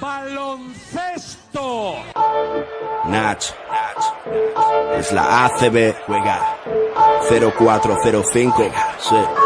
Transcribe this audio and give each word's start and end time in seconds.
Baloncesto. 0.00 1.96
Nach, 3.04 3.36
es 4.98 5.12
la 5.12 5.46
ACB, 5.46 5.94
juega 6.06 6.40
0405, 7.28 8.70
sí. 8.98 9.45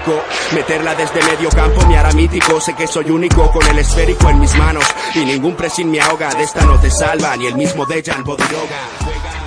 Meterla 0.53 0.95
desde 0.95 1.21
medio 1.23 1.49
campo 1.49 1.85
me 1.85 1.97
hará 1.97 2.11
mítico. 2.11 2.59
Sé 2.59 2.73
que 2.73 2.87
soy 2.87 3.11
único 3.11 3.51
con 3.51 3.65
el 3.67 3.79
esférico 3.79 4.29
en 4.29 4.39
mis 4.39 4.55
manos. 4.55 4.83
Y 5.13 5.19
ningún 5.25 5.55
me 5.85 6.01
ahoga. 6.01 6.33
De 6.33 6.43
esta 6.43 6.65
no 6.65 6.79
te 6.79 6.89
salva 6.89 7.37
ni 7.37 7.45
el 7.45 7.55
mismo 7.55 7.85
Dejan 7.85 8.23
Bodiroga. 8.23 8.79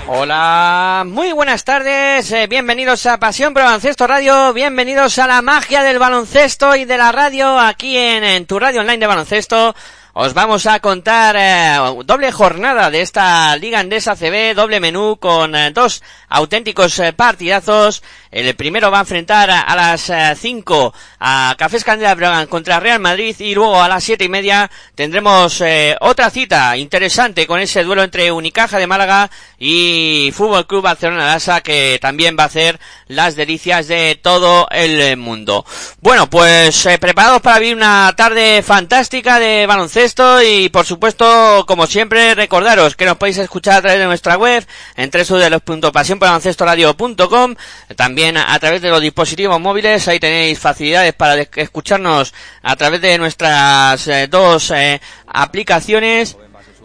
Hola, 0.07 1.05
muy 1.07 1.33
buenas 1.33 1.65
tardes, 1.65 2.31
eh, 2.31 2.47
bienvenidos 2.47 3.07
a 3.07 3.19
Pasión 3.19 3.55
Pro 3.55 3.65
Baloncesto 3.65 4.07
Radio, 4.07 4.53
bienvenidos 4.53 5.19
a 5.19 5.27
la 5.27 5.41
magia 5.41 5.83
del 5.83 5.99
baloncesto 5.99 6.77
y 6.77 6.85
de 6.85 6.99
la 6.99 7.11
radio 7.11 7.59
aquí 7.59 7.97
en, 7.97 8.23
en 8.23 8.45
tu 8.45 8.59
radio 8.59 8.83
online 8.83 8.99
de 8.99 9.07
baloncesto. 9.07 9.75
Os 10.17 10.33
vamos 10.33 10.67
a 10.67 10.79
contar 10.79 11.35
eh, 11.37 11.77
doble 12.05 12.31
jornada 12.31 12.89
de 12.89 13.01
esta 13.01 13.57
Liga 13.57 13.81
Andesa 13.81 14.15
CB, 14.15 14.55
doble 14.55 14.79
menú 14.79 15.17
con 15.19 15.57
eh, 15.57 15.73
dos 15.73 16.05
auténticos 16.29 17.01
eh, 17.01 17.13
partidazos. 17.13 18.01
El 18.35 18.55
primero 18.57 18.91
va 18.91 18.99
a 18.99 19.03
enfrentar 19.03 19.51
a, 19.51 19.75
las 19.75 20.39
5 20.39 20.95
a 21.21 21.55
Cafés 21.57 21.85
Candela 21.85 22.47
contra 22.47 22.81
Real 22.81 22.99
Madrid 22.99 23.35
y 23.39 23.55
luego 23.55 23.81
a 23.81 23.89
las 23.89 24.03
siete 24.03 24.25
y 24.25 24.29
media 24.29 24.71
tendremos 24.95 25.63
otra 26.01 26.31
cita 26.31 26.77
interesante 26.77 27.47
con 27.47 27.61
ese 27.61 27.85
duelo 27.85 28.03
entre 28.03 28.33
Unicaja 28.33 28.79
de 28.79 28.87
Málaga 28.87 29.31
y 29.59 30.33
Fútbol 30.35 30.67
Club 30.67 30.83
Barcelona 30.83 31.27
Lasa 31.27 31.61
que 31.61 31.99
también 32.03 32.37
va 32.37 32.43
a 32.43 32.47
hacer 32.47 32.81
las 33.07 33.37
delicias 33.37 33.87
de 33.87 34.19
todo 34.21 34.67
el 34.71 35.17
mundo. 35.17 35.65
Bueno, 36.01 36.29
pues 36.29 36.89
preparados 37.01 37.41
para 37.41 37.61
vivir 37.61 37.77
una 37.77 38.13
tarde 38.17 38.63
fantástica 38.63 39.39
de 39.39 39.67
baloncesto 39.67 40.05
esto 40.05 40.43
y 40.43 40.71
por 40.71 40.85
supuesto, 40.85 41.65
como 41.67 41.87
siempre, 41.87 42.35
recordaros 42.35 42.97
que 42.97 43.07
nos 43.07 43.17
podéis 43.17 43.39
escuchar 43.39 43.77
a 43.77 43.83
través 43.83 44.01
de 44.01 44.07
nuestra 44.07 44.37
web 44.37 44.67
en 44.97 45.11
www.pasionporalancestoradio.com 45.11 47.55
también 47.97 48.24
a 48.37 48.59
través 48.59 48.81
de 48.81 48.91
los 48.91 49.01
dispositivos 49.01 49.61
móviles, 49.61 50.09
ahí 50.09 50.19
tenéis 50.19 50.59
facilidades 50.59 51.13
para 51.15 51.43
escucharnos 51.57 52.33
a 52.63 52.77
través 52.77 53.01
de 53.01 53.19
nuestras 53.19 54.07
eh, 54.09 54.27
dos 54.29 54.71
eh, 54.71 55.01
aplicaciones 55.27 56.37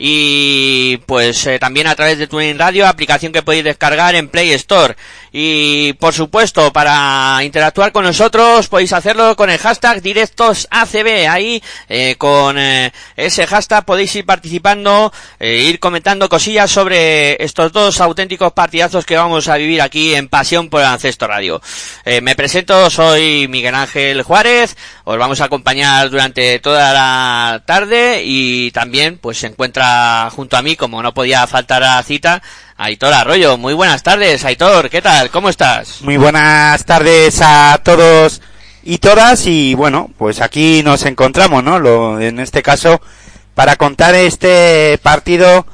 y 0.01 0.97
pues 1.05 1.45
eh, 1.45 1.59
también 1.59 1.85
a 1.87 1.95
través 1.95 2.17
de 2.17 2.27
TuneIn 2.27 2.57
Radio, 2.57 2.87
aplicación 2.87 3.33
que 3.33 3.43
podéis 3.43 3.65
descargar 3.65 4.15
en 4.15 4.29
Play 4.29 4.51
Store. 4.53 4.95
Y 5.31 5.93
por 5.93 6.13
supuesto, 6.13 6.71
para 6.73 7.39
interactuar 7.43 7.91
con 7.91 8.05
nosotros 8.05 8.67
podéis 8.67 8.93
hacerlo 8.93 9.35
con 9.35 9.49
el 9.49 9.59
hashtag 9.59 10.01
directosACB. 10.01 11.29
Ahí 11.29 11.61
eh, 11.89 12.15
con 12.17 12.57
eh, 12.57 12.91
ese 13.15 13.45
hashtag 13.45 13.85
podéis 13.85 14.15
ir 14.15 14.25
participando, 14.25 15.11
eh, 15.39 15.57
ir 15.57 15.79
comentando 15.79 16.29
cosillas 16.29 16.71
sobre 16.71 17.43
estos 17.43 17.71
dos 17.71 17.99
auténticos 17.99 18.53
partidazos 18.53 19.05
que 19.05 19.17
vamos 19.17 19.47
a 19.49 19.57
vivir 19.57 19.81
aquí 19.81 20.15
en 20.15 20.29
Pasión 20.29 20.69
por 20.69 20.81
el 20.81 20.87
Ancesto 20.87 21.27
Radio. 21.27 21.61
Eh, 22.05 22.21
me 22.21 22.35
presento, 22.35 22.89
soy 22.89 23.47
Miguel 23.49 23.75
Ángel 23.75 24.21
Juárez, 24.23 24.77
os 25.11 25.17
vamos 25.17 25.41
a 25.41 25.45
acompañar 25.45 26.07
durante 26.11 26.59
toda 26.59 26.93
la 26.93 27.63
tarde 27.65 28.21
y 28.23 28.69
también 28.69 29.17
pues 29.17 29.39
se 29.39 29.47
encuentra 29.47 30.29
junto 30.29 30.55
a 30.55 30.61
mí, 30.61 30.75
como 30.75 31.01
no 31.01 31.15
podía 31.15 31.47
faltar 31.47 31.81
a 31.81 31.95
la 31.95 32.03
cita, 32.03 32.43
Aitor 32.77 33.11
Arroyo. 33.11 33.57
Muy 33.57 33.73
buenas 33.73 34.03
tardes, 34.03 34.45
Aitor, 34.45 34.87
¿qué 34.91 35.01
tal? 35.01 35.31
¿Cómo 35.31 35.49
estás? 35.49 36.03
Muy 36.03 36.17
buenas 36.17 36.85
tardes 36.85 37.41
a 37.41 37.81
todos 37.83 38.39
y 38.83 38.99
todas 38.99 39.47
y 39.47 39.73
bueno, 39.73 40.11
pues 40.15 40.41
aquí 40.41 40.83
nos 40.83 41.03
encontramos, 41.07 41.63
¿no? 41.63 41.79
Lo, 41.79 42.21
en 42.21 42.39
este 42.39 42.61
caso 42.61 43.01
para 43.55 43.77
contar 43.77 44.13
este 44.13 44.99
partido 45.01 45.65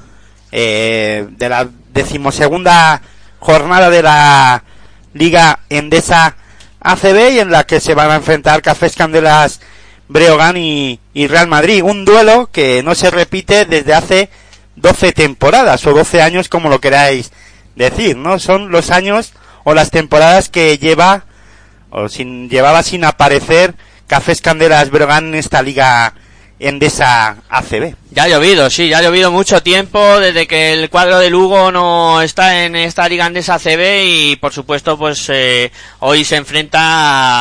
eh, 0.54 1.28
de 1.32 1.50
la 1.50 1.68
decimosegunda 1.92 3.02
jornada 3.40 3.90
de 3.90 4.02
la 4.02 4.64
Liga 5.14 5.60
Endesa 5.68 6.38
ACB 6.86 7.32
y 7.34 7.40
en 7.40 7.52
la 7.52 7.66
que 7.66 7.80
se 7.80 7.96
van 7.96 8.12
a 8.12 8.16
enfrentar 8.16 8.62
Cafés 8.62 8.96
Candelas 8.96 9.60
Breogán 10.08 10.56
y, 10.56 11.00
y 11.14 11.28
Real 11.28 11.48
Madrid. 11.48 11.82
Un 11.84 12.06
duelo 12.06 12.50
que 12.52 12.84
no 12.84 12.94
se 12.94 13.10
repite 13.10 13.66
desde 13.66 13.96
hace 13.96 14.30
12 14.76 15.12
temporadas 15.12 15.86
o 15.88 15.94
12 15.94 16.22
años 16.22 16.48
como 16.48 16.70
lo 16.70 16.80
queráis 16.80 17.32
decir, 17.76 18.16
¿no? 18.16 18.38
Son 18.38 18.72
los 18.72 18.92
años 18.92 19.34
o 19.64 19.74
las 19.74 19.90
temporadas 19.90 20.50
que 20.50 20.78
lleva 20.78 21.26
o 21.90 22.08
sin 22.08 22.50
llevaba 22.50 22.84
sin 22.84 23.04
aparecer 23.04 23.74
Cafés 24.08 24.42
Candelas 24.42 24.92
Brogan 24.92 25.30
en 25.30 25.36
esta 25.36 25.64
liga 25.64 26.14
Endesa 26.60 27.38
ACB. 27.50 27.96
Ya 28.12 28.24
ha 28.24 28.28
llovido, 28.30 28.70
sí, 28.70 28.88
ya 28.88 29.00
ha 29.00 29.02
llovido 29.02 29.30
mucho 29.30 29.62
tiempo 29.62 30.20
desde 30.20 30.48
que 30.48 30.74
el 30.74 30.90
cuadro 30.90 31.20
de 31.20 31.30
Lugo 31.30 31.72
no 31.72 32.22
está 32.22 32.64
en 32.64 32.76
esta 32.78 33.10
liga 33.10 33.28
Endesa 33.28 33.56
ACB 33.56 34.04
y 34.06 34.36
por 34.38 34.54
supuesto 34.54 34.98
pues 34.98 35.30
eh, 35.34 35.72
hoy 36.00 36.24
se 36.24 36.38
enfrenta 36.38 36.80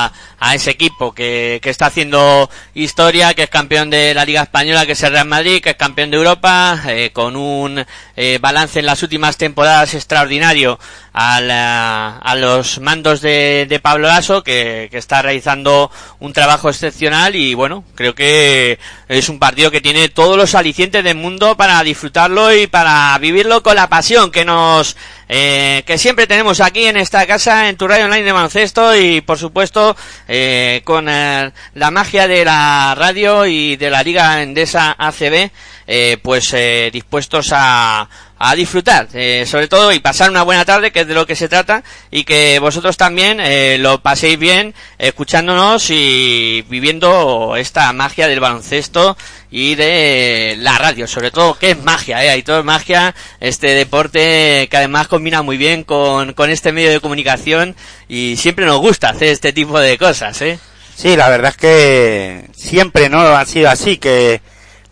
a, 0.07 0.13
a 0.44 0.55
ese 0.55 0.71
equipo 0.71 1.15
que, 1.15 1.59
que, 1.62 1.71
está 1.71 1.87
haciendo 1.87 2.50
historia, 2.75 3.33
que 3.33 3.44
es 3.44 3.49
campeón 3.49 3.88
de 3.88 4.12
la 4.12 4.27
Liga 4.27 4.43
Española, 4.43 4.85
que 4.85 4.93
es 4.93 5.03
el 5.03 5.12
Real 5.12 5.27
Madrid, 5.27 5.62
que 5.62 5.71
es 5.71 5.77
campeón 5.77 6.11
de 6.11 6.19
Europa, 6.19 6.83
eh, 6.87 7.11
con 7.15 7.35
un 7.37 7.83
eh, 8.15 8.38
balance 8.43 8.79
en 8.79 8.85
las 8.85 9.03
últimas 9.03 9.38
temporadas 9.38 9.94
extraordinario 9.94 10.79
a, 11.15 11.41
la, 11.41 12.19
a 12.19 12.35
los 12.35 12.79
mandos 12.81 13.23
de, 13.23 13.65
de 13.67 13.81
Pablo 13.81 14.06
Lasso, 14.06 14.43
que, 14.43 14.88
que, 14.91 14.99
está 14.99 15.23
realizando 15.23 15.91
un 16.21 16.35
trabajo 16.35 16.69
excepcional 16.69 17.37
y 17.37 17.55
bueno, 17.55 17.85
creo 17.94 18.15
que 18.15 18.79
es 19.19 19.28
un 19.28 19.38
partido 19.38 19.70
que 19.70 19.81
tiene 19.81 20.08
todos 20.08 20.37
los 20.37 20.55
alicientes 20.55 21.05
del 21.05 21.16
mundo 21.16 21.56
para 21.56 21.82
disfrutarlo 21.82 22.52
y 22.55 22.66
para 22.66 23.16
vivirlo 23.19 23.62
con 23.62 23.76
la 23.76 23.88
pasión 23.88 24.31
que 24.31 24.44
nos 24.44 24.96
eh, 25.28 25.82
que 25.87 25.99
siempre 25.99 26.26
tenemos 26.26 26.61
aquí 26.61 26.84
en 26.84 26.96
esta 26.96 27.26
casa, 27.26 27.69
en 27.69 27.76
tu 27.76 27.88
radio 27.88 28.06
online 28.06 28.25
de 28.25 28.32
baloncesto 28.32 28.96
y 28.96 29.20
por 29.20 29.38
supuesto 29.38 29.96
eh, 30.28 30.82
con 30.84 31.08
eh, 31.08 31.52
la 31.75 31.90
magia 31.90 32.28
de 32.28 32.44
la 32.44 32.94
radio 32.96 33.46
y 33.46 33.76
de 33.76 33.90
la 33.90 34.02
Liga 34.02 34.43
Endesa 34.43 34.94
ACB, 34.99 35.50
eh, 35.87 36.19
pues 36.22 36.55
dispuestos 36.93 37.50
a, 37.52 38.08
a 38.39 38.55
disfrutar, 38.55 39.09
eh, 39.15 39.45
sobre 39.47 39.69
todo 39.69 39.93
y 39.93 40.01
pasar 40.01 40.31
una 40.31 40.43
buena 40.43 40.65
tarde, 40.65 40.91
que 40.91 41.01
es 41.01 41.07
de 41.07 41.15
lo 41.15 41.27
que 41.27 41.37
se 41.37 41.49
trata, 41.49 41.85
y 42.11 42.25
que 42.25 42.59
vosotros 42.59 42.97
también 42.97 43.39
eh, 43.41 43.79
lo 43.79 44.03
paséis 44.03 44.39
bien 44.39 44.75
escuchándonos 44.99 45.89
y 45.91 46.63
viviendo 46.69 47.55
esta 47.57 47.93
magia 47.93 48.27
del 48.27 48.41
baloncesto 48.41 49.17
y 49.51 49.77
de 49.77 50.57
la 50.59 50.77
radio, 50.79 51.07
sobre 51.07 51.31
todo 51.31 51.59
que 51.59 51.71
es 51.71 51.83
magia, 51.83 52.35
eh, 52.35 52.43
todo 52.43 52.59
es 52.59 52.65
magia, 52.65 53.15
este 53.41 53.69
deporte 53.69 54.69
que 54.69 54.77
además 54.77 55.07
combina 55.07 55.43
muy 55.43 55.57
bien 55.57 55.85
con, 55.85 56.33
con 56.33 56.51
este 56.51 56.73
medio 56.73 56.91
de 56.91 57.01
comunicación 57.01 57.77
y 58.09 58.37
siempre 58.37 58.67
nos 58.67 58.81
gusta 58.81 59.11
hacer 59.11 59.29
este 59.29 59.53
tipo 59.53 59.79
de 59.79 59.97
cosas, 59.97 60.43
eh. 60.43 60.59
Sí, 60.97 61.17
la 61.17 61.29
verdad 61.29 61.51
es 61.51 61.57
que 61.57 62.45
siempre 62.55 63.09
no 63.09 63.21
ha 63.21 63.45
sido 63.47 63.69
así, 63.69 63.97
que 63.97 64.41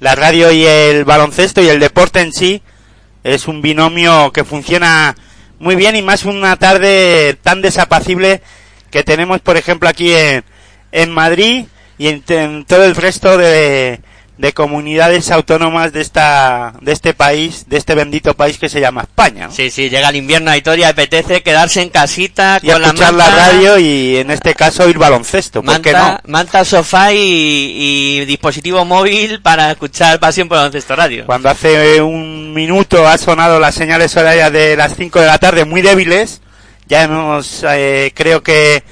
la 0.01 0.15
radio 0.15 0.51
y 0.51 0.65
el 0.65 1.05
baloncesto 1.05 1.63
y 1.63 1.69
el 1.69 1.79
deporte 1.79 2.21
en 2.21 2.33
sí 2.33 2.63
es 3.25 3.49
un 3.49 3.63
binomio 3.63 4.33
que 4.33 4.45
funciona 4.45 5.15
muy 5.59 5.77
bien 5.77 5.97
y 5.97 6.03
más 6.03 6.25
una 6.25 6.57
tarde 6.57 7.39
tan 7.43 7.63
desapacible 7.63 8.43
que 8.91 9.05
tenemos, 9.05 9.41
por 9.41 9.57
ejemplo, 9.57 9.89
aquí 9.89 10.13
en, 10.13 10.45
en 10.91 11.11
Madrid 11.11 11.67
y 11.99 12.09
en 12.09 12.65
todo 12.65 12.85
el 12.85 12.97
resto 12.97 13.39
de, 13.39 14.01
de 14.39 14.53
comunidades 14.55 15.31
autónomas 15.31 15.93
de 15.93 16.01
esta 16.01 16.75
de 16.81 16.93
este 16.93 17.15
país, 17.15 17.69
de 17.69 17.77
este 17.77 17.95
bendito 17.95 18.35
país 18.35 18.59
que 18.59 18.69
se 18.69 18.81
llama 18.81 19.03
España. 19.03 19.51
Sí, 19.51 19.71
sí, 19.71 19.91
llega 19.91 20.09
el 20.09 20.17
invierno 20.17 20.51
a 20.51 20.57
Itoria, 20.57 20.89
apetece 20.89 21.43
quedarse 21.43 21.83
en 21.83 21.91
casita 21.91 22.59
y 22.63 22.71
con 22.71 22.83
escuchar 22.83 23.15
la, 23.15 23.31
radio 23.31 23.79
y 23.79 24.17
en 24.17 24.31
este 24.31 24.55
caso 24.55 24.89
ir 24.89 24.99
baloncesto, 24.99 25.63
¿por 25.63 25.81
qué 25.83 25.93
no? 25.93 26.19
Manta, 26.27 26.65
sofá 26.65 27.13
y, 27.13 28.25
dispositivo 28.25 28.85
móvil 28.85 29.43
para 29.43 29.71
escuchar 29.71 30.19
Pasión 30.19 30.49
por 30.49 30.59
Baloncesto 30.59 30.97
Radio. 30.97 31.27
Cuando 31.27 31.51
hace 31.51 32.01
un 32.01 32.55
minuto 32.55 33.07
ha 33.07 33.19
sonado 33.19 33.61
las 33.61 33.75
señales 33.75 34.17
horarias 34.17 34.53
de 34.53 34.77
las 34.77 34.97
5 34.97 35.21
de 35.21 35.27
la 35.27 35.39
tarde 35.39 35.65
muy 35.65 35.83
débiles, 35.83 36.41
ya 36.87 37.03
hemos 37.03 37.65
eh, 37.69 38.13
creo 38.15 38.43
que 38.43 38.83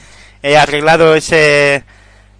he 0.42 0.56
arreglado 0.56 1.14
ese 1.14 1.84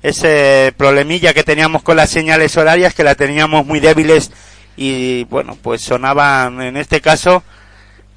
ese 0.02 0.72
problemilla 0.76 1.34
que 1.34 1.44
teníamos 1.44 1.82
con 1.82 1.96
las 1.96 2.10
señales 2.10 2.56
horarias, 2.56 2.94
que 2.94 3.04
la 3.04 3.14
teníamos 3.14 3.66
muy 3.66 3.80
débiles 3.80 4.30
y 4.76 5.24
bueno, 5.24 5.56
pues 5.60 5.82
sonaban 5.82 6.62
en 6.62 6.76
este 6.76 7.00
caso 7.00 7.42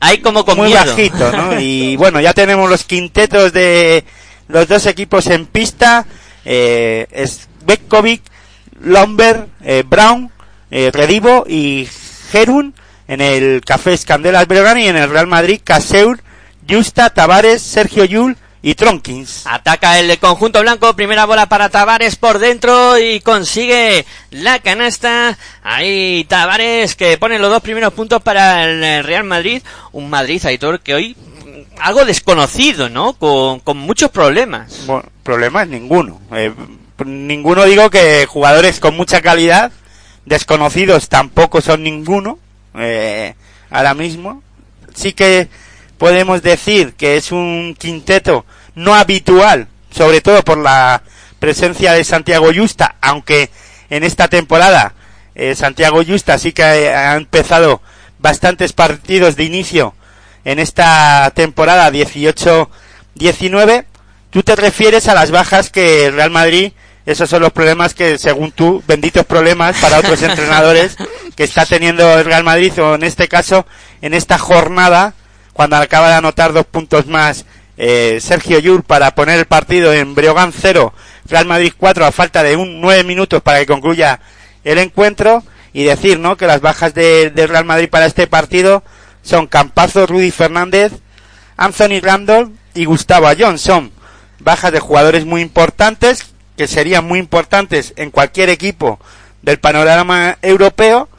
hay 0.04 0.20
como 0.20 0.44
muy 0.56 0.74
bajito, 0.74 1.32
¿no? 1.32 1.60
Y 1.60 1.96
bueno, 1.96 2.20
ya 2.20 2.34
tenemos 2.34 2.70
los 2.70 2.84
quintetos 2.84 3.54
de 3.54 4.04
los 4.50 4.68
dos 4.68 4.86
equipos 4.86 5.28
en 5.28 5.46
pista, 5.46 6.06
eh, 6.44 7.08
es 7.12 7.48
Bekkovic, 7.66 8.22
Lomber, 8.82 9.48
eh, 9.64 9.84
Brown, 9.88 10.30
eh, 10.72 10.92
Redivo 10.94 11.46
y 11.48 11.88
Gerun 12.32 12.74
en 13.08 13.22
el 13.22 13.62
Café 13.66 13.94
Escandelas 13.94 14.48
Breogán 14.48 14.78
y 14.78 14.88
en 14.88 14.98
el 14.98 15.10
Real 15.10 15.28
Madrid 15.28 15.62
Caseur, 15.64 16.22
Justa, 16.70 17.10
Tavares, 17.10 17.62
Sergio 17.62 18.04
Yul 18.04 18.36
y 18.66 18.76
Tronkins. 18.76 19.46
Ataca 19.46 20.00
el 20.00 20.18
conjunto 20.20 20.62
blanco, 20.62 20.96
primera 20.96 21.26
bola 21.26 21.48
para 21.48 21.70
Tavares 21.70 22.16
por 22.16 22.40
dentro 22.40 22.98
y 22.98 23.20
consigue 23.20 24.06
la 24.32 24.60
canasta. 24.60 25.38
Ahí 25.62 26.26
Tavares 26.30 26.96
que 26.96 27.18
pone 27.18 27.38
los 27.38 27.52
dos 27.52 27.62
primeros 27.62 27.94
puntos 27.94 28.24
para 28.24 28.64
el 28.64 29.04
Real 29.04 29.26
Madrid. 29.26 29.62
Un 29.92 30.10
Madrid, 30.10 30.44
Aitor, 30.46 30.80
que 30.80 30.96
hoy 30.96 31.18
algo 31.78 32.06
desconocido, 32.06 32.88
¿no? 32.88 33.14
Con, 33.14 33.60
con 33.60 33.78
muchos 33.78 34.10
problemas. 34.12 34.86
Bueno, 34.88 35.10
problemas 35.24 35.68
ninguno. 35.68 36.22
Eh, 36.32 36.54
ninguno 37.06 37.66
digo 37.66 37.90
que 37.90 38.26
jugadores 38.28 38.80
con 38.80 38.96
mucha 38.96 39.22
calidad, 39.22 39.74
desconocidos 40.26 41.10
tampoco 41.10 41.60
son 41.60 41.84
ninguno. 41.84 42.40
Eh, 42.76 43.36
ahora 43.70 43.94
mismo. 43.94 44.42
Sí 44.96 45.12
que 45.12 45.50
podemos 46.04 46.42
decir 46.42 46.96
que 46.96 47.16
es 47.16 47.32
un 47.32 47.78
quinteto 47.80 48.46
no 48.76 48.94
habitual, 48.94 49.70
sobre 49.90 50.20
todo 50.20 50.44
por 50.44 50.58
la 50.58 51.02
presencia 51.40 51.94
de 51.94 52.04
Santiago 52.04 52.52
Justa, 52.54 52.98
aunque 53.00 53.50
en 53.90 54.04
esta 54.04 54.28
temporada 54.28 54.96
eh, 55.34 55.56
Santiago 55.56 56.04
Justa 56.06 56.38
sí 56.38 56.52
que 56.52 56.62
ha 56.62 57.16
empezado 57.16 57.82
bastantes 58.20 58.74
partidos 58.74 59.38
de 59.38 59.46
inicio 59.46 59.96
en 60.44 60.60
esta 60.60 61.32
temporada 61.34 61.90
18-19. 61.90 63.86
Tú 64.30 64.44
te 64.44 64.58
refieres 64.58 65.08
a 65.08 65.14
las 65.14 65.32
bajas 65.32 65.70
que 65.70 66.08
el 66.08 66.16
Real 66.16 66.32
Madrid, 66.32 66.74
esos 67.06 67.30
son 67.30 67.44
los 67.44 67.54
problemas 67.54 67.94
que 67.94 68.18
según 68.18 68.52
tú, 68.52 68.84
benditos 68.86 69.26
problemas 69.26 69.78
para 69.78 70.00
otros 70.00 70.22
entrenadores 70.22 70.98
que 71.38 71.46
está 71.46 71.66
teniendo 71.66 72.20
el 72.20 72.26
Real 72.26 72.44
Madrid 72.44 72.78
o 72.82 72.96
en 72.96 73.04
este 73.04 73.30
caso 73.30 73.66
en 74.02 74.14
esta 74.14 74.38
jornada 74.38 75.14
cuando 75.54 75.78
acaba 75.78 76.10
de 76.10 76.16
anotar 76.16 76.52
dos 76.52 76.66
puntos 76.66 77.08
más 77.08 77.46
eh, 77.78 78.20
Sergio 78.22 78.60
Yur 78.60 78.84
para 78.84 79.16
poner 79.16 79.40
el 79.40 79.46
partido 79.46 79.94
en 79.94 80.14
Breogán 80.14 80.52
0, 80.52 80.94
Real 81.26 81.46
Madrid 81.46 81.74
4 81.78 82.06
a 82.06 82.12
falta 82.12 82.44
de 82.44 82.56
un 82.56 82.82
nueve 82.82 83.04
minutos 83.04 83.42
para 83.42 83.60
que 83.60 83.66
concluya 83.66 84.20
el 84.64 84.78
encuentro 84.78 85.44
y 85.74 85.84
decir 85.84 86.20
¿no? 86.20 86.38
que 86.38 86.48
las 86.48 86.62
bajas 86.62 86.94
de, 86.94 87.32
Real 87.36 87.66
Madrid 87.66 87.90
para 87.90 88.06
este 88.06 88.28
partido 88.28 88.84
son 89.24 89.48
Campazo, 89.48 90.06
Rudy 90.06 90.32
Fernández, 90.32 90.92
Anthony 91.58 92.00
Randall 92.02 92.52
y 92.74 92.86
Gustavo 92.86 93.28
Johnson. 93.38 93.92
Bajas 94.40 94.72
de 94.72 94.80
jugadores 94.80 95.26
muy 95.26 95.42
importantes 95.42 96.34
que 96.58 96.68
serían 96.68 97.06
muy 97.06 97.18
importantes 97.18 97.94
en 97.96 98.12
cualquier 98.12 98.50
equipo 98.50 99.00
del 99.42 99.60
panorama 99.60 100.38
europeo 100.42 101.10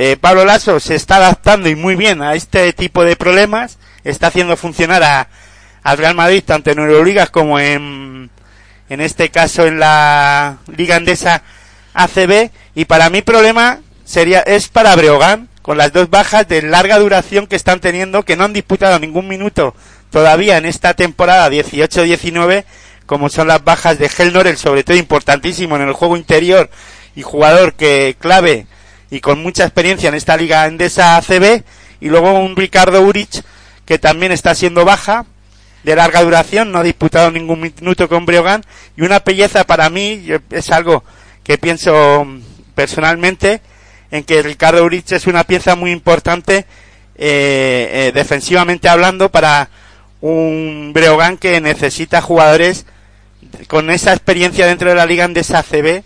eh, 0.00 0.16
Pablo 0.16 0.44
Lasso 0.44 0.78
se 0.78 0.94
está 0.94 1.16
adaptando 1.16 1.68
y 1.68 1.74
muy 1.74 1.96
bien 1.96 2.22
a 2.22 2.34
este 2.36 2.72
tipo 2.72 3.04
de 3.04 3.16
problemas, 3.16 3.78
está 4.04 4.28
haciendo 4.28 4.56
funcionar 4.56 5.02
a, 5.02 5.28
al 5.82 5.98
Real 5.98 6.14
Madrid 6.14 6.44
tanto 6.46 6.70
en 6.70 6.78
Euroligas 6.78 7.30
como 7.30 7.58
en, 7.58 8.30
en 8.88 9.00
este 9.00 9.30
caso 9.30 9.66
en 9.66 9.80
la 9.80 10.58
Liga 10.68 10.94
Andesa 10.94 11.42
ACB 11.94 12.50
y 12.76 12.84
para 12.84 13.10
mí 13.10 13.22
problema 13.22 13.80
sería 14.04 14.38
es 14.38 14.68
para 14.68 14.94
Breogán 14.94 15.48
con 15.62 15.78
las 15.78 15.92
dos 15.92 16.08
bajas 16.08 16.46
de 16.46 16.62
larga 16.62 16.96
duración 17.00 17.48
que 17.48 17.56
están 17.56 17.80
teniendo 17.80 18.22
que 18.22 18.36
no 18.36 18.44
han 18.44 18.52
disputado 18.52 19.00
ningún 19.00 19.26
minuto 19.26 19.74
todavía 20.10 20.58
en 20.58 20.64
esta 20.64 20.94
temporada 20.94 21.50
18-19 21.50 22.64
como 23.04 23.28
son 23.30 23.48
las 23.48 23.64
bajas 23.64 23.98
de 23.98 24.08
Helnor, 24.16 24.56
sobre 24.58 24.84
todo 24.84 24.96
importantísimo 24.96 25.74
en 25.74 25.82
el 25.82 25.92
juego 25.92 26.16
interior 26.16 26.70
y 27.16 27.22
jugador 27.22 27.72
que 27.72 28.14
clave 28.20 28.68
y 29.10 29.20
con 29.20 29.42
mucha 29.42 29.64
experiencia 29.64 30.08
en 30.08 30.14
esta 30.14 30.36
liga 30.36 30.66
endesa 30.66 31.16
ACB 31.16 31.62
y 32.00 32.08
luego 32.08 32.32
un 32.32 32.56
Ricardo 32.56 33.02
Uric 33.02 33.42
que 33.84 33.98
también 33.98 34.32
está 34.32 34.54
siendo 34.54 34.84
baja 34.84 35.24
de 35.82 35.96
larga 35.96 36.22
duración, 36.22 36.72
no 36.72 36.78
ha 36.78 36.82
disputado 36.82 37.30
ningún 37.30 37.60
minuto 37.60 38.08
con 38.08 38.26
Breogán 38.26 38.64
y 38.96 39.02
una 39.02 39.20
belleza 39.20 39.64
para 39.64 39.88
mí 39.88 40.26
es 40.50 40.70
algo 40.70 41.04
que 41.42 41.56
pienso 41.56 42.26
personalmente 42.74 43.62
en 44.10 44.24
que 44.24 44.42
Ricardo 44.42 44.84
Uric 44.84 45.12
es 45.12 45.26
una 45.26 45.44
pieza 45.44 45.74
muy 45.76 45.90
importante 45.90 46.66
eh, 47.16 47.90
eh, 47.92 48.12
defensivamente 48.14 48.88
hablando 48.88 49.30
para 49.30 49.70
un 50.20 50.92
Breogán 50.92 51.36
que 51.36 51.60
necesita 51.60 52.20
jugadores 52.20 52.86
con 53.66 53.90
esa 53.90 54.12
experiencia 54.12 54.66
dentro 54.66 54.90
de 54.90 54.96
la 54.96 55.06
liga 55.06 55.24
endesa 55.24 55.60
ACB 55.60 56.02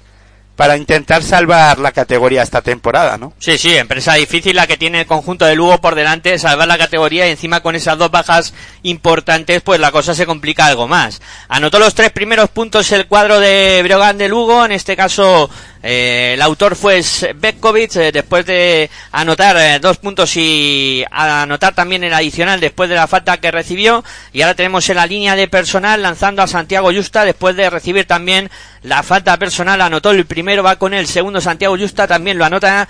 para 0.57 0.77
intentar 0.77 1.23
salvar 1.23 1.79
la 1.79 1.93
categoría 1.93 2.43
esta 2.43 2.61
temporada, 2.61 3.17
¿no? 3.17 3.33
Sí, 3.39 3.57
sí, 3.59 3.77
empresa 3.77 4.15
difícil 4.15 4.55
la 4.55 4.67
que 4.67 4.77
tiene 4.77 5.01
el 5.01 5.07
conjunto 5.07 5.47
de 5.47 5.57
Lugo 5.57 5.81
por 5.81 5.95
delante, 5.95 6.39
salvar 6.39 6.69
la 6.69 6.79
categoría 6.79 7.27
y 7.27 7.31
encima 7.31 7.61
con 7.61 7.75
esas 7.75 7.99
dos 7.99 8.11
bajas 8.11 8.53
importantes, 8.83 9.63
pues 9.63 9.81
la 9.81 9.91
cosa 9.91 10.15
se 10.15 10.27
complica 10.27 10.67
algo 10.67 10.87
más. 10.87 11.23
Anotó 11.49 11.79
los 11.79 11.95
tres 11.95 12.13
primeros 12.13 12.51
puntos 12.51 12.93
el 12.93 13.07
cuadro 13.07 13.41
de 13.41 13.81
Brogan 13.83 14.19
de 14.19 14.29
Lugo, 14.29 14.65
en 14.65 14.73
este 14.73 14.97
caso 14.97 15.49
eh, 15.83 16.33
el 16.35 16.43
autor 16.43 16.77
fue 16.77 17.03
Bekkovic, 17.35 17.97
eh, 17.97 18.13
después 18.13 18.47
de 18.47 18.89
anotar 19.11 19.57
eh, 19.57 19.81
dos 19.81 19.99
puntos 19.99 20.37
y 20.37 21.05
anotar 21.11 21.75
también 21.75 22.05
el 22.05 22.15
adicional 22.15 22.61
después 22.61 22.89
de 22.89 22.95
la 22.95 23.09
falta 23.09 23.39
que 23.39 23.51
recibió. 23.51 24.05
Y 24.33 24.43
ahora 24.43 24.55
tenemos 24.55 24.89
en 24.89 24.97
la 24.97 25.07
línea 25.07 25.35
de 25.35 25.49
personal 25.49 26.01
lanzando 26.01 26.43
a 26.43 26.47
Santiago 26.47 26.93
Justa 26.93 27.25
después 27.25 27.57
de 27.57 27.69
recibir 27.69 28.07
también 28.07 28.49
la 28.83 29.03
falta 29.03 29.37
personal. 29.37 29.81
Anotó 29.81 30.13
el 30.13 30.25
primero, 30.25 30.63
va 30.63 30.77
con 30.77 30.95
el 30.95 31.09
segundo 31.09 31.41
Santiago 31.41 31.77
Justa, 31.77 32.07
también 32.07 32.39
lo 32.39 32.45
anota 32.45 32.89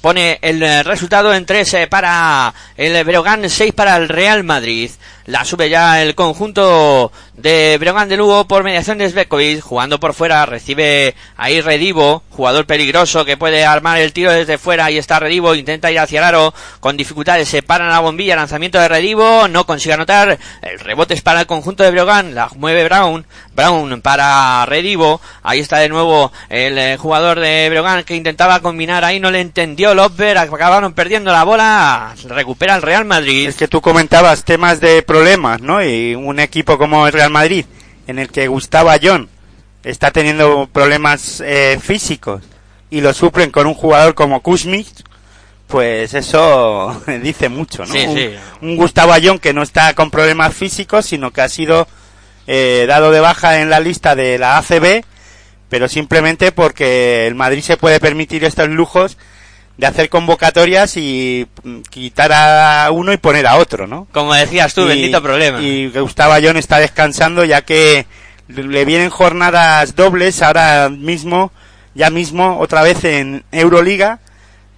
pone 0.00 0.38
el 0.42 0.84
resultado 0.84 1.32
en 1.34 1.46
3 1.46 1.88
para 1.88 2.52
el 2.76 3.04
Breogán, 3.04 3.48
6 3.48 3.72
para 3.72 3.96
el 3.96 4.08
Real 4.08 4.44
Madrid. 4.44 4.90
La 5.26 5.44
sube 5.44 5.70
ya 5.70 6.02
el 6.02 6.16
conjunto 6.16 7.12
de 7.34 7.76
Breogán 7.78 8.08
de 8.08 8.16
Lugo 8.16 8.48
por 8.48 8.64
mediación 8.64 8.98
de 8.98 9.08
Svekovic, 9.08 9.60
jugando 9.60 10.00
por 10.00 10.14
fuera, 10.14 10.44
recibe 10.46 11.14
ahí 11.36 11.60
Redivo, 11.60 12.24
jugador 12.30 12.66
peligroso 12.66 13.24
que 13.24 13.36
puede 13.36 13.64
armar 13.64 13.98
el 13.98 14.12
tiro 14.12 14.32
desde 14.32 14.58
fuera, 14.58 14.86
ahí 14.86 14.98
está 14.98 15.20
Redivo, 15.20 15.54
intenta 15.54 15.92
ir 15.92 16.00
hacia 16.00 16.18
el 16.18 16.24
aro, 16.24 16.52
con 16.80 16.96
dificultades 16.96 17.48
se 17.48 17.62
para 17.62 17.88
la 17.88 18.00
bombilla, 18.00 18.34
lanzamiento 18.34 18.80
de 18.80 18.88
Redivo, 18.88 19.46
no 19.46 19.64
consigue 19.64 19.94
anotar, 19.94 20.38
el 20.60 20.80
rebote 20.80 21.14
es 21.14 21.22
para 21.22 21.40
el 21.40 21.46
conjunto 21.46 21.84
de 21.84 21.92
Breogán, 21.92 22.34
la 22.34 22.48
mueve 22.56 22.84
Brown, 22.84 23.24
Brown 23.54 24.02
para 24.02 24.66
Redivo, 24.66 25.20
ahí 25.44 25.60
está 25.60 25.78
de 25.78 25.88
nuevo 25.88 26.32
el 26.48 26.76
eh, 26.78 26.96
jugador 26.96 27.38
de 27.38 27.68
Breogán 27.70 28.02
que 28.02 28.16
intentaba 28.16 28.58
combinar, 28.58 29.04
ahí 29.04 29.20
no 29.20 29.30
le 29.30 29.40
entendió 29.40 29.61
tendió 29.62 29.94
Lopper, 29.94 30.38
acabaron 30.38 30.92
perdiendo 30.92 31.30
la 31.30 31.44
bola, 31.44 32.16
recupera 32.26 32.74
el 32.74 32.82
Real 32.82 33.04
Madrid. 33.04 33.48
Es 33.48 33.54
que 33.54 33.68
tú 33.68 33.80
comentabas 33.80 34.42
temas 34.42 34.80
de 34.80 35.04
problemas, 35.04 35.60
¿no? 35.60 35.84
Y 35.84 36.16
un 36.16 36.40
equipo 36.40 36.76
como 36.78 37.06
el 37.06 37.12
Real 37.12 37.30
Madrid, 37.30 37.64
en 38.08 38.18
el 38.18 38.28
que 38.28 38.48
Gustavo 38.48 38.90
Ayón 38.90 39.28
está 39.84 40.10
teniendo 40.10 40.66
problemas 40.66 41.40
eh, 41.46 41.78
físicos 41.80 42.42
y 42.90 43.02
lo 43.02 43.14
suplen 43.14 43.52
con 43.52 43.68
un 43.68 43.74
jugador 43.74 44.16
como 44.16 44.42
Kuzmich, 44.42 45.04
pues 45.68 46.12
eso 46.12 47.00
dice 47.22 47.48
mucho, 47.48 47.86
¿no? 47.86 47.94
Sí, 47.94 48.04
un, 48.04 48.16
sí. 48.16 48.30
un 48.62 48.76
Gustavo 48.76 49.12
Ayón 49.12 49.38
que 49.38 49.52
no 49.52 49.62
está 49.62 49.94
con 49.94 50.10
problemas 50.10 50.56
físicos, 50.56 51.06
sino 51.06 51.30
que 51.30 51.40
ha 51.40 51.48
sido 51.48 51.86
eh, 52.48 52.84
dado 52.88 53.12
de 53.12 53.20
baja 53.20 53.60
en 53.60 53.70
la 53.70 53.78
lista 53.78 54.16
de 54.16 54.40
la 54.40 54.58
ACB, 54.58 55.04
pero 55.68 55.86
simplemente 55.86 56.50
porque 56.50 57.28
el 57.28 57.36
Madrid 57.36 57.62
se 57.62 57.76
puede 57.76 58.00
permitir 58.00 58.42
estos 58.42 58.68
lujos 58.68 59.18
de 59.76 59.86
hacer 59.86 60.08
convocatorias 60.08 60.96
y 60.96 61.46
mm, 61.62 61.80
quitar 61.90 62.32
a 62.32 62.90
uno 62.90 63.12
y 63.12 63.16
poner 63.16 63.46
a 63.46 63.56
otro, 63.56 63.86
¿no? 63.86 64.06
Como 64.12 64.34
decías 64.34 64.74
tú, 64.74 64.82
Y- 64.82 64.88
bendito 64.88 65.22
problema. 65.22 65.60
Y 65.62 65.88
Gustavo 65.90 66.32
Ayón 66.32 66.56
está 66.56 66.78
descansando 66.78 67.44
ya 67.44 67.62
que 67.62 68.06
le 68.48 68.84
vienen 68.84 69.10
jornadas 69.10 69.96
dobles 69.96 70.42
ahora 70.42 70.88
mismo, 70.90 71.52
ya 71.94 72.10
mismo, 72.10 72.58
otra 72.60 72.82
vez 72.82 73.02
en 73.04 73.44
Euroliga 73.50 74.18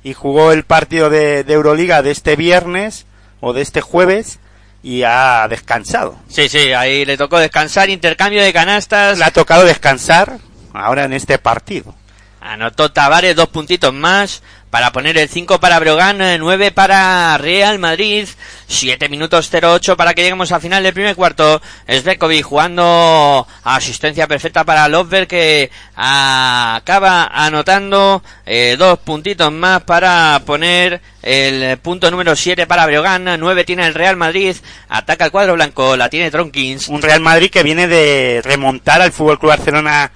y 0.02 0.12
jugó 0.14 0.52
el 0.52 0.64
partido 0.64 1.10
de, 1.10 1.44
de 1.44 1.54
Euroliga 1.54 2.02
de 2.02 2.10
este 2.10 2.36
viernes 2.36 3.06
o 3.40 3.52
de 3.52 3.62
este 3.62 3.80
jueves 3.80 4.38
y 4.82 5.02
ha 5.02 5.46
descansado. 5.48 6.18
Sí, 6.28 6.48
sí, 6.48 6.72
ahí 6.72 7.04
le 7.04 7.16
tocó 7.16 7.38
descansar, 7.38 7.88
intercambio 7.88 8.42
de 8.42 8.52
canastas. 8.52 9.18
Le 9.18 9.24
ha 9.24 9.30
tocado 9.30 9.64
descansar 9.64 10.38
ahora 10.74 11.04
en 11.04 11.14
este 11.14 11.38
partido. 11.38 11.94
Anotó 12.40 12.92
Tavares 12.92 13.34
dos 13.34 13.48
puntitos 13.48 13.94
más 13.94 14.42
para 14.74 14.90
poner 14.90 15.16
el 15.18 15.28
5 15.28 15.60
para 15.60 15.78
Brogan, 15.78 16.18
9 16.40 16.72
para 16.72 17.38
Real 17.38 17.78
Madrid, 17.78 18.26
7 18.66 19.08
minutos 19.08 19.48
08 19.48 19.96
para 19.96 20.14
que 20.14 20.22
lleguemos 20.22 20.50
al 20.50 20.60
final 20.60 20.82
del 20.82 20.92
primer 20.92 21.14
cuarto. 21.14 21.62
Svekovic 21.86 22.44
jugando 22.44 23.46
asistencia 23.62 24.26
perfecta 24.26 24.64
para 24.64 24.88
Lovberg 24.88 25.28
que 25.28 25.70
acaba 25.94 27.26
anotando 27.26 28.20
eh, 28.44 28.74
dos 28.76 28.98
puntitos 28.98 29.52
más 29.52 29.84
para 29.84 30.42
poner 30.44 31.00
el 31.22 31.78
punto 31.78 32.10
número 32.10 32.34
7 32.34 32.66
para 32.66 32.86
Brogan, 32.86 33.38
9 33.38 33.62
tiene 33.62 33.86
el 33.86 33.94
Real 33.94 34.16
Madrid, 34.16 34.56
ataca 34.88 35.26
el 35.26 35.30
cuadro 35.30 35.54
blanco, 35.54 35.96
la 35.96 36.08
tiene 36.08 36.32
Tronkins. 36.32 36.88
Un 36.88 37.00
Real 37.00 37.20
Madrid 37.20 37.48
que 37.48 37.62
viene 37.62 37.86
de 37.86 38.42
remontar 38.42 39.00
al 39.00 39.12
Fútbol 39.12 39.38
Club 39.38 39.50
Barcelona 39.50 40.10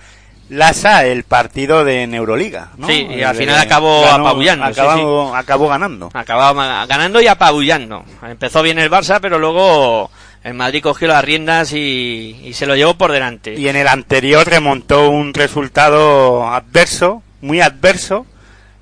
Lasa 0.50 1.04
el 1.04 1.24
partido 1.24 1.84
de 1.84 2.04
Euroliga, 2.04 2.70
¿no? 2.78 2.86
Sí, 2.86 3.06
y 3.10 3.22
al 3.22 3.36
final 3.36 3.58
acabó 3.58 4.06
apabullando, 4.06 4.64
sí, 4.72 4.80
Acabó, 4.80 5.36
acabó 5.36 5.68
ganando. 5.68 6.10
Acababa 6.14 6.54
ma- 6.54 6.86
ganando 6.86 7.20
y 7.20 7.26
apabullando. 7.26 8.04
Empezó 8.26 8.62
bien 8.62 8.78
el 8.78 8.90
Barça, 8.90 9.18
pero 9.20 9.38
luego 9.38 10.10
el 10.44 10.54
Madrid 10.54 10.82
cogió 10.82 11.06
las 11.08 11.22
riendas 11.24 11.72
y, 11.74 12.40
y 12.44 12.54
se 12.54 12.64
lo 12.66 12.76
llevó 12.76 12.94
por 12.94 13.12
delante. 13.12 13.54
Y 13.58 13.68
en 13.68 13.76
el 13.76 13.88
anterior 13.88 14.46
remontó 14.48 15.10
un 15.10 15.34
resultado 15.34 16.48
adverso, 16.48 17.22
muy 17.42 17.60
adverso, 17.60 18.24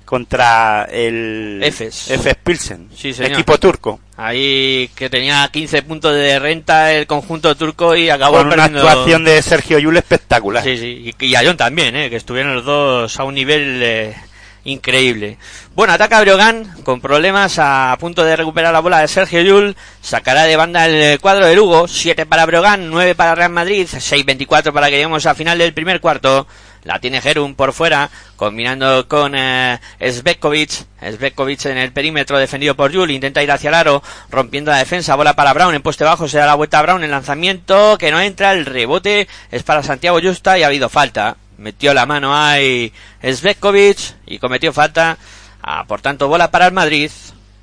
contra 0.07 0.87
el 0.89 1.59
Efes. 1.61 2.09
Efes 2.09 2.35
Pilsen, 2.41 2.89
Sí, 2.95 3.13
equipo 3.19 3.59
turco, 3.59 3.99
Ahí 4.15 4.89
que 4.95 5.09
tenía 5.09 5.47
15 5.51 5.81
puntos 5.83 6.15
de 6.15 6.39
renta 6.39 6.93
el 6.93 7.05
conjunto 7.05 7.53
turco 7.55 7.93
y 7.93 8.09
acabó 8.09 8.37
con 8.37 8.47
una 8.47 8.55
perdiendo. 8.55 8.87
actuación 8.87 9.25
de 9.25 9.41
Sergio 9.41 9.77
Yul 9.79 9.97
espectacular. 9.97 10.63
Sí, 10.63 10.77
sí. 10.77 11.13
Y, 11.19 11.25
y 11.25 11.35
Ayón 11.35 11.57
también, 11.57 11.95
¿eh? 11.95 12.09
que 12.09 12.15
estuvieron 12.15 12.55
los 12.55 12.63
dos 12.65 13.19
a 13.19 13.25
un 13.25 13.35
nivel 13.35 13.81
eh, 13.83 14.15
increíble. 14.63 15.37
Bueno, 15.75 15.93
ataca 15.93 16.21
Brogan 16.21 16.73
con 16.83 17.01
problemas 17.01 17.59
a 17.59 17.95
punto 17.99 18.23
de 18.23 18.35
recuperar 18.35 18.73
la 18.73 18.79
bola 18.79 18.99
de 19.01 19.07
Sergio 19.07 19.41
Yul. 19.41 19.75
Sacará 20.01 20.45
de 20.45 20.55
banda 20.55 20.85
el 20.87 21.19
cuadro 21.19 21.45
de 21.45 21.55
Lugo. 21.55 21.87
7 21.87 22.25
para 22.25 22.45
Brogan, 22.45 22.89
9 22.89 23.13
para 23.13 23.35
Real 23.35 23.51
Madrid, 23.51 23.87
6-24 23.87 24.71
para 24.71 24.87
que 24.87 24.93
lleguemos 24.93 25.25
al 25.25 25.35
final 25.35 25.57
del 25.57 25.73
primer 25.73 25.99
cuarto. 26.01 26.47
La 26.87 26.99
tiene 26.99 27.19
Gerun 27.19 27.53
por 27.53 27.73
fuera, 27.73 28.09
combinando 28.37 29.09
con 29.09 29.33
eh, 29.35 29.77
Svetkovic. 29.99 30.85
Svetkovic 31.01 31.65
en 31.65 31.77
el 31.77 31.91
perímetro 31.91 32.37
defendido 32.37 32.77
por 32.77 32.93
Yul. 32.93 33.11
Intenta 33.11 33.43
ir 33.43 33.51
hacia 33.51 33.67
el 33.67 33.73
aro, 33.73 34.01
rompiendo 34.29 34.71
la 34.71 34.77
defensa. 34.77 35.15
Bola 35.15 35.33
para 35.33 35.51
Brown 35.51 35.75
en 35.75 35.81
poste 35.81 36.05
bajo. 36.05 36.29
Se 36.29 36.37
da 36.37 36.45
la 36.45 36.55
vuelta 36.55 36.79
a 36.79 36.83
Brown. 36.83 37.03
El 37.03 37.11
lanzamiento 37.11 37.97
que 37.97 38.09
no 38.09 38.21
entra. 38.21 38.53
El 38.53 38.65
rebote 38.65 39.27
es 39.51 39.63
para 39.63 39.83
Santiago 39.83 40.21
Justa 40.23 40.57
y 40.57 40.63
ha 40.63 40.67
habido 40.67 40.87
falta. 40.87 41.35
Metió 41.57 41.93
la 41.93 42.05
mano 42.05 42.33
ahí 42.33 42.93
Svetkovic 43.21 44.15
y 44.25 44.39
cometió 44.39 44.71
falta. 44.71 45.17
Ah, 45.61 45.83
por 45.85 45.99
tanto, 45.99 46.29
bola 46.29 46.51
para 46.51 46.67
el 46.67 46.73
Madrid. 46.73 47.11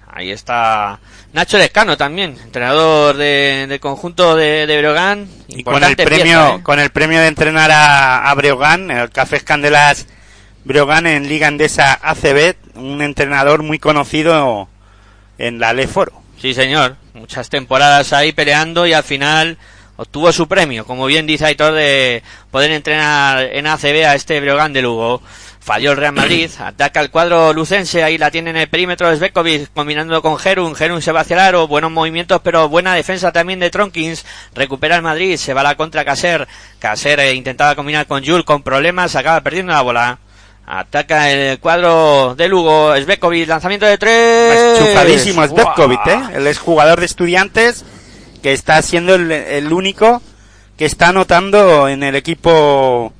Ahí 0.07 0.33
está 0.33 1.01
Nacho 1.35 1.59
Lescano 1.59 1.97
también, 1.97 2.37
entrenador 2.43 3.17
de- 3.17 3.67
del 3.69 3.81
conjunto 3.81 4.35
de, 4.37 4.67
de. 4.67 5.27
Y 5.49 5.63
con 5.65 5.83
el 5.85 5.97
premio, 5.97 6.23
pieza, 6.23 6.55
¿eh? 6.55 6.61
con 6.63 6.79
el 6.81 6.91
premio 6.91 7.21
de 7.21 7.27
entrenar 7.27 7.71
a, 7.73 8.31
a 8.31 8.35
Breogán, 8.35 8.91
el 8.91 9.11
Cafés 9.11 9.43
Candelas 9.43 10.07
Breogán 10.65 11.07
en 11.07 11.29
Liga 11.29 11.49
Endesa 11.49 11.99
ACB, 12.01 12.55
un 12.77 13.03
entrenador 13.03 13.63
muy 13.65 13.79
conocido 13.79 14.69
en 15.37 15.59
la 15.59 15.73
Leforo. 15.73 16.13
Sí, 16.41 16.55
señor. 16.55 16.97
Muchas 17.15 17.49
temporadas 17.51 18.13
ahí 18.13 18.33
peleando 18.33 18.87
y 18.87 18.93
al 18.93 19.03
final 19.05 19.59
obtuvo 19.97 20.33
su 20.33 20.47
premio. 20.49 20.85
Como 20.87 21.07
bien 21.07 21.27
dice 21.27 21.47
Aitor, 21.47 21.75
de 21.75 22.23
poder 22.51 22.71
entrenar 22.71 23.43
en 23.53 23.67
ACB 23.67 24.05
a 24.07 24.15
este 24.15 24.41
Breogán 24.41 24.73
de 24.73 24.83
Lugo. 24.83 25.21
Falló 25.65 25.93
el 25.93 25.97
Real 25.97 26.13
Madrid, 26.13 26.51
ataca 26.59 27.01
el 27.01 27.11
cuadro 27.11 27.55
lucense, 27.55 28.05
ahí 28.05 28.19
la 28.19 28.31
tiene 28.31 28.51
en 28.51 28.57
el 28.57 28.69
perímetro 28.69 29.09
de 29.09 29.17
Svekovic, 29.17 29.73
combinando 29.73 30.21
con 30.21 30.37
Gerun, 30.37 30.75
Gerun 30.75 31.01
se 31.01 31.11
va 31.11 31.21
hacia 31.21 31.37
el 31.37 31.41
aro, 31.41 31.67
buenos 31.67 31.91
movimientos, 31.91 32.43
pero 32.45 32.69
buena 32.69 32.93
defensa 32.93 33.33
también 33.33 33.61
de 33.61 33.71
Tronkins, 33.71 34.27
recupera 34.55 34.97
el 34.97 35.01
Madrid, 35.01 35.39
se 35.39 35.55
va 35.55 35.63
a 35.63 35.65
la 35.65 35.75
contra 35.75 36.05
Caser, 36.05 36.47
Caser 36.79 37.19
eh, 37.21 37.33
intentaba 37.33 37.75
combinar 37.77 38.07
con 38.07 38.23
Jul 38.23 38.45
con 38.45 38.63
problemas, 38.63 39.17
acaba 39.17 39.41
perdiendo 39.41 39.73
la 39.73 39.81
bola, 39.81 40.19
ataca 40.67 41.31
el 41.31 41.59
cuadro 41.61 42.35
de 42.35 42.47
Lugo, 42.47 42.95
Svekovic, 42.95 43.49
lanzamiento 43.49 43.87
de 43.87 43.97
tres, 43.97 44.79
Chufadísimo 44.79 45.47
Svetkovic, 45.47 46.05
¡Buah! 46.05 46.31
¿eh? 46.35 46.51
Es 46.51 46.59
jugador 46.59 47.01
de 47.01 47.07
estudiantes 47.07 47.87
que 48.43 48.53
está 48.53 48.83
siendo 48.83 49.15
el, 49.15 49.33
el 49.33 49.73
único 49.73 50.21
que 50.77 50.85
está 50.85 51.09
anotando 51.09 51.89
en 51.89 52.03
el 52.03 52.17
equipo 52.17 53.15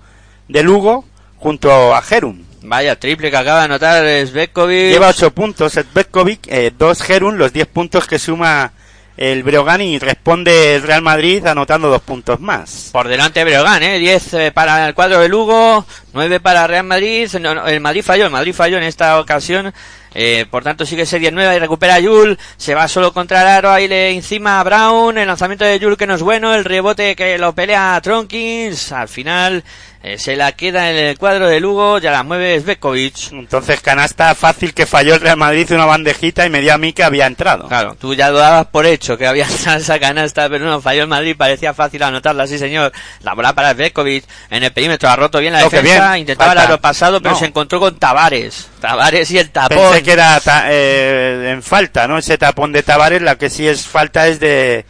de 0.49 0.63
Lugo 0.63 1.07
junto 1.45 1.95
a 1.95 2.01
Gerun. 2.01 2.43
Vaya 2.63 2.99
triple 2.99 3.31
que 3.31 3.37
acaba 3.37 3.59
de 3.59 3.65
anotar 3.67 4.27
Svetkovic. 4.27 4.93
Lleva 4.93 5.09
8 5.09 5.31
puntos 5.33 5.75
Svetkovic, 5.75 6.49
2 6.79 7.03
Gerun, 7.03 7.37
los 7.37 7.53
10 7.53 7.67
puntos 7.67 8.07
que 8.07 8.19
suma 8.19 8.73
el 9.19 9.43
Breogán 9.43 9.83
y 9.83 9.99
responde 9.99 10.75
el 10.75 10.83
Real 10.83 11.03
Madrid 11.03 11.47
anotando 11.47 11.91
2 11.91 12.01
puntos 12.01 12.41
más. 12.41 12.89
Por 12.93 13.09
delante 13.09 13.45
Breogán, 13.45 13.83
¿eh? 13.83 13.99
10 13.99 14.35
eh, 14.35 14.53
para 14.53 14.89
el 14.89 14.95
cuadro 14.95 15.21
de 15.21 15.29
Lugo, 15.29 15.85
9 16.15 16.41
para 16.41 16.67
Real 16.67 16.85
Madrid. 16.85 17.29
No, 17.39 17.55
no, 17.55 17.67
el 17.67 17.81
Madrid 17.81 18.03
falló, 18.03 18.25
el 18.25 18.31
Madrid 18.31 18.55
falló 18.55 18.79
en 18.79 18.85
esta 18.85 19.21
ocasión. 19.21 19.75
Eh, 20.17 20.47
por 20.49 20.63
tanto 20.63 20.87
sigue 20.87 21.05
serie 21.05 21.31
9 21.31 21.57
y 21.57 21.59
recupera 21.59 21.97
a 21.97 22.01
Yul. 22.01 22.39
Se 22.57 22.75
va 22.75 22.89
solo 22.89 23.13
contra 23.13 23.43
el 23.43 23.49
aro, 23.49 23.71
ahí 23.71 23.87
le 23.87 24.13
encima 24.13 24.61
a 24.61 24.65
Brown. 24.65 25.19
El 25.19 25.27
lanzamiento 25.27 25.67
de 25.67 25.79
Yul 25.79 25.99
que 25.99 26.07
no 26.07 26.15
es 26.15 26.23
bueno. 26.23 26.55
El 26.55 26.65
rebote 26.65 27.15
que 27.15 27.37
lo 27.37 27.55
pelea 27.55 27.97
a 27.97 28.01
Tronkins. 28.01 28.93
Al 28.93 29.09
final 29.09 29.63
eh, 30.07 30.19
se 30.19 30.37
la 30.37 30.53
queda 30.53 30.91
en 30.91 30.97
el 30.97 31.17
cuadro 31.19 31.49
de 31.49 31.61
Lugo. 31.61 31.97
Ya 31.99 32.11
la 32.13 32.23
mueve 32.23 32.61
Svetkovic. 32.61 33.33
Entonces 33.33 33.81
canasta 33.81 34.35
fácil 34.35 34.75
que 34.75 34.85
falló 34.85 35.15
el 35.15 35.21
Real 35.23 35.39
Madrid 35.39 35.73
una 35.73 35.87
bandejita 35.87 36.45
y 36.45 36.51
me 36.51 36.61
dio 36.61 36.75
a 36.75 36.79
mí 36.79 36.93
que 36.93 37.03
había 37.03 37.25
entrado. 37.27 37.69
Claro, 37.69 37.97
tú 37.99 38.15
ya 38.15 38.29
lo 38.31 38.37
dabas 38.37 38.67
por 38.67 38.85
hecho 38.85 39.17
que 39.17 39.27
había 39.27 39.47
esa 39.77 39.99
canasta, 39.99 40.49
pero 40.51 40.67
no, 40.67 40.83
falló 40.83 41.03
el 41.03 41.09
Madrid, 41.09 41.35
parecía 41.39 41.73
fácil 41.73 42.03
anotarla, 42.03 42.47
sí 42.47 42.59
señor. 42.59 42.93
La 43.23 43.33
bola 43.33 43.55
para 43.55 43.73
Vekovic 43.73 44.25
en 44.51 44.63
el 44.63 44.73
perímetro, 44.73 45.09
ha 45.09 45.17
roto 45.17 45.39
bien 45.39 45.55
la 45.55 45.61
No, 45.61 45.71
defensa, 45.71 46.11
bien, 46.11 46.21
intentaba 46.21 46.51
falta. 46.51 46.65
el 46.65 46.69
aro 46.73 46.81
pasado, 46.83 47.23
pero 47.23 47.33
No. 47.35 47.39
se 47.41 47.47
encontró 47.47 47.81
con 47.81 47.99
Tavares. 47.99 48.69
Tavares 48.83 49.31
y 49.31 49.39
el 49.39 49.49
tapón. 49.51 49.79
Pensé 49.79 50.03
que 50.03 50.13
era 50.13 50.39
ta- 50.41 50.67
eh, 50.69 51.49
en 51.53 51.63
falta, 51.63 52.07
¿no? 52.07 52.19
Ese 52.19 52.37
tapón 52.37 52.73
de 52.73 52.83
Tavares, 52.83 53.23
la 53.23 53.37
que 53.39 53.49
sí 53.49 53.67
es 53.67 53.87
falta 53.87 54.29
es 54.29 54.39
de 54.39 54.85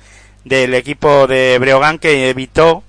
del 0.44 0.74
equipo 0.74 1.26
de 1.28 1.56
Breogán 1.60 1.98
que 1.98 2.28
evitó 2.28 2.82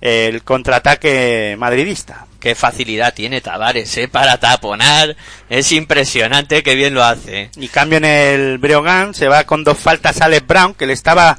el 0.00 0.42
contraataque 0.42 1.56
madridista. 1.58 2.26
Qué 2.40 2.54
facilidad 2.54 3.14
tiene 3.14 3.40
Tavares, 3.40 3.96
eh, 3.96 4.06
para 4.06 4.38
taponar. 4.38 5.16
Es 5.50 5.72
impresionante 5.72 6.62
que 6.62 6.76
bien 6.76 6.94
lo 6.94 7.02
hace. 7.02 7.50
Y 7.56 7.68
cambio 7.68 7.98
en 7.98 8.04
el 8.04 8.58
Breogán, 8.58 9.14
se 9.14 9.28
va 9.28 9.44
con 9.44 9.64
dos 9.64 9.78
faltas 9.78 10.20
Alex 10.20 10.46
Brown, 10.46 10.74
que 10.74 10.86
le 10.86 10.92
estaba 10.92 11.38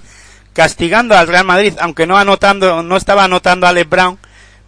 castigando 0.54 1.18
al 1.18 1.28
Real 1.28 1.46
Madrid, 1.46 1.74
aunque 1.80 2.06
no 2.06 2.18
anotando, 2.18 2.84
no 2.84 2.98
estaba 2.98 3.24
anotando 3.24 3.66
a 3.66 3.70
Alex 3.70 3.90
Brown, 3.90 4.20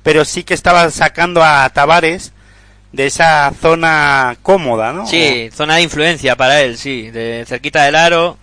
pero 0.04 0.24
sí 0.24 0.44
que 0.44 0.54
estaba 0.54 0.90
sacando 0.90 1.44
a 1.44 1.70
Tavares 1.70 2.32
de 2.94 3.08
esa 3.08 3.52
zona 3.62 4.38
cómoda, 4.42 4.94
¿no? 4.94 5.06
Sí, 5.08 5.50
zona 5.54 5.76
de 5.76 5.82
influencia 5.82 6.36
para 6.36 6.62
él, 6.62 6.78
sí, 6.78 7.10
de 7.10 7.46
cerquita 7.48 7.84
del 7.84 7.96
aro, 7.96 8.38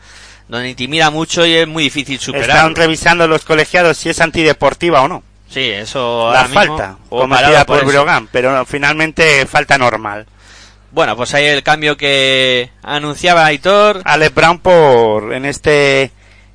donde 0.48 0.70
intimida 0.70 1.10
mucho 1.10 1.46
y 1.46 1.54
es 1.54 1.66
muy 1.66 1.84
difícil 1.84 2.18
superar. 2.18 2.50
Están 2.50 2.74
revisando 2.74 3.26
los 3.26 3.44
colegiados 3.44 3.96
si 3.96 4.08
es 4.08 4.20
antideportiva 4.20 5.02
o 5.02 5.08
no. 5.08 5.22
Sí, 5.48 5.70
eso 5.70 6.30
La 6.32 6.42
mismo, 6.42 6.54
falta 6.54 6.96
cometida 7.08 7.46
parado 7.46 7.66
por 7.66 7.78
eso. 7.78 7.86
Breogán, 7.86 8.28
pero 8.30 8.64
finalmente 8.66 9.46
falta 9.46 9.78
normal. 9.78 10.26
Bueno, 10.90 11.16
pues 11.16 11.34
ahí 11.34 11.44
el 11.46 11.62
cambio 11.62 11.96
que 11.96 12.70
anunciaba 12.82 13.46
Aitor. 13.46 14.02
Alex 14.04 14.34
Brown 14.34 14.58
por, 14.58 15.32
en 15.34 15.44
este, 15.44 16.12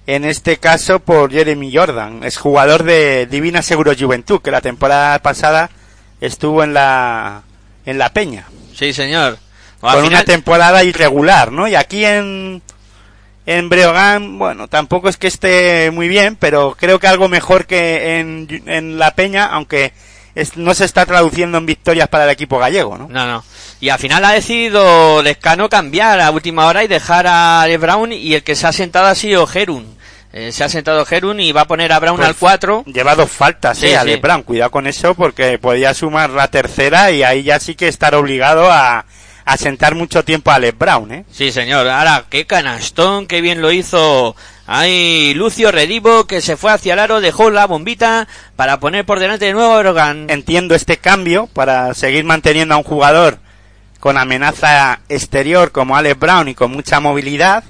en 0.08 0.26
este 0.26 0.58
caso 0.58 1.00
por 1.00 1.32
Jeremy 1.32 1.76
Jordan, 1.76 2.24
es 2.24 2.38
jugador 2.38 2.84
de 2.84 3.28
Divina 3.28 3.62
Seguro 3.62 3.94
Juventud, 3.98 4.42
que 4.42 4.52
la 4.52 4.62
temporada 4.62 5.18
pasada 5.20 5.70
estuvo 6.20 6.64
en 6.64 6.74
la, 6.74 7.44
en 7.86 7.98
la 7.98 8.10
Peña. 8.10 8.46
Sí, 8.76 8.94
señor. 8.94 9.38
Con 9.80 10.06
una 10.06 10.24
temporada 10.24 10.84
irregular, 10.84 11.52
¿no? 11.52 11.68
Y 11.68 11.76
aquí 11.76 12.06
en, 12.06 12.62
en 13.46 13.70
Breogán, 13.70 14.40
bueno, 14.40 14.68
tampoco 14.68 15.10
es 15.10 15.18
que 15.18 15.28
esté 15.28 15.92
muy 15.92 16.08
bien, 16.08 16.36
pero 16.38 16.76
creo 16.80 17.00
que 17.00 17.08
algo 17.08 17.28
mejor 17.30 17.66
que 17.66 18.20
en, 18.20 18.64
en 18.68 18.98
La 18.98 19.12
Peña, 19.16 19.46
aunque 19.48 19.94
es- 20.36 20.56
no 20.58 20.74
se 20.74 20.86
está 20.86 21.06
traduciendo 21.06 21.58
en 21.58 21.66
victorias 21.66 22.08
para 22.08 22.24
el 22.24 22.30
equipo 22.30 22.58
gallego, 22.60 22.98
¿no? 22.98 23.08
No, 23.10 23.26
no. 23.28 23.44
Y 23.82 23.90
al 23.90 24.00
final 24.00 24.24
ha 24.24 24.32
decidido 24.32 25.22
Lescano 25.22 25.68
cambiar 25.70 26.22
a 26.22 26.32
última 26.32 26.68
hora 26.68 26.84
y 26.84 26.88
dejar 26.88 27.28
a 27.28 27.64
Alex 27.64 27.82
Brown 27.82 28.14
y 28.14 28.34
el 28.34 28.44
que 28.44 28.56
se 28.56 28.66
ha 28.66 28.72
sentado 28.72 29.08
ha 29.08 29.16
sido 29.16 29.46
Gerun. 29.46 29.98
Eh, 30.32 30.52
se 30.52 30.64
ha 30.64 30.70
sentado 30.70 31.06
Gerun 31.06 31.40
y 31.42 31.52
va 31.52 31.62
a 31.62 31.68
poner 31.68 31.92
a 31.92 32.00
Brown 32.00 32.16
Pues, 32.16 32.30
al 32.30 32.36
4. 32.36 32.86
Lleva 32.88 33.14
dos 33.16 33.30
faltas, 33.30 33.78
Sí, 33.78 33.86
eh, 33.88 33.90
sí. 33.90 33.96
Ale 33.96 34.16
Brown. 34.18 34.42
Cuidado 34.44 34.72
con 34.72 34.88
eso 34.88 35.14
porque 35.14 35.60
podía 35.60 35.94
sumar 35.94 36.30
la 36.32 36.48
tercera 36.48 37.12
y 37.12 37.22
ahí 37.24 37.44
ya 37.44 37.60
sí 37.60 37.76
que 37.76 37.88
estar 37.88 38.16
obligado 38.16 38.72
a, 38.72 39.06
a 39.46 39.58
sentar 39.58 39.96
mucho 39.96 40.24
tiempo 40.24 40.52
a 40.52 40.56
Alex 40.56 40.78
Brown, 40.78 41.12
¿eh? 41.12 41.26
Sí, 41.32 41.52
señor. 41.52 41.88
Ahora, 41.88 42.26
qué 42.30 42.46
canastón, 42.46 43.28
qué 43.28 43.42
bien 43.42 43.62
lo 43.62 43.72
hizo. 43.72 44.36
Ahí 44.66 45.34
Lucio 45.34 45.72
Redivo 45.72 46.26
que 46.26 46.40
se 46.40 46.56
fue 46.56 46.72
hacia 46.72 46.94
el 46.94 47.00
aro, 47.00 47.20
dejó 47.20 47.50
la 47.50 47.68
bombita 47.68 48.28
para 48.56 48.80
poner 48.80 49.06
por 49.06 49.20
delante 49.20 49.46
de 49.46 49.54
nuevo 49.54 49.74
a 49.74 49.80
Brogan. 49.80 50.30
Entiendo 50.30 50.76
este 50.76 50.98
cambio 50.98 51.48
para 51.48 51.94
seguir 51.94 52.24
manteniendo 52.24 52.74
a 52.74 52.78
un 52.78 52.84
jugador 52.84 53.40
con 54.00 54.18
amenaza 54.18 55.02
exterior 55.10 55.72
como 55.72 55.96
Alex 55.96 56.20
Brown 56.20 56.48
y 56.50 56.56
con 56.56 56.72
mucha 56.72 57.00
movilidad, 57.00 57.64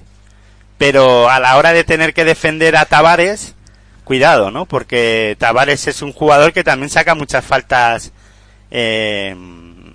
pero 0.78 1.30
a 1.30 1.40
la 1.40 1.58
hora 1.58 1.74
de 1.74 1.84
tener 1.84 2.14
que 2.14 2.26
defender 2.26 2.76
a 2.76 2.86
Tavares, 2.86 3.56
cuidado, 4.04 4.52
¿no? 4.52 4.66
Porque 4.66 5.36
Tavares 5.40 5.88
es 5.88 6.02
un 6.02 6.12
jugador 6.12 6.54
que 6.54 6.64
también 6.64 6.90
saca 6.90 7.16
muchas 7.16 7.46
faltas 7.46 8.12
eh, 8.72 9.36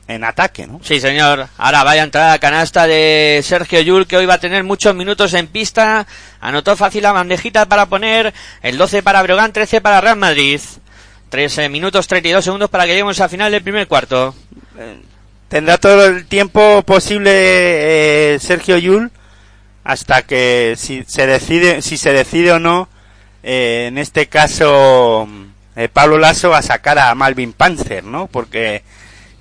en 0.09 0.25
ataque, 0.25 0.67
¿no? 0.67 0.81
Sí, 0.83 1.01
señor. 1.01 1.49
Ahora 1.59 1.85
vaya 1.85 2.01
a 2.01 2.05
entrar 2.05 2.31
a 2.31 2.39
canasta 2.39 2.87
de 2.87 3.41
Sergio 3.45 3.81
Yul, 3.83 4.07
que 4.07 4.17
hoy 4.17 4.27
va 4.27 4.35
a 4.35 4.41
tener 4.41 4.65
muchos 4.65 4.95
minutos 4.95 5.35
en 5.35 5.47
pista. 5.47 6.07
Anotó 6.41 6.75
fácil 6.77 7.03
la 7.03 7.13
bandejita 7.13 7.67
para 7.67 7.87
poner 7.87 8.33
el 8.63 8.79
12 8.79 9.03
para 9.03 9.23
Brogan, 9.23 9.53
13 9.53 9.81
para 9.83 10.01
Real 10.01 10.17
Madrid. 10.17 10.61
13 11.29 11.69
minutos 11.69 12.09
32 12.09 12.43
segundos 12.43 12.71
para 12.71 12.85
que 12.85 12.93
lleguemos 12.93 13.21
al 13.21 13.29
final 13.29 13.53
del 13.53 13.63
primer 13.63 13.87
cuarto. 13.87 14.35
Tendrá 15.49 15.77
todo 15.77 16.07
el 16.07 16.27
tiempo 16.27 16.83
posible 16.83 17.31
eh, 17.33 18.39
Sergio 18.41 18.79
Yul 18.79 19.11
hasta 19.85 20.23
que 20.23 20.75
si 20.77 21.05
se 21.07 21.27
decide 21.27 21.81
si 21.81 21.97
se 21.97 22.13
decide 22.13 22.53
o 22.53 22.59
no 22.59 22.89
eh, 23.43 23.87
en 23.89 23.97
este 23.97 24.27
caso 24.27 25.27
eh, 25.77 25.89
Pablo 25.89 26.19
Lasso 26.19 26.55
a 26.55 26.61
sacar 26.61 26.99
a 26.99 27.15
Malvin 27.15 27.53
Panzer, 27.53 28.05
¿no? 28.05 28.27
Porque 28.27 28.83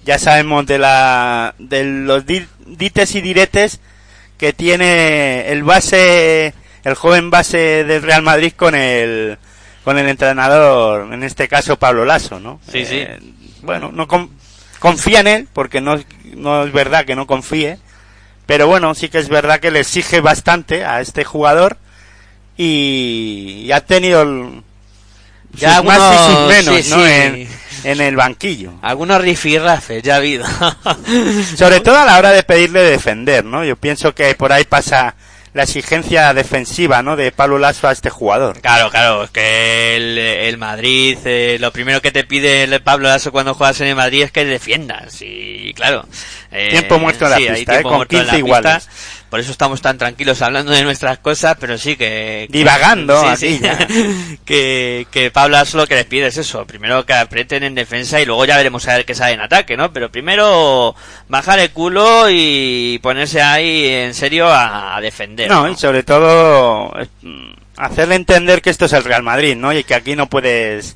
ya 0.07 0.17
sabemos 0.17 0.65
de 0.65 0.79
la 0.79 1.53
de 1.59 1.83
los 1.83 2.25
di- 2.25 2.47
dites 2.65 3.13
y 3.13 3.21
diretes 3.21 3.79
que 4.39 4.53
tiene 4.53 5.49
el 5.51 5.63
base 5.63 6.53
el 6.83 6.95
joven 6.95 7.29
base 7.29 7.83
del 7.83 8.01
Real 8.01 8.21
Madrid 8.23 8.53
con 8.55 8.73
el 8.73 9.37
con 9.83 9.97
el 9.97 10.07
entrenador, 10.09 11.13
en 11.13 11.23
este 11.23 11.47
caso 11.47 11.77
Pablo 11.77 12.03
Lasso, 12.05 12.39
¿no? 12.39 12.59
Sí, 12.71 12.85
sí. 12.85 12.97
Eh, 12.99 13.19
bueno, 13.61 13.91
no 13.93 14.07
con- 14.07 14.31
confía 14.79 15.19
en 15.21 15.27
él, 15.27 15.47
porque 15.53 15.79
no, 15.81 15.97
no 16.35 16.63
es 16.65 16.71
verdad 16.73 17.05
que 17.05 17.15
no 17.15 17.25
confíe, 17.27 17.77
pero 18.45 18.67
bueno, 18.67 18.93
sí 18.95 19.07
que 19.09 19.17
es 19.19 19.29
verdad 19.29 19.59
que 19.59 19.71
le 19.71 19.79
exige 19.81 20.19
bastante 20.21 20.83
a 20.85 20.99
este 21.01 21.23
jugador 21.23 21.77
y, 22.57 23.63
y 23.65 23.71
ha 23.71 23.81
tenido 23.81 24.21
el- 24.23 24.63
Ya 25.53 25.77
sus 25.77 25.85
más 25.85 25.99
y 26.13 26.33
sus 26.33 26.47
menos, 26.47 26.83
sí, 26.85 26.89
¿no? 26.89 26.95
sí. 26.97 27.11
En, 27.11 27.47
en 27.83 28.01
el 28.01 28.15
banquillo. 28.15 28.73
Algunos 28.81 29.21
rifirrafes 29.21 30.03
ya 30.03 30.15
ha 30.15 30.17
habido. 30.17 30.45
Sobre 31.55 31.79
todo 31.79 31.97
a 31.97 32.05
la 32.05 32.17
hora 32.17 32.31
de 32.31 32.43
pedirle 32.43 32.81
defender, 32.81 33.43
¿no? 33.45 33.63
Yo 33.63 33.75
pienso 33.75 34.13
que 34.13 34.33
por 34.35 34.51
ahí 34.51 34.63
pasa 34.63 35.15
la 35.53 35.63
exigencia 35.63 36.33
defensiva, 36.33 37.01
¿no? 37.01 37.15
De 37.15 37.31
Pablo 37.31 37.57
Lasso 37.57 37.87
a 37.87 37.91
este 37.91 38.09
jugador. 38.09 38.61
Claro, 38.61 38.91
claro, 38.91 39.23
es 39.23 39.31
que 39.31 39.95
el, 39.95 40.17
el 40.17 40.57
Madrid, 40.57 41.17
eh, 41.25 41.57
lo 41.59 41.71
primero 41.71 41.99
que 42.01 42.11
te 42.11 42.23
pide 42.23 42.63
el 42.63 42.81
Pablo 42.81 43.07
Lasso 43.07 43.31
cuando 43.31 43.55
juegas 43.55 43.81
en 43.81 43.87
el 43.87 43.95
Madrid 43.95 44.23
es 44.23 44.31
que 44.31 44.45
defiendas. 44.45 45.19
Y 45.21 45.73
claro, 45.73 46.05
eh, 46.51 46.69
Tiempo 46.69 46.99
muerto 46.99 47.25
en 47.25 47.31
la 47.31 47.37
sí, 47.37 47.47
pista, 47.55 47.79
eh, 47.79 47.83
con 47.83 47.95
muerto 47.95 48.15
en 48.15 48.21
15 48.21 48.31
la 48.33 48.37
iguales. 48.37 48.85
pista. 48.85 48.91
Por 49.29 49.41
eso 49.41 49.51
estamos 49.51 49.81
tan 49.81 49.97
tranquilos 49.97 50.41
hablando 50.41 50.71
de 50.71 50.83
nuestras 50.83 51.17
cosas, 51.17 51.57
pero 51.59 51.77
sí 51.77 51.97
que... 51.97 52.47
Divagando 52.49 53.19
sí, 53.21 53.27
aquí 53.27 53.59
sí, 53.59 54.37
que, 54.45 55.05
que 55.11 55.31
Pablo 55.31 55.57
lo 55.73 55.85
que 55.85 55.95
les 55.95 56.05
pide 56.05 56.27
es 56.27 56.37
eso. 56.37 56.65
Primero 56.65 57.05
que 57.05 57.13
aprieten 57.13 57.63
en 57.63 57.75
defensa 57.75 58.21
y 58.21 58.25
luego 58.25 58.45
ya 58.45 58.55
veremos 58.55 58.87
a 58.87 58.95
ver 58.95 59.05
qué 59.05 59.15
sale 59.15 59.33
en 59.33 59.41
ataque, 59.41 59.75
¿no? 59.75 59.91
Pero 59.91 60.09
primero 60.09 60.95
bajar 61.27 61.59
el 61.59 61.71
culo 61.71 62.29
y 62.29 62.99
ponerse 63.03 63.41
ahí 63.41 63.87
en 63.87 64.13
serio 64.13 64.47
a, 64.47 64.95
a 64.95 65.01
defender. 65.01 65.49
No, 65.49 65.69
y 65.69 65.75
sobre 65.75 66.03
todo 66.03 66.93
mm, 67.21 67.51
hacerle 67.75 68.15
entender 68.15 68.61
que 68.61 68.69
esto 68.69 68.85
es 68.85 68.93
el 68.93 69.03
Real 69.03 69.23
Madrid, 69.23 69.57
¿no? 69.57 69.73
Y 69.73 69.83
que 69.83 69.95
aquí 69.95 70.15
no 70.15 70.29
puedes 70.29 70.95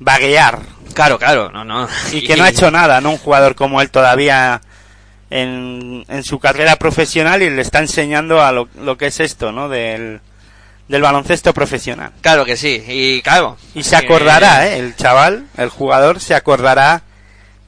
vaguear. 0.00 0.58
Claro, 0.92 1.18
claro, 1.18 1.50
no, 1.50 1.64
no. 1.64 1.88
Y 2.12 2.26
que 2.26 2.36
no 2.36 2.44
ha 2.44 2.48
hecho 2.48 2.70
nada, 2.72 3.00
¿no? 3.00 3.10
Un 3.10 3.18
jugador 3.18 3.54
como 3.54 3.80
él 3.80 3.90
todavía 3.90 4.60
en, 5.34 6.04
en 6.08 6.22
su 6.22 6.38
carrera 6.38 6.76
profesional 6.76 7.42
y 7.42 7.50
le 7.50 7.60
está 7.60 7.80
enseñando 7.80 8.40
a 8.40 8.52
lo, 8.52 8.68
lo 8.80 8.96
que 8.96 9.08
es 9.08 9.18
esto, 9.18 9.50
¿no? 9.50 9.68
Del, 9.68 10.20
del 10.86 11.02
baloncesto 11.02 11.52
profesional. 11.52 12.12
Claro 12.20 12.44
que 12.44 12.56
sí, 12.56 12.82
y 12.86 13.20
claro. 13.20 13.56
Y 13.74 13.82
se 13.82 13.96
acordará, 13.96 14.68
¿eh? 14.68 14.78
El 14.78 14.94
chaval, 14.94 15.46
el 15.56 15.70
jugador, 15.70 16.20
se 16.20 16.36
acordará 16.36 17.02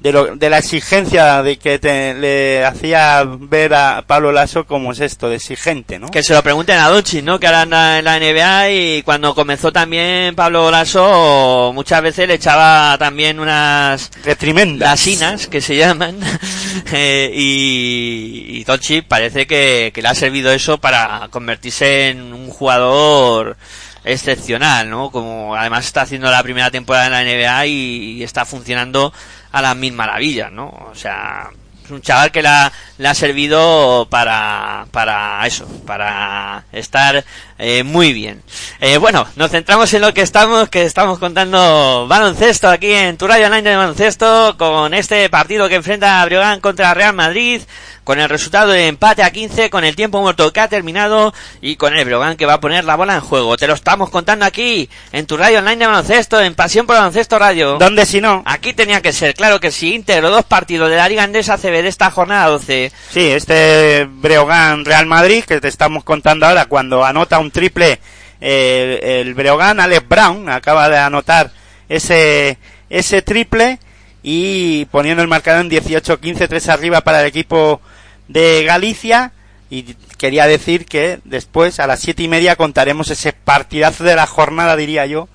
de, 0.00 0.12
lo, 0.12 0.36
de 0.36 0.50
la 0.50 0.58
exigencia 0.58 1.42
de 1.42 1.56
que 1.58 1.78
te- 1.78 2.14
le 2.14 2.64
hacía 2.64 3.24
ver 3.26 3.74
a 3.74 4.04
Pablo 4.06 4.30
Lasso 4.30 4.66
como 4.66 4.92
es 4.92 5.00
esto, 5.00 5.28
de 5.28 5.36
exigente, 5.36 5.98
¿no? 5.98 6.08
Que 6.08 6.22
se 6.22 6.34
lo 6.34 6.42
pregunten 6.42 6.78
a 6.78 6.88
Doncic, 6.88 7.24
¿no? 7.24 7.40
Que 7.40 7.46
ahora 7.46 7.62
anda 7.62 7.98
en 7.98 8.04
la 8.04 8.18
NBA 8.18 8.70
y 8.70 9.02
cuando 9.02 9.34
comenzó 9.34 9.72
también 9.72 10.34
Pablo 10.34 10.70
Lasso 10.70 11.72
muchas 11.74 12.02
veces 12.02 12.28
le 12.28 12.34
echaba 12.34 12.96
también 12.98 13.40
unas 13.40 14.10
Retrimendas. 14.24 14.88
lasinas 14.90 15.46
que 15.46 15.60
se 15.60 15.76
llaman 15.76 16.18
eh, 16.92 17.30
y, 17.34 18.58
y 18.58 18.64
Doncic 18.64 19.06
parece 19.06 19.46
que, 19.46 19.90
que 19.94 20.02
le 20.02 20.08
ha 20.08 20.14
servido 20.14 20.52
eso 20.52 20.78
para 20.78 21.28
convertirse 21.30 22.10
en 22.10 22.32
un 22.34 22.50
jugador 22.50 23.56
excepcional, 24.04 24.88
¿no? 24.88 25.10
Como 25.10 25.56
además 25.56 25.84
está 25.86 26.02
haciendo 26.02 26.30
la 26.30 26.42
primera 26.42 26.70
temporada 26.70 27.06
en 27.06 27.12
la 27.12 27.24
NBA 27.24 27.66
y, 27.66 28.22
está 28.22 28.44
funcionando 28.44 29.12
a 29.52 29.62
las 29.62 29.76
mil 29.76 29.92
maravillas, 29.92 30.50
¿no? 30.52 30.68
O 30.90 30.94
sea, 30.94 31.50
es 31.86 31.90
un 31.92 32.02
chaval 32.02 32.32
que 32.32 32.42
le 32.42 32.48
ha, 32.48 32.72
le 32.98 33.08
ha 33.08 33.14
servido 33.14 34.08
para, 34.10 34.86
para 34.90 35.46
eso, 35.46 35.66
para 35.86 36.64
estar 36.72 37.24
eh, 37.58 37.84
muy 37.84 38.12
bien. 38.12 38.42
Eh, 38.80 38.98
bueno, 38.98 39.24
nos 39.36 39.52
centramos 39.52 39.94
en 39.94 40.02
lo 40.02 40.12
que 40.12 40.22
estamos, 40.22 40.68
que 40.68 40.82
estamos 40.82 41.20
contando 41.20 42.06
baloncesto 42.08 42.68
aquí 42.68 42.92
en 42.92 43.16
tu 43.16 43.28
radio 43.28 43.46
online 43.46 43.70
de 43.70 43.76
baloncesto, 43.76 44.56
con 44.58 44.94
este 44.94 45.28
partido 45.30 45.68
que 45.68 45.76
enfrenta 45.76 46.20
a 46.20 46.24
Breogán 46.24 46.60
contra 46.60 46.92
Real 46.92 47.14
Madrid, 47.14 47.62
con 48.06 48.20
el 48.20 48.28
resultado 48.28 48.70
de 48.70 48.86
empate 48.86 49.24
a 49.24 49.32
15, 49.32 49.68
con 49.68 49.82
el 49.82 49.96
tiempo 49.96 50.20
muerto 50.20 50.52
que 50.52 50.60
ha 50.60 50.68
terminado 50.68 51.34
y 51.60 51.74
con 51.74 51.92
el 51.96 52.04
Breogán 52.04 52.36
que 52.36 52.46
va 52.46 52.52
a 52.52 52.60
poner 52.60 52.84
la 52.84 52.94
bola 52.94 53.16
en 53.16 53.20
juego. 53.20 53.56
Te 53.56 53.66
lo 53.66 53.74
estamos 53.74 54.10
contando 54.10 54.44
aquí 54.44 54.88
en 55.10 55.26
tu 55.26 55.36
radio 55.36 55.58
online 55.58 55.78
de 55.78 55.86
baloncesto, 55.88 56.40
en 56.40 56.54
Pasión 56.54 56.86
por 56.86 56.94
Baloncesto 56.94 57.36
Radio. 57.36 57.78
¿Dónde 57.80 58.06
si 58.06 58.20
no? 58.20 58.44
Aquí 58.46 58.74
tenía 58.74 59.02
que 59.02 59.12
ser, 59.12 59.34
claro 59.34 59.58
que 59.58 59.72
sí, 59.72 59.92
íntegro 59.92 60.30
dos 60.30 60.44
partidos 60.44 60.88
de 60.88 60.94
la 60.94 61.08
Liga 61.08 61.24
Andesa 61.24 61.58
CB 61.58 61.82
de 61.82 61.88
esta 61.88 62.12
jornada 62.12 62.46
12. 62.46 62.92
Sí, 63.10 63.26
este 63.26 64.06
Breogán 64.08 64.84
Real 64.84 65.06
Madrid 65.06 65.42
que 65.42 65.60
te 65.60 65.66
estamos 65.66 66.04
contando 66.04 66.46
ahora 66.46 66.66
cuando 66.66 67.04
anota 67.04 67.40
un 67.40 67.50
triple 67.50 67.98
eh, 68.40 69.20
el 69.20 69.34
Breogán 69.34 69.80
Alex 69.80 70.08
Brown 70.08 70.48
acaba 70.48 70.88
de 70.88 70.98
anotar 70.98 71.50
ese 71.88 72.56
ese 72.88 73.22
triple 73.22 73.80
y 74.22 74.84
poniendo 74.86 75.22
el 75.22 75.28
marcador 75.28 75.64
en 75.64 75.70
18-15 75.72 76.48
3 76.48 76.68
arriba 76.68 77.00
para 77.00 77.20
el 77.22 77.26
equipo 77.26 77.80
de 78.28 78.64
Galicia 78.64 79.32
y 79.70 79.94
quería 80.18 80.46
decir 80.46 80.86
que 80.86 81.20
después 81.24 81.80
a 81.80 81.86
las 81.86 82.00
siete 82.00 82.22
y 82.22 82.28
media 82.28 82.56
contaremos 82.56 83.10
ese 83.10 83.32
partidazo 83.32 84.04
de 84.04 84.16
la 84.16 84.26
jornada 84.26 84.76
diría 84.76 85.06
yo 85.06 85.28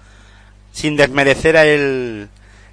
sin 0.71 0.95
desmerecer 0.95 1.57
a 1.57 1.65
el, 1.65 2.29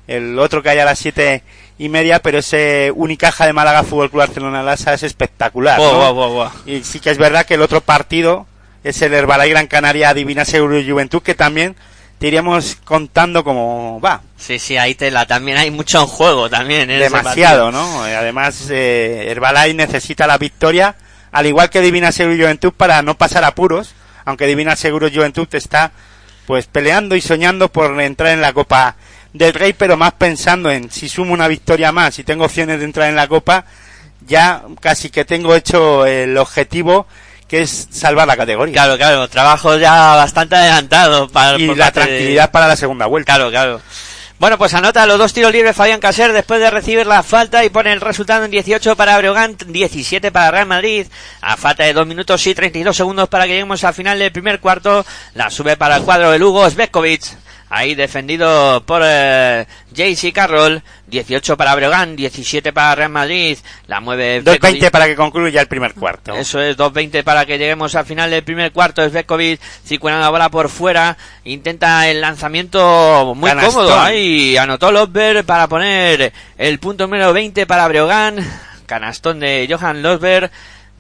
el 0.07 0.39
otro 0.39 0.63
que 0.63 0.71
hay 0.71 0.79
a 0.79 0.85
las 0.85 0.99
siete 0.99 1.43
y 1.79 1.89
media, 1.89 2.21
pero 2.21 2.39
ese 2.39 2.93
Unicaja 2.95 3.47
de 3.47 3.53
Málaga 3.53 3.85
Fútbol 3.85 4.11
Club 4.11 4.21
Barcelona 4.21 4.63
Lasa 4.63 4.95
es 4.95 5.03
espectacular. 5.05 5.79
Buah, 5.79 6.13
¿no? 6.13 6.15
buah. 6.15 6.51
Y 6.67 6.83
sí 6.83 6.99
que 7.01 7.11
es 7.11 7.19
verdad 7.19 7.47
que 7.47 7.55
el 7.55 7.63
otro 7.63 7.81
partido 7.81 8.47
es 8.85 9.01
el 9.03 9.15
Herbalife 9.15 9.51
Gran 9.51 9.67
Canaria 9.67 10.15
Divina 10.15 10.45
Seguro 10.45 10.79
y 10.79 10.89
Juventud, 10.89 11.23
que 11.23 11.35
también 11.35 11.77
te 12.19 12.27
iremos 12.27 12.77
contando 12.85 13.45
cómo 13.45 14.01
va. 14.01 14.23
Sí, 14.37 14.59
sí, 14.59 14.77
ahí 14.77 14.95
te 14.95 15.11
la, 15.11 15.27
también 15.27 15.57
hay 15.57 15.71
mucho 15.71 16.01
en 16.01 16.07
juego 16.07 16.51
también. 16.51 16.83
en 16.83 17.03
ese 17.03 17.05
Demasiado, 17.05 17.71
¿no? 17.71 18.07
Eh, 18.07 18.17
Además, 18.17 18.69
eh, 18.71 19.27
Herbalife 19.29 19.75
necesita 19.75 20.27
la 20.27 20.39
victoria, 20.39 20.97
al 21.31 21.47
igual 21.47 21.71
que 21.71 21.81
Divina 21.81 22.11
Seguro 22.11 22.37
Juventud, 22.37 22.73
para 22.77 23.03
no 23.03 23.17
pasar 23.17 23.45
apuros, 23.45 23.95
aunque 24.25 24.47
Divina 24.47 24.75
Seguro 24.77 25.09
Juventud 25.13 25.49
está 25.53 25.93
pues 26.47 26.67
peleando 26.67 27.15
y 27.15 27.21
soñando 27.21 27.71
por 27.71 28.01
entrar 28.01 28.33
en 28.33 28.41
la 28.41 28.53
Copa 28.53 28.97
del 29.33 29.53
Rey, 29.53 29.75
pero 29.75 29.97
más 29.97 30.13
pensando 30.15 30.71
en 30.71 30.91
si 30.91 31.09
sumo 31.09 31.35
una 31.35 31.47
victoria 31.47 31.93
más 31.93 32.19
y 32.19 32.25
tengo 32.25 32.47
opciones 32.47 32.79
de 32.79 32.87
entrar 32.87 33.09
en 33.11 33.17
la 33.17 33.29
Copa, 33.29 33.67
ya 34.27 34.63
casi 34.81 35.11
que 35.11 35.25
tengo 35.25 35.55
hecho 35.55 36.07
el 36.07 36.37
objetivo 36.39 37.07
que 37.49 37.63
es 37.63 37.89
salvar 37.91 38.29
la 38.29 38.37
categoría. 38.37 38.75
Claro, 38.75 38.97
claro, 38.99 39.29
trabajo 39.29 39.77
ya 39.79 40.15
bastante 40.15 40.55
adelantado 40.55 41.29
para 41.29 41.59
y 41.59 41.67
por 41.67 41.77
la 41.77 41.87
de- 41.87 41.93
tranquilidad 41.93 42.51
para 42.51 42.69
la 42.69 42.77
segunda 42.77 43.07
vuelta. 43.07 43.35
Claro, 43.35 43.51
claro. 43.51 43.81
Bueno, 44.39 44.57
pues 44.57 44.73
anota 44.75 45.05
los 45.05 45.19
dos 45.19 45.33
tiros 45.33 45.51
libres 45.51 45.75
Fabián 45.75 45.99
Caser 45.99 46.33
después 46.33 46.61
de 46.61 46.71
recibir 46.71 47.05
la 47.09 47.25
falta 47.25 47.65
y 47.65 47.71
pone 47.71 47.93
el 47.93 48.01
resultado 48.01 48.45
en 48.45 48.53
18 48.53 48.95
para 48.95 49.19
Breogán, 49.19 49.57
17 49.67 50.31
para 50.31 50.53
Real 50.53 50.67
Madrid. 50.67 51.09
A 51.41 51.57
falta 51.57 51.83
de 51.83 51.93
2 51.93 52.07
minutos 52.07 52.47
y 52.47 52.55
32 52.55 52.97
segundos 52.97 53.29
para 53.29 53.47
que 53.47 53.55
lleguemos 53.55 53.83
al 53.83 53.95
final 53.95 54.17
del 54.17 54.31
primer 54.31 54.61
cuarto. 54.61 55.05
La 55.35 55.51
sube 55.51 55.77
para 55.77 55.97
el 55.97 56.05
cuadro 56.05 56.31
de 56.31 56.39
Lugo 56.39 56.71
Svetkovic. 56.71 57.23
Ahí 57.71 57.95
defendido 57.95 58.83
por 58.87 59.03
eh, 59.05 59.67
JC 59.93 60.33
Carroll. 60.33 60.83
18 61.09 61.57
para 61.57 61.75
Breogán, 61.75 62.17
17 62.17 62.73
para 62.73 62.95
Real 62.95 63.11
Madrid. 63.11 63.57
La 63.87 64.01
mueve 64.01 64.43
2.20 64.43 64.59
Svetkovic. 64.59 64.91
para 64.91 65.07
que 65.07 65.17
concluya 65.17 65.61
el 65.61 65.67
primer 65.67 65.95
cuarto. 65.95 66.35
Eso 66.35 66.61
es 66.61 66.77
2.20 66.77 67.25
para 67.25 67.47
que 67.47 67.57
lleguemos 67.59 67.95
al 67.95 68.05
final 68.05 68.31
del 68.31 68.43
primer 68.43 68.73
cuarto. 68.73 69.09
Svetkovic 69.09 69.61
circulando 69.87 70.23
la 70.25 70.31
bola 70.31 70.49
por 70.51 70.69
fuera. 70.69 71.17
Intenta 71.45 72.09
el 72.09 72.21
lanzamiento 72.21 73.33
muy 73.35 73.49
Canastón. 73.51 73.75
cómodo. 73.75 74.01
Ahí 74.01 74.57
anotó 74.57 74.93
Losberg 74.93 75.45
para 75.45 75.67
poner 75.67 76.33
el 76.59 76.79
punto 76.79 77.05
número 77.05 77.33
20 77.33 77.67
para 77.67 77.89
Breogán. 77.89 78.37
Canastón 78.87 79.41
de 79.41 79.67
Johan 79.71 80.03
Losberg 80.03 80.51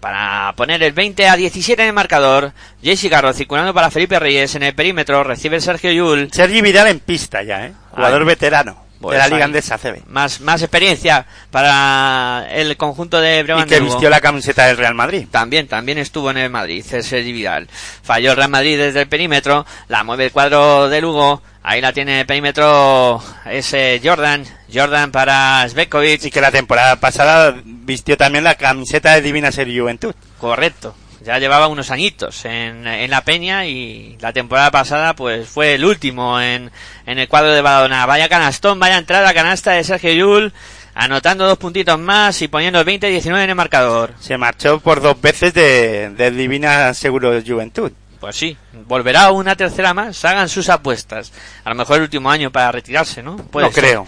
para 0.01 0.53
poner 0.57 0.83
el 0.83 0.93
20 0.93 1.29
a 1.29 1.37
17 1.37 1.83
en 1.83 1.89
el 1.89 1.95
marcador. 1.95 2.53
Jesse 2.83 3.09
Garro 3.11 3.33
circulando 3.33 3.75
para 3.75 3.91
Felipe 3.91 4.19
Reyes 4.19 4.55
en 4.55 4.63
el 4.63 4.75
perímetro. 4.75 5.25
Recibe 5.25 5.61
Sergio 5.61 5.91
Yul. 5.93 6.31
Sergi 6.33 6.61
Vidal 6.63 6.89
en 6.89 7.01
pista 7.01 7.43
ya, 7.43 7.67
¿eh? 7.67 7.73
Jugador 7.91 8.23
Ay. 8.23 8.27
veterano 8.29 8.77
Pues 9.01 9.13
de 9.15 9.19
la 9.19 9.25
ahí. 9.25 9.31
Liga 9.33 9.45
Andesa 9.45 9.79
CB. 9.79 10.07
Más, 10.09 10.41
más 10.41 10.63
experiencia 10.63 11.27
para 11.51 12.47
el 12.51 12.77
conjunto 12.77 13.21
de 13.21 13.41
Y 13.41 13.43
Breogán. 13.43 13.69
que 13.69 13.81
vistió 13.81 14.09
la 14.11 14.21
camiseta 14.21 14.67
del 14.67 14.77
Real 14.77 14.95
Madrid. 14.95 15.27
También, 15.31 15.67
también 15.69 15.99
estuvo 15.99 16.31
en 16.31 16.39
el 16.39 16.51
Madrid, 16.51 16.85
Sergi 16.85 17.33
Vidal. 17.33 17.69
Falló 18.03 18.31
el 18.31 18.37
Real 18.37 18.51
Madrid 18.51 18.79
desde 18.79 19.03
el 19.03 19.09
perímetro, 19.09 19.67
la 19.89 20.05
mueve 20.05 20.27
el 20.27 20.33
cuadro 20.33 20.89
de 20.89 21.01
Lugo, 21.01 21.43
ahí 21.69 21.83
la 21.83 21.93
tiene 21.93 22.21
el 22.21 22.27
perímetro 22.27 23.23
ese 23.45 24.01
Jordan, 24.03 24.45
Jordan 24.73 25.13
para 25.13 25.69
Svetkovic, 25.69 26.25
Y 26.25 26.31
que 26.31 26.41
la 26.41 26.51
temporada 26.51 26.97
pasada 26.97 27.55
vistió 27.63 28.17
también 28.17 28.45
la 28.45 28.55
camiseta 28.55 29.15
de 29.15 29.21
Divina 29.21 29.53
Ser 29.53 29.69
Juventud. 29.69 30.15
correcto. 30.39 30.95
Ya 31.25 31.39
llevaba 31.39 31.67
unos 31.69 31.91
añitos 31.91 32.45
en, 32.47 32.87
en 32.87 33.11
la 33.11 33.23
Peña 33.23 33.67
y 33.67 34.17
la 34.21 34.33
temporada 34.33 34.71
pasada 34.71 35.15
pues 35.15 35.47
fue 35.47 35.75
el 35.75 35.85
último 35.85 36.41
en, 36.41 36.71
en 37.05 37.19
el 37.19 37.29
cuadro 37.29 37.53
de 37.53 37.61
Badalona. 37.61 38.07
Vaya 38.07 38.31
canastón, 38.31 38.79
vaya 38.81 38.97
entrada 38.97 39.35
canasta 39.35 39.73
de 39.73 39.85
Sergio 39.85 40.13
Yul, 40.13 40.53
anotando 40.95 41.47
dos 41.47 41.59
puntitos 41.59 41.99
más 41.99 42.41
y 42.41 42.49
poniendo 42.49 42.81
el 42.81 42.87
20-19 42.87 43.45
en 43.45 43.51
el 43.51 43.55
marcador. 43.57 44.15
Se 44.21 44.39
marchó 44.39 44.81
por 44.81 45.03
dos 45.03 45.21
veces 45.21 45.53
de, 45.53 46.11
de 46.11 46.31
Divina 46.31 46.95
Seguro 46.95 47.39
Juventud. 47.47 47.93
Pues 48.21 48.35
sí, 48.37 48.57
volverá 48.87 49.31
una 49.31 49.55
tercera 49.55 49.95
más, 49.95 50.25
hagan 50.25 50.49
sus 50.49 50.69
apuestas. 50.69 51.33
A 51.65 51.69
lo 51.69 51.77
mejor 51.77 51.97
el 51.97 52.03
último 52.03 52.31
año 52.31 52.51
para 52.51 52.73
retirarse, 52.73 53.23
¿no? 53.23 53.37
Puede 53.37 53.67
no 53.69 53.73
ser. 53.73 53.85
creo. 53.85 54.07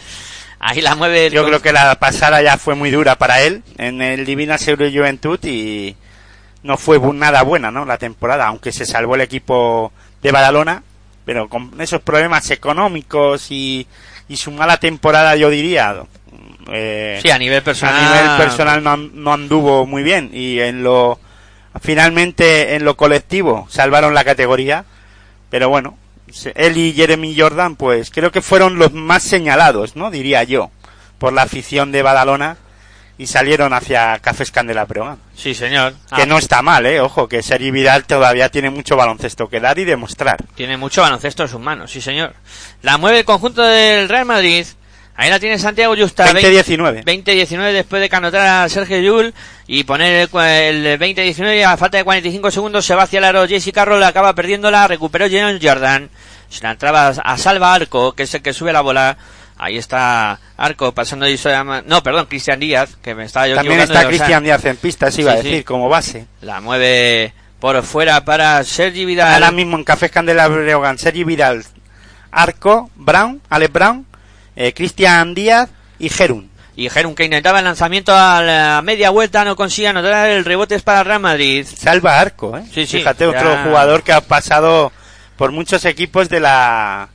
Ahí 0.59 0.81
la 0.81 0.95
mueve. 0.95 1.27
el 1.27 1.33
Yo 1.33 1.45
creo 1.47 1.63
que 1.63 1.73
la 1.73 1.95
pasada 1.99 2.43
ya 2.43 2.59
fue 2.59 2.75
muy 2.75 2.91
dura 2.91 3.17
para 3.17 3.41
él 3.41 3.63
en 3.79 4.03
el 4.03 4.27
Divina 4.27 4.59
Seguro 4.59 4.91
Juventud 4.91 5.39
y 5.45 5.97
no 6.63 6.77
fue 6.77 6.99
nada 7.15 7.43
buena, 7.43 7.71
¿no? 7.71 7.85
La 7.87 7.99
temporada, 7.99 8.47
aunque 8.47 8.73
se 8.73 8.85
salvó 8.85 9.15
el 9.15 9.23
equipo 9.23 9.93
de 10.23 10.33
Badalona, 10.33 10.83
pero 11.25 11.49
con 11.49 11.81
esos 11.81 12.03
problemas 12.03 12.51
económicos 12.51 13.51
y, 13.51 13.87
y 14.29 14.37
su 14.37 14.51
mala 14.51 14.77
temporada, 14.79 15.37
yo 15.37 15.49
diría, 15.49 16.03
eh, 16.71 17.21
Sí, 17.23 17.31
a 17.31 17.39
nivel 17.39 17.63
personal. 17.63 17.95
a 17.95 18.09
nivel 18.21 18.37
personal 18.37 18.83
no, 18.83 18.97
no 18.97 19.33
anduvo 19.33 19.87
muy 19.87 20.03
bien 20.03 20.31
y 20.33 20.61
en 20.61 20.83
lo 20.83 21.19
finalmente 21.81 22.75
en 22.75 22.85
lo 22.85 22.97
colectivo 22.97 23.67
salvaron 23.71 24.15
la 24.15 24.25
categoría 24.25 24.85
pero 25.51 25.69
bueno 25.69 25.97
él 26.55 26.77
y 26.77 26.93
Jeremy 26.93 27.39
Jordan 27.39 27.77
pues 27.77 28.11
creo 28.11 28.31
que 28.33 28.41
fueron 28.43 28.79
los 28.79 28.93
más 28.93 29.23
señalados 29.23 29.97
no 29.97 30.11
diría 30.11 30.43
yo 30.45 30.71
por 31.19 31.33
la 31.33 31.43
afición 31.43 31.93
de 31.93 32.03
Badalona 32.03 32.57
y 33.19 33.27
salieron 33.27 33.75
hacia 33.75 34.19
Cafés 34.21 34.51
Candela 34.51 34.87
Breogán 34.87 35.19
Sí, 35.37 35.55
señor. 35.55 35.93
que 36.15 36.23
Ah, 36.23 36.27
no 36.27 36.39
está 36.39 36.63
mal 36.63 36.87
eh 36.87 37.01
ojo 37.01 37.29
que 37.29 37.43
Sergi 37.43 37.71
Vidal 37.71 38.05
todavía 38.05 38.49
tiene 38.49 38.71
mucho 38.71 38.97
baloncesto 38.97 39.49
que 39.49 39.61
dar 39.61 39.79
y 39.79 39.85
demostrar 39.85 40.39
Tiene 40.55 40.77
mucho 40.77 41.03
baloncesto 41.03 41.43
en 41.43 41.49
sus 41.51 41.61
manos, 41.61 41.91
sí, 41.91 42.01
señor. 42.01 42.35
La 42.83 42.97
mueve 42.97 43.19
el 43.19 43.25
conjunto 43.27 43.63
del 43.63 44.09
Real 44.09 44.25
Madrid. 44.25 44.65
Ahí 45.21 45.29
la 45.29 45.39
tiene 45.39 45.59
Santiago 45.59 45.95
Justa. 45.95 46.27
20-19 46.33 47.05
20-19 47.05 47.73
después 47.73 48.01
de 48.01 48.09
que 48.09 48.17
anotara 48.17 48.65
a 48.65 48.69
Sergio 48.71 48.99
Yul 49.01 49.35
y 49.67 49.85
poner 49.85 50.31
el, 50.33 50.87
el 50.87 50.99
20-19 50.99 51.59
y 51.59 51.63
a 51.63 51.77
falta 51.77 51.99
de 51.99 52.05
45 52.05 52.51
segundos 52.51 52.87
se 52.87 52.95
va 52.95 53.03
hacia 53.03 53.19
el 53.19 53.25
aro 53.25 53.47
Jesse 53.47 53.71
Carroll, 53.71 54.03
acaba 54.03 54.35
perdiéndola, 54.35 54.89
recuperó 54.89 55.27
Jalen 55.27 55.59
Jordan, 55.61 56.09
se 56.49 56.63
la 56.63 56.71
entraba 56.71 57.09
a 57.09 57.37
Salva 57.37 57.75
Arco, 57.75 58.13
que 58.13 58.23
es 58.23 58.33
el 58.35 58.41
que 58.41 58.55
sube 58.55 58.73
la 58.73 58.81
bola, 58.81 59.19
ahí 59.59 59.77
está 59.77 60.41
Arco 60.57 60.93
pasando 60.93 61.29
y 61.29 61.37
se 61.37 61.55
no, 61.85 62.03
perdón, 62.03 62.25
Cristian 62.25 62.59
Díaz, 62.59 62.97
que 63.03 63.15
me 63.15 63.27
estaba 63.27 63.47
yo 63.47 63.57
también 63.57 63.81
está 63.81 64.07
Cristian 64.07 64.43
Díaz 64.43 64.65
en 64.65 64.79
pista 64.79 65.09
eso 65.09 65.21
iba 65.21 65.33
Sí, 65.33 65.39
a 65.39 65.43
decir 65.43 65.59
sí. 65.59 65.65
como 65.65 65.91
base 65.91 66.29
la 66.41 66.63
mueve 66.63 67.35
por 67.61 67.83
fuera 67.83 68.25
para 68.25 68.65
Sergi 68.65 69.05
Vidal. 69.05 69.35
Ahora 69.35 69.51
mismo 69.51 69.77
en 69.77 69.85
Cafés 69.85 70.11
Candela 70.11 70.49
Breogán, 70.49 70.97
Sergi 70.97 71.25
Vidal, 71.25 71.63
Arco, 72.33 72.89
Brown, 72.97 73.43
Alex 73.51 73.71
Brown, 73.71 74.07
eh, 74.57 74.73
Cristian 74.73 75.35
Díaz 75.35 75.69
y 75.99 76.09
Gerun. 76.09 76.51
Y 76.77 76.89
Jerun 76.89 77.15
que 77.15 77.25
intentaba 77.25 77.59
el 77.59 77.65
lanzamiento 77.65 78.15
a 78.17 78.41
la 78.43 78.81
media 78.83 79.11
vuelta 79.11 79.45
no 79.45 79.55
consigue 79.57 79.89
anotar 79.89 80.29
el 80.31 80.45
rebote 80.45 80.75
es 80.77 80.83
para 80.83 81.01
el 81.01 81.07
Real 81.07 81.21
Madrid. 81.21 81.67
Salva 81.67 82.19
Arco, 82.21 82.57
¿eh? 82.57 82.63
Sí, 82.73 82.87
sí, 82.87 82.99
Fíjate, 82.99 83.25
ya- 83.25 83.31
otro 83.31 83.57
jugador 83.65 84.03
que 84.03 84.13
ha 84.13 84.21
pasado 84.21 84.93
por 85.37 85.53
muchos 85.53 85.85
equipos 85.85 86.29
de 86.29 86.41
la 86.41 87.09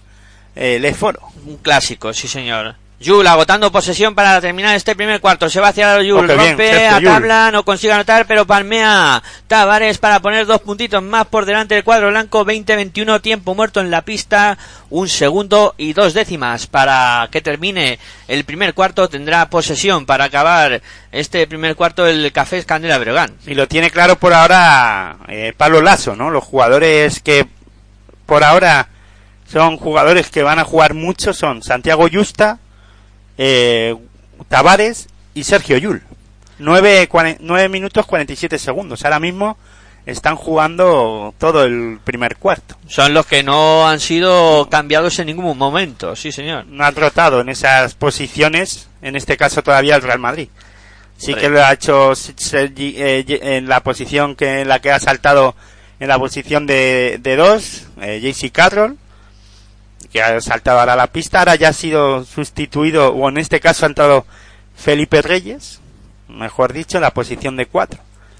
eh, 0.55 0.77
Leforo. 0.79 1.19
Un 1.45 1.57
clásico, 1.57 2.13
sí 2.13 2.27
señor. 2.27 2.75
Yul 3.05 3.27
agotando 3.27 3.71
posesión 3.71 4.15
para 4.15 4.41
terminar 4.41 4.75
este 4.75 4.95
primer 4.95 5.21
cuarto. 5.21 5.47
Se 5.47 5.59
va 5.59 5.67
hacia 5.67 6.01
Yul, 6.01 6.25
bien, 6.25 6.39
rompe 6.39 6.87
a 6.87 6.99
tabla, 6.99 7.51
no 7.51 7.63
consigue 7.63 7.93
anotar, 7.93 8.25
pero 8.25 8.47
palmea 8.47 9.21
Tavares 9.47 9.99
para 9.99 10.19
poner 10.21 10.47
dos 10.47 10.61
puntitos 10.61 11.03
más 11.03 11.27
por 11.27 11.45
delante 11.45 11.75
del 11.75 11.83
cuadro 11.83 12.09
blanco. 12.09 12.43
20-21, 12.43 13.21
tiempo 13.21 13.53
muerto 13.53 13.79
en 13.79 13.91
la 13.91 14.01
pista. 14.01 14.57
Un 14.89 15.07
segundo 15.07 15.75
y 15.77 15.93
dos 15.93 16.15
décimas 16.15 16.65
para 16.65 17.29
que 17.31 17.41
termine 17.41 17.99
el 18.27 18.43
primer 18.43 18.73
cuarto. 18.73 19.07
Tendrá 19.07 19.51
posesión 19.51 20.07
para 20.07 20.25
acabar 20.25 20.81
este 21.11 21.45
primer 21.45 21.75
cuarto 21.75 22.07
el 22.07 22.31
Café 22.31 22.65
Candela 22.65 22.97
Breogán. 22.97 23.35
Y 23.45 23.53
lo 23.53 23.67
tiene 23.67 23.91
claro 23.91 24.15
por 24.15 24.33
ahora 24.33 25.17
eh, 25.27 25.53
Pablo 25.55 25.79
Lasso, 25.79 26.15
¿no? 26.15 26.31
Los 26.31 26.43
jugadores 26.43 27.19
que 27.19 27.45
por 28.25 28.43
ahora 28.43 28.89
son 29.47 29.77
jugadores 29.77 30.31
que 30.31 30.41
van 30.41 30.57
a 30.57 30.63
jugar 30.63 30.95
mucho 30.95 31.33
son 31.33 31.61
Santiago 31.61 32.07
Justa, 32.11 32.57
eh, 33.37 33.95
Tavares 34.47 35.07
y 35.33 35.43
Sergio 35.43 35.77
Yul. 35.77 36.03
9, 36.59 37.69
minutos 37.69 38.05
47 38.05 38.57
segundos. 38.59 39.03
Ahora 39.03 39.19
mismo 39.19 39.57
están 40.05 40.35
jugando 40.35 41.33
todo 41.37 41.65
el 41.65 41.99
primer 42.03 42.37
cuarto. 42.37 42.77
Son 42.87 43.13
los 43.13 43.25
que 43.25 43.43
no 43.43 43.87
han 43.87 43.99
sido 43.99 44.69
cambiados 44.69 45.19
en 45.19 45.27
ningún 45.27 45.57
momento, 45.57 46.15
sí 46.15 46.31
señor. 46.31 46.65
No 46.67 46.85
han 46.85 46.95
rotado 46.95 47.41
en 47.41 47.49
esas 47.49 47.95
posiciones, 47.95 48.87
en 49.01 49.15
este 49.15 49.35
caso 49.37 49.63
todavía 49.63 49.95
el 49.95 50.01
Real 50.01 50.19
Madrid. 50.19 50.49
Sí 51.17 51.33
que 51.33 51.49
lo 51.49 51.63
ha 51.63 51.71
hecho 51.71 52.13
Sergi, 52.13 52.95
eh, 52.97 53.25
en 53.27 53.69
la 53.69 53.81
posición 53.81 54.35
que 54.35 54.61
en 54.61 54.67
la 54.67 54.79
que 54.79 54.91
ha 54.91 54.99
saltado 54.99 55.55
en 55.99 56.09
la 56.09 56.19
posición 56.19 56.67
de, 56.67 57.19
de 57.21 57.35
dos, 57.37 57.87
eh, 58.01 58.19
JC 58.21 58.51
Carroll, 58.51 58.97
que 60.15 60.23
ha 60.23 60.39
saltado 60.39 60.79
ahora 60.79 60.93
a 60.93 60.95
la 60.95 61.07
pista, 61.07 61.39
ahora 61.39 61.55
ya 61.55 61.67
ha 61.67 61.73
sido 61.73 62.23
sustituido, 62.23 63.09
o 63.09 63.27
en 63.27 63.37
este 63.37 63.59
caso 63.59 63.85
ha 63.85 63.89
entrado 63.89 64.25
Felipe 64.73 65.21
Reyes, 65.21 65.81
mejor 66.29 66.71
dicho, 66.71 66.97
en 66.97 67.01
la 67.01 67.13
posición 67.13 67.57
de 67.57 67.65
cuatro. 67.65 67.99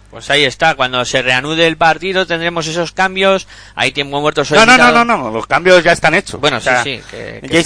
Pues 0.09 0.29
ahí 0.29 0.45
está, 0.45 0.75
cuando 0.75 1.03
se 1.03 1.21
reanude 1.21 1.67
el 1.67 1.75
partido 1.75 2.25
tendremos 2.25 2.65
esos 2.67 2.93
cambios. 2.93 3.49
Hay 3.75 3.91
tiempo 3.91 4.21
muerto 4.21 4.43
No, 4.51 4.65
no, 4.65 4.77
no, 4.77 5.03
no, 5.03 5.17
no, 5.17 5.29
los 5.29 5.45
cambios 5.47 5.83
ya 5.83 5.91
están 5.91 6.13
hechos. 6.13 6.39
Bueno, 6.39 6.57
O 6.57 6.61
sea, 6.61 6.81
sí. 6.81 7.01
Que, 7.11 7.41
que 7.41 7.63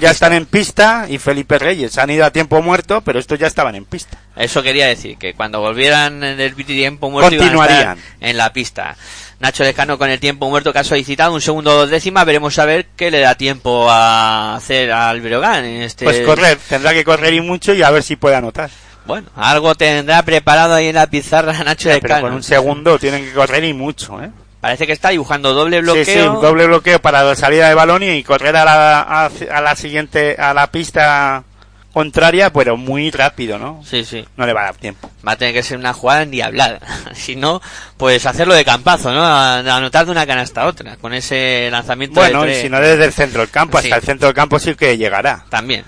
ya 0.00 0.10
están 0.10 0.32
en 0.32 0.46
pista 0.46 1.04
y 1.10 1.18
Felipe 1.18 1.58
Reyes 1.58 1.98
han 1.98 2.08
ido 2.08 2.24
a 2.24 2.30
tiempo 2.30 2.62
muerto, 2.62 3.02
pero 3.02 3.18
estos 3.18 3.38
ya 3.38 3.46
estaban 3.48 3.74
en 3.74 3.84
pista. 3.84 4.16
Eso 4.36 4.62
quería 4.62 4.86
decir, 4.86 5.18
que 5.18 5.34
cuando 5.34 5.60
volvieran 5.60 6.20
del 6.20 6.54
tiempo 6.64 7.10
muerto 7.10 7.34
iban 7.34 7.48
a 7.48 7.50
estar 7.50 7.66
Continuarían. 7.66 7.98
en 8.20 8.36
la 8.38 8.54
pista. 8.54 8.96
Nacho 9.40 9.64
Lescano 9.64 9.96
con 9.98 10.10
el 10.10 10.20
tiempo 10.20 10.48
muerto 10.50 10.72
que 10.72 10.80
ha 10.80 10.84
solicitado, 10.84 11.32
un 11.32 11.40
segundo 11.40 11.72
dos 11.72 11.88
décimas, 11.90 12.26
veremos 12.26 12.58
a 12.58 12.66
ver 12.66 12.86
qué 12.94 13.10
le 13.10 13.20
da 13.20 13.34
tiempo 13.34 13.88
a 13.90 14.54
hacer 14.56 14.92
al 14.92 15.20
Breogán 15.22 15.64
en 15.64 15.82
este... 15.82 16.04
Pues 16.04 16.20
correr, 16.20 16.58
tendrá 16.68 16.92
que 16.92 17.04
correr 17.04 17.32
y 17.32 17.40
mucho 17.40 17.72
y 17.72 17.82
a 17.82 17.90
ver 17.90 18.02
si 18.02 18.16
puede 18.16 18.36
anotar. 18.36 18.68
Bueno, 19.06 19.28
algo 19.34 19.74
tendrá 19.74 20.22
preparado 20.22 20.74
ahí 20.74 20.88
en 20.88 20.94
la 20.96 21.06
pizarra 21.06 21.52
Nacho 21.64 21.88
Pero 21.88 21.94
Lescano. 22.02 22.20
con 22.26 22.34
un 22.34 22.42
segundo 22.42 22.98
tienen 22.98 23.24
que 23.24 23.32
correr 23.32 23.64
y 23.64 23.72
mucho, 23.72 24.22
¿eh? 24.22 24.30
Parece 24.60 24.86
que 24.86 24.92
está 24.92 25.08
dibujando 25.08 25.54
doble 25.54 25.80
bloqueo. 25.80 26.04
Sí, 26.04 26.12
sí, 26.12 26.18
doble 26.18 26.66
bloqueo 26.66 27.00
para 27.00 27.24
la 27.24 27.34
salida 27.34 27.66
de 27.66 27.74
balón 27.74 28.02
y 28.02 28.22
correr 28.22 28.54
a 28.56 28.64
la, 28.66 29.00
a, 29.00 29.30
a 29.52 29.60
la 29.62 29.74
siguiente, 29.74 30.36
a 30.38 30.52
la 30.52 30.66
pista 30.66 31.44
contraria, 31.92 32.52
pero 32.52 32.76
muy 32.76 33.10
rápido, 33.10 33.58
¿no? 33.58 33.82
Sí, 33.84 34.04
sí. 34.04 34.24
No 34.36 34.46
le 34.46 34.52
va 34.52 34.62
a 34.62 34.64
dar 34.66 34.76
tiempo. 34.76 35.10
Va 35.26 35.32
a 35.32 35.36
tener 35.36 35.52
que 35.54 35.62
ser 35.62 35.76
una 35.78 35.92
jugada 35.92 36.22
endiablada. 36.22 36.80
si 37.14 37.36
no, 37.36 37.60
pues 37.96 38.26
hacerlo 38.26 38.54
de 38.54 38.64
campazo, 38.64 39.12
¿no? 39.12 39.22
A- 39.24 39.58
a 39.58 39.76
Anotar 39.76 40.04
de 40.06 40.12
una 40.12 40.26
canasta 40.26 40.62
a 40.62 40.66
otra, 40.66 40.96
con 40.96 41.12
ese 41.14 41.68
lanzamiento 41.70 42.20
Bueno, 42.20 42.42
de 42.42 42.58
y 42.58 42.62
si 42.62 42.68
no 42.68 42.80
desde 42.80 43.04
el 43.06 43.12
centro 43.12 43.40
del 43.40 43.50
campo, 43.50 43.78
Sí. 43.80 43.86
hasta 43.86 43.96
el 43.96 44.02
centro 44.02 44.26
del 44.28 44.34
campo 44.34 44.58
sí 44.58 44.74
que 44.74 44.96
llegará. 44.96 45.44
También. 45.48 45.84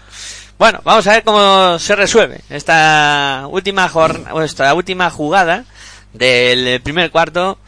Bueno, 0.58 0.80
vamos 0.84 1.06
a 1.06 1.12
ver 1.12 1.24
cómo 1.24 1.78
se 1.78 1.96
resuelve 1.96 2.40
esta 2.50 3.46
última 3.50 3.88
jornada, 3.88 4.44
esta 4.44 4.72
última 4.74 5.10
jugada 5.10 5.64
del 6.12 6.80
primer 6.82 7.10
cuarto. 7.10 7.58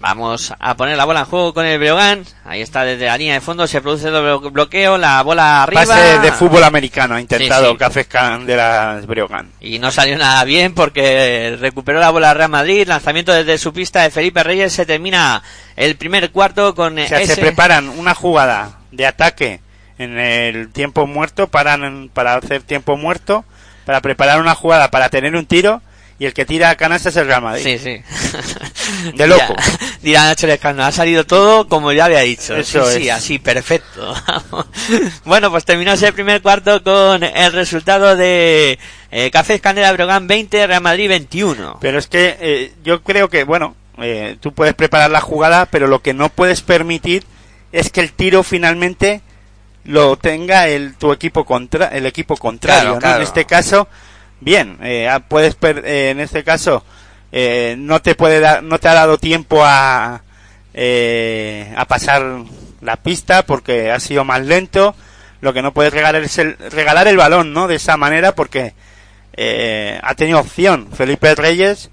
Vamos 0.00 0.54
a 0.58 0.76
poner 0.76 0.96
la 0.96 1.04
bola 1.04 1.20
en 1.20 1.26
juego 1.26 1.52
con 1.52 1.66
el 1.66 1.78
Breogán. 1.78 2.24
Ahí 2.44 2.62
está 2.62 2.84
desde 2.84 3.04
la 3.04 3.18
línea 3.18 3.34
de 3.34 3.42
fondo, 3.42 3.66
se 3.66 3.82
produce 3.82 4.08
doble 4.08 4.48
bloqueo, 4.50 4.96
la 4.96 5.22
bola 5.22 5.62
arriba. 5.62 5.84
Pase 5.84 6.18
de 6.20 6.32
fútbol 6.32 6.64
americano 6.64 7.16
ha 7.16 7.20
intentado 7.20 7.76
Sí, 7.76 8.46
de 8.46 8.56
las 8.56 9.06
Breogán. 9.06 9.50
Y 9.60 9.78
no 9.78 9.90
salió 9.90 10.16
nada 10.16 10.42
bien 10.44 10.74
porque 10.74 11.56
recuperó 11.60 12.00
la 12.00 12.08
bola 12.10 12.32
Real 12.32 12.48
Madrid. 12.48 12.88
Lanzamiento 12.88 13.32
desde 13.32 13.58
su 13.58 13.74
pista 13.74 14.02
de 14.02 14.10
Felipe 14.10 14.42
Reyes. 14.42 14.72
Se 14.72 14.86
termina 14.86 15.42
el 15.76 15.96
primer 15.96 16.30
cuarto 16.30 16.74
con 16.74 16.98
O 16.98 17.06
sea, 17.06 17.20
ese... 17.20 17.34
se 17.34 17.40
preparan 17.40 17.90
una 17.90 18.14
jugada 18.14 18.78
de 18.90 19.06
ataque 19.06 19.60
en 19.98 20.18
el 20.18 20.70
tiempo 20.72 21.06
muerto, 21.06 21.48
paran 21.48 22.10
para 22.12 22.36
hacer 22.36 22.62
tiempo 22.62 22.96
muerto, 22.96 23.44
para 23.84 24.00
preparar 24.00 24.40
una 24.40 24.54
jugada 24.54 24.90
para 24.90 25.10
tener 25.10 25.36
un 25.36 25.44
tiro, 25.44 25.82
y 26.20 26.26
el 26.26 26.34
que 26.34 26.44
tira 26.44 26.70
a 26.70 26.76
canasta 26.76 27.08
es 27.08 27.16
el 27.16 27.26
Real 27.26 27.40
Madrid. 27.42 27.62
Sí, 27.64 27.78
sí. 27.78 28.02
De 29.16 29.26
loco. 29.26 29.54
Dirá- 30.02 30.24
Nacho 30.26 30.46
Lescano, 30.46 30.84
ha 30.84 30.92
salido 30.92 31.24
todo 31.24 31.66
como 31.66 31.90
ya 31.92 32.04
había 32.04 32.20
dicho. 32.20 32.54
Eso 32.56 32.84
sí, 32.90 33.08
así, 33.10 33.38
perfecto. 33.38 34.14
bueno, 35.24 35.50
pues 35.50 35.64
terminó 35.64 35.92
ese 35.92 36.12
primer 36.12 36.42
cuarto 36.42 36.82
con 36.82 37.22
el 37.22 37.52
resultado 37.52 38.16
de 38.16 38.78
eh, 39.10 39.30
Cafés 39.30 39.60
Candela 39.60 39.92
Brogan 39.92 40.26
20, 40.26 40.66
Real 40.66 40.82
Madrid 40.82 41.08
21. 41.08 41.78
Pero 41.80 41.98
es 41.98 42.06
que 42.06 42.36
eh, 42.40 42.72
yo 42.84 43.02
creo 43.02 43.28
que, 43.28 43.44
bueno, 43.44 43.74
eh, 43.98 44.36
tú 44.40 44.52
puedes 44.52 44.74
preparar 44.74 45.10
la 45.10 45.20
jugada, 45.20 45.66
pero 45.66 45.86
lo 45.86 46.00
que 46.02 46.12
no 46.14 46.28
puedes 46.28 46.60
permitir 46.60 47.24
es 47.72 47.90
que 47.90 48.00
el 48.00 48.12
tiro 48.12 48.42
finalmente 48.42 49.22
lo 49.84 50.16
tenga 50.16 50.68
el 50.68 50.96
tu 50.96 51.12
equipo 51.12 51.44
contra 51.46 51.86
el 51.88 52.04
equipo 52.04 52.36
contrario, 52.36 52.80
Claro, 52.82 52.94
¿no? 52.96 53.00
claro. 53.00 53.16
En 53.16 53.22
este 53.22 53.44
caso, 53.46 53.88
bien, 54.40 54.78
eh, 54.82 55.08
ah, 55.08 55.20
puedes 55.20 55.56
eh, 55.62 56.10
en 56.10 56.20
este 56.20 56.44
caso 56.44 56.84
eh, 57.32 57.76
no 57.78 58.02
te 58.02 58.14
puede 58.14 58.40
dar, 58.40 58.62
no 58.62 58.78
te 58.78 58.88
ha 58.88 58.94
dado 58.94 59.18
tiempo 59.18 59.62
a 59.64 60.22
eh, 60.72 61.72
a 61.76 61.84
pasar 61.84 62.44
la 62.80 62.96
pista 62.96 63.44
porque 63.44 63.90
ha 63.90 64.00
sido 64.00 64.24
más 64.24 64.44
lento. 64.44 64.94
Lo 65.40 65.52
que 65.52 65.62
no 65.62 65.72
puedes 65.72 65.92
regalar 65.92 66.22
es 66.22 66.38
el, 66.38 66.56
regalar 66.58 67.08
el 67.08 67.16
balón, 67.16 67.52
¿no? 67.52 67.66
De 67.66 67.76
esa 67.76 67.96
manera 67.96 68.34
porque 68.34 68.74
eh, 69.34 69.98
ha 70.02 70.14
tenido 70.14 70.40
opción. 70.40 70.88
Felipe 70.92 71.34
Reyes 71.34 71.90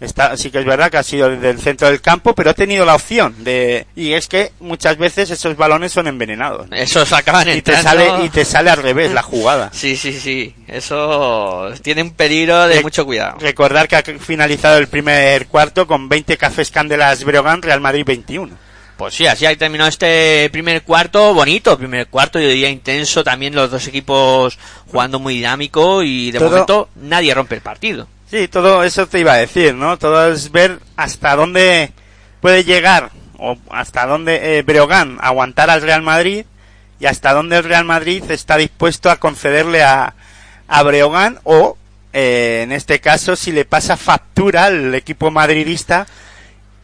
está, 0.00 0.36
sí 0.36 0.50
que 0.50 0.58
es 0.58 0.64
verdad 0.64 0.90
que 0.90 0.96
ha 0.98 1.02
sido 1.02 1.28
desde 1.30 1.50
el 1.50 1.60
centro 1.60 1.88
del 1.88 2.00
campo, 2.00 2.34
pero 2.34 2.50
ha 2.50 2.54
tenido 2.54 2.84
la 2.84 2.94
opción 2.94 3.34
de, 3.44 3.86
y 3.96 4.12
es 4.12 4.28
que 4.28 4.52
muchas 4.60 4.96
veces 4.98 5.30
esos 5.30 5.56
balones 5.56 5.92
son 5.92 6.06
envenenados. 6.06 6.66
Esos 6.72 7.12
acaban 7.12 7.48
Y 7.48 7.62
te 7.62 7.80
sale, 7.82 8.24
y 8.24 8.28
te 8.28 8.44
sale 8.44 8.70
al 8.70 8.78
revés 8.82 9.12
la 9.12 9.22
jugada. 9.22 9.70
Sí, 9.78 9.96
sí, 9.96 10.12
sí. 10.12 10.54
Eso 10.66 11.72
tiene 11.82 12.02
un 12.02 12.10
peligro 12.12 12.66
de 12.68 12.76
Re- 12.76 12.82
mucho 12.82 13.04
cuidado. 13.04 13.38
Recordar 13.40 13.88
que 13.88 13.96
ha 13.96 14.02
finalizado 14.02 14.78
el 14.78 14.88
primer 14.88 15.46
cuarto 15.46 15.86
con 15.86 16.08
20 16.08 16.36
cafés 16.36 16.70
Candelas 16.70 17.24
Breogán, 17.24 17.62
Real 17.62 17.80
Madrid 17.80 18.04
21. 18.06 18.56
Pues 18.96 19.14
sí, 19.14 19.26
así 19.28 19.46
ha 19.46 19.56
terminado 19.56 19.88
este 19.88 20.48
primer 20.50 20.82
cuarto, 20.82 21.32
bonito, 21.32 21.78
primer 21.78 22.08
cuarto, 22.08 22.40
yo 22.40 22.48
diría 22.48 22.68
intenso, 22.68 23.22
también 23.22 23.54
los 23.54 23.70
dos 23.70 23.86
equipos 23.86 24.58
jugando 24.90 25.20
muy 25.20 25.34
dinámico 25.34 26.02
y 26.02 26.32
de 26.32 26.38
Todo- 26.40 26.50
momento 26.50 26.88
nadie 26.96 27.32
rompe 27.32 27.54
el 27.54 27.60
partido. 27.60 28.08
Sí, 28.30 28.46
todo 28.46 28.84
eso 28.84 29.06
te 29.06 29.20
iba 29.20 29.32
a 29.32 29.38
decir, 29.38 29.74
¿no? 29.74 29.96
Todo 29.96 30.30
es 30.30 30.52
ver 30.52 30.80
hasta 30.96 31.34
dónde 31.34 31.92
puede 32.42 32.62
llegar 32.62 33.10
o 33.38 33.56
hasta 33.70 34.04
dónde 34.04 34.58
eh, 34.58 34.62
Breogán 34.62 35.16
aguantar 35.22 35.70
al 35.70 35.80
Real 35.80 36.02
Madrid 36.02 36.44
y 37.00 37.06
hasta 37.06 37.32
dónde 37.32 37.56
el 37.56 37.64
Real 37.64 37.86
Madrid 37.86 38.22
está 38.30 38.58
dispuesto 38.58 39.10
a 39.10 39.16
concederle 39.16 39.82
a, 39.82 40.14
a 40.66 40.82
Breogán 40.82 41.38
o, 41.44 41.78
eh, 42.12 42.60
en 42.64 42.72
este 42.72 43.00
caso, 43.00 43.34
si 43.34 43.50
le 43.50 43.64
pasa 43.64 43.96
factura 43.96 44.66
al 44.66 44.94
equipo 44.94 45.30
madridista 45.30 46.06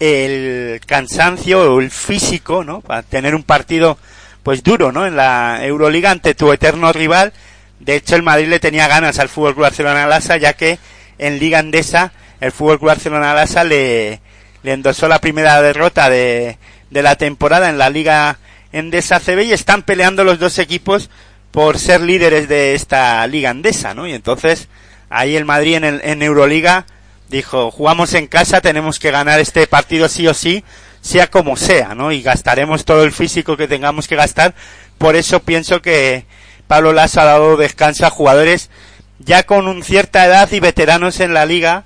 el 0.01 0.81
cansancio 0.87 1.75
o 1.75 1.81
el 1.81 1.91
físico, 1.91 2.65
¿no? 2.65 2.81
Para 2.81 3.03
tener 3.03 3.35
un 3.35 3.43
partido 3.43 3.99
pues 4.43 4.63
duro, 4.63 4.93
¿no? 4.93 5.05
En 5.05 5.15
la 5.17 5.59
Euroliga 5.63 6.11
ante 6.11 6.35
tu 6.35 6.51
eterno 6.55 6.91
rival. 6.91 7.35
De 7.81 7.97
hecho, 7.97 8.17
el 8.17 8.23
Madrid 8.23 8.49
le 8.49 8.61
tenía 8.61 8.89
ganas 8.89 9.19
al 9.19 9.29
Fútbol 9.29 9.53
Club 9.53 9.65
Barcelona 9.65 10.07
Lassa, 10.07 10.39
ya 10.39 10.55
que 10.55 10.79
en 11.19 11.39
Liga 11.39 11.59
Andesa 11.59 12.13
el 12.41 12.53
Fútbol 12.53 12.79
Club 12.79 12.91
Barcelona 12.91 13.35
Lassa 13.35 13.65
le, 13.65 14.21
le 14.63 14.73
endosó 14.73 15.09
la 15.09 15.21
primera 15.21 15.63
derrota 15.63 16.11
de, 16.11 16.59
de 16.91 17.03
la 17.03 17.17
temporada 17.17 17.71
en 17.71 17.79
la 17.79 17.91
Liga 17.91 18.39
Endesa 18.73 19.21
CB 19.21 19.45
y 19.45 19.53
están 19.53 19.83
peleando 19.83 20.25
los 20.25 20.39
dos 20.39 20.59
equipos 20.59 21.11
por 21.51 21.79
ser 21.79 22.01
líderes 22.01 22.49
de 22.49 22.75
esta 22.75 23.27
Liga 23.27 23.51
Andesa, 23.51 23.95
¿no? 23.95 24.07
Y 24.07 24.13
entonces 24.13 24.69
ahí 25.09 25.37
el 25.37 25.45
Madrid 25.45 25.77
en, 25.77 25.85
el, 25.85 26.01
en 26.05 26.23
Euroliga 26.23 26.87
dijo, 27.29 27.71
jugamos 27.71 28.13
en 28.15 28.27
casa, 28.27 28.61
tenemos 28.61 28.99
que 28.99 29.11
ganar 29.11 29.41
este 29.41 29.67
partido 29.67 30.09
sí 30.09 30.27
o 30.27 30.35
sí, 30.35 30.65
sea 31.01 31.31
como 31.31 31.57
sea, 31.57 31.95
¿no? 31.95 32.13
Y 32.13 32.23
gastaremos 32.23 32.85
todo 32.85 33.05
el 33.05 33.13
físico 33.13 33.57
que 33.57 33.69
tengamos 33.69 34.09
que 34.09 34.17
gastar. 34.17 34.55
Por 34.99 35.17
eso 35.17 35.41
pienso 35.41 35.81
que 35.81 36.27
Pablo 36.67 36.93
Lasso 36.93 37.21
ha 37.21 37.25
dado 37.25 37.57
descanso 37.57 38.05
a 38.07 38.11
jugadores 38.11 38.71
ya 39.19 39.43
con 39.45 39.69
un 39.69 39.83
cierta 39.83 40.25
edad 40.27 40.51
y 40.53 40.61
veteranos 40.61 41.21
en 41.21 41.35
la 41.35 41.47
liga 41.47 41.85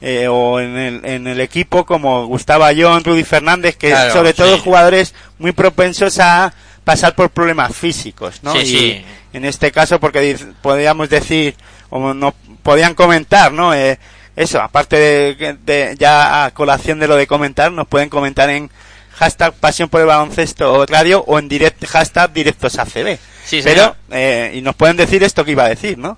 eh, 0.00 0.26
o 0.28 0.58
en 0.60 0.76
el, 0.76 1.04
en 1.04 1.26
el 1.26 1.40
equipo 1.40 1.84
como 1.86 2.26
Gustavo 2.26 2.64
Ayón, 2.64 3.04
Rudy 3.04 3.24
Fernández, 3.24 3.76
que 3.76 3.90
Claro, 3.90 4.12
sobre 4.12 4.34
todo 4.34 4.56
sí. 4.56 4.62
jugadores 4.64 5.14
muy 5.38 5.52
propensos 5.52 6.18
a 6.18 6.52
pasar 6.84 7.14
por 7.14 7.30
problemas 7.30 7.74
físicos, 7.76 8.42
¿no? 8.42 8.52
Sí, 8.54 8.58
y 8.58 8.64
sí. 8.66 9.04
en 9.32 9.44
este 9.44 9.70
caso 9.70 10.00
porque 10.00 10.36
podríamos 10.60 11.08
decir 11.08 11.54
o 11.90 12.12
no 12.14 12.34
podían 12.62 12.94
comentar, 12.94 13.52
¿no? 13.52 13.74
Eh, 13.74 13.98
eso, 14.34 14.60
aparte 14.60 14.96
de, 14.96 15.56
de 15.64 15.94
ya 15.98 16.44
a 16.46 16.50
colación 16.52 16.98
de 16.98 17.06
lo 17.06 17.16
de 17.16 17.26
comentar, 17.26 17.70
nos 17.70 17.86
pueden 17.86 18.08
comentar 18.08 18.48
en 18.50 18.70
hashtag 19.14 19.52
pasión 19.54 19.88
por 19.88 20.00
el 20.00 20.06
baloncesto 20.06 20.84
radio 20.86 21.22
o 21.26 21.38
en 21.38 21.48
direct, 21.48 21.84
hashtag 21.86 22.32
directos 22.32 22.78
ACB. 22.78 23.18
Sí, 23.44 23.60
Pero, 23.62 23.94
eh, 24.10 24.52
y 24.54 24.62
nos 24.62 24.74
pueden 24.74 24.96
decir 24.96 25.22
esto 25.22 25.44
que 25.44 25.50
iba 25.52 25.64
a 25.64 25.68
decir, 25.68 25.98
¿no? 25.98 26.16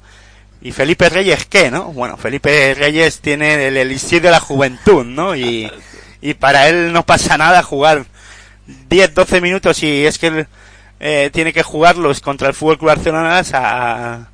¿Y 0.65 0.73
Felipe 0.73 1.11
Reyes 1.11 1.45
qué, 1.45 1.71
no? 1.71 1.93
Bueno, 1.93 2.17
Felipe 2.17 2.75
Reyes 2.75 3.21
tiene 3.21 3.69
el 3.69 3.77
elixir 3.77 4.23
de 4.23 4.31
la 4.31 4.41
juventud, 4.41 5.05
¿no? 5.05 5.37
Y, 5.37 5.71
y 6.23 6.33
para 6.33 6.69
él 6.71 6.91
no 6.91 7.05
pasa 7.05 7.37
nada 7.37 7.63
jugar 7.63 8.07
10, 8.89 9.15
12 9.15 9.43
minutos 9.43 9.83
y 9.83 10.07
es 10.07 10.19
que 10.19 10.29
él 10.29 10.47
eh, 11.01 11.29
tiene 11.35 11.53
que 11.53 11.63
jugarlos 11.63 12.23
contra 12.23 12.49
el 12.49 12.55
Fútbol 12.55 12.79
Club 12.79 12.89
Barcelona 12.89 13.43
a, 13.53 14.29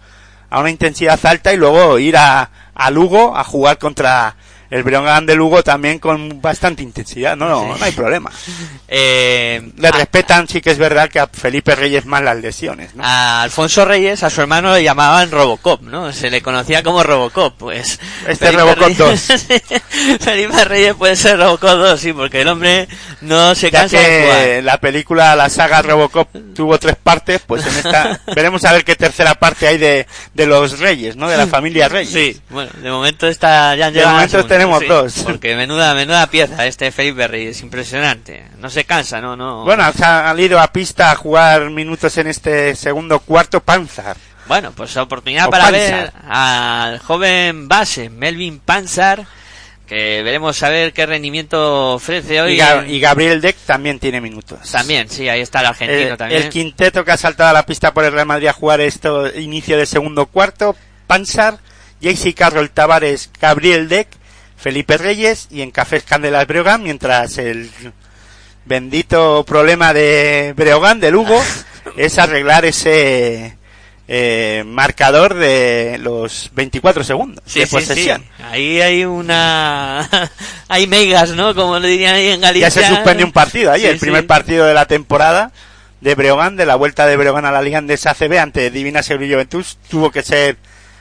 a 0.49 0.61
una 0.61 0.71
intensidad 0.71 1.19
alta 1.27 1.53
y 1.53 1.57
luego 1.57 1.99
ir 1.99 2.17
a, 2.17 2.49
a 2.75 2.91
Lugo 2.93 3.37
a 3.37 3.43
jugar 3.43 3.79
contra 3.79 4.37
el 4.71 4.83
Breogán 4.83 5.27
de 5.27 5.35
Lugo 5.35 5.63
también 5.63 5.99
con 5.99 6.41
bastante 6.41 6.83
intensidad. 6.83 7.37
No, 7.37 7.49
no, 7.49 7.77
no 7.77 7.85
hay 7.85 7.93
problema. 7.93 8.31
Eh, 8.93 9.71
Le 9.77 9.87
a- 9.87 9.93
respetan, 9.93 10.49
sí 10.49 10.61
que 10.61 10.73
es 10.73 10.79
verdad 10.79 11.09
que 11.09 11.21
a 11.21 11.29
Felipe 11.29 11.77
Reyes 11.77 12.07
más 12.07 12.23
las 12.23 12.37
lesiones, 12.39 12.93
¿no? 12.97 13.05
a 13.05 13.43
Alfonso 13.43 13.85
Reyes, 13.85 14.25
a 14.25 14.31
su 14.31 14.41
hermano 14.41 14.75
le 14.75 14.83
llamaban 14.83 15.31
Robocop, 15.31 15.83
¿no? 15.83 16.13
Se 16.13 16.29
le 16.29 16.43
conocía 16.43 16.83
como 16.83 17.05
Robocop, 17.05 17.57
pues. 17.57 18.01
Este 18.27 18.49
es 18.49 18.55
Robocop 18.57 18.89
Reyes- 18.89 19.47
Felipe 20.21 20.65
Reyes 20.65 20.95
puede 20.95 21.15
ser 21.15 21.39
Robocop 21.39 21.71
2, 21.71 22.01
sí, 22.01 22.13
porque 22.13 22.41
el 22.41 22.49
hombre 22.49 22.89
no 23.21 23.55
se 23.55 23.71
Ya 23.71 23.81
cansa 23.83 23.99
de 24.01 24.23
jugar. 24.25 24.45
que 24.45 24.63
la 24.63 24.79
película, 24.79 25.37
la 25.37 25.49
saga 25.49 25.83
Robocop 25.83 26.29
tuvo 26.55 26.77
tres 26.79 26.97
partes, 27.01 27.41
pues 27.47 27.65
en 27.67 27.77
esta 27.77 28.21
veremos 28.35 28.65
a 28.65 28.73
ver 28.73 28.85
qué 28.85 28.97
tercera 28.97 29.37
parte 29.37 29.69
hay 29.69 29.79
de, 29.79 30.07
de 30.35 30.47
los 30.47 30.81
Reyes, 30.81 31.15
¿no? 31.15 31.29
De 31.29 31.37
la 31.37 31.47
familia 31.47 31.89
Reyes. 31.89 32.13
Sí, 32.13 32.41
bueno, 32.51 32.71
de 32.83 32.91
momento 32.91 33.29
está 33.29 33.77
ya 33.77 33.87
han 33.87 33.93
De 33.93 34.01
llegado 34.01 34.17
la 34.17 34.23
momento 34.23 34.39
tenemos 34.61 34.81
sí, 34.81 34.87
dos. 34.87 35.15
Porque 35.25 35.57
menuda, 35.57 35.95
menuda 35.95 36.27
pieza 36.29 36.67
este 36.67 36.91
Felipe 36.93 37.27
Reyes, 37.29 37.61
impresionante. 37.63 38.45
No 38.59 38.71
se 38.71 38.85
cansa, 38.85 39.21
no, 39.21 39.37
no. 39.37 39.65
Bueno, 39.65 39.83
ha 39.85 39.93
salido 39.93 40.61
a 40.61 40.69
pista 40.73 41.11
a 41.11 41.17
jugar 41.17 41.71
minutos 41.71 42.17
en 42.19 42.27
este 42.29 42.75
segundo 42.77 43.21
cuarto 43.21 43.61
Panzar. 43.61 44.17
Bueno, 44.47 44.73
pues 44.73 44.97
oportunidad 44.97 45.47
O 45.47 45.51
para 45.51 45.65
Panzar. 45.65 45.91
ver 45.93 46.13
al 46.29 46.99
joven 46.99 47.69
base 47.69 48.11
Melvin 48.11 48.59
Panzar 48.61 49.25
que 49.87 50.23
veremos 50.23 50.63
a 50.63 50.69
ver 50.69 50.93
qué 50.93 51.05
rendimiento 51.05 51.95
ofrece 51.95 52.41
hoy. 52.41 52.53
Y, 52.55 52.59
Ga- 52.59 52.89
y 52.89 53.01
Gabriel 53.01 53.41
Deck 53.41 53.57
también 53.67 53.99
tiene 53.99 54.21
minutos. 54.21 54.71
También, 54.71 55.09
sí, 55.09 55.29
ahí 55.29 55.41
está 55.41 55.59
el 55.61 55.67
argentino 55.67 56.13
el, 56.13 56.17
también. 56.17 56.43
el 56.43 56.49
quinteto 56.49 57.05
que 57.05 57.11
ha 57.11 57.17
saltado 57.17 57.51
a 57.51 57.53
la 57.53 57.67
pista 57.67 57.93
por 57.93 58.05
el 58.05 58.13
Real 58.13 58.25
Madrid 58.27 58.47
a 58.47 58.53
jugar 58.53 58.81
esto 58.81 59.27
inicio 59.37 59.77
del 59.77 59.89
segundo 59.89 60.27
cuarto, 60.27 60.77
Pansar, 61.09 61.59
JC 62.01 62.35
Carroll 62.35 62.71
Tavares, 62.71 63.31
Gabriel 63.41 63.89
Deck, 63.89 64.07
Felipe 64.61 64.99
Reyes 64.99 65.47
y 65.51 65.63
en 65.63 65.71
Cafés 65.71 66.03
Candelas 66.05 66.47
Breogán, 66.47 66.83
mientras 66.83 67.39
el 67.39 67.71
bendito 68.65 69.45
problema 69.45 69.93
de 69.95 70.53
Breogán, 70.57 71.01
de 71.01 71.11
Lugo, 71.11 71.41
es 71.97 72.19
arreglar 72.19 72.65
ese 72.65 73.57
eh, 74.07 74.63
marcador 74.67 75.35
de 75.35 75.99
los 76.01 76.51
24 76.55 77.05
segundos 77.05 77.43
Sí, 77.47 77.61
de 77.61 77.67
sí, 77.67 77.73
posesión. 77.75 78.23
sí. 78.23 78.43
Ahí 78.51 78.81
hay 78.81 79.05
una... 79.05 80.09
hay 80.69 80.87
megas, 80.87 81.31
¿no? 81.31 81.55
Como 81.55 81.79
le 81.79 81.89
dirían 81.89 82.15
ahí 82.17 82.29
en 82.29 82.41
Galicia. 82.41 82.69
Ya 82.69 82.71
se 82.71 82.87
suspende 82.87 83.25
un 83.25 83.33
partido 83.33 83.73
ahí, 83.73 83.83
Sí, 83.83 83.87
el 83.87 83.99
primer 83.99 84.23
sí. 84.23 84.27
partido 84.27 84.67
de 84.67 84.75
la 84.75 84.87
temporada 84.87 85.53
de 86.01 86.15
Breogán, 86.15 86.57
de 86.57 86.67
la 86.67 86.77
vuelta 86.77 87.07
de 87.07 87.17
Breogán 87.17 87.45
a 87.45 87.53
la 87.53 87.63
Liga 87.63 87.79
Andesa 87.79 88.11
ACB 88.11 88.39
ante 88.39 88.71
Divina 88.71 89.03
Seguro 89.03 89.27
y 89.27 89.33
Juventus, 89.33 89.79
tuvo 89.89 90.11
que 90.11 90.23
ser 90.23 90.57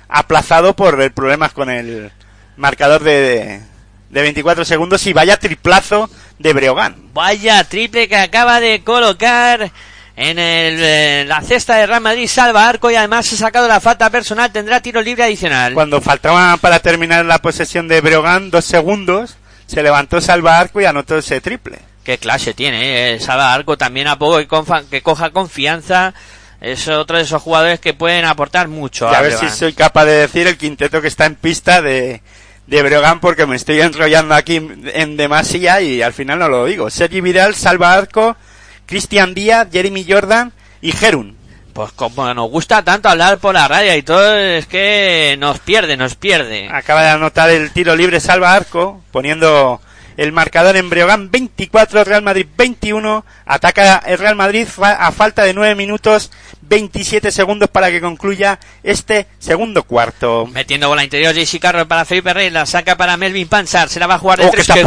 aplazado 0.08 0.76
por 0.76 1.12
problemas 1.14 1.52
con 1.54 1.70
el 1.70 2.12
marcador 2.60 3.04
de, 3.04 3.62
de 4.10 4.22
24 4.22 4.66
segundos 4.66 5.06
y 5.08 5.14
vaya 5.14 5.38
triplazo 5.38 6.10
de 6.38 6.54
Breogán. 6.54 6.96
Vaya 7.14 7.64
triple 7.64 8.08
que 8.08 8.16
acaba 8.16 8.60
de 8.60 8.84
colocar 8.84 9.72
en 10.16 10.38
el, 10.38 10.80
eh, 10.82 11.26
la 11.26 11.42
cesta 11.42 11.78
de 11.78 11.88
Real 11.88 12.02
Madrid, 12.02 12.28
salva 12.28 12.68
arco 12.68 12.92
y 12.92 12.96
además 12.96 13.32
ha 13.32 13.38
sacado 13.38 13.68
la 13.68 13.80
falta 13.80 14.10
personal, 14.10 14.52
tendrá 14.52 14.82
tiro 14.82 15.02
libre 15.02 15.24
adicional. 15.24 15.74
Cuando 15.74 16.02
faltaba 16.02 16.58
para 16.58 16.80
terminar 16.80 17.24
la 17.26 17.40
posesión 17.40 17.88
de 17.88 18.02
Breogán 18.02 18.52
dos 18.52 18.66
segundos, 18.66 19.38
se 19.66 19.82
levantó 19.82 20.20
Salva 20.20 20.60
Arco 20.60 20.82
y 20.82 20.86
anotó 20.86 21.18
ese 21.18 21.40
triple. 21.40 21.80
Qué 22.04 22.18
clase 22.18 22.54
tiene, 22.54 23.14
eh, 23.14 23.20
salva 23.20 23.54
arco 23.54 23.78
también 23.78 24.08
a 24.08 24.18
poco 24.18 24.38
que, 24.40 24.48
que 24.90 25.02
coja 25.02 25.30
confianza. 25.30 26.14
Es 26.60 26.90
otro 26.90 27.16
de 27.16 27.24
esos 27.24 27.42
jugadores 27.42 27.80
que 27.80 27.94
pueden 27.94 28.26
aportar 28.26 28.68
mucho. 28.68 29.10
Y 29.10 29.16
a 29.16 29.20
a 29.20 29.22
ver 29.22 29.34
si 29.38 29.50
soy 29.50 29.72
capaz 29.72 30.04
de 30.04 30.12
decir 30.14 30.48
el 30.48 30.58
quinteto 30.58 31.02
que 31.02 31.08
está 31.08 31.26
en 31.26 31.36
pista 31.36 31.82
de, 31.82 32.22
de 32.70 32.84
Breogán 32.84 33.20
porque 33.20 33.48
me 33.48 33.56
estoy 33.56 33.82
enrollando 33.82 34.36
aquí 34.36 34.56
en 34.58 35.18
demasía 35.18 35.82
y 35.82 36.02
al 36.02 36.14
final 36.14 36.40
no 36.40 36.50
lo 36.50 36.66
digo. 36.66 36.90
Sergi 36.90 37.20
Vidal, 37.20 37.56
Salva 37.56 37.94
Arco, 37.94 38.38
Cristian 38.86 39.34
Díaz, 39.34 39.68
Jeremy 39.72 40.06
Jordan 40.08 40.54
y 40.82 40.92
Gerun. 40.92 41.36
Pues 41.74 41.92
como 41.94 42.32
nos 42.34 42.50
gusta 42.50 42.84
tanto 42.84 43.10
hablar 43.10 43.40
por 43.40 43.56
la 43.56 43.68
radio 43.68 43.96
y 43.96 44.04
todo, 44.04 44.36
es 44.36 44.68
que 44.68 45.36
nos 45.40 45.60
pierde, 45.60 45.98
nos 45.98 46.16
pierde. 46.16 46.70
Acaba 46.72 47.04
de 47.04 47.10
anotar 47.10 47.50
el 47.50 47.72
tiro 47.72 47.96
libre 47.96 48.20
Salva 48.20 48.54
Arco 48.54 49.02
poniendo 49.12 49.82
el 50.20 50.34
marcador 50.34 50.76
en 50.76 50.90
Breogán 50.90 51.32
24, 51.32 52.04
Real 52.04 52.22
Madrid 52.22 52.46
21. 52.58 53.26
Ataca 53.46 54.04
el 54.06 54.18
Real 54.18 54.36
Madrid 54.36 54.68
a 54.82 55.12
falta 55.14 55.44
de 55.44 55.54
9 55.54 55.76
minutos 55.76 56.30
27 56.62 57.32
segundos 57.32 57.70
para 57.70 57.90
que 57.90 58.02
concluya 58.02 58.60
este 58.84 59.28
segundo 59.40 59.84
cuarto. 59.84 60.46
Metiendo 60.48 60.90
bola 60.90 61.06
interior, 61.06 61.34
JC 61.34 61.60
Carroll 61.60 61.88
para 61.88 62.04
Felipe 62.04 62.34
Reyes, 62.34 62.52
la 62.52 62.66
saca 62.66 62.98
para 62.98 63.16
Melvin 63.16 63.48
Pansar, 63.48 63.88
se 63.88 64.00
la 64.00 64.08
va 64.08 64.16
a 64.16 64.20
jugar 64.20 64.40
de 64.40 64.48
Oh, 64.48 64.52
tres. 64.52 64.68
qué 64.68 64.84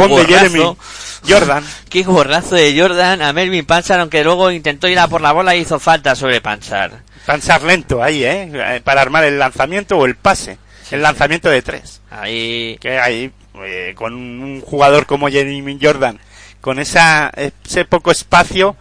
Jordan. 1.27 1.63
Qué 1.89 2.03
gorrazo 2.03 2.55
de 2.55 2.79
Jordan 2.79 3.21
a 3.21 3.33
Melvin 3.33 3.65
Pansar, 3.65 3.99
aunque 3.99 4.23
luego 4.23 4.51
intentó 4.51 4.87
ir 4.87 4.99
a 4.99 5.07
por 5.07 5.21
la 5.21 5.31
bola 5.31 5.55
y 5.55 5.61
hizo 5.61 5.79
falta 5.79 6.15
sobre 6.15 6.41
Pansar. 6.41 6.91
Pansar 7.25 7.63
lento 7.63 8.03
ahí, 8.03 8.23
¿eh? 8.23 8.51
Eh, 8.53 8.81
Para 8.83 9.01
armar 9.01 9.23
el 9.23 9.39
lanzamiento 9.39 9.97
o 9.97 10.05
el 10.05 10.15
pase. 10.15 10.57
El 10.91 11.01
lanzamiento 11.01 11.49
de 11.49 11.61
tres. 11.63 12.01
Ahí, 12.11 12.77
Que 12.79 12.99
ahí, 12.99 13.31
eh, 13.55 13.93
con 13.95 14.13
un 14.13 14.61
jugador 14.61 15.05
como 15.05 15.29
Jeremy 15.29 15.77
Jordan, 15.81 16.19
con 16.61 16.79
esa, 16.79 17.31
ese 17.35 17.85
poco 17.85 18.11
espacio, 18.11 18.75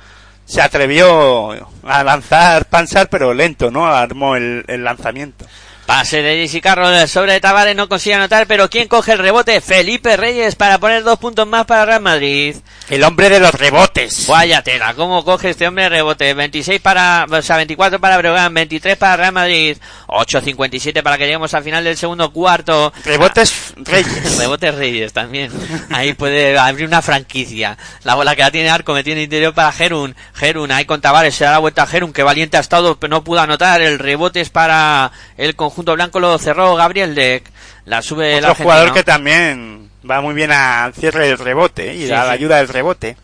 se 0.45 0.61
atrevió 0.61 1.53
a 1.85 2.05
lanzar 2.05 2.67
Pansar, 2.67 3.09
pero 3.09 3.35
lento, 3.35 3.71
¿no? 3.71 3.87
Armó 3.87 4.37
el, 4.37 4.65
el 4.69 4.85
lanzamiento. 4.85 5.47
Pase 5.93 6.23
de 6.23 6.49
JC 6.49 6.63
Carroll 6.63 7.07
sobre 7.07 7.39
Tavares, 7.39 7.77
no 7.77 7.87
consigue 7.87 8.15
anotar, 8.15 8.47
pero 8.47 8.71
¿quién 8.71 8.89
coge 8.89 9.13
el 9.13 9.19
rebote? 9.19 9.61
Felipe 9.61 10.17
Reyes 10.17 10.55
para 10.55 10.79
poner 10.79 11.03
dos 11.03 11.19
puntos 11.19 11.47
más 11.47 11.67
para 11.67 11.85
Real 11.85 12.01
Madrid. 12.01 12.57
El 12.89 13.05
hombre 13.05 13.29
de 13.29 13.39
los 13.39 13.53
rebotes. 13.53 14.27
Vaya 14.27 14.63
tela, 14.63 14.95
¿cómo 14.95 15.23
coge 15.23 15.51
este 15.51 15.69
hombre 15.69 15.85
el 15.85 15.91
rebote? 15.91 16.33
26 16.33 16.81
para, 16.81 17.27
o 17.31 17.43
sea, 17.43 17.57
24 17.57 18.01
para 18.01 18.17
Breogán, 18.17 18.55
23 18.55 18.97
para 18.97 19.17
Real 19.19 19.33
Madrid, 19.33 19.77
8.57 20.07 21.03
para 21.03 21.19
que 21.19 21.25
lleguemos 21.25 21.53
al 21.53 21.63
final 21.63 21.85
del 21.85 21.99
segundo 21.99 22.33
cuarto. 22.33 22.91
Rebotes 23.05 23.75
Reyes. 23.77 24.39
Rebotes 24.39 24.75
Reyes 24.75 25.13
también. 25.13 25.53
Ahí 25.91 26.15
puede 26.15 26.59
abrir 26.59 26.87
una 26.87 27.03
franquicia. 27.03 27.77
La 28.03 28.15
bola 28.15 28.35
que 28.35 28.41
la 28.41 28.51
tiene 28.51 28.71
Arco 28.71 28.95
metiendo 28.95 29.23
interior 29.23 29.53
para 29.53 29.71
Gerun. 29.73 30.17
Gerun 30.33 30.73
ahí 30.73 30.87
con 30.87 31.03
Tavares 31.03 31.35
se 31.35 31.45
da 31.45 31.51
la 31.51 31.59
vuelta 31.59 31.83
a 31.83 31.87
Gerun 31.87 32.15
que 32.15 32.23
valiente 32.23 32.57
ha 32.57 32.61
estado 32.61 32.99
pero 32.99 33.11
no 33.11 33.25
pudo 33.25 33.41
anotar. 33.41 33.83
El 33.83 33.99
rebote 33.99 34.41
es 34.41 34.49
para 34.49 35.13
el 35.37 35.55
conjunto 35.55 35.82
blanco 35.85 36.21
lo 36.21 36.39
cerró 36.39 36.75
Gabriel 36.77 37.15
Deck. 37.15 37.51
La 37.85 38.01
sube 38.03 38.33
el 38.33 38.39
Otro 38.39 38.51
argentino. 38.51 38.65
jugador 38.71 38.93
que 38.95 39.03
también 39.05 39.91
va 40.09 40.21
muy 40.21 40.35
bien 40.35 40.53
al 40.53 40.95
cierre 40.95 41.27
del 41.29 41.39
rebote 41.39 41.95
y 41.95 42.07
Sí, 42.07 42.13
a 42.13 42.19
la 42.19 42.25
sí. 42.27 42.31
ayuda 42.31 42.57
del 42.59 42.69
rebote. 42.69 43.17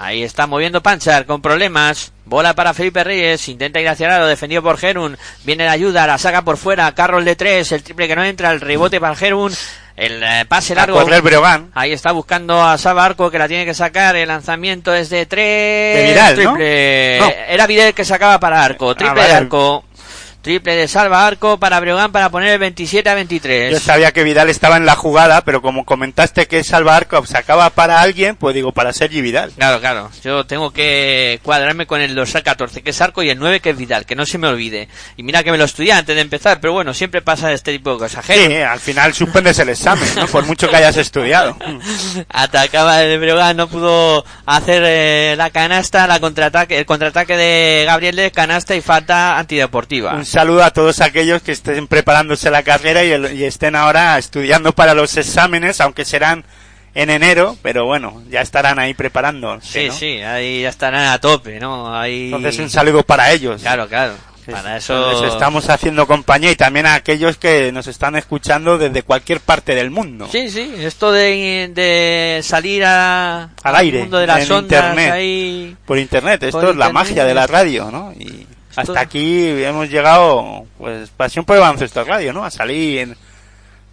Ahí 0.00 0.22
está 0.22 0.46
moviendo 0.46 0.80
Panchar 0.80 1.26
con 1.26 1.42
problemas. 1.42 2.12
Bola 2.24 2.54
para 2.54 2.72
Felipe 2.72 3.02
Reyes. 3.02 3.48
Intenta 3.48 3.80
ir 3.80 3.88
hacia 3.88 4.06
el 4.06 4.12
lado. 4.12 4.26
Defendido 4.28 4.62
por 4.62 4.78
Gerun. 4.78 5.18
Viene 5.42 5.64
la 5.64 5.72
ayuda. 5.72 6.06
La 6.06 6.18
saca 6.18 6.42
por 6.42 6.56
fuera. 6.56 6.94
Carroll 6.94 7.24
de 7.24 7.34
tres. 7.34 7.72
El 7.72 7.82
triple 7.82 8.06
que 8.06 8.14
no 8.14 8.22
entra. 8.22 8.52
El 8.52 8.60
rebote 8.60 9.00
para 9.00 9.16
Gerun. 9.16 9.52
El 9.96 10.22
eh, 10.22 10.44
pase 10.48 10.76
largo. 10.76 11.04
Breogán. 11.04 11.72
Ahí 11.74 11.92
está 11.92 12.12
buscando 12.12 12.62
a 12.62 12.78
Salva 12.78 13.06
Arco 13.06 13.28
que 13.28 13.40
la 13.40 13.48
tiene 13.48 13.64
que 13.64 13.74
sacar. 13.74 14.14
El 14.14 14.28
lanzamiento 14.28 14.94
es 14.94 15.10
de 15.10 15.26
tres. 15.26 15.96
De 15.96 16.10
Vidal, 16.12 16.44
¿no? 16.44 16.50
triple. 16.54 17.18
No. 17.18 17.32
Era 17.48 17.66
Vidal 17.66 17.92
que 17.94 18.04
sacaba 18.04 18.38
para 18.38 18.64
Arco. 18.64 18.94
Triple 18.94 19.10
Ah, 19.10 19.14
de 19.14 19.20
vale. 19.32 19.34
Arco. 19.34 19.84
Triple 20.48 20.76
de 20.76 20.88
Salva 20.88 21.26
Arco 21.26 21.58
para 21.58 21.78
Breogán 21.78 22.10
para 22.10 22.30
poner 22.30 22.48
el 22.48 22.58
27 22.58 23.10
a 23.10 23.14
23. 23.14 23.70
Yo 23.70 23.78
sabía 23.78 24.12
que 24.12 24.24
Vidal 24.24 24.48
estaba 24.48 24.78
en 24.78 24.86
la 24.86 24.96
jugada, 24.96 25.44
pero 25.44 25.60
como 25.60 25.84
comentaste 25.84 26.46
que 26.46 26.64
Salva 26.64 26.96
Arco 26.96 27.26
sacaba 27.26 27.68
para 27.68 28.00
alguien, 28.00 28.34
pues 28.34 28.54
digo, 28.54 28.72
para 28.72 28.94
Sergi 28.94 29.20
Vidal. 29.20 29.52
Claro, 29.54 29.78
claro. 29.78 30.10
Yo 30.24 30.46
tengo 30.46 30.70
que 30.70 31.38
cuadrarme 31.42 31.86
con 31.86 32.00
el 32.00 32.14
dorsal 32.14 32.42
14, 32.42 32.80
que 32.80 32.88
es 32.88 33.00
Arco, 33.02 33.22
y 33.22 33.28
el 33.28 33.38
9, 33.38 33.60
que 33.60 33.68
es 33.68 33.76
Vidal, 33.76 34.06
que 34.06 34.16
no 34.16 34.24
se 34.24 34.38
me 34.38 34.48
olvide. 34.48 34.88
Y 35.18 35.22
mira 35.22 35.44
que 35.44 35.50
me 35.50 35.58
lo 35.58 35.64
estudié 35.64 35.92
antes 35.92 36.16
de 36.16 36.22
empezar, 36.22 36.62
pero 36.62 36.72
bueno, 36.72 36.94
siempre 36.94 37.20
pasa 37.20 37.52
este 37.52 37.72
tipo 37.72 37.92
de 37.92 37.98
cosas. 37.98 38.24
Sí, 38.24 38.56
al 38.56 38.80
final 38.80 39.12
suspendes 39.12 39.58
el 39.58 39.68
examen, 39.68 40.08
¿no? 40.16 40.28
Por 40.28 40.46
mucho 40.46 40.70
que 40.70 40.76
hayas 40.76 40.96
estudiado. 40.96 41.58
atacaba 42.30 43.02
el 43.02 43.18
Breogán, 43.20 43.54
no 43.58 43.68
pudo 43.68 44.24
hacer 44.46 44.82
eh, 44.86 45.34
la 45.36 45.50
canasta, 45.50 46.06
la 46.06 46.20
contraataque, 46.20 46.78
el 46.78 46.86
contraataque 46.86 47.36
de 47.36 47.84
Gabriel 47.84 48.16
de 48.16 48.30
canasta 48.30 48.74
y 48.74 48.80
falta 48.80 49.38
antideportiva. 49.38 50.14
Un 50.14 50.24
saludo 50.38 50.62
a 50.62 50.70
todos 50.70 51.00
aquellos 51.00 51.42
que 51.42 51.50
estén 51.50 51.88
preparándose 51.88 52.48
la 52.50 52.62
carrera 52.62 53.02
y, 53.04 53.10
el- 53.10 53.36
y 53.36 53.42
estén 53.44 53.74
ahora 53.74 54.16
estudiando 54.18 54.72
para 54.72 54.94
los 54.94 55.16
exámenes, 55.16 55.80
aunque 55.80 56.04
serán 56.04 56.44
en 56.94 57.10
enero, 57.10 57.56
pero 57.60 57.86
bueno, 57.86 58.22
ya 58.30 58.40
estarán 58.40 58.78
ahí 58.78 58.94
preparándose. 58.94 59.66
Sí, 59.82 59.86
¿no? 59.88 59.92
sí, 59.94 60.22
ahí 60.22 60.62
ya 60.62 60.68
estarán 60.68 61.06
a 61.08 61.18
tope, 61.20 61.58
¿no? 61.58 61.92
Ahí... 61.92 62.26
Entonces 62.26 62.58
un 62.60 62.70
saludo 62.70 63.02
para 63.02 63.32
ellos. 63.32 63.62
Claro, 63.62 63.88
claro. 63.88 64.14
Para 64.50 64.74
Les 64.76 64.84
eso... 64.84 65.26
estamos 65.26 65.68
haciendo 65.68 66.06
compañía 66.06 66.50
y 66.52 66.56
también 66.56 66.86
a 66.86 66.94
aquellos 66.94 67.36
que 67.36 67.70
nos 67.72 67.86
están 67.88 68.14
escuchando 68.16 68.78
desde 68.78 69.02
cualquier 69.02 69.40
parte 69.40 69.74
del 69.74 69.90
mundo. 69.90 70.28
Sí, 70.30 70.48
sí, 70.50 70.72
esto 70.78 71.10
de, 71.12 71.70
de 71.74 72.40
salir 72.44 72.84
a, 72.86 73.50
Al 73.62 73.76
aire, 73.76 73.98
mundo 74.00 74.18
de 74.18 74.26
las 74.28 74.46
en 74.46 74.52
ondas 74.52 74.62
internet. 74.84 75.12
ahí... 75.12 75.76
Por 75.84 75.98
internet, 75.98 76.44
esto 76.44 76.60
Por 76.60 76.70
es 76.70 76.76
la 76.76 76.90
magia 76.90 77.24
de 77.24 77.34
la 77.34 77.46
radio, 77.48 77.90
¿no? 77.90 78.12
Y 78.18 78.46
hasta 78.80 79.00
aquí 79.00 79.62
hemos 79.62 79.88
llegado, 79.90 80.66
pues, 80.78 81.10
Pasión 81.10 81.44
por 81.44 81.56
el 81.56 81.62
Baloncesto 81.62 82.04
Radio, 82.04 82.32
¿no? 82.32 82.44
A 82.44 82.50
salir 82.50 82.98
en, 83.00 83.16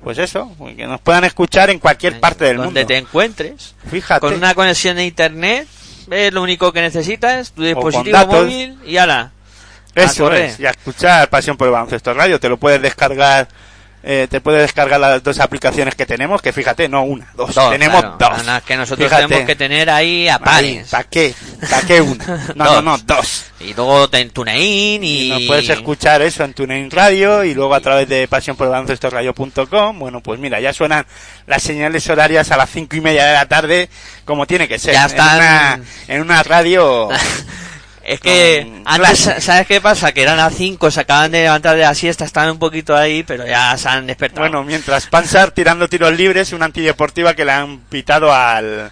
pues 0.03 0.17
eso, 0.17 0.55
que 0.75 0.85
nos 0.85 1.01
puedan 1.01 1.23
escuchar 1.23 1.69
en 1.69 1.79
cualquier 1.79 2.19
parte 2.19 2.45
del 2.45 2.57
donde 2.57 2.81
mundo. 2.81 2.87
te 2.87 2.97
encuentres. 2.97 3.75
Fíjate. 3.89 4.21
Con 4.21 4.33
una 4.33 4.53
conexión 4.53 4.97
de 4.97 5.05
internet, 5.05 5.67
es 6.11 6.33
lo 6.33 6.43
único 6.43 6.71
que 6.71 6.81
necesitas, 6.81 7.51
tu 7.51 7.63
dispositivo 7.63 8.25
móvil 8.27 8.77
y 8.85 8.97
ala. 8.97 9.31
Eso 9.95 10.31
es, 10.33 10.59
y 10.59 10.65
a 10.65 10.71
escuchar 10.71 11.29
Pasión 11.29 11.55
por 11.55 11.67
el 11.67 11.71
Baloncesto 11.73 12.13
Radio, 12.13 12.39
te 12.39 12.49
lo 12.49 12.57
puedes 12.57 12.81
descargar, 12.81 13.47
eh, 14.07 14.27
te 14.29 14.39
puedes 14.39 14.61
descargar 14.61 14.99
las 14.99 15.23
dos 15.23 15.39
aplicaciones 15.39 15.95
que 15.95 16.05
tenemos, 16.05 16.39
que 16.39 16.53
fíjate, 16.53 16.87
no 16.87 17.01
una, 17.03 17.27
dos, 17.35 17.55
Dos, 17.55 17.71
tenemos 17.71 18.01
claro. 18.01 18.17
dos. 18.19 18.61
Que 18.63 18.77
nosotros 18.77 19.07
Fíjate. 19.09 19.23
tenemos 19.27 19.47
que 19.47 19.55
tener 19.55 19.89
ahí 19.89 20.27
a 20.29 20.37
pares. 20.37 20.89
¿Para 20.89 21.03
qué? 21.05 21.33
¿Para 21.69 21.81
qué 21.87 22.01
una? 22.01 22.23
No, 22.55 22.65
no, 22.65 22.73
Dos. 22.73 22.83
no, 22.83 22.97
dos. 22.99 23.45
Y 23.61 23.73
luego 23.73 24.07
en 24.13 24.29
TuneIn 24.29 25.03
y... 25.03 25.25
Y 25.25 25.29
nos 25.29 25.41
puedes 25.43 25.69
escuchar 25.69 26.21
eso 26.21 26.43
en 26.43 26.53
TuneIn 26.53 26.91
Radio 26.91 27.43
y 27.43 27.55
luego 27.55 27.73
a 27.73 27.79
través 27.81 28.07
de 28.07 28.27
pasión 28.27 28.55
por 28.55 28.67
Bueno, 29.95 30.21
pues 30.21 30.39
mira, 30.39 30.59
ya 30.59 30.71
suenan 30.71 31.03
las 31.47 31.63
señales 31.63 32.07
horarias 32.07 32.51
a 32.51 32.57
las 32.57 32.69
cinco 32.69 32.95
y 32.97 33.01
media 33.01 33.25
de 33.25 33.33
la 33.33 33.47
tarde, 33.47 33.89
como 34.23 34.45
tiene 34.45 34.67
que 34.67 34.77
ser. 34.77 34.93
Ya 34.93 35.05
En 35.05 35.09
están- 35.09 35.37
una, 35.37 35.79
en 36.07 36.21
una 36.21 36.43
radio 36.43 37.09
Es 38.05 38.19
que 38.19 38.67
antes. 38.85 39.43
¿sabes 39.43 39.65
qué 39.65 39.81
pasa? 39.81 40.11
Que 40.11 40.21
eran 40.21 40.37
las 40.37 40.53
5, 40.53 40.91
se 40.91 40.99
acaban 40.99 41.31
de 41.31 41.41
levantar 41.41 41.75
de 41.75 41.81
la 41.81 41.95
siesta, 41.95 42.23
estaban 42.23 42.51
un 42.51 42.59
poquito 42.59 42.95
ahí, 42.95 43.23
pero 43.23 43.47
ya 43.47 43.75
se 43.77 43.89
han 43.89 44.05
despertado. 44.05 44.41
Bueno, 44.41 44.63
mientras 44.63 45.07
Pansar 45.07 45.51
tirando 45.51 45.89
tiros 45.89 46.15
libres, 46.15 46.53
una 46.53 46.65
antideportiva 46.65 47.33
que 47.33 47.45
le 47.45 47.51
han 47.51 47.79
pitado 47.79 48.31
al, 48.31 48.91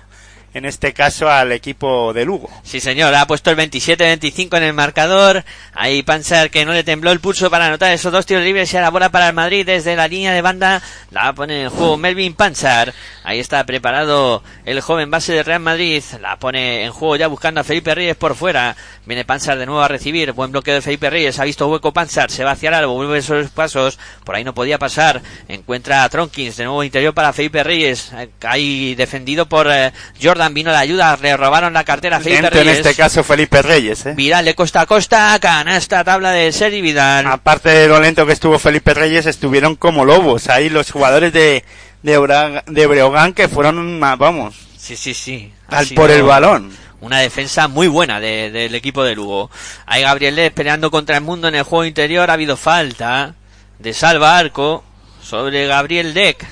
en 0.53 0.65
este 0.65 0.93
caso, 0.93 1.29
al 1.29 1.51
equipo 1.51 2.13
de 2.13 2.25
Lugo. 2.25 2.49
Sí, 2.63 2.79
señor, 2.79 3.15
ha 3.15 3.25
puesto 3.25 3.49
el 3.49 3.57
27-25 3.57 4.57
en 4.57 4.63
el 4.63 4.73
marcador. 4.73 5.43
Ahí 5.73 6.03
Panzer 6.03 6.51
que 6.51 6.63
no 6.63 6.73
le 6.73 6.83
tembló 6.83 7.11
el 7.11 7.19
pulso 7.19 7.49
para 7.49 7.65
anotar 7.65 7.91
esos 7.91 8.11
dos 8.11 8.25
tiros 8.27 8.43
libres 8.43 8.71
y 8.71 8.77
a 8.77 8.81
la 8.81 8.91
bola 8.91 9.09
para 9.09 9.27
el 9.27 9.33
Madrid 9.33 9.65
desde 9.65 9.95
la 9.95 10.07
línea 10.07 10.31
de 10.31 10.41
banda. 10.43 10.81
La 11.09 11.33
pone 11.33 11.63
en 11.63 11.69
juego 11.71 11.97
Melvin 11.97 12.35
Panzer. 12.35 12.93
Ahí 13.23 13.39
está 13.39 13.65
preparado 13.65 14.43
el 14.65 14.81
joven 14.81 15.09
base 15.09 15.33
de 15.33 15.41
Real 15.41 15.59
Madrid. 15.59 16.03
La 16.21 16.37
pone 16.37 16.83
en 16.83 16.91
juego 16.91 17.15
ya 17.15 17.27
buscando 17.27 17.61
a 17.61 17.63
Felipe 17.63 17.95
Reyes 17.95 18.15
por 18.15 18.35
fuera. 18.35 18.75
Viene 19.05 19.25
Panzer 19.25 19.57
de 19.57 19.65
nuevo 19.65 19.81
a 19.81 19.87
recibir. 19.87 20.33
Buen 20.33 20.51
bloqueo 20.51 20.75
de 20.75 20.81
Felipe 20.81 21.09
Reyes. 21.09 21.39
Ha 21.39 21.45
visto 21.45 21.67
hueco 21.67 21.93
Panzer. 21.93 22.29
Se 22.29 22.43
va 22.43 22.51
hacia 22.51 22.69
el 22.69 22.75
árbol. 22.75 22.97
Vuelve 22.97 23.17
esos 23.17 23.49
pasos. 23.49 23.97
Por 24.23 24.35
ahí 24.35 24.43
no 24.43 24.53
podía 24.53 24.77
pasar. 24.77 25.21
Encuentra 25.47 26.03
a 26.03 26.09
Tronkins. 26.09 26.57
De 26.57 26.65
nuevo 26.65 26.83
interior 26.83 27.13
para 27.15 27.33
Felipe 27.33 27.63
Reyes. 27.63 28.11
Ahí 28.41 28.93
defendido 28.93 29.47
por 29.47 29.67
eh, 29.71 29.91
Jordan. 30.21 30.42
Vino 30.51 30.71
la 30.71 30.79
ayuda. 30.79 31.17
Le 31.21 31.37
robaron 31.37 31.73
la 31.73 31.83
cartera 31.83 32.17
a 32.17 32.19
Felipe 32.19 32.41
Dentro, 32.41 32.59
en 32.61 32.65
Reyes. 32.67 32.85
este 32.85 32.95
caso, 33.01 33.23
Felipe 33.23 33.61
Reyes, 33.61 34.05
¿eh? 34.07 34.13
Vidal 34.15 34.45
de 34.45 34.55
costa 34.55 34.81
a 34.81 34.85
costa, 34.85 35.37
canasta, 35.39 36.03
tabla 36.03 36.31
de 36.31 36.51
Seri 36.51 36.81
Vidal. 36.81 37.27
Aparte 37.27 37.69
de 37.69 37.87
lo 37.87 37.99
lento 37.99 38.25
que 38.25 38.33
estuvo 38.33 38.57
Felipe 38.57 38.93
Reyes, 38.93 39.25
estuvieron 39.27 39.75
como 39.75 40.05
lobos 40.05 40.49
ahí 40.49 40.69
los 40.69 40.89
jugadores 40.91 41.31
de, 41.33 41.63
de, 42.01 42.61
de 42.67 42.87
Breogán 42.87 43.33
que 43.33 43.47
fueron, 43.47 43.99
vamos, 43.99 44.55
Sí, 44.77 44.95
sí, 44.97 45.13
sí. 45.13 45.53
Al 45.69 45.87
por 45.89 46.11
el 46.11 46.23
balón. 46.23 46.71
Una 46.99 47.19
defensa 47.19 47.67
muy 47.67 47.87
buena 47.87 48.19
de- 48.19 48.49
del 48.51 48.75
equipo 48.75 49.03
de 49.03 49.13
Lugo. 49.15 49.49
Hay 49.85 50.03
Gabriel 50.03 50.35
Lez 50.35 50.51
peleando 50.53 50.89
contra 50.91 51.17
el 51.17 51.23
mundo 51.23 51.47
en 51.49 51.55
el 51.55 51.63
juego 51.63 51.85
interior. 51.85 52.29
Ha 52.29 52.33
habido 52.33 52.55
falta 52.57 53.35
de 53.79 53.93
salva 53.93 54.37
arco 54.37 54.83
sobre 55.21 55.65
Gabriel 55.67 56.13
Deck, 56.13 56.45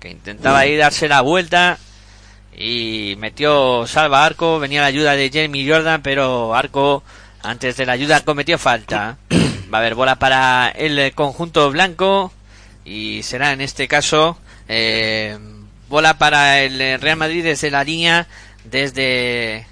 que 0.00 0.10
intentaba 0.10 0.60
ahí 0.60 0.76
darse 0.76 1.08
la 1.08 1.20
vuelta 1.22 1.78
y 2.58 3.14
metió 3.18 3.86
salva 3.86 4.24
arco. 4.24 4.58
Venía 4.58 4.80
la 4.80 4.88
ayuda 4.88 5.14
de 5.14 5.30
Jeremy 5.30 5.68
Jordan, 5.68 6.02
pero 6.02 6.54
arco 6.54 7.04
antes 7.42 7.76
de 7.76 7.86
la 7.86 7.92
ayuda 7.92 8.24
cometió 8.24 8.58
falta. 8.58 9.16
Va 9.72 9.78
a 9.78 9.80
haber 9.80 9.94
bola 9.94 10.16
para 10.16 10.68
el 10.68 11.12
conjunto 11.14 11.70
blanco 11.70 12.32
y 12.84 13.22
será 13.22 13.52
en 13.52 13.60
este 13.60 13.86
caso 13.86 14.38
eh, 14.66 15.38
bola 15.88 16.18
para 16.18 16.62
el 16.62 17.00
Real 17.00 17.18
Madrid 17.18 17.44
desde 17.44 17.70
la 17.70 17.84
línea 17.84 18.26
desde 18.64 19.66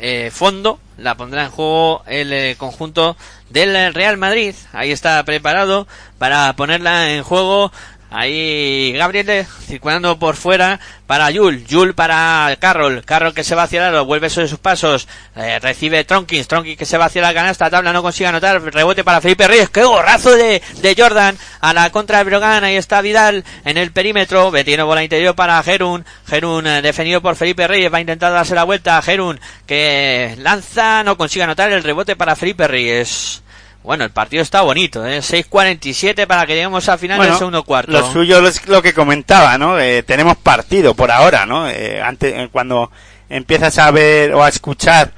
eh, 0.00 0.30
fondo 0.32 0.80
la 0.96 1.16
pondrá 1.16 1.44
en 1.44 1.50
juego 1.50 2.02
el 2.06 2.32
eh, 2.32 2.56
conjunto 2.56 3.16
del 3.50 3.92
Real 3.92 4.16
Madrid 4.16 4.54
ahí 4.72 4.90
está 4.90 5.22
preparado 5.24 5.86
para 6.18 6.54
ponerla 6.56 7.12
en 7.12 7.22
juego 7.22 7.72
Ahí 8.14 8.92
Gabriel 8.92 9.30
eh, 9.30 9.46
circulando 9.66 10.18
por 10.18 10.36
fuera 10.36 10.78
para 11.06 11.30
Yul, 11.30 11.64
Yul 11.64 11.94
para 11.94 12.54
Carroll, 12.60 13.04
Carroll 13.06 13.32
que 13.32 13.42
se 13.42 13.54
va 13.54 13.62
hacia 13.62 13.80
el 13.80 13.94
aro, 13.94 14.04
vuelve 14.04 14.28
sobre 14.28 14.48
sus 14.48 14.58
pasos, 14.58 15.08
eh, 15.34 15.58
recibe 15.60 16.04
Tronkins, 16.04 16.46
Tronkins 16.46 16.76
que 16.76 16.84
se 16.84 16.98
va 16.98 17.06
hacia 17.06 17.22
la 17.22 17.32
canasta, 17.32 17.70
tabla 17.70 17.90
no 17.90 18.02
consigue 18.02 18.26
anotar, 18.26 18.60
rebote 18.62 19.02
para 19.02 19.22
Felipe 19.22 19.48
Reyes, 19.48 19.70
qué 19.70 19.82
gorrazo 19.82 20.36
de, 20.36 20.60
de 20.82 20.94
Jordan 20.94 21.38
a 21.60 21.72
la 21.72 21.88
contra 21.90 22.18
de 22.18 22.24
Brogan, 22.24 22.64
ahí 22.64 22.76
está 22.76 23.00
Vidal 23.00 23.44
en 23.64 23.78
el 23.78 23.92
perímetro, 23.92 24.50
metiendo 24.50 24.84
bola 24.84 25.02
interior 25.02 25.34
para 25.34 25.62
Gerun, 25.62 26.04
Gerun 26.26 26.66
eh, 26.66 26.82
defendido 26.82 27.22
por 27.22 27.34
Felipe 27.34 27.66
Reyes, 27.66 27.90
va 27.90 27.96
a 27.96 28.02
intentar 28.02 28.30
darse 28.30 28.54
la 28.54 28.64
vuelta 28.64 29.00
Gerun 29.00 29.40
que 29.66 30.34
lanza, 30.38 31.02
no 31.02 31.16
consigue 31.16 31.44
anotar 31.44 31.72
el 31.72 31.82
rebote 31.82 32.14
para 32.14 32.36
Felipe 32.36 32.68
Reyes. 32.68 33.42
Bueno, 33.82 34.04
el 34.04 34.10
partido 34.10 34.42
está 34.42 34.60
bonito, 34.60 35.04
¿eh? 35.04 35.18
6.47 35.18 36.26
para 36.26 36.46
que 36.46 36.54
lleguemos 36.54 36.88
al 36.88 36.98
final 36.98 37.20
del 37.20 37.34
segundo 37.34 37.64
cuarto. 37.64 37.90
Lo 37.90 38.12
suyo 38.12 38.46
es 38.46 38.66
lo 38.68 38.80
que 38.80 38.94
comentaba, 38.94 39.58
¿no? 39.58 39.78
Eh, 39.78 40.02
tenemos 40.04 40.36
partido 40.36 40.94
por 40.94 41.10
ahora, 41.10 41.46
¿no? 41.46 41.68
Eh, 41.68 42.00
antes, 42.00 42.32
eh, 42.32 42.48
cuando 42.52 42.90
empiezas 43.28 43.78
a 43.78 43.90
ver 43.90 44.34
o 44.34 44.44
a 44.44 44.48
escuchar, 44.48 45.12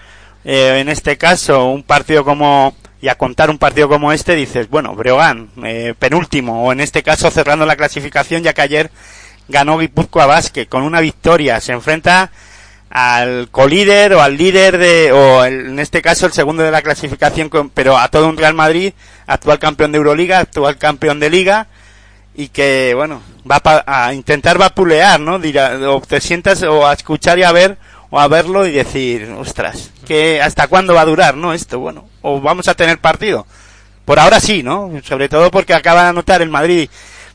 eh, 0.44 0.78
en 0.80 0.88
este 0.88 1.18
caso, 1.18 1.66
un 1.66 1.82
partido 1.82 2.24
como 2.24 2.74
y 3.04 3.08
a 3.08 3.16
contar 3.16 3.50
un 3.50 3.58
partido 3.58 3.86
como 3.86 4.12
este, 4.12 4.34
dices, 4.34 4.70
bueno, 4.70 4.94
Breogán, 4.94 5.50
eh, 5.62 5.92
penúltimo, 5.98 6.64
o 6.64 6.72
en 6.72 6.80
este 6.80 7.02
caso 7.02 7.30
cerrando 7.30 7.66
la 7.66 7.76
clasificación, 7.76 8.42
ya 8.42 8.54
que 8.54 8.62
ayer 8.62 8.90
ganó 9.46 9.76
Guipúzcoa 9.76 10.24
Basket 10.24 10.64
con 10.66 10.82
una 10.82 11.00
victoria, 11.00 11.60
se 11.60 11.72
enfrenta 11.72 12.30
al 12.94 13.48
colíder 13.50 14.14
o 14.14 14.22
al 14.22 14.36
líder 14.36 14.78
de, 14.78 15.10
o 15.10 15.44
en 15.44 15.80
este 15.80 16.00
caso 16.00 16.26
el 16.26 16.32
segundo 16.32 16.62
de 16.62 16.70
la 16.70 16.80
clasificación, 16.80 17.50
pero 17.74 17.98
a 17.98 18.06
todo 18.06 18.28
un 18.28 18.36
Real 18.36 18.54
Madrid, 18.54 18.92
actual 19.26 19.58
campeón 19.58 19.90
de 19.90 19.98
Euroliga, 19.98 20.38
actual 20.38 20.78
campeón 20.78 21.18
de 21.18 21.28
Liga, 21.28 21.66
y 22.36 22.48
que, 22.48 22.92
bueno, 22.94 23.20
va 23.50 23.60
a 23.84 24.14
intentar 24.14 24.58
vapulear, 24.58 25.18
¿no? 25.18 25.40
Dirá, 25.40 25.76
o 25.90 26.00
te 26.02 26.20
sientas 26.20 26.62
o 26.62 26.86
a 26.86 26.92
escuchar 26.92 27.36
y 27.40 27.42
a 27.42 27.50
ver, 27.50 27.78
o 28.10 28.20
a 28.20 28.28
verlo 28.28 28.64
y 28.64 28.70
decir, 28.70 29.28
ostras, 29.36 29.90
que 30.06 30.40
¿hasta 30.40 30.68
cuándo 30.68 30.94
va 30.94 31.00
a 31.00 31.06
durar, 31.06 31.36
no? 31.36 31.52
Esto, 31.52 31.80
bueno, 31.80 32.08
o 32.22 32.40
vamos 32.40 32.68
a 32.68 32.74
tener 32.74 32.98
partido. 32.98 33.44
Por 34.04 34.20
ahora 34.20 34.38
sí, 34.38 34.62
¿no? 34.62 34.92
Sobre 35.02 35.28
todo 35.28 35.50
porque 35.50 35.74
acaba 35.74 36.04
de 36.04 36.08
anotar 36.10 36.42
el 36.42 36.48
Madrid 36.48 36.88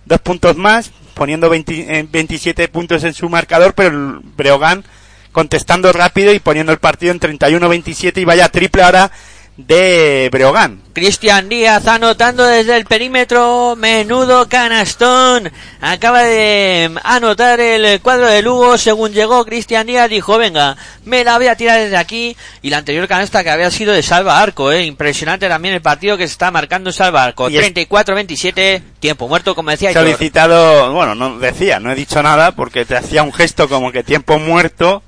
dos 0.05 0.21
puntos 0.21 0.55
más, 0.55 0.89
poniendo 1.15 1.49
20 1.49 1.99
eh, 1.99 2.07
27 2.09 2.69
puntos 2.69 3.03
en 3.03 3.13
su 3.13 3.27
marcador, 3.27 3.73
pero 3.73 3.89
el 3.89 4.19
Breogán 4.37 4.85
contestando 5.31 5.91
rápido 5.93 6.33
y 6.33 6.39
poniendo 6.39 6.71
el 6.71 6.79
partido 6.79 7.11
en 7.11 7.19
31-27 7.19 8.21
y 8.21 8.25
vaya 8.25 8.49
triple 8.49 8.83
ahora 8.83 9.11
de 9.57 10.29
Breogán. 10.31 10.81
Cristian 10.93 11.49
Díaz 11.49 11.85
anotando 11.87 12.45
desde 12.45 12.77
el 12.77 12.85
perímetro, 12.85 13.75
menudo 13.77 14.47
canastón. 14.47 15.51
Acaba 15.81 16.23
de 16.23 16.89
anotar 17.03 17.59
el 17.59 17.99
cuadro 17.99 18.27
de 18.27 18.41
Lugo. 18.41 18.77
Según 18.77 19.11
llegó 19.11 19.43
Cristian 19.45 19.85
Díaz, 19.87 20.09
dijo: 20.09 20.37
Venga, 20.37 20.77
me 21.03 21.25
la 21.25 21.37
voy 21.37 21.47
a 21.47 21.55
tirar 21.57 21.77
desde 21.79 21.97
aquí. 21.97 22.37
Y 22.61 22.69
la 22.69 22.77
anterior 22.77 23.05
canasta 23.09 23.43
que 23.43 23.49
había 23.49 23.69
sido 23.69 23.91
de 23.93 24.01
Salva 24.01 24.41
Arco, 24.41 24.71
eh. 24.71 24.85
Impresionante 24.85 25.49
también 25.49 25.73
el 25.75 25.81
partido 25.81 26.15
que 26.17 26.25
se 26.27 26.31
está 26.33 26.51
marcando 26.51 26.91
Salva 26.93 27.25
Arco. 27.25 27.49
Y 27.49 27.57
es- 27.57 27.63
34-27, 27.73 28.81
tiempo 29.01 29.27
muerto, 29.27 29.55
como 29.55 29.71
decía 29.71 29.91
solicitado, 29.91 30.93
bueno, 30.93 31.15
no 31.15 31.37
decía, 31.37 31.79
no 31.81 31.91
he 31.91 31.95
dicho 31.95 32.23
nada 32.23 32.53
porque 32.53 32.85
te 32.85 32.95
hacía 32.95 33.23
un 33.23 33.33
gesto 33.33 33.67
como 33.67 33.91
que 33.91 34.03
tiempo 34.03 34.39
muerto 34.39 35.03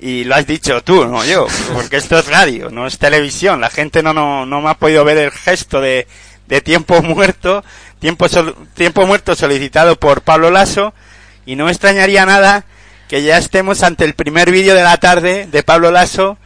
y 0.00 0.24
lo 0.24 0.34
has 0.34 0.46
dicho 0.46 0.82
tú, 0.82 1.06
no 1.06 1.24
yo, 1.24 1.46
porque 1.74 1.98
esto 1.98 2.18
es 2.18 2.26
radio, 2.26 2.70
no 2.70 2.86
es 2.86 2.98
televisión, 2.98 3.60
la 3.60 3.68
gente 3.68 4.02
no, 4.02 4.14
no, 4.14 4.46
no 4.46 4.60
me 4.62 4.70
ha 4.70 4.74
podido 4.74 5.04
ver 5.04 5.18
el 5.18 5.30
gesto 5.30 5.80
de, 5.80 6.06
de 6.46 6.60
tiempo 6.60 7.02
muerto, 7.02 7.62
tiempo, 7.98 8.26
tiempo 8.74 9.06
muerto 9.06 9.34
solicitado 9.34 9.96
por 9.96 10.22
Pablo 10.22 10.50
Lasso 10.50 10.94
y 11.44 11.54
no 11.56 11.66
me 11.66 11.70
extrañaría 11.70 12.24
nada 12.24 12.64
que 13.08 13.22
ya 13.22 13.36
estemos 13.36 13.82
ante 13.82 14.04
el 14.04 14.14
primer 14.14 14.50
vídeo 14.50 14.74
de 14.74 14.82
la 14.82 14.96
tarde 14.96 15.46
de 15.50 15.62
Pablo 15.62 15.90
Lasso 15.90 16.38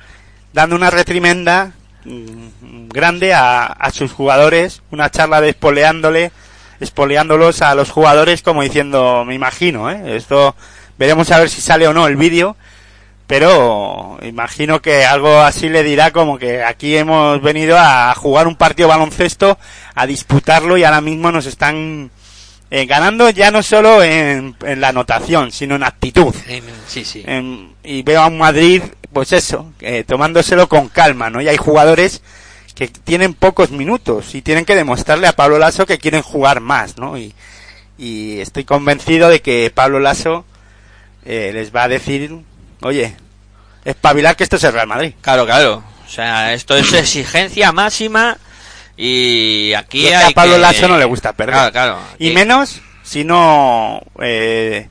dando 0.53 0.75
una 0.75 0.91
retrimenda 0.91 1.73
mm, 2.05 2.89
grande 2.89 3.35
a, 3.35 3.67
a 3.67 3.91
sus 3.93 4.13
jugadores, 4.13 4.83
una 4.91 5.11
charla 5.11 5.41
de 5.41 5.51
espoleándole, 5.51 6.33
espoleándolos 6.81 7.63
a 7.63 7.75
los 7.75 7.91
jugadores 7.91 8.43
como 8.43 8.63
diciendo, 8.63 9.25
me 9.25 9.35
imagino, 9.35 9.91
¿eh? 9.91 10.17
esto 10.17 10.57
veremos 10.99 11.31
a 11.31 11.39
ver 11.39 11.51
si 11.51 11.61
sale 11.61 11.87
o 11.87 11.93
no 11.93 12.07
el 12.07 12.17
vídeo, 12.17 12.57
pero 13.27 14.19
imagino 14.23 14.83
que 14.83 15.05
algo 15.05 15.41
así 15.41 15.69
le 15.69 15.83
dirá 15.83 16.11
como 16.11 16.39
que 16.39 16.63
aquí 16.63 16.97
hemos 16.97 17.41
venido 17.41 17.79
a 17.79 18.15
jugar 18.15 18.47
un 18.47 18.57
partido 18.57 18.89
baloncesto, 18.89 19.59
a 19.95 20.07
disputarlo 20.07 20.77
y 20.77 20.85
ahora 20.85 21.01
mismo 21.01 21.33
nos 21.33 21.47
están 21.47 22.11
eh, 22.71 22.87
ganando 22.87 23.31
ya 23.31 23.51
no 23.51 23.63
solo 23.63 24.03
en, 24.03 24.57
en 24.63 24.81
la 24.81 24.89
anotación, 24.89 25.53
sino 25.53 25.77
en 25.77 25.85
actitud. 25.85 26.35
Sí, 26.87 27.05
sí. 27.05 27.23
Em, 27.27 27.71
y 27.83 28.03
veo 28.03 28.21
a 28.21 28.27
un 28.27 28.39
Madrid, 28.39 28.83
pues 29.13 29.33
eso, 29.33 29.73
eh, 29.81 30.05
tomándoselo 30.07 30.69
con 30.69 30.89
calma, 30.89 31.31
¿no? 31.31 31.41
Y 31.41 31.49
hay 31.49 31.57
jugadores 31.57 32.23
que 32.75 32.89
tienen 32.89 33.33
pocos 33.35 33.71
minutos 33.71 34.35
y 34.35 34.43
tienen 34.43 34.65
que 34.65 34.75
demostrarle 34.75 35.29
a 35.29 35.37
Pablo 35.37 35.59
Lasso 35.59 35.87
que 35.87 35.99
quieren 35.99 36.23
jugar 36.23 36.61
más, 36.61 36.99
¿no? 36.99 37.17
Y, 37.17 37.33
y 37.97 38.41
estoy 38.41 38.65
convencido 38.65 39.29
de 39.29 39.41
que 39.41 39.71
Pablo 39.73 40.01
Lasso 40.01 40.45
eh, 41.25 41.53
les 41.55 41.75
va 41.75 41.85
a 41.85 41.89
decir, 41.89 42.41
oye, 42.85 43.17
espabilar 43.85 44.37
que 44.37 44.45
esto 44.45 44.57
es 44.57 44.65
el 44.65 44.73
Real 44.73 44.87
Madrid. 44.87 45.15
Claro, 45.21 45.45
claro. 45.45 45.83
O 46.07 46.11
sea, 46.11 46.53
esto 46.55 46.77
es 46.77 46.93
exigencia 46.93 47.73
máxima. 47.73 48.39
Y 48.97 49.73
aquí 49.75 50.07
hay 50.07 50.31
a 50.31 50.35
Pablo 50.35 50.55
que- 50.55 50.61
Lasso 50.61 50.87
no 50.89 50.99
le 50.99 51.05
gusta 51.05 51.33
perder. 51.33 51.55
Claro, 51.55 51.73
claro. 51.73 51.99
Y 52.19 52.31
menos 52.31 52.81
si 53.03 53.25
no 53.25 54.01
eh, 54.23 54.89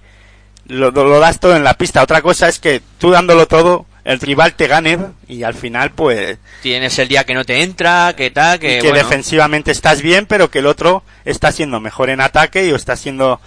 lo, 0.67 0.91
lo 0.91 1.19
das 1.19 1.39
todo 1.39 1.55
en 1.55 1.63
la 1.63 1.75
pista. 1.75 2.03
Otra 2.03 2.21
cosa 2.21 2.49
es 2.49 2.59
que 2.59 2.81
tú 2.97 3.11
dándolo 3.11 3.47
todo, 3.47 3.85
el 4.03 4.19
rival 4.19 4.55
te 4.55 4.67
gane 4.67 4.99
y 5.29 5.43
al 5.43 5.53
final 5.53 5.91
pues 5.91 6.37
Tienes 6.61 6.99
el 6.99 7.07
día 7.07 7.23
que 7.23 7.33
no 7.33 7.45
te 7.45 7.61
entra, 7.63 8.13
que 8.17 8.31
tal, 8.31 8.59
que, 8.59 8.77
y 8.77 8.81
que 8.81 8.89
bueno, 8.89 8.97
defensivamente 8.97 9.71
estás 9.71 10.01
bien, 10.01 10.25
pero 10.25 10.51
que 10.51 10.59
el 10.59 10.65
otro 10.67 11.03
está 11.23 11.53
siendo 11.53 11.79
mejor 11.79 12.09
en 12.09 12.19
ataque 12.19 12.65
y 12.65 12.71
está 12.71 12.97
siendo 12.97 13.39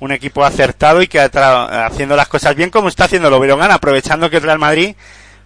un 0.00 0.12
equipo 0.12 0.44
acertado 0.44 1.02
y 1.02 1.08
que 1.08 1.24
está 1.24 1.86
haciendo 1.86 2.16
las 2.16 2.28
cosas 2.28 2.54
bien 2.54 2.70
como 2.70 2.88
está 2.88 3.04
haciendo 3.04 3.30
lo 3.30 3.40
Verón 3.40 3.62
aprovechando 3.62 4.30
que 4.30 4.36
el 4.36 4.42
Real 4.42 4.58
Madrid 4.58 4.94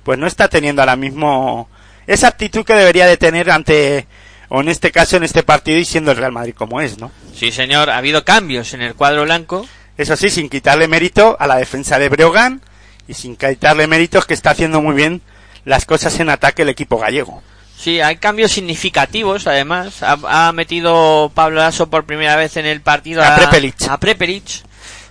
pues 0.02 0.18
no 0.18 0.26
está 0.26 0.48
teniendo 0.48 0.82
ahora 0.82 0.96
mismo 0.96 1.68
esa 2.06 2.28
actitud 2.28 2.64
que 2.64 2.74
debería 2.74 3.06
de 3.06 3.16
tener 3.16 3.50
ante, 3.50 4.06
o 4.48 4.60
en 4.60 4.68
este 4.68 4.90
caso, 4.90 5.16
en 5.16 5.22
este 5.22 5.42
partido 5.42 5.78
y 5.78 5.84
siendo 5.84 6.10
el 6.10 6.16
Real 6.16 6.32
Madrid 6.32 6.54
como 6.56 6.80
es, 6.80 6.98
¿no? 6.98 7.10
Sí, 7.34 7.52
señor, 7.52 7.90
ha 7.90 7.96
habido 7.96 8.24
cambios 8.24 8.74
en 8.74 8.82
el 8.82 8.94
cuadro 8.94 9.22
blanco. 9.24 9.66
Eso 9.96 10.16
sí, 10.16 10.30
sin 10.30 10.48
quitarle 10.48 10.88
mérito 10.88 11.36
a 11.38 11.46
la 11.46 11.56
defensa 11.56 11.98
de 11.98 12.08
Breogán 12.08 12.60
y 13.06 13.14
sin 13.14 13.36
quitarle 13.36 13.86
méritos 13.86 14.26
que 14.26 14.34
está 14.34 14.50
haciendo 14.50 14.80
muy 14.80 14.94
bien 14.94 15.22
las 15.64 15.84
cosas 15.84 16.18
en 16.18 16.28
ataque 16.28 16.62
el 16.62 16.70
equipo 16.70 16.98
gallego. 16.98 17.42
Sí, 17.78 18.00
hay 18.00 18.16
cambios 18.16 18.52
significativos, 18.52 19.46
además. 19.46 20.02
Ha, 20.02 20.48
ha 20.48 20.52
metido 20.52 21.30
Pablo 21.34 21.60
Lasso 21.60 21.88
por 21.90 22.04
primera 22.04 22.36
vez 22.36 22.56
en 22.56 22.66
el 22.66 22.80
partido 22.80 23.22
A 23.24 23.34
Prepelic. 23.36 23.74
A 23.88 23.98
Prepelic. 23.98 24.44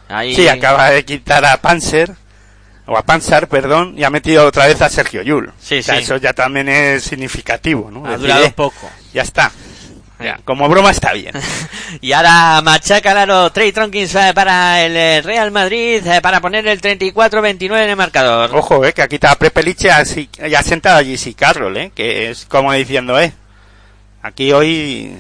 Ahí- 0.07 0.36
Sí, 0.36 0.47
acaba 0.47 0.89
de 0.89 1.03
quitar 1.05 1.43
a 1.45 1.57
Panzer, 1.62 2.12
o 2.86 2.97
a 2.97 3.01
Panzer, 3.03 3.47
perdón, 3.47 3.95
y 3.97 4.03
ha 4.03 4.09
metido 4.09 4.45
otra 4.45 4.68
vez 4.68 4.82
a 4.82 4.89
Sergio 4.89 5.22
Yul. 5.22 5.51
Sí, 5.59 5.80
O 5.80 5.84
sea, 5.84 5.95
sí. 5.97 6.03
Eso 6.03 6.18
ya 6.18 6.34
también 6.34 6.68
es 6.70 7.03
significativo, 7.03 7.89
¿no? 7.91 8.05
Ha 8.05 8.12
Decir, 8.12 8.22
durado 8.28 8.45
eh, 8.45 8.53
poco. 8.55 8.89
Ya 9.14 9.22
está. 9.24 9.51
Ya, 10.24 10.39
como 10.45 10.67
broma 10.69 10.91
está 10.91 11.13
bien. 11.13 11.34
Y 11.99 12.13
ahora 12.13 12.61
machaca 12.63 13.13
Laro 13.13 13.51
Trey 13.51 13.74
Tronkins 13.74 14.15
eh, 14.15 14.32
para 14.34 14.82
el 14.82 14.95
eh, 14.95 15.22
Real 15.22 15.51
Madrid 15.51 16.05
eh, 16.07 16.22
para 16.22 16.39
poner 16.39 16.65
el 16.65 16.82
34-29 16.82 17.84
en 17.84 17.89
el 17.89 17.95
marcador. 17.97 18.49
Ojo, 18.55 18.86
eh, 18.86 18.93
que 18.93 19.01
ha 19.01 19.07
quitado 19.09 19.34
a 19.34 19.38
Prepelic 19.38 19.84
y 19.84 19.89
ha, 19.89 20.63
sentado 20.63 20.99
a 20.99 21.03
Jesse 21.03 21.36
Carroll, 21.36 21.76
eh, 21.78 21.91
que 21.93 22.30
es 22.30 22.45
como 22.45 22.72
diciendo, 22.72 23.19
eh, 23.19 23.34
aquí 24.22 24.53
hoy 24.53 25.13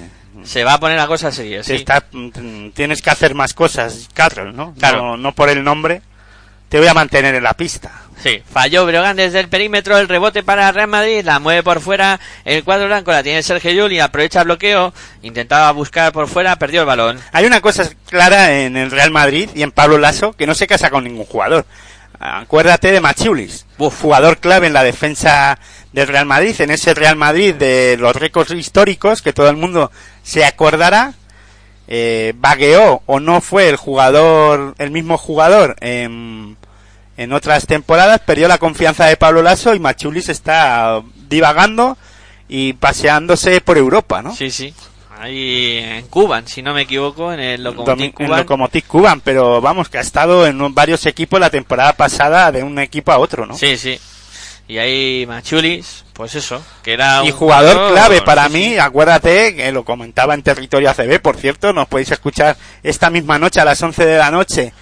Se 0.43 0.63
va 0.63 0.75
a 0.75 0.79
poner 0.79 0.97
la 0.97 1.07
cosa 1.07 1.29
seria, 1.31 1.61
sí. 1.61 1.73
está- 1.75 2.05
mm, 2.11 2.69
tienes 2.69 3.01
que 3.01 3.09
hacer 3.09 3.35
más 3.35 3.53
cosas, 3.53 4.07
Carroll, 4.13 4.55
¿no? 4.55 4.73
Claro. 4.75 5.01
No, 5.03 5.17
no 5.17 5.35
por 5.35 5.49
el 5.49 5.63
nombre, 5.63 6.01
te 6.69 6.79
voy 6.79 6.87
a 6.87 6.93
mantener 6.93 7.35
en 7.35 7.43
la 7.43 7.53
pista. 7.53 8.00
Sí, 8.23 8.43
falló 8.51 8.85
Breogán 8.85 9.17
desde 9.17 9.39
el 9.39 9.49
perímetro, 9.49 9.97
el 9.97 10.07
rebote 10.07 10.43
para 10.43 10.71
Real 10.71 10.87
Madrid, 10.87 11.23
la 11.25 11.39
mueve 11.39 11.63
por 11.63 11.81
fuera, 11.81 12.19
el 12.45 12.63
cuadro 12.63 12.85
blanco 12.85 13.11
la 13.11 13.23
tiene 13.23 13.41
Sergio 13.41 13.71
Yul 13.71 13.93
y 13.93 13.99
aprovecha 13.99 14.41
el 14.41 14.45
bloqueo, 14.45 14.93
intentaba 15.23 15.71
buscar 15.71 16.11
por 16.11 16.27
fuera, 16.27 16.55
perdió 16.57 16.81
el 16.81 16.85
balón. 16.85 17.19
Hay 17.31 17.45
una 17.45 17.61
cosa 17.61 17.89
clara 18.07 18.59
en 18.59 18.77
el 18.77 18.91
Real 18.91 19.09
Madrid 19.09 19.49
y 19.55 19.63
en 19.63 19.71
Pablo 19.71 19.97
Lasso 19.97 20.33
que 20.33 20.45
no 20.45 20.53
se 20.53 20.67
casa 20.67 20.91
con 20.91 21.03
ningún 21.03 21.25
jugador. 21.25 21.65
Acuérdate 22.19 22.91
de 22.91 23.01
Machiulis, 23.01 23.65
jugador 23.77 24.37
clave 24.37 24.67
en 24.67 24.73
la 24.73 24.83
defensa 24.83 25.57
del 25.91 26.07
Real 26.07 26.27
Madrid, 26.27 26.61
en 26.61 26.69
ese 26.69 26.93
Real 26.93 27.15
Madrid 27.15 27.55
de 27.55 27.97
los 27.97 28.15
récords 28.15 28.51
históricos 28.51 29.23
que 29.23 29.33
todo 29.33 29.49
el 29.49 29.57
mundo 29.57 29.91
se 30.21 30.45
acordará. 30.45 31.15
Eh, 31.87 32.33
vagueó 32.37 33.01
o 33.07 33.19
no 33.19 33.41
fue 33.41 33.67
el 33.67 33.75
jugador, 33.75 34.75
el 34.77 34.91
mismo 34.91 35.17
jugador 35.17 35.75
en, 35.81 36.55
en 37.17 37.33
otras 37.33 37.67
temporadas, 37.67 38.21
perdió 38.25 38.47
la 38.47 38.57
confianza 38.57 39.05
de 39.05 39.17
Pablo 39.17 39.41
Lasso 39.41 39.73
y 39.75 39.79
Machiulis 39.79 40.29
está 40.29 41.01
divagando 41.29 41.97
y 42.49 42.73
paseándose 42.73 43.61
por 43.61 43.77
Europa, 43.77 44.21
¿no? 44.21 44.35
Sí, 44.35 44.49
sí. 44.51 44.73
Ahí 45.19 45.77
en 45.77 46.07
Cuban, 46.07 46.47
si 46.47 46.63
no 46.63 46.73
me 46.73 46.81
equivoco, 46.81 47.31
en 47.31 47.39
el 47.39 47.63
Lokomotiv 47.63 47.93
Domi- 47.95 48.05
en 48.05 48.11
Cuban. 48.11 48.39
Lokomotiv 48.39 48.83
Cuban, 48.87 49.21
pero 49.21 49.61
vamos, 49.61 49.87
que 49.87 49.99
ha 49.99 50.01
estado 50.01 50.47
en 50.47 50.73
varios 50.73 51.05
equipos 51.05 51.39
la 51.39 51.51
temporada 51.51 51.93
pasada 51.93 52.51
de 52.51 52.63
un 52.63 52.79
equipo 52.79 53.11
a 53.11 53.19
otro, 53.19 53.45
¿no? 53.45 53.55
Sí, 53.55 53.77
sí. 53.77 53.99
Y 54.67 54.77
ahí 54.79 55.25
Machulis, 55.27 56.05
pues 56.13 56.33
eso, 56.33 56.61
que 56.81 56.93
era 56.93 57.23
Y 57.23 57.31
un 57.31 57.37
jugador 57.37 57.91
clave 57.93 58.21
para 58.21 58.47
sí, 58.47 58.53
mí, 58.53 58.63
sí. 58.69 58.79
acuérdate, 58.79 59.53
que 59.55 59.71
lo 59.71 59.83
comentaba 59.85 60.33
en 60.33 60.41
Territorio 60.43 60.89
ACB, 60.89 61.19
por 61.21 61.37
cierto, 61.37 61.71
nos 61.73 61.87
podéis 61.87 62.09
escuchar 62.11 62.57
esta 62.81 63.09
misma 63.11 63.37
noche 63.37 63.59
a 63.59 63.65
las 63.65 63.81
11 63.83 64.05
de 64.05 64.17
la 64.17 64.31
noche, 64.31 64.73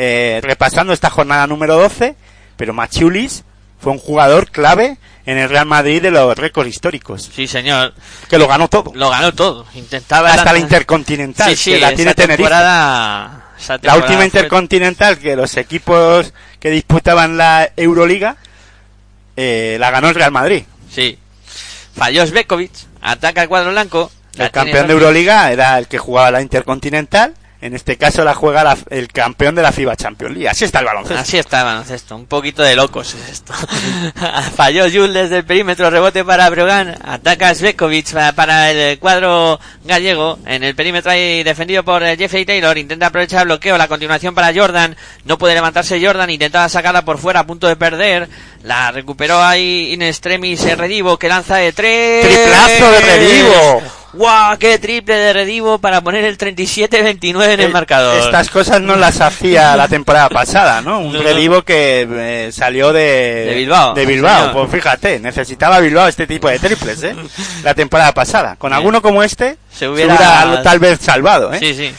eh, 0.00 0.38
repasando 0.44 0.92
esta 0.92 1.10
jornada 1.10 1.48
número 1.48 1.74
12, 1.76 2.14
pero 2.56 2.72
Machulis 2.72 3.42
fue 3.80 3.90
un 3.90 3.98
jugador 3.98 4.48
clave 4.50 4.96
en 5.26 5.38
el 5.38 5.48
Real 5.48 5.66
Madrid 5.66 6.00
de 6.00 6.12
los 6.12 6.38
récords 6.38 6.68
históricos, 6.70 7.28
Sí, 7.34 7.48
señor. 7.48 7.94
que 8.28 8.38
lo 8.38 8.46
ganó 8.46 8.68
todo, 8.68 8.92
Lo 8.94 9.10
ganó 9.10 9.34
todo. 9.34 9.66
Intentaba 9.74 10.32
hasta 10.32 10.52
la 10.52 10.58
Intercontinental, 10.60 11.50
Sí, 11.50 11.56
sí, 11.56 11.70
que 11.72 11.80
la 11.80 11.92
tiene 11.94 12.14
Tenerife. 12.14 12.48
La 12.48 13.96
última 13.96 14.18
fue- 14.18 14.24
intercontinental 14.26 15.18
que 15.18 15.34
los 15.34 15.56
equipos 15.56 16.32
que 16.60 16.70
disputaban 16.70 17.36
la 17.36 17.70
Euroliga 17.76 18.36
eh, 19.36 19.76
la 19.80 19.90
ganó 19.90 20.08
el 20.10 20.14
Real 20.14 20.30
Madrid. 20.30 20.62
Sí. 20.90 21.18
Falló 21.96 22.24
Svekovic, 22.26 22.70
ataca 23.02 23.42
el 23.42 23.48
cuadro 23.48 23.70
blanco. 23.72 24.10
la 24.34 24.46
El 24.46 24.50
campeón 24.52 24.86
de. 24.86 24.92
Euroliga 24.92 25.50
era 25.50 25.76
el 25.78 25.88
que 25.88 25.98
jugaba 25.98 26.30
la 26.30 26.40
intercontinental. 26.40 27.34
En 27.60 27.74
este 27.74 27.96
caso 27.96 28.22
la 28.24 28.34
juega 28.34 28.62
la- 28.62 28.78
el 28.90 29.08
campeón 29.08 29.56
de 29.56 29.62
la 29.62 29.72
FIBA 29.72 29.96
Champions 29.96 30.32
League. 30.34 30.48
Así 30.48 30.64
está 30.64 30.78
el 30.78 30.84
baloncesto. 30.84 31.20
Así 31.20 31.38
está 31.38 31.58
el 31.60 31.64
baloncesto, 31.64 32.14
un 32.14 32.26
poquito 32.26 32.62
de 32.62 32.76
locos 32.76 33.14
es 33.14 33.28
esto. 33.30 33.52
Falló 34.56 34.84
Jules 34.84 35.12
desde 35.24 35.38
el 35.38 35.44
perímetro, 35.44 35.90
rebote 35.90 36.24
para 36.24 36.48
Brogan, 36.50 36.96
ataca 37.04 37.52
Svekovic 37.54 38.12
pa- 38.12 38.32
para 38.32 38.70
el 38.70 38.98
cuadro 39.00 39.58
gallego, 39.84 40.38
en 40.46 40.62
el 40.62 40.74
perímetro 40.76 41.10
ahí 41.10 41.42
defendido 41.42 41.82
por 41.84 42.02
eh, 42.04 42.16
Jeffrey 42.16 42.44
Taylor, 42.44 42.78
intenta 42.78 43.06
aprovechar 43.06 43.42
el 43.42 43.46
bloqueo, 43.48 43.76
la 43.76 43.88
continuación 43.88 44.34
para 44.36 44.54
Jordan, 44.54 44.96
no 45.24 45.36
puede 45.36 45.54
levantarse 45.54 46.00
Jordan, 46.04 46.30
intentaba 46.30 46.68
sacarla 46.68 47.04
por 47.04 47.18
fuera 47.18 47.40
a 47.40 47.46
punto 47.46 47.66
de 47.66 47.74
perder, 47.76 48.28
la 48.62 48.92
recuperó 48.92 49.42
ahí 49.42 49.92
in 49.92 50.02
extremis 50.02 50.62
Redivo 50.78 51.18
que 51.18 51.28
lanza 51.28 51.56
de 51.56 51.72
tres. 51.72 52.24
¡Triplazo 52.26 52.90
de 52.92 53.00
Redivo! 53.00 53.82
¡Guau! 54.14 54.56
¡Qué 54.58 54.78
triple 54.78 55.14
de 55.14 55.32
Redivo 55.34 55.78
para 55.78 56.00
poner 56.00 56.24
el 56.24 56.38
37-29 56.38 57.44
en 57.44 57.50
el 57.52 57.60
Eh, 57.60 57.68
marcador! 57.68 58.16
Estas 58.18 58.48
cosas 58.48 58.80
no 58.80 58.96
las 58.96 59.20
hacía 59.20 59.76
la 59.76 59.86
temporada 59.86 60.28
pasada, 60.30 60.80
¿no? 60.80 61.00
Un 61.00 61.12
No, 61.12 61.18
no. 61.18 61.24
redivo 61.24 61.62
que 61.62 62.06
eh, 62.10 62.50
salió 62.52 62.92
de, 62.92 63.44
De 63.46 63.54
Bilbao, 63.54 63.94
De. 63.94 64.52
Pues 64.52 64.70
fíjate, 64.70 65.20
necesitaba 65.20 65.78
Bilbao 65.80 66.08
este 66.08 66.26
tipo 66.26 66.48
de 66.48 66.58
triples, 66.58 67.02
¿eh? 67.02 67.14
La 67.64 67.74
temporada 67.74 68.12
pasada. 68.12 68.56
Con 68.56 68.70
Bien. 68.70 68.78
alguno 68.78 69.02
como 69.02 69.22
este, 69.22 69.58
Se 69.70 69.80
se 69.80 69.88
hubiera- 69.88 70.14
hubiera, 70.14 70.62
tal 70.62 70.78
vez 70.78 71.00
salvado, 71.00 71.52
¿eh? 71.52 71.58
Sí, 71.58 71.74
sí. 71.74 71.94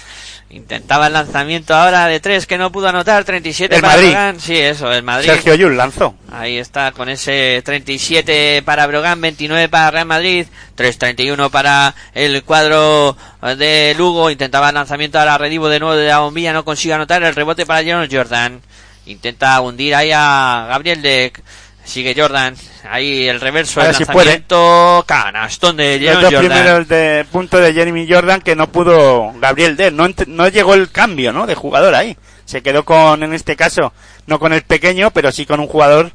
Intentaba 0.51 1.07
el 1.07 1.13
lanzamiento 1.13 1.75
ahora 1.75 2.07
de 2.07 2.19
tres 2.19 2.47
que 2.47 2.57
no 2.57 2.71
pudo 2.71 2.87
anotar, 2.87 3.23
37 3.23 3.75
El 3.75 3.81
para 3.81 3.93
Madrid. 3.93 4.09
Brogan. 4.09 4.39
Sí, 4.39 4.57
eso, 4.57 4.91
el 4.91 5.03
Madrid. 5.03 5.27
Sergio 5.27 5.53
Yul 5.53 5.77
lanzó. 5.77 6.15
Ahí 6.31 6.57
está 6.57 6.91
con 6.91 7.07
ese 7.07 7.61
37 7.63 8.63
para 8.65 8.87
Brogan, 8.87 9.21
29 9.21 9.69
para 9.69 9.91
Real 9.91 10.07
Madrid, 10.07 10.47
3.31 10.75 11.51
para 11.51 11.93
el 12.15 12.43
cuadro 12.43 13.15
de 13.57 13.93
Lugo. 13.95 14.31
Intentaba 14.31 14.69
el 14.69 14.75
lanzamiento 14.75 15.19
a 15.19 15.25
la 15.25 15.37
Redivo 15.37 15.69
de 15.69 15.79
nuevo 15.79 15.95
de 15.95 16.07
la 16.07 16.19
bombilla, 16.19 16.51
no 16.51 16.65
consigue 16.65 16.95
anotar 16.95 17.21
el 17.21 17.35
rebote 17.35 17.67
para 17.67 17.83
Jonas 17.83 18.09
Jordan. 18.11 18.59
Intenta 19.05 19.61
hundir 19.61 19.93
ahí 19.93 20.09
a 20.11 20.65
Gabriel 20.67 21.03
Deck. 21.03 21.43
Sigue 21.89 22.13
Jordan. 22.15 22.55
Ahí 22.89 23.27
el 23.27 23.41
reverso, 23.41 23.79
A 23.81 23.83
el 23.83 23.87
ver 23.89 23.95
si 23.95 24.05
lanzamiento. 24.05 25.03
Canastón 25.07 25.77
de 25.77 25.99
Los 25.99 26.13
dos 26.15 26.23
Jordan. 26.25 26.39
primeros 26.41 26.87
de 26.87 27.25
punto 27.31 27.57
de 27.59 27.73
Jeremy 27.73 28.07
Jordan 28.07 28.41
que 28.41 28.55
no 28.55 28.71
pudo 28.71 29.33
Gabriel 29.39 29.75
Dell. 29.75 29.95
No, 29.95 30.07
no 30.27 30.47
llegó 30.49 30.75
el 30.75 30.91
cambio, 30.91 31.33
¿no? 31.33 31.47
De 31.47 31.55
jugador 31.55 31.95
ahí. 31.95 32.15
Se 32.45 32.61
quedó 32.61 32.85
con, 32.85 33.23
en 33.23 33.33
este 33.33 33.55
caso, 33.55 33.91
no 34.27 34.39
con 34.39 34.53
el 34.53 34.61
pequeño, 34.61 35.11
pero 35.11 35.31
sí 35.31 35.45
con 35.45 35.59
un 35.59 35.67
jugador 35.67 36.11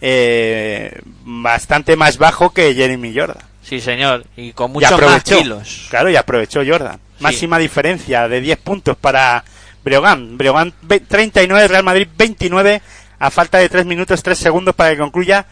eh, 0.00 1.00
bastante 1.24 1.96
más 1.96 2.18
bajo 2.18 2.50
que 2.52 2.74
Jeremy 2.74 3.14
Jordan. 3.16 3.42
Sí, 3.62 3.80
señor. 3.80 4.24
Y 4.36 4.52
con 4.52 4.70
y 4.70 4.74
muchos 4.74 4.90
más 4.92 5.00
aprovechó. 5.00 5.38
kilos. 5.38 5.86
Claro, 5.90 6.10
y 6.10 6.16
aprovechó 6.16 6.60
Jordan. 6.66 7.00
Máxima 7.20 7.58
diferencia 7.58 8.28
de 8.28 8.40
10 8.40 8.58
puntos 8.58 8.96
para 8.96 9.42
Breogán. 9.82 10.36
Breogán 10.36 10.72
ve- 10.82 11.00
39, 11.00 11.68
Real 11.68 11.82
Madrid 11.84 12.08
29, 12.16 12.82
a 13.18 13.30
falta 13.30 13.58
de 13.58 13.68
3 13.68 13.86
minutos 13.86 14.22
3 14.22 14.38
segundos 14.38 14.74
para 14.74 14.90
que 14.90 14.98
concluya 14.98 15.46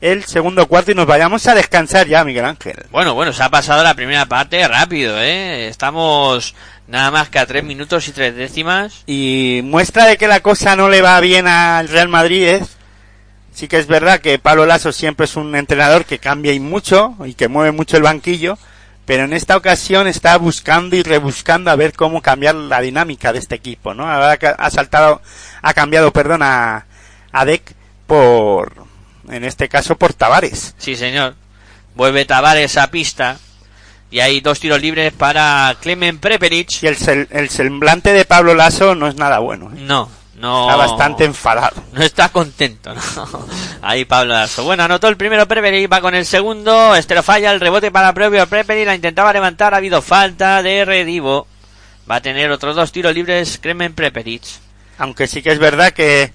el 0.00 0.24
segundo 0.24 0.66
cuarto 0.66 0.90
y 0.90 0.94
nos 0.94 1.06
vayamos 1.06 1.46
a 1.46 1.54
descansar 1.54 2.06
ya, 2.06 2.24
Miguel 2.24 2.44
Ángel. 2.44 2.76
Bueno, 2.90 3.14
bueno, 3.14 3.32
se 3.32 3.42
ha 3.42 3.48
pasado 3.48 3.82
la 3.82 3.94
primera 3.94 4.26
parte 4.26 4.66
rápido, 4.68 5.18
¿eh? 5.18 5.68
Estamos 5.68 6.54
nada 6.86 7.10
más 7.10 7.30
que 7.30 7.38
a 7.38 7.46
tres 7.46 7.64
minutos 7.64 8.06
y 8.08 8.12
tres 8.12 8.36
décimas. 8.36 9.02
Y 9.06 9.62
muestra 9.64 10.04
de 10.04 10.18
que 10.18 10.28
la 10.28 10.40
cosa 10.40 10.76
no 10.76 10.90
le 10.90 11.00
va 11.00 11.18
bien 11.20 11.46
al 11.46 11.88
Real 11.88 12.08
Madrid 12.08 12.46
es, 12.46 12.76
sí 13.52 13.66
que 13.66 13.78
es 13.78 13.86
verdad 13.86 14.20
que 14.20 14.38
Pablo 14.38 14.66
Lasso 14.66 14.92
siempre 14.92 15.24
es 15.24 15.36
un 15.36 15.54
entrenador 15.56 16.04
que 16.04 16.18
cambia 16.18 16.52
y 16.52 16.60
mucho 16.60 17.14
y 17.24 17.34
que 17.34 17.48
mueve 17.48 17.72
mucho 17.72 17.96
el 17.96 18.02
banquillo, 18.02 18.58
pero 19.06 19.24
en 19.24 19.32
esta 19.32 19.56
ocasión 19.56 20.06
está 20.06 20.36
buscando 20.36 20.96
y 20.96 21.02
rebuscando 21.02 21.70
a 21.70 21.76
ver 21.76 21.94
cómo 21.94 22.20
cambiar 22.20 22.56
la 22.56 22.82
dinámica 22.82 23.32
de 23.32 23.38
este 23.38 23.54
equipo, 23.54 23.94
¿no? 23.94 24.06
Ahora 24.10 24.36
que 24.36 24.48
ha 24.48 24.70
saltado, 24.70 25.22
ha 25.62 25.72
cambiado, 25.72 26.12
perdón, 26.12 26.42
a, 26.42 26.84
a 27.34 27.44
Dec 27.44 27.74
por, 28.06 28.72
en 29.28 29.44
este 29.44 29.68
caso 29.68 29.96
por 29.96 30.14
Tavares. 30.14 30.74
Sí, 30.78 30.96
señor. 30.96 31.34
Vuelve 31.94 32.24
Tavares 32.24 32.76
a 32.78 32.90
pista. 32.90 33.38
Y 34.10 34.20
hay 34.20 34.40
dos 34.40 34.60
tiros 34.60 34.80
libres 34.80 35.12
para 35.12 35.76
Clemen 35.80 36.18
Prepelic. 36.18 36.82
Y 36.82 36.86
el, 36.86 36.96
sel- 36.96 37.26
el 37.30 37.50
semblante 37.50 38.12
de 38.12 38.24
Pablo 38.24 38.54
Lasso 38.54 38.94
no 38.94 39.08
es 39.08 39.16
nada 39.16 39.40
bueno, 39.40 39.70
¿eh? 39.74 39.78
No, 39.80 40.08
no. 40.36 40.70
Está 40.70 40.76
bastante 40.76 41.24
enfadado. 41.24 41.82
No 41.92 42.00
está 42.02 42.28
contento, 42.28 42.94
¿no? 42.94 43.00
Ahí 43.82 44.04
Pablo 44.04 44.34
Lasso. 44.34 44.62
Bueno, 44.62 44.84
anotó 44.84 45.08
el 45.08 45.16
primero 45.16 45.48
Prepelic, 45.48 45.92
va 45.92 46.00
con 46.00 46.14
el 46.14 46.24
segundo. 46.26 46.94
Este 46.94 47.16
lo 47.16 47.24
falla, 47.24 47.50
el 47.50 47.58
rebote 47.60 47.90
para 47.90 48.12
propio 48.12 48.46
Prepelic. 48.46 48.86
La 48.86 48.94
intentaba 48.94 49.32
levantar, 49.32 49.74
ha 49.74 49.78
habido 49.78 50.00
falta 50.00 50.62
de 50.62 50.84
Redivo. 50.84 51.48
Va 52.08 52.16
a 52.16 52.20
tener 52.22 52.52
otros 52.52 52.76
dos 52.76 52.92
tiros 52.92 53.14
libres 53.14 53.58
Clemen 53.58 53.94
Prepelic. 53.94 54.42
aunque 54.98 55.26
sí 55.26 55.42
que 55.42 55.50
es 55.50 55.58
verdad 55.58 55.92
que 55.92 56.32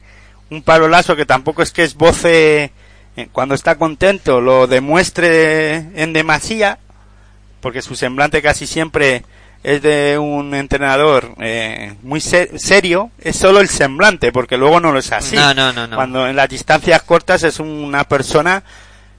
un 0.51 0.61
Pablo 0.63 0.87
Lasso 0.87 1.15
que 1.15 1.25
tampoco 1.25 1.61
es 1.61 1.71
que 1.71 1.83
es 1.83 1.95
voce 1.95 2.71
eh, 3.15 3.27
cuando 3.31 3.55
está 3.55 3.75
contento 3.75 4.41
lo 4.41 4.67
demuestre 4.67 5.75
en 5.95 6.13
demasía, 6.13 6.79
porque 7.61 7.81
su 7.81 7.95
semblante 7.95 8.41
casi 8.41 8.65
siempre 8.67 9.23
es 9.63 9.81
de 9.81 10.17
un 10.17 10.53
entrenador 10.55 11.33
eh, 11.39 11.95
muy 12.01 12.21
se- 12.21 12.57
serio, 12.57 13.11
es 13.19 13.35
solo 13.35 13.59
el 13.59 13.67
semblante, 13.67 14.31
porque 14.31 14.57
luego 14.57 14.79
no 14.79 14.91
lo 14.93 14.99
es 14.99 15.11
así. 15.11 15.35
No, 15.35 15.53
no, 15.53 15.73
no. 15.87 15.95
Cuando 15.97 16.27
en 16.27 16.35
las 16.37 16.47
distancias 16.47 17.01
cortas 17.03 17.43
es 17.43 17.59
una 17.59 18.05
persona 18.05 18.63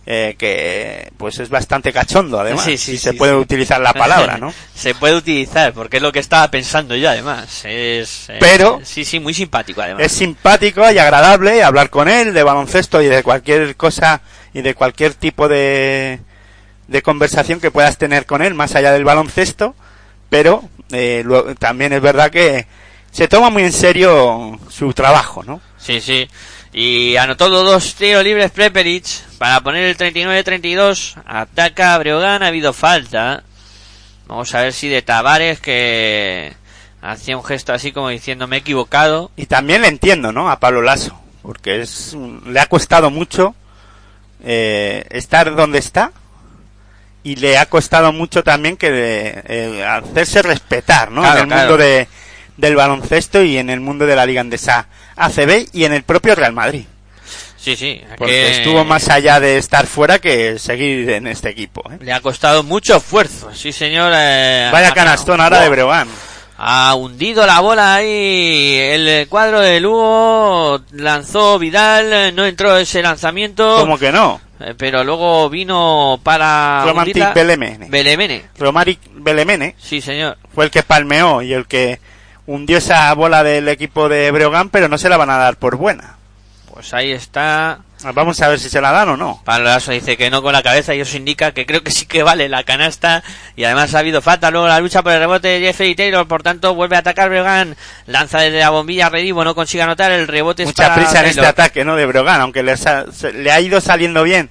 eh, 0.07 0.35
que 0.39 1.13
pues 1.17 1.39
es 1.39 1.49
bastante 1.51 1.93
cachondo, 1.93 2.41
además, 2.41 2.65
Sí, 2.65 2.79
sí, 2.79 2.93
si 2.93 2.99
se 2.99 3.11
sí, 3.13 3.17
puede 3.17 3.35
utilizar 3.37 3.81
la 3.81 3.93
palabra, 3.93 4.39
¿no? 4.39 4.53
Se 4.75 4.95
puede 4.95 5.15
utilizar, 5.15 5.73
porque 5.75 5.99
es 5.99 6.03
lo 6.03 6.11
que 6.11 6.19
estaba 6.21 6.51
pensando 6.51 6.97
yo, 6.97 7.11
además. 7.11 7.65
Es, 7.67 8.29
eh, 8.31 8.39
Pero- 8.41 8.81
Sí, 8.83 9.05
sí, 9.05 9.21
muy 9.21 9.35
simpático, 9.35 9.83
además. 9.83 10.03
Es 10.07 10.13
simpático 10.13 10.91
y 10.91 10.99
agradable 10.99 11.63
hablar 11.63 11.91
con 11.91 12.09
él 12.09 12.33
de 12.33 12.43
baloncesto 12.43 13.03
y 13.03 13.07
de 13.07 13.23
cualquier 13.23 13.77
cosa 13.77 14.23
y 14.55 14.63
de 14.63 14.75
cualquier 14.75 15.13
tipo 15.15 15.49
de, 15.49 16.21
de 16.89 17.03
conversación 17.03 17.61
que 17.61 17.71
puedas 17.71 17.99
tener 17.99 18.25
con 18.27 18.41
él 18.43 18.55
más 18.55 18.75
allá 18.75 18.91
del 18.93 19.05
baloncesto, 19.05 19.75
pero 20.31 20.65
eh, 20.93 21.23
lo- 21.27 21.55
también 21.57 21.93
es 21.93 22.01
verdad 22.01 22.31
que 22.31 22.67
se 23.13 23.29
toma 23.29 23.51
muy 23.51 23.65
en 23.65 23.73
serio 23.73 24.59
su 24.71 24.93
trabajo, 24.95 25.43
¿no? 25.45 25.61
Sí, 25.79 26.01
sí. 26.01 26.27
Y 26.73 27.17
anotó 27.17 27.49
los 27.49 27.65
dos 27.65 27.95
tiros 27.97 28.25
libres 28.25 28.51
Prepelic 28.51 29.05
para 29.41 29.63
poner 29.63 29.85
el 29.85 29.97
39-32. 29.97 31.15
Ataca 31.25 31.95
a 31.95 31.99
Breogán, 31.99 32.43
ha 32.43 32.49
habido 32.49 32.75
falta. 32.75 33.43
Vamos 34.27 34.55
a 34.55 34.61
ver 34.61 34.75
si 34.75 34.87
de 34.91 35.01
Tavares 35.01 35.61
que 35.61 36.53
hacía 37.01 37.39
un 37.39 37.43
gesto 37.45 37.73
así 37.73 37.91
como 37.91 38.11
diciendo 38.11 38.47
me 38.47 38.57
he 38.57 38.59
equivocado. 38.59 39.31
Y 39.37 39.47
también 39.47 39.81
le 39.81 39.89
entiendo, 39.89 40.31
¿no? 40.31 40.51
A 40.51 40.61
Pablo 40.61 40.83
Lasso, 40.83 41.19
porque 41.41 41.81
es 41.81 42.13
un- 42.13 42.43
le 42.53 42.61
ha 42.61 42.67
costado 42.67 43.11
mucho 43.11 43.55
eh, 44.45 45.07
estar 45.09 45.55
donde 45.57 45.79
está 45.79 46.13
y 47.23 47.37
le 47.37 47.57
ha 47.57 47.65
costado 47.65 48.13
mucho 48.13 48.45
también 48.45 48.77
que 48.77 49.43
eh, 49.47 49.83
hacerse 49.83 50.43
respetar, 50.43 51.11
¿no? 51.11 51.23
Claro, 51.23 51.39
en 51.39 51.43
el 51.45 51.49
claro. 51.49 51.69
mundo 51.71 51.83
de, 51.83 52.09
del 52.59 52.77
baloncesto 52.77 53.43
y 53.43 53.57
en 53.57 53.71
el 53.71 53.81
mundo 53.81 54.05
de 54.05 54.17
la 54.17 54.27
Liga 54.27 54.43
Andesa 54.43 54.87
ACB 55.17 55.69
y 55.73 55.85
en 55.85 55.95
el 55.95 56.03
propio 56.03 56.35
Real 56.35 56.53
Madrid, 56.53 56.85
Sí, 57.61 57.77
sí. 57.77 58.01
porque 58.17 58.33
que 58.33 58.51
estuvo 58.53 58.85
más 58.85 59.09
allá 59.11 59.39
de 59.39 59.59
estar 59.59 59.87
fuera 59.87 60.19
que 60.19 60.59
seguir 60.59 61.11
en 61.11 61.27
este 61.27 61.51
equipo. 61.51 61.83
¿eh? 61.93 61.99
Le 62.01 62.13
ha 62.13 62.21
costado 62.21 62.63
mucho 62.63 62.97
esfuerzo. 62.97 63.51
Sí, 63.53 63.71
señor. 63.73 64.13
eh, 64.17 64.71
Vaya 64.73 64.93
canastón 64.93 65.41
ahora 65.41 65.61
de. 65.61 65.69
Breogán. 65.69 66.09
Ha 66.63 66.95
hundido 66.95 67.47
la 67.47 67.61
bola 67.61 67.95
ahí 67.95 68.77
el 68.79 69.27
cuadro 69.29 69.61
de 69.61 69.81
Lugo, 69.81 70.81
lanzó 70.93 71.59
Vidal, 71.59 72.13
eh, 72.13 72.33
no 72.33 72.45
entró 72.45 72.77
ese 72.77 73.01
lanzamiento, 73.03 73.77
¿Cómo 73.79 73.99
que 73.99 74.13
no? 74.13 74.41
eh, 74.61 74.75
pero 74.77 75.03
luego 75.03 75.49
vino 75.49 76.21
para 76.23 76.83
Romantic 76.85 77.33
Belemene. 77.33 77.87
Belemene. 77.89 78.45
Romaric 78.59 79.01
Belemene 79.15 79.75
Sí, 79.79 80.03
señor. 80.03 80.37
fue 80.55 80.67
el 80.67 80.71
que 80.71 80.83
palmeó 80.83 81.41
y 81.41 81.55
el 81.55 81.67
que 81.67 81.99
hundió 82.47 82.77
esa 82.77 83.11
bola 83.15 83.43
del 83.43 83.67
equipo 83.69 84.11
de 84.11 84.31
Breogán, 84.31 84.69
pero 84.69 84.89
no 84.89 84.99
se 84.99 85.09
la 85.09 85.17
van 85.17 85.31
a 85.31 85.39
dar 85.39 85.57
por 85.57 85.77
buena. 85.77 86.17
Pues 86.73 86.95
ahí 86.95 87.11
está. 87.13 87.81
Vamos 88.15 88.41
a 88.41 88.49
ver 88.49 88.59
si 88.59 88.71
se 88.71 88.81
la 88.81 88.93
dan 88.93 89.09
o 89.11 89.17
no. 89.17 89.43
Pablo 89.45 89.65
Lasso 89.67 89.91
dice 89.93 90.17
que 90.17 90.31
no 90.31 90.41
con 90.43 90.53
la 90.53 90.63
cabeza 90.63 90.95
y 90.95 91.01
eso 91.01 91.17
indica 91.17 91.53
que 91.53 91.67
creo 91.67 91.83
que 91.83 91.91
sí 91.91 92.07
que 92.07 92.23
vale 92.23 92.49
la 92.49 92.63
canasta 92.63 93.23
y 93.57 93.65
además 93.65 93.95
ha 93.95 93.99
habido 93.99 94.23
falta 94.23 94.51
luego 94.51 94.67
la 94.69 94.81
lucha 94.81 95.03
por 95.03 95.13
el 95.13 95.19
rebote 95.19 95.49
de 95.49 95.61
Jeffrey 95.61 95.95
Taylor 95.95 96.27
por 96.27 96.43
tanto 96.43 96.75
vuelve 96.75 96.97
a 96.97 97.01
atacar 97.01 97.29
Breogán 97.29 97.77
lanza 98.07 98.39
desde 98.39 98.61
la 98.61 98.71
bombilla 98.71 99.11
Redivo 99.11 99.45
no 99.45 99.55
consigue 99.55 99.83
anotar 99.83 100.13
el 100.13 100.27
rebote 100.29 100.63
es 100.63 100.69
Mucha 100.69 100.85
para 100.85 100.95
prisa 100.95 101.21
en 101.21 101.27
este 101.27 101.45
ataque, 101.47 101.85
¿no? 101.85 101.97
De 101.97 102.07
Breogán, 102.07 102.41
aunque 102.41 102.63
les 102.63 102.87
ha- 102.87 103.05
le 103.35 103.51
ha 103.53 103.61
ido 103.61 103.81
saliendo 103.83 104.23
bien 104.23 104.49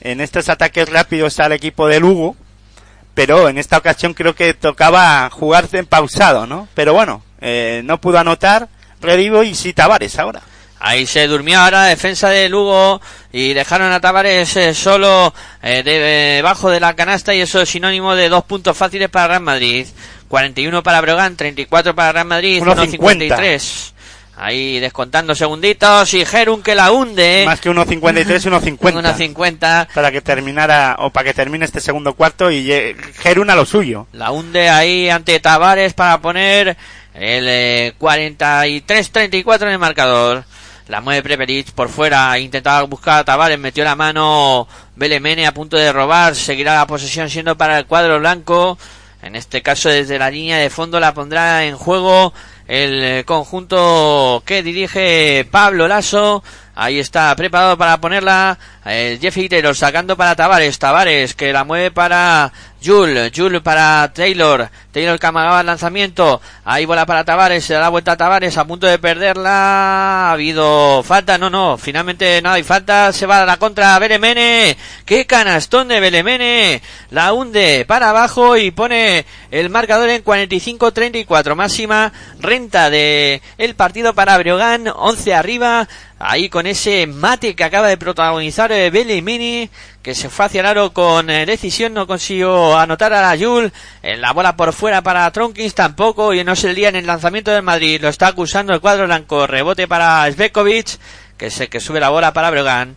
en 0.00 0.20
estos 0.22 0.48
ataques 0.48 0.88
rápidos 0.88 1.38
al 1.40 1.52
equipo 1.52 1.88
de 1.88 2.00
Lugo, 2.00 2.34
pero 3.14 3.48
en 3.50 3.58
esta 3.58 3.76
ocasión 3.76 4.14
creo 4.14 4.34
que 4.34 4.54
tocaba 4.54 5.28
jugarse 5.30 5.78
en 5.78 5.86
pausado, 5.86 6.46
¿no? 6.46 6.68
Pero 6.74 6.94
bueno, 6.94 7.22
eh, 7.42 7.82
no 7.84 8.00
pudo 8.00 8.18
anotar 8.18 8.68
Redivo 9.02 9.42
y 9.42 9.54
sí 9.54 9.74
Tavares 9.74 10.18
ahora. 10.18 10.40
Ahí 10.78 11.06
se 11.06 11.26
durmió 11.26 11.58
ahora 11.60 11.78
la 11.82 11.86
defensa 11.86 12.28
de 12.28 12.48
Lugo 12.48 13.00
y 13.32 13.54
dejaron 13.54 13.92
a 13.92 14.00
Tavares 14.00 14.54
eh, 14.56 14.74
solo 14.74 15.32
eh, 15.62 15.82
debajo 15.82 16.70
de 16.70 16.80
la 16.80 16.94
canasta 16.94 17.34
y 17.34 17.40
eso 17.40 17.62
es 17.62 17.68
sinónimo 17.70 18.14
de 18.14 18.28
dos 18.28 18.44
puntos 18.44 18.76
fáciles 18.76 19.08
para 19.08 19.28
Real 19.28 19.42
Madrid. 19.42 19.86
41 20.28 20.82
para 20.82 21.00
Brogan, 21.00 21.36
34 21.36 21.94
para 21.94 22.12
Real 22.12 22.26
Madrid, 22.26 22.62
1.50. 22.62 22.98
1.53. 22.98 23.92
Ahí 24.38 24.78
descontando 24.80 25.34
segunditos 25.34 26.12
y 26.12 26.26
Gerun 26.26 26.62
que 26.62 26.74
la 26.74 26.92
hunde. 26.92 27.44
Más 27.46 27.58
que 27.58 27.70
1.53, 27.70 28.76
1.50. 28.76 28.78
1.50. 28.78 29.88
Para 29.94 30.12
que 30.12 30.20
terminara, 30.20 30.96
o 30.98 31.08
para 31.08 31.24
que 31.24 31.32
termine 31.32 31.64
este 31.64 31.80
segundo 31.80 32.12
cuarto 32.12 32.50
y 32.50 32.66
lle- 32.66 32.94
Gerun 33.14 33.48
a 33.48 33.54
lo 33.56 33.64
suyo. 33.64 34.08
La 34.12 34.30
hunde 34.32 34.68
ahí 34.68 35.08
ante 35.08 35.40
Tavares 35.40 35.94
para 35.94 36.20
poner 36.20 36.76
el 37.14 37.46
eh, 37.48 37.94
43-34 37.98 39.62
en 39.62 39.68
el 39.68 39.78
marcador. 39.78 40.44
La 40.88 41.00
mueve 41.00 41.22
Prepelic 41.22 41.72
por 41.72 41.88
fuera, 41.88 42.38
intentaba 42.38 42.82
buscar 42.82 43.18
a 43.18 43.24
Tavares, 43.24 43.58
metió 43.58 43.82
la 43.82 43.96
mano 43.96 44.68
Belemene 44.94 45.46
a 45.46 45.52
punto 45.52 45.76
de 45.76 45.92
robar, 45.92 46.36
seguirá 46.36 46.76
la 46.76 46.86
posesión 46.86 47.28
siendo 47.28 47.56
para 47.56 47.78
el 47.78 47.86
cuadro 47.86 48.20
blanco. 48.20 48.78
En 49.20 49.34
este 49.34 49.62
caso 49.62 49.88
desde 49.88 50.18
la 50.18 50.30
línea 50.30 50.58
de 50.58 50.70
fondo 50.70 51.00
la 51.00 51.12
pondrá 51.12 51.64
en 51.64 51.76
juego 51.76 52.32
el 52.68 53.02
eh, 53.02 53.24
conjunto 53.24 54.42
que 54.46 54.62
dirige 54.62 55.46
Pablo 55.50 55.88
Lasso. 55.88 56.44
Ahí 56.78 56.98
está 56.98 57.34
preparado 57.34 57.78
para 57.78 57.98
ponerla 58.02 58.58
el 58.84 59.18
Jeffrey 59.18 59.48
Taylor 59.48 59.74
sacando 59.74 60.14
para 60.14 60.36
Tavares. 60.36 60.78
Tavares 60.78 61.32
que 61.32 61.50
la 61.50 61.64
mueve 61.64 61.90
para 61.90 62.52
Jul. 62.84 63.32
Jul 63.34 63.62
para 63.62 64.12
Taylor. 64.12 64.68
Taylor 64.92 65.18
que 65.18 65.26
el 65.26 65.66
lanzamiento. 65.66 66.40
Ahí 66.64 66.84
bola 66.84 67.06
para 67.06 67.24
Tavares. 67.24 67.64
Se 67.64 67.72
da 67.72 67.80
la 67.80 67.88
vuelta 67.88 68.12
a 68.12 68.16
Tavares 68.18 68.58
a 68.58 68.66
punto 68.66 68.86
de 68.86 68.98
perderla. 68.98 70.28
Ha 70.28 70.32
habido 70.32 71.02
falta. 71.02 71.38
No, 71.38 71.48
no. 71.48 71.78
Finalmente 71.78 72.42
no 72.42 72.50
hay 72.50 72.62
falta. 72.62 73.10
Se 73.12 73.24
va 73.24 73.42
a 73.42 73.46
la 73.46 73.56
contra 73.56 73.98
Belemene. 73.98 74.76
¡Qué 75.06 75.26
canastón 75.26 75.88
de 75.88 76.00
Belemene! 76.00 76.82
La 77.10 77.32
hunde 77.32 77.84
para 77.88 78.10
abajo 78.10 78.56
y 78.56 78.70
pone 78.70 79.24
el 79.50 79.70
marcador 79.70 80.10
en 80.10 80.22
45-34. 80.22 81.54
Máxima 81.54 82.12
renta 82.38 82.90
de 82.90 83.40
el 83.56 83.74
partido 83.74 84.14
para 84.14 84.36
Breogán. 84.36 84.88
11 84.94 85.34
arriba. 85.34 85.88
Ahí 86.18 86.48
con 86.48 86.66
ese 86.66 87.06
mate 87.06 87.54
que 87.54 87.64
acaba 87.64 87.88
de 87.88 87.98
protagonizar 87.98 88.72
eh, 88.72 88.88
Belemene, 88.88 89.68
que 90.00 90.14
se 90.14 90.30
fue 90.30 90.46
hacia 90.46 90.60
el 90.60 90.66
aro 90.66 90.94
con 90.94 91.28
eh, 91.28 91.44
decisión, 91.44 91.92
no 91.92 92.06
consiguió 92.06 92.78
anotar 92.78 93.12
a 93.12 93.20
la 93.20 93.36
Yul. 93.36 93.70
En 94.02 94.22
la 94.22 94.32
bola 94.32 94.56
por 94.56 94.72
fuera 94.72 95.02
para 95.02 95.30
Tronkins 95.30 95.74
tampoco, 95.74 96.32
y 96.32 96.42
no 96.42 96.52
es 96.52 96.64
el 96.64 96.74
día 96.74 96.88
en 96.88 96.96
el 96.96 97.06
lanzamiento 97.06 97.50
del 97.50 97.62
Madrid. 97.62 98.00
Lo 98.00 98.08
está 98.08 98.28
acusando 98.28 98.72
el 98.72 98.80
cuadro 98.80 99.04
blanco. 99.04 99.46
Rebote 99.46 99.86
para 99.86 100.30
Svekovic, 100.32 100.98
que 101.36 101.46
es 101.46 101.60
el 101.60 101.68
que 101.68 101.80
sube 101.80 102.00
la 102.00 102.08
bola 102.08 102.32
para 102.32 102.50
Breogán. 102.50 102.96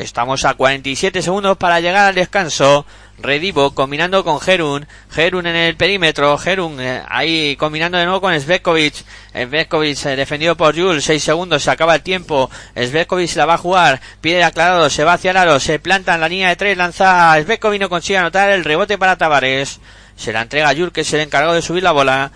Estamos 0.00 0.46
a 0.46 0.54
47 0.54 1.20
segundos 1.20 1.58
para 1.58 1.78
llegar 1.78 2.08
al 2.08 2.14
descanso. 2.14 2.86
Redivo 3.18 3.74
combinando 3.74 4.24
con 4.24 4.40
Gerun. 4.40 4.86
Gerun 5.10 5.46
en 5.46 5.54
el 5.54 5.76
perímetro. 5.76 6.38
Gerun 6.38 6.80
eh, 6.80 7.02
ahí 7.06 7.54
combinando 7.56 7.98
de 7.98 8.06
nuevo 8.06 8.22
con 8.22 8.40
Svekovic. 8.40 8.94
Svekovic 9.34 10.06
eh, 10.06 10.16
defendido 10.16 10.56
por 10.56 10.74
Jules. 10.74 11.04
6 11.04 11.22
segundos. 11.22 11.62
Se 11.62 11.70
acaba 11.70 11.96
el 11.96 12.00
tiempo. 12.00 12.50
Svekovic 12.74 13.36
la 13.36 13.44
va 13.44 13.54
a 13.54 13.58
jugar. 13.58 14.00
Pide 14.22 14.42
aclarado. 14.42 14.88
Se 14.88 15.04
va 15.04 15.12
hacia 15.12 15.32
el 15.32 15.36
aro. 15.36 15.60
Se 15.60 15.78
planta 15.78 16.14
en 16.14 16.22
la 16.22 16.28
línea 16.30 16.48
de 16.48 16.56
3. 16.56 16.78
Lanza 16.78 17.34
a 17.34 17.42
Svekovic. 17.42 17.82
No 17.82 17.90
consigue 17.90 18.16
anotar 18.16 18.48
el 18.48 18.64
rebote 18.64 18.96
para 18.96 19.18
Tavares. 19.18 19.80
Se 20.16 20.32
la 20.32 20.40
entrega 20.40 20.70
a 20.70 20.74
que 20.74 21.02
es 21.02 21.12
el 21.12 21.20
encargado 21.20 21.52
de 21.52 21.62
subir 21.62 21.82
la 21.82 21.92
bola. 21.92 22.32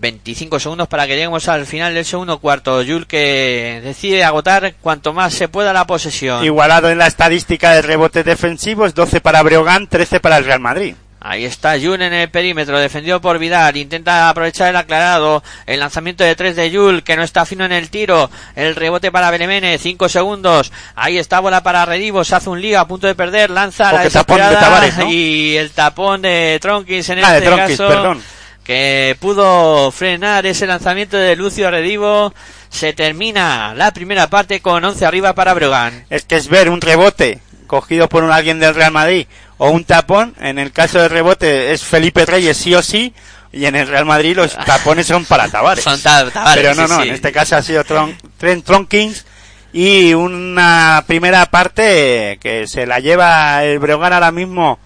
25 0.00 0.60
segundos 0.60 0.88
para 0.88 1.06
que 1.06 1.14
lleguemos 1.14 1.48
al 1.48 1.66
final 1.66 1.94
del 1.94 2.04
segundo 2.04 2.38
cuarto. 2.38 2.82
Jules 2.84 3.06
que 3.06 3.80
decide 3.82 4.24
agotar 4.24 4.74
cuanto 4.80 5.12
más 5.12 5.34
se 5.34 5.48
pueda 5.48 5.72
la 5.72 5.86
posesión. 5.86 6.44
Igualado 6.44 6.90
en 6.90 6.98
la 6.98 7.06
estadística 7.06 7.72
de 7.72 7.82
rebotes 7.82 8.24
defensivos, 8.24 8.94
12 8.94 9.20
para 9.20 9.42
Breogán, 9.42 9.86
13 9.88 10.20
para 10.20 10.36
el 10.38 10.44
Real 10.44 10.60
Madrid. 10.60 10.94
Ahí 11.20 11.44
está 11.44 11.72
Jul 11.80 12.00
en 12.00 12.12
el 12.12 12.30
perímetro, 12.30 12.78
defendido 12.78 13.20
por 13.20 13.40
Vidal, 13.40 13.76
intenta 13.76 14.28
aprovechar 14.28 14.68
el 14.68 14.76
aclarado, 14.76 15.42
el 15.66 15.80
lanzamiento 15.80 16.22
de 16.22 16.36
tres 16.36 16.54
de 16.54 16.70
Jul, 16.70 17.02
que 17.02 17.16
no 17.16 17.24
está 17.24 17.44
fino 17.44 17.64
en 17.64 17.72
el 17.72 17.90
tiro, 17.90 18.30
el 18.54 18.76
rebote 18.76 19.10
para 19.10 19.32
Belemene, 19.32 19.78
cinco 19.78 20.08
segundos, 20.08 20.70
ahí 20.94 21.18
está 21.18 21.40
bola 21.40 21.64
para 21.64 21.84
Redivo, 21.84 22.22
se 22.22 22.36
hace 22.36 22.48
un 22.48 22.62
lío 22.62 22.78
a 22.78 22.86
punto 22.86 23.08
de 23.08 23.16
perder, 23.16 23.50
lanza 23.50 23.92
la 23.92 24.08
tapón 24.08 24.36
de 24.38 24.44
desesperada 24.44 24.60
Tavares, 24.60 24.96
¿no? 24.98 25.10
y 25.10 25.56
el 25.56 25.72
tapón 25.72 26.22
de 26.22 26.56
Tronkins 26.62 27.08
en 27.08 27.24
Ah, 27.24 27.32
de 27.32 27.38
este 27.38 27.48
Tronkis, 27.50 27.76
caso, 27.78 27.88
perdón. 27.88 28.22
Que 28.68 29.16
pudo 29.18 29.90
frenar 29.90 30.44
ese 30.44 30.66
lanzamiento 30.66 31.16
de 31.16 31.34
Lucio 31.36 31.70
Redivo, 31.70 32.34
se 32.68 32.92
termina 32.92 33.72
la 33.74 33.92
primera 33.92 34.28
parte 34.28 34.60
con 34.60 34.84
11 34.84 35.06
arriba 35.06 35.32
para 35.34 35.54
Brogan. 35.54 36.04
Es 36.10 36.26
que 36.26 36.36
es 36.36 36.48
ver 36.48 36.68
un 36.68 36.82
rebote 36.82 37.40
cogido 37.66 38.10
por 38.10 38.24
un 38.24 38.30
alguien 38.30 38.60
del 38.60 38.74
Real 38.74 38.92
Madrid 38.92 39.26
o 39.56 39.70
un 39.70 39.84
tapón. 39.84 40.34
En 40.38 40.58
el 40.58 40.70
caso 40.72 41.00
del 41.00 41.08
rebote 41.08 41.72
es 41.72 41.82
Felipe 41.82 42.26
Reyes 42.26 42.58
sí 42.58 42.74
o 42.74 42.82
sí. 42.82 43.14
Y 43.52 43.64
en 43.64 43.74
el 43.74 43.88
Real 43.88 44.04
Madrid 44.04 44.36
los 44.36 44.54
tapones 44.66 45.06
son 45.06 45.24
para 45.24 45.48
Tavares. 45.48 45.82
Son 45.82 45.98
ta- 46.02 46.30
Tavares, 46.30 46.62
Pero 46.62 46.74
no, 46.74 46.86
sí, 46.86 46.92
no, 46.94 47.02
sí. 47.04 47.08
en 47.08 47.14
este 47.14 47.32
caso 47.32 47.56
ha 47.56 47.62
sido 47.62 47.82
Tron, 47.84 48.14
Trent 48.36 48.66
Tronkins 48.66 49.24
y 49.72 50.12
una 50.12 51.04
primera 51.06 51.46
parte 51.46 52.38
que 52.42 52.66
se 52.66 52.84
la 52.86 53.00
lleva 53.00 53.64
el 53.64 53.78
Breogán 53.78 54.12
ahora 54.12 54.30
mismo 54.30 54.78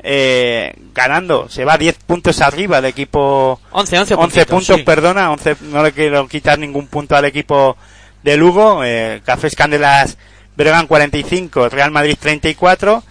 eh, 0.00 0.74
ganando, 0.94 1.48
se 1.48 1.64
va 1.64 1.76
10 1.76 1.96
puntos 2.06 2.40
arriba 2.40 2.78
el 2.78 2.86
equipo. 2.86 3.60
11, 3.72 3.98
11, 3.98 4.14
11 4.14 4.16
puntitos, 4.16 4.46
puntos, 4.46 4.76
sí. 4.76 4.82
perdona, 4.82 5.32
11, 5.32 5.56
no 5.62 5.82
le 5.82 5.92
quiero 5.92 6.26
quitar 6.28 6.58
ningún 6.58 6.86
punto 6.86 7.16
al 7.16 7.24
equipo 7.24 7.76
de 8.22 8.36
Lugo, 8.36 8.82
eh, 8.84 9.22
Cafés 9.24 9.54
Candelas 9.54 10.18
Breogán 10.56 10.86
45, 10.86 11.68
Real 11.68 11.90
Madrid 11.90 12.16
34, 12.18 13.02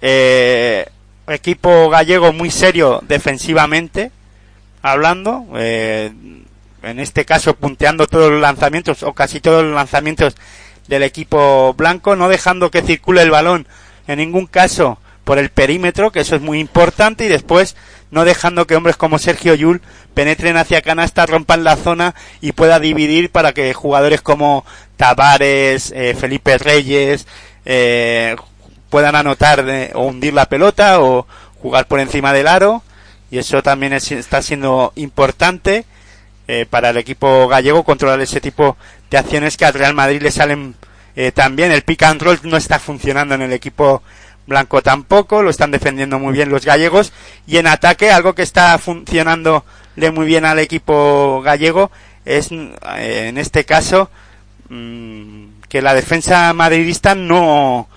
eh, 0.00 0.86
equipo 1.26 1.90
gallego 1.90 2.32
muy 2.32 2.50
serio 2.50 3.00
defensivamente, 3.06 4.10
hablando, 4.80 5.46
eh, 5.56 6.10
en 6.82 7.00
este 7.00 7.24
caso 7.24 7.54
punteando 7.54 8.06
todos 8.06 8.30
los 8.32 8.40
lanzamientos 8.40 9.02
o 9.02 9.12
casi 9.12 9.40
todos 9.40 9.64
los 9.64 9.74
lanzamientos 9.74 10.34
del 10.86 11.02
equipo 11.02 11.74
blanco, 11.74 12.16
no 12.16 12.28
dejando 12.28 12.70
que 12.70 12.80
circule 12.80 13.20
el 13.20 13.30
balón 13.30 13.66
en 14.06 14.18
ningún 14.18 14.46
caso 14.46 14.98
por 15.28 15.38
el 15.38 15.50
perímetro, 15.50 16.10
que 16.10 16.20
eso 16.20 16.36
es 16.36 16.40
muy 16.40 16.58
importante, 16.58 17.26
y 17.26 17.28
después 17.28 17.76
no 18.10 18.24
dejando 18.24 18.66
que 18.66 18.76
hombres 18.76 18.96
como 18.96 19.18
Sergio 19.18 19.54
Yul 19.54 19.82
penetren 20.14 20.56
hacia 20.56 20.80
canasta, 20.80 21.26
rompan 21.26 21.64
la 21.64 21.76
zona 21.76 22.14
y 22.40 22.52
pueda 22.52 22.80
dividir 22.80 23.30
para 23.30 23.52
que 23.52 23.74
jugadores 23.74 24.22
como 24.22 24.64
Tavares, 24.96 25.92
eh, 25.94 26.16
Felipe 26.18 26.56
Reyes, 26.56 27.26
eh, 27.66 28.36
puedan 28.88 29.16
anotar 29.16 29.66
de- 29.66 29.90
o 29.94 30.04
hundir 30.06 30.32
la 30.32 30.46
pelota 30.46 30.98
o 31.02 31.26
jugar 31.60 31.86
por 31.88 32.00
encima 32.00 32.32
del 32.32 32.48
aro. 32.48 32.82
Y 33.30 33.36
eso 33.36 33.62
también 33.62 33.92
es- 33.92 34.10
está 34.10 34.40
siendo 34.40 34.92
importante 34.96 35.84
eh, 36.50 36.64
para 36.64 36.88
el 36.88 36.96
equipo 36.96 37.46
gallego 37.48 37.84
controlar 37.84 38.18
ese 38.22 38.40
tipo 38.40 38.78
de 39.10 39.18
acciones 39.18 39.58
que 39.58 39.66
al 39.66 39.74
Real 39.74 39.92
Madrid 39.92 40.22
le 40.22 40.30
salen 40.30 40.74
eh, 41.16 41.32
también. 41.32 41.70
El 41.70 41.82
pick 41.82 42.04
and 42.04 42.22
roll 42.22 42.38
no 42.44 42.56
está 42.56 42.78
funcionando 42.78 43.34
en 43.34 43.42
el 43.42 43.52
equipo 43.52 44.02
blanco 44.48 44.82
tampoco 44.82 45.42
lo 45.42 45.50
están 45.50 45.70
defendiendo 45.70 46.18
muy 46.18 46.32
bien 46.32 46.48
los 46.50 46.64
gallegos 46.64 47.12
y 47.46 47.58
en 47.58 47.66
ataque 47.68 48.10
algo 48.10 48.34
que 48.34 48.42
está 48.42 48.76
funcionando 48.78 49.64
muy 50.14 50.26
bien 50.26 50.44
al 50.44 50.58
equipo 50.58 51.40
gallego 51.44 51.90
es 52.24 52.50
eh, 52.50 53.26
en 53.28 53.36
este 53.38 53.64
caso 53.64 54.10
mm, 54.68 55.44
que 55.68 55.82
la 55.82 55.94
defensa 55.94 56.52
madridista 56.54 57.14
no 57.14 57.88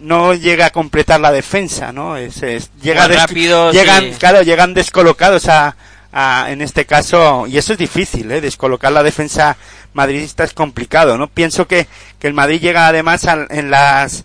no 0.00 0.34
llega 0.34 0.66
a 0.66 0.70
completar 0.70 1.20
la 1.20 1.32
defensa, 1.32 1.90
¿no? 1.92 2.16
Es, 2.16 2.42
es- 2.42 2.70
llega 2.82 3.04
rápido, 3.16 3.72
llegan, 3.72 4.04
sí. 4.04 4.16
claro, 4.18 4.42
llegan 4.42 4.74
descolocados 4.74 5.48
a, 5.48 5.76
a- 6.12 6.46
en 6.50 6.60
este 6.60 6.84
caso, 6.84 7.46
y 7.46 7.56
eso 7.56 7.72
es 7.72 7.78
difícil, 7.78 8.30
¿eh? 8.30 8.40
Descolocar 8.42 8.92
la 8.92 9.02
defensa 9.02 9.56
madridista 9.94 10.44
es 10.44 10.52
complicado, 10.52 11.16
¿no? 11.16 11.28
Pienso 11.28 11.66
que, 11.66 11.86
que 12.18 12.26
el 12.26 12.34
Madrid 12.34 12.60
llega 12.60 12.88
además 12.88 13.24
en 13.48 13.70
las, 13.70 14.24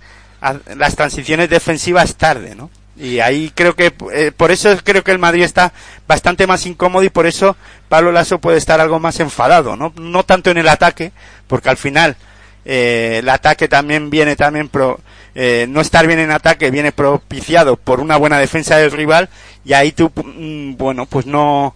las 0.76 0.96
transiciones 0.96 1.50
defensivas 1.50 2.16
tarde, 2.16 2.56
¿no? 2.56 2.70
Y 2.98 3.20
ahí 3.20 3.52
creo 3.56 3.76
que, 3.76 3.94
eh, 4.14 4.32
por 4.36 4.52
eso 4.52 4.76
creo 4.84 5.04
que 5.04 5.12
el 5.12 5.20
Madrid 5.20 5.44
está 5.44 5.72
bastante 6.06 6.48
más 6.48 6.66
incómodo 6.66 7.04
y 7.04 7.10
por 7.10 7.28
eso 7.28 7.56
Pablo 7.88 8.12
Lasso 8.12 8.40
puede 8.40 8.58
estar 8.58 8.82
algo 8.82 9.00
más 9.00 9.20
enfadado, 9.22 9.78
¿no? 9.78 9.94
No 9.96 10.24
tanto 10.24 10.52
en 10.52 10.58
el 10.58 10.68
ataque, 10.68 11.14
porque 11.48 11.70
al 11.70 11.78
final, 11.78 12.18
eh, 12.66 13.20
el 13.20 13.30
ataque 13.30 13.70
también 13.70 14.10
viene 14.10 14.36
también 14.36 14.68
pro, 14.68 15.00
eh, 15.36 15.68
no 15.70 15.80
estar 15.80 16.06
bien 16.08 16.20
en 16.20 16.32
ataque 16.32 16.72
viene 16.72 16.92
propiciado 16.92 17.78
por 17.78 18.00
una 18.00 18.18
buena 18.18 18.40
defensa 18.40 18.78
del 18.78 18.92
rival 18.92 19.30
y 19.64 19.74
ahí 19.74 19.92
tú 19.92 20.12
mm, 20.16 20.76
bueno 20.76 21.06
pues 21.06 21.26
no 21.26 21.76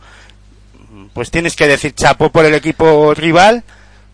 pues 1.14 1.32
tienes 1.32 1.56
que 1.56 1.68
decir 1.68 1.94
chapo 1.94 2.30
por 2.30 2.46
el 2.46 2.56
equipo 2.56 3.14
rival 3.14 3.64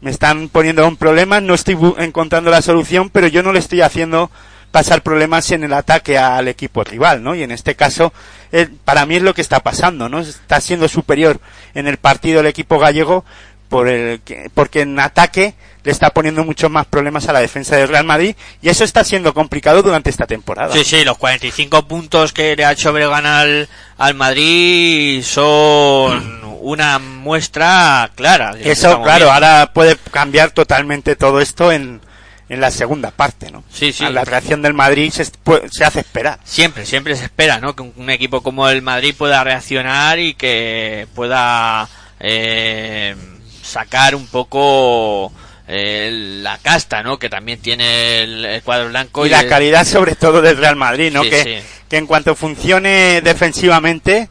me 0.02 0.12
están 0.12 0.50
poniendo 0.50 0.88
un 0.88 0.98
problema 0.98 1.42
no 1.42 1.54
estoy 1.54 1.78
encontrando 1.98 2.50
la 2.52 2.62
solución 2.62 3.10
pero 3.10 3.28
yo 3.28 3.44
no 3.44 3.52
le 3.54 3.60
estoy 3.60 3.82
haciendo 3.82 4.32
pasar 4.72 5.02
problemas 5.02 5.50
en 5.52 5.64
el 5.64 5.74
ataque 5.74 6.18
al 6.18 6.48
equipo 6.48 6.84
rival 6.84 7.24
no 7.24 7.36
y 7.36 7.44
en 7.44 7.52
este 7.52 7.76
caso 7.76 8.14
eh, 8.52 8.68
para 8.86 9.06
mí 9.06 9.16
es 9.16 9.24
lo 9.24 9.34
que 9.34 9.42
está 9.42 9.60
pasando 9.62 10.08
no 10.10 10.20
está 10.20 10.62
siendo 10.62 10.88
superior 10.88 11.40
en 11.74 11.88
el 11.88 11.98
partido 11.98 12.40
el 12.40 12.46
equipo 12.48 12.78
gallego 12.80 13.26
por 13.68 13.88
el 13.88 14.22
que- 14.22 14.50
porque 14.54 14.82
en 14.82 15.00
ataque 15.00 15.54
le 15.84 15.92
está 15.92 16.10
poniendo 16.12 16.44
muchos 16.44 16.70
más 16.72 16.86
problemas 16.88 17.28
a 17.30 17.34
la 17.34 17.40
defensa 17.40 17.76
del 17.78 17.88
Real 17.88 18.04
Madrid 18.04 18.36
y 18.62 18.70
eso 18.70 18.84
está 18.84 19.04
siendo 19.04 19.34
complicado 19.34 19.82
durante 19.82 20.10
esta 20.10 20.26
temporada. 20.28 20.74
Sí, 20.74 20.84
sí, 20.84 21.04
los 21.06 21.18
45 21.18 21.88
puntos 21.88 22.34
que 22.34 22.56
le 22.56 22.66
ha 22.66 22.72
hecho 22.74 22.92
Breogán 22.92 23.26
al, 23.26 23.70
al 23.98 24.14
Madrid 24.16 25.24
son 25.24 26.39
una 26.60 27.00
muestra 27.00 28.10
clara. 28.16 28.56
Eso, 28.60 29.02
claro, 29.04 29.32
ahora 29.32 29.72
puede 29.74 29.98
cambiar 30.12 30.52
totalmente 30.52 31.16
todo 31.16 31.40
esto 31.42 31.72
en, 31.72 32.02
en 32.50 32.62
la 32.62 32.72
segunda 32.72 33.12
parte, 33.12 33.52
¿no? 33.52 33.64
Sí, 33.72 33.94
sí. 33.94 34.04
A 34.06 34.10
La 34.10 34.26
reacción 34.26 34.62
del 34.62 34.74
Madrid 34.74 35.12
se, 35.12 35.26
se 35.26 35.86
hace 35.86 36.00
esperar. 36.00 36.40
Siempre, 36.44 36.86
siempre 36.86 37.16
se 37.16 37.26
espera, 37.26 37.60
¿no? 37.60 37.76
Que 37.76 37.84
un, 37.84 38.10
equipo 38.10 38.42
como 38.42 38.68
el 38.70 38.82
Madrid 38.82 39.14
pueda 39.18 39.44
reaccionar 39.44 40.20
y 40.20 40.34
que 40.34 41.08
pueda 41.16 41.88
eh, 42.20 43.16
sacar 43.62 44.16
un 44.16 44.28
poco 44.28 45.32
eh, 45.68 46.40
la 46.42 46.58
casta, 46.58 47.04
¿no? 47.04 47.20
Que 47.20 47.30
también 47.30 47.60
tiene 47.62 48.24
el, 48.24 48.46
el 48.46 48.64
cuadro 48.64 48.90
blanco. 48.90 49.26
y 49.26 49.30
la 49.30 49.42
el- 49.42 49.50
calidad 49.50 49.86
sobre 49.86 50.16
todo 50.16 50.42
del 50.42 50.58
Real 50.58 50.76
Madrid, 50.76 51.12
¿no? 51.14 51.24
Sí, 51.24 51.30
que, 51.30 51.44
sí. 51.44 51.68
que 51.90 51.98
en 51.98 52.08
cuanto 52.08 52.36
funcione 52.36 53.22
defensivamente, 53.22 54.30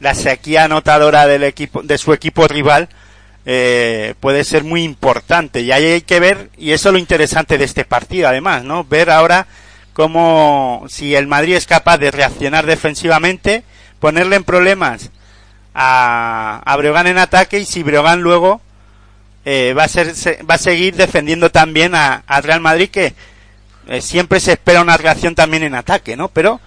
la 0.00 0.14
sequía 0.14 0.64
anotadora 0.64 1.26
del 1.26 1.44
equipo, 1.44 1.82
de 1.82 1.98
su 1.98 2.12
equipo 2.12 2.48
rival, 2.48 2.88
eh, 3.46 4.14
puede 4.20 4.44
ser 4.44 4.64
muy 4.64 4.82
importante. 4.82 5.60
Y 5.60 5.72
ahí 5.72 5.84
hay 5.86 6.00
que 6.02 6.20
ver, 6.20 6.50
y 6.58 6.72
eso 6.72 6.88
es 6.88 6.92
lo 6.94 6.98
interesante 6.98 7.58
de 7.58 7.64
este 7.64 7.84
partido 7.84 8.28
además, 8.28 8.64
¿no? 8.64 8.84
Ver 8.84 9.10
ahora 9.10 9.46
cómo, 9.92 10.84
si 10.88 11.14
el 11.14 11.26
Madrid 11.26 11.54
es 11.56 11.66
capaz 11.66 11.98
de 11.98 12.10
reaccionar 12.10 12.66
defensivamente, 12.66 13.62
ponerle 13.98 14.36
en 14.36 14.44
problemas 14.44 15.10
a, 15.74 16.62
a 16.64 16.76
Breogán 16.76 17.06
en 17.06 17.18
ataque 17.18 17.58
y 17.60 17.64
si 17.64 17.82
Breogán 17.82 18.22
luego 18.22 18.60
eh, 19.44 19.74
va 19.76 19.84
a 19.84 19.88
ser 19.88 20.14
se- 20.14 20.42
va 20.42 20.54
a 20.54 20.58
seguir 20.58 20.96
defendiendo 20.96 21.50
también 21.50 21.94
a, 21.94 22.22
al 22.26 22.42
Real 22.42 22.60
Madrid 22.60 22.90
que 22.90 23.14
eh, 23.88 24.00
siempre 24.00 24.40
se 24.40 24.52
espera 24.52 24.80
una 24.82 24.96
reacción 24.96 25.34
también 25.34 25.62
en 25.62 25.74
ataque, 25.74 26.16
¿no? 26.16 26.28
Pero 26.28 26.60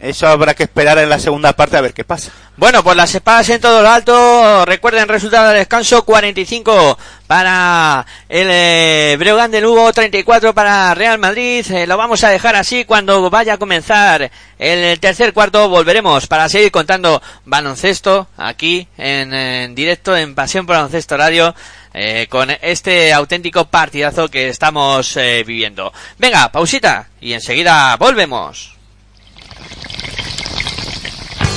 eso 0.00 0.26
habrá 0.26 0.54
que 0.54 0.62
esperar 0.64 0.98
en 0.98 1.08
la 1.08 1.18
segunda 1.18 1.52
parte 1.52 1.76
a 1.76 1.80
ver 1.80 1.92
qué 1.94 2.04
pasa. 2.04 2.32
Bueno, 2.56 2.82
pues 2.82 2.96
las 2.96 3.14
espadas 3.14 3.48
en 3.50 3.60
todo 3.60 3.82
lo 3.82 3.90
alto. 3.90 4.64
Recuerden, 4.66 5.08
resultado 5.08 5.48
del 5.48 5.58
descanso 5.58 6.04
45 6.04 6.98
para 7.26 8.04
el 8.28 8.48
eh, 8.50 9.16
Breogán 9.18 9.50
de 9.50 9.60
Lugo, 9.60 9.92
34 9.92 10.52
para 10.54 10.94
Real 10.94 11.18
Madrid. 11.18 11.64
Eh, 11.70 11.86
lo 11.86 11.96
vamos 11.96 12.24
a 12.24 12.28
dejar 12.30 12.56
así 12.56 12.84
cuando 12.84 13.30
vaya 13.30 13.54
a 13.54 13.58
comenzar 13.58 14.30
el 14.58 15.00
tercer 15.00 15.32
cuarto. 15.32 15.68
Volveremos 15.68 16.26
para 16.26 16.48
seguir 16.48 16.70
contando 16.70 17.22
baloncesto 17.44 18.26
aquí 18.36 18.88
en, 18.98 19.32
en 19.32 19.74
directo 19.74 20.16
en 20.16 20.34
Pasión 20.34 20.66
por 20.66 20.76
Baloncesto 20.76 21.16
Radio. 21.16 21.54
eh, 21.92 22.26
con 22.30 22.50
este 22.62 23.12
auténtico 23.12 23.64
partidazo 23.66 24.28
que 24.28 24.48
estamos 24.48 25.16
eh, 25.16 25.42
viviendo. 25.46 25.92
Venga, 26.18 26.50
pausita 26.52 27.08
y 27.20 27.32
enseguida 27.32 27.96
volvemos. 27.96 28.79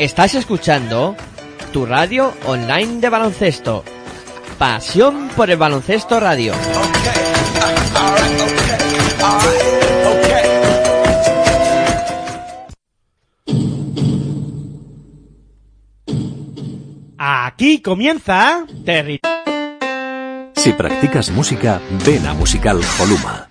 Estás 0.00 0.34
escuchando 0.34 1.14
tu 1.74 1.84
radio 1.84 2.32
online 2.46 3.02
de 3.02 3.10
baloncesto. 3.10 3.84
Pasión 4.56 5.28
por 5.36 5.50
el 5.50 5.58
baloncesto 5.58 6.18
radio. 6.18 6.54
Aquí 17.18 17.82
comienza 17.82 18.64
Terri. 18.86 19.20
Si 20.56 20.72
practicas 20.72 21.28
música, 21.28 21.78
ven 22.06 22.26
a 22.26 22.32
Musical 22.32 22.80
Holuma. 22.98 23.50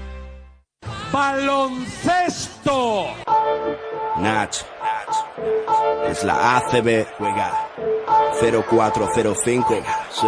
¡Baloncesto! 1.11 3.07
Nach. 4.17 4.65
Es 6.07 6.23
la 6.23 6.57
ACB. 6.57 7.05
Juega. 7.17 7.51
0405. 8.39 9.83
Sí. 10.09 10.27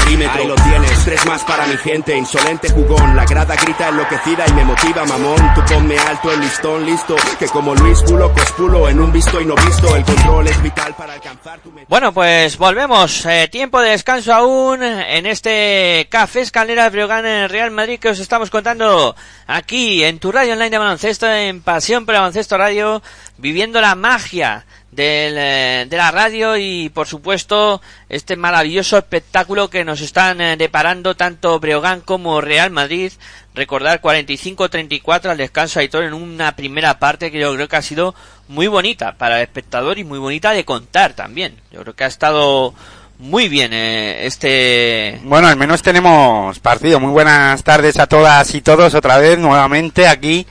perímetro. 0.03 0.41
Ahí 0.41 0.47
lo 0.47 0.55
tienes, 0.55 1.05
tres 1.05 1.25
más 1.25 1.43
para 1.43 1.67
mi 1.67 1.77
gente, 1.77 2.15
insolente 2.15 2.69
jugón. 2.69 3.15
La 3.15 3.25
grada 3.25 3.55
grita 3.55 3.89
enloquecida 3.89 4.45
y 4.47 4.53
me 4.53 4.65
motiva, 4.65 5.05
mamón. 5.05 5.53
Tú 5.55 5.61
ponme 5.73 5.97
alto 5.97 6.31
el 6.31 6.39
listón, 6.41 6.85
listo. 6.85 7.15
Que 7.39 7.47
como 7.47 7.75
Luis 7.75 8.01
Pulo, 8.03 8.31
cospulo 8.33 8.89
en 8.89 8.99
un 8.99 9.11
visto 9.11 9.39
y 9.41 9.45
no 9.45 9.55
visto. 9.55 9.95
El 9.95 10.03
control 10.03 10.47
es 10.47 10.61
vital 10.61 10.95
para 10.95 11.13
alcanzar 11.13 11.59
tu 11.59 11.71
meta. 11.71 11.87
Bueno, 11.89 12.13
pues 12.13 12.57
volvemos. 12.57 13.25
Eh, 13.25 13.47
tiempo 13.51 13.81
de 13.81 13.91
descanso 13.91 14.33
aún 14.33 14.83
en 14.83 15.25
este 15.25 16.07
Café 16.09 16.41
Escalera 16.41 16.89
Breogán 16.89 17.25
en 17.25 17.49
Real 17.49 17.71
Madrid 17.71 17.99
que 17.99 18.09
os 18.09 18.19
estamos 18.19 18.49
contando 18.49 19.15
aquí 19.47 20.03
en 20.03 20.19
tu 20.19 20.31
radio 20.31 20.53
online 20.53 20.69
de 20.69 20.77
baloncesto, 20.77 21.27
en 21.27 21.61
Pasión 21.61 22.05
por 22.05 22.15
el 22.15 22.21
Baloncesto 22.21 22.57
Radio, 22.57 23.01
viviendo 23.37 23.81
la 23.81 23.95
magia 23.95 24.65
del, 24.91 25.35
eh, 25.37 25.85
de 25.89 25.97
la 25.97 26.11
radio 26.11 26.57
y 26.57 26.89
por 26.89 27.07
supuesto 27.07 27.81
este 28.09 28.35
maravilloso 28.35 28.97
espectáculo 28.97 29.69
que 29.69 29.85
nos 29.85 30.01
están 30.01 30.41
eh, 30.41 30.57
deparando 30.57 31.15
tanto 31.15 31.59
Breogán 31.59 32.01
como 32.01 32.41
Real 32.41 32.71
Madrid. 32.71 33.11
Recordar 33.53 34.01
45-34 34.01 35.29
al 35.29 35.37
descanso 35.37 35.79
Aitor 35.79 36.03
en 36.03 36.13
una 36.13 36.55
primera 36.55 36.99
parte 36.99 37.31
que 37.31 37.39
yo 37.39 37.53
creo 37.53 37.67
que 37.67 37.75
ha 37.75 37.81
sido 37.81 38.15
muy 38.47 38.67
bonita 38.67 39.17
para 39.17 39.37
el 39.37 39.43
espectador 39.43 39.97
y 39.97 40.03
muy 40.03 40.19
bonita 40.19 40.51
de 40.51 40.65
contar 40.65 41.13
también. 41.13 41.55
Yo 41.71 41.81
creo 41.81 41.95
que 41.95 42.03
ha 42.03 42.07
estado 42.07 42.73
muy 43.19 43.49
bien 43.49 43.71
eh, 43.73 44.25
este 44.25 45.19
Bueno, 45.23 45.47
al 45.47 45.57
menos 45.57 45.81
tenemos 45.81 46.59
partido. 46.59 46.99
Muy 46.99 47.11
buenas 47.11 47.63
tardes 47.63 47.97
a 47.99 48.07
todas 48.07 48.53
y 48.55 48.61
todos 48.61 48.93
otra 48.93 49.17
vez 49.17 49.37
nuevamente 49.37 50.07
aquí 50.07 50.45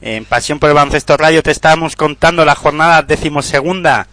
en 0.00 0.24
Pasión 0.24 0.58
por 0.58 0.68
el 0.68 0.74
Baloncesto 0.74 1.16
Radio. 1.16 1.42
Te 1.42 1.50
estamos 1.50 1.96
contando 1.96 2.44
la 2.44 2.54
jornada 2.54 3.02
decimosegunda 3.02 4.06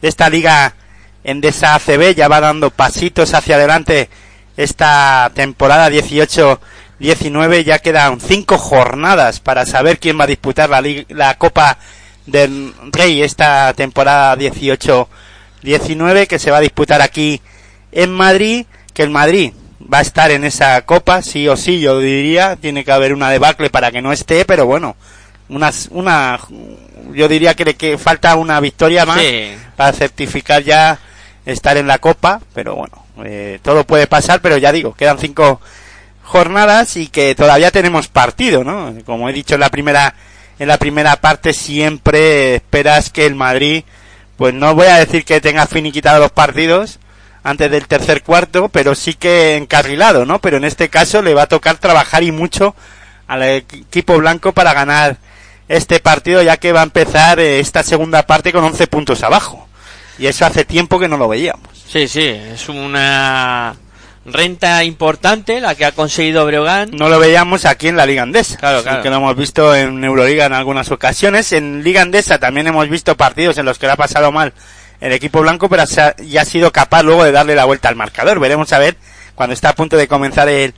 de 0.00 0.08
esta 0.08 0.30
liga 0.30 0.74
Endesa 1.24 1.74
ACB. 1.74 2.14
Ya 2.14 2.28
va 2.28 2.40
dando 2.40 2.70
pasitos 2.70 3.34
hacia 3.34 3.56
adelante 3.56 4.08
esta 4.56 5.30
temporada 5.34 5.90
18-19. 5.90 7.64
Ya 7.64 7.78
quedan 7.78 8.20
cinco 8.20 8.58
jornadas 8.58 9.40
para 9.40 9.66
saber 9.66 9.98
quién 9.98 10.18
va 10.18 10.24
a 10.24 10.28
disputar 10.28 10.70
la, 10.70 10.82
la 11.08 11.36
Copa 11.36 11.78
del 12.26 12.74
Rey 12.92 13.22
esta 13.22 13.72
temporada 13.74 14.36
18-19 14.36 16.26
que 16.26 16.38
se 16.38 16.50
va 16.50 16.58
a 16.58 16.62
disputar 16.62 17.02
aquí 17.02 17.40
en 17.92 18.12
Madrid. 18.12 18.66
Que 18.94 19.04
el 19.04 19.10
Madrid 19.10 19.52
va 19.92 19.98
a 19.98 20.02
estar 20.02 20.30
en 20.30 20.44
esa 20.44 20.80
copa, 20.82 21.22
sí 21.22 21.48
o 21.48 21.56
sí, 21.56 21.80
yo 21.80 21.98
diría. 22.00 22.56
Tiene 22.56 22.84
que 22.84 22.92
haber 22.92 23.14
una 23.14 23.30
debacle 23.30 23.70
para 23.70 23.92
que 23.92 24.02
no 24.02 24.12
esté, 24.12 24.44
pero 24.44 24.66
bueno, 24.66 24.96
unas, 25.48 25.88
una, 25.90 26.38
yo 27.12 27.28
diría 27.28 27.54
que 27.54 27.64
le 27.64 27.74
que 27.74 27.98
falta 27.98 28.36
una 28.36 28.60
victoria 28.60 29.04
más 29.06 29.20
Sí. 29.20 29.54
para 29.76 29.92
certificar 29.92 30.62
ya 30.62 30.98
estar 31.46 31.76
en 31.76 31.86
la 31.86 31.98
copa, 31.98 32.40
pero 32.54 32.74
bueno, 32.76 33.04
eh, 33.24 33.58
todo 33.62 33.84
puede 33.84 34.06
pasar, 34.06 34.40
pero 34.42 34.58
ya 34.58 34.72
digo, 34.72 34.94
quedan 34.94 35.18
cinco 35.18 35.60
jornadas 36.24 36.96
y 36.96 37.06
que 37.08 37.34
todavía 37.34 37.70
tenemos 37.70 38.08
partido, 38.08 38.64
¿no? 38.64 38.94
Como 39.06 39.28
he 39.28 39.32
dicho 39.32 39.54
en 39.54 39.60
la 39.60 39.70
primera, 39.70 40.14
en 40.58 40.68
la 40.68 40.76
primera 40.78 41.16
parte 41.16 41.52
siempre 41.54 42.56
esperas 42.56 43.08
que 43.10 43.24
el 43.24 43.34
Madrid, 43.34 43.84
pues 44.36 44.52
no 44.52 44.74
voy 44.74 44.86
a 44.88 44.96
decir 44.98 45.24
que 45.24 45.40
tenga 45.40 45.66
finiquitado 45.66 46.20
los 46.20 46.32
partidos 46.32 46.98
antes 47.42 47.70
del 47.70 47.86
tercer 47.88 48.22
cuarto, 48.22 48.68
pero 48.68 48.94
sí 48.94 49.14
que 49.14 49.56
encarrilado, 49.56 50.26
¿no? 50.26 50.38
Pero 50.40 50.58
en 50.58 50.64
este 50.64 50.90
caso 50.90 51.22
le 51.22 51.32
va 51.32 51.42
a 51.44 51.48
tocar 51.48 51.78
trabajar 51.78 52.22
y 52.22 52.30
mucho 52.30 52.74
al 53.26 53.42
equipo 53.42 54.18
blanco 54.18 54.52
para 54.52 54.74
ganar 54.74 55.16
este 55.68 56.00
partido, 56.00 56.42
ya 56.42 56.56
que 56.56 56.72
va 56.72 56.80
a 56.80 56.84
empezar 56.84 57.40
eh, 57.40 57.60
esta 57.60 57.82
segunda 57.82 58.24
parte 58.26 58.52
con 58.52 58.64
11 58.64 58.86
puntos 58.86 59.22
abajo. 59.22 59.68
Y 60.18 60.26
eso 60.26 60.44
hace 60.46 60.64
tiempo 60.64 60.98
que 60.98 61.08
no 61.08 61.16
lo 61.16 61.28
veíamos. 61.28 61.68
Sí, 61.88 62.08
sí, 62.08 62.26
es 62.26 62.68
una 62.68 63.76
renta 64.24 64.84
importante 64.84 65.60
la 65.60 65.74
que 65.74 65.84
ha 65.84 65.92
conseguido 65.92 66.44
Breogán. 66.44 66.90
No 66.92 67.08
lo 67.08 67.18
veíamos 67.18 67.64
aquí 67.64 67.88
en 67.88 67.96
la 67.96 68.06
Liga 68.06 68.22
Andesa. 68.22 68.56
Claro, 68.56 68.82
claro. 68.82 69.02
Que 69.02 69.10
lo 69.10 69.16
hemos 69.16 69.36
visto 69.36 69.74
en 69.74 70.02
Euroliga 70.04 70.46
en 70.46 70.52
algunas 70.52 70.90
ocasiones. 70.90 71.52
En 71.52 71.82
Liga 71.82 72.02
Andesa 72.02 72.38
también 72.38 72.66
hemos 72.66 72.88
visto 72.88 73.16
partidos 73.16 73.58
en 73.58 73.66
los 73.66 73.78
que 73.78 73.86
le 73.86 73.92
ha 73.92 73.96
pasado 73.96 74.32
mal 74.32 74.52
el 75.00 75.12
equipo 75.12 75.40
blanco, 75.40 75.68
pero 75.68 75.84
ya 75.84 76.42
ha 76.42 76.44
sido 76.44 76.72
capaz 76.72 77.02
luego 77.04 77.24
de 77.24 77.32
darle 77.32 77.54
la 77.54 77.64
vuelta 77.64 77.88
al 77.88 77.96
marcador. 77.96 78.40
Veremos 78.40 78.72
a 78.72 78.78
ver 78.78 78.96
cuando 79.34 79.54
está 79.54 79.70
a 79.70 79.74
punto 79.74 79.96
de 79.96 80.08
comenzar 80.08 80.48
el, 80.48 80.74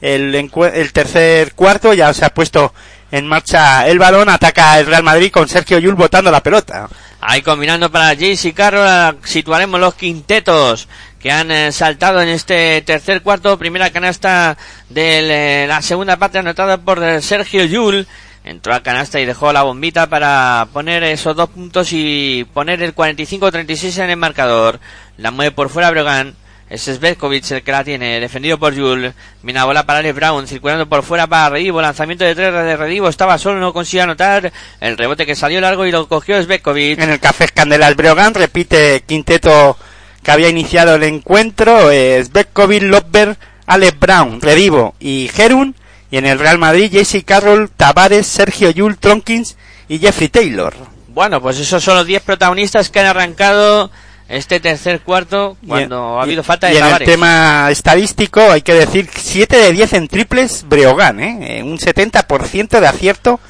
el, 0.00 0.34
el 0.34 0.92
tercer 0.92 1.54
cuarto. 1.54 1.94
Ya 1.94 2.12
se 2.12 2.24
ha 2.24 2.30
puesto 2.30 2.74
en 3.10 3.26
marcha 3.26 3.86
el 3.88 3.98
balón. 3.98 4.28
Ataca 4.28 4.78
el 4.78 4.86
Real 4.86 5.02
Madrid 5.02 5.30
con 5.30 5.48
Sergio 5.48 5.78
Yul 5.78 5.94
botando 5.94 6.30
la 6.30 6.42
pelota. 6.42 6.88
Ahí 7.20 7.42
combinando 7.42 7.90
para 7.90 8.14
JC 8.14 8.54
Carroll, 8.54 9.18
situaremos 9.24 9.78
los 9.78 9.94
quintetos 9.94 10.88
que 11.18 11.30
han 11.30 11.50
eh, 11.50 11.70
saltado 11.70 12.22
en 12.22 12.30
este 12.30 12.80
tercer 12.82 13.22
cuarto. 13.22 13.58
Primera 13.58 13.90
canasta 13.90 14.56
de 14.88 15.66
la 15.68 15.82
segunda 15.82 16.16
parte 16.16 16.38
anotada 16.38 16.78
por 16.78 17.00
Sergio 17.20 17.64
Yul. 17.64 18.06
Entró 18.42 18.74
a 18.74 18.82
canasta 18.82 19.20
y 19.20 19.26
dejó 19.26 19.52
la 19.52 19.64
bombita 19.64 20.06
para 20.06 20.66
poner 20.72 21.02
esos 21.04 21.36
dos 21.36 21.50
puntos 21.50 21.90
y 21.92 22.46
poner 22.54 22.82
el 22.82 22.94
45-36 22.94 24.02
en 24.02 24.10
el 24.10 24.16
marcador. 24.16 24.80
La 25.18 25.30
mueve 25.30 25.50
por 25.50 25.68
fuera 25.68 25.90
Brogan. 25.90 26.34
Es 26.70 26.82
Svetkovic 26.82 27.50
el 27.50 27.62
que 27.64 27.72
la 27.72 27.82
tiene, 27.82 28.20
defendido 28.20 28.56
por 28.56 28.76
Jules. 28.76 29.12
Mina 29.42 29.64
bola 29.64 29.84
para 29.86 29.98
Alex 29.98 30.14
Brown, 30.14 30.46
circulando 30.46 30.88
por 30.88 31.02
fuera 31.02 31.26
para 31.26 31.50
Redivo. 31.50 31.82
Lanzamiento 31.82 32.24
de 32.24 32.36
tres 32.36 32.54
de 32.54 32.76
Redivo, 32.76 33.08
estaba 33.08 33.38
solo, 33.38 33.58
no 33.58 33.72
consigue 33.72 34.02
anotar. 34.02 34.52
El 34.80 34.96
rebote 34.96 35.26
que 35.26 35.34
salió 35.34 35.60
largo 35.60 35.84
y 35.84 35.90
lo 35.90 36.06
cogió 36.06 36.40
Svetkovic. 36.40 37.00
En 37.00 37.10
el 37.10 37.18
Café 37.18 37.46
Escandelas 37.46 37.96
Brogan 37.96 38.34
repite 38.34 39.02
quinteto 39.04 39.76
que 40.22 40.30
había 40.30 40.48
iniciado 40.48 40.94
el 40.94 41.02
encuentro. 41.02 41.90
Eh, 41.90 42.22
Svetkovic, 42.22 42.84
Lopber, 42.84 43.36
Alex 43.66 43.98
Brown, 43.98 44.40
Redivo 44.40 44.94
y 45.00 45.28
Gerun. 45.34 45.74
Y 46.12 46.18
en 46.18 46.26
el 46.26 46.38
Real 46.38 46.58
Madrid, 46.58 46.92
Jesse 46.92 47.24
Carroll, 47.24 47.68
Tavares, 47.76 48.28
Sergio 48.28 48.70
Yul, 48.70 48.96
Tronkins 48.96 49.56
y 49.88 49.98
Jeffrey 49.98 50.28
Taylor. 50.28 50.72
Bueno, 51.08 51.42
pues 51.42 51.58
esos 51.58 51.82
son 51.82 51.96
los 51.96 52.06
10 52.06 52.22
protagonistas 52.22 52.90
que 52.90 53.00
han 53.00 53.06
arrancado 53.06 53.90
este 54.30 54.60
tercer 54.60 55.00
cuarto 55.00 55.56
cuando 55.66 56.20
ha 56.20 56.22
habido 56.22 56.44
falta 56.44 56.68
de 56.68 56.74
Y 56.74 56.76
en 56.76 56.84
el 56.84 56.98
tema 56.98 57.68
estadístico 57.68 58.40
hay 58.40 58.62
que 58.62 58.74
decir 58.74 59.08
7 59.12 59.56
de 59.56 59.72
10 59.72 59.92
en 59.94 60.08
triples 60.08 60.64
Breogán, 60.68 61.18
¿eh? 61.18 61.58
¿eh? 61.58 61.62
un 61.64 61.78
70% 61.78 62.78
de 62.78 62.86
acierto. 62.86 63.40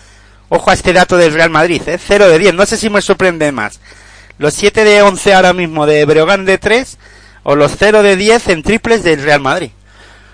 Ojo 0.48 0.70
a 0.70 0.74
este 0.74 0.94
dato 0.94 1.18
del 1.18 1.34
Real 1.34 1.50
Madrid, 1.50 1.82
¿eh? 1.86 1.98
0 1.98 2.28
de 2.28 2.38
10, 2.38 2.54
no 2.54 2.64
sé 2.64 2.78
si 2.78 2.88
me 2.88 3.02
sorprende 3.02 3.52
más. 3.52 3.78
Los 4.38 4.54
7 4.54 4.82
de 4.84 5.02
11 5.02 5.34
ahora 5.34 5.52
mismo 5.52 5.84
de 5.84 6.02
Breogán 6.06 6.46
de 6.46 6.56
3 6.56 6.96
o 7.42 7.54
los 7.54 7.72
0 7.78 8.02
de 8.02 8.16
10 8.16 8.48
en 8.48 8.62
triples 8.62 9.04
del 9.04 9.22
Real 9.22 9.40
Madrid. 9.40 9.70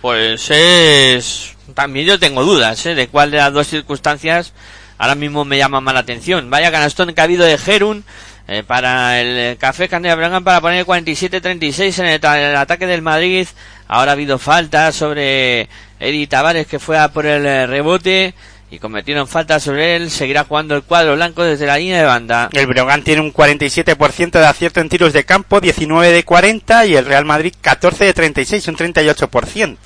Pues 0.01 0.49
es... 0.51 1.57
También 1.74 2.07
yo 2.07 2.20
tengo 2.20 2.44
dudas 2.44 2.86
¿eh? 2.86 2.94
de 2.94 3.09
cuál 3.09 3.32
de 3.32 3.38
las 3.38 3.53
dos 3.53 3.66
circunstancias 3.66 4.53
ahora 4.97 5.16
mismo 5.16 5.44
me 5.44 5.59
llama 5.59 5.80
más 5.80 5.94
la 5.94 6.01
atención. 6.01 6.49
Vaya 6.51 6.70
canastón 6.70 7.12
que 7.12 7.20
ha 7.20 7.24
habido 7.24 7.44
de 7.44 7.59
Gerun 7.59 8.05
eh, 8.49 8.62
para 8.62 9.20
el 9.20 9.57
Café 9.59 9.88
Candela 9.88 10.14
Brangan 10.14 10.44
para 10.44 10.61
poner 10.61 10.78
el 10.78 10.86
47-36 10.86 11.99
en 11.99 12.07
el, 12.07 12.57
ataque 12.57 12.86
del 12.86 13.03
Madrid. 13.03 13.47
Ahora 13.88 14.12
ha 14.12 14.14
habido 14.14 14.38
falta 14.38 14.92
sobre 14.92 15.68
Eddie 15.99 16.26
Tavares 16.28 16.66
que 16.66 16.78
fue 16.78 16.99
a 16.99 17.09
por 17.09 17.26
el 17.26 17.44
eh, 17.44 17.66
rebote 17.66 18.34
y 18.70 18.78
cometieron 18.78 19.26
falta 19.26 19.59
sobre 19.59 19.97
él. 19.97 20.11
Seguirá 20.11 20.44
jugando 20.44 20.76
el 20.76 20.82
cuadro 20.82 21.16
blanco 21.16 21.42
desde 21.42 21.66
la 21.66 21.78
línea 21.78 21.99
de 21.99 22.05
banda. 22.05 22.49
El 22.53 22.66
Brogan 22.68 23.03
tiene 23.03 23.20
un 23.20 23.32
47% 23.32 24.30
de 24.30 24.47
acierto 24.47 24.80
en 24.80 24.88
tiros 24.88 25.12
de 25.12 25.24
campo, 25.24 25.61
19 25.61 26.12
de 26.12 26.24
40 26.24 26.86
y 26.86 26.97
el 26.97 27.05
Real 27.05 27.24
Madrid 27.24 27.53
14 27.61 28.05
de 28.05 28.14
36, 28.14 28.68
un 28.68 28.76
38%. 28.76 29.76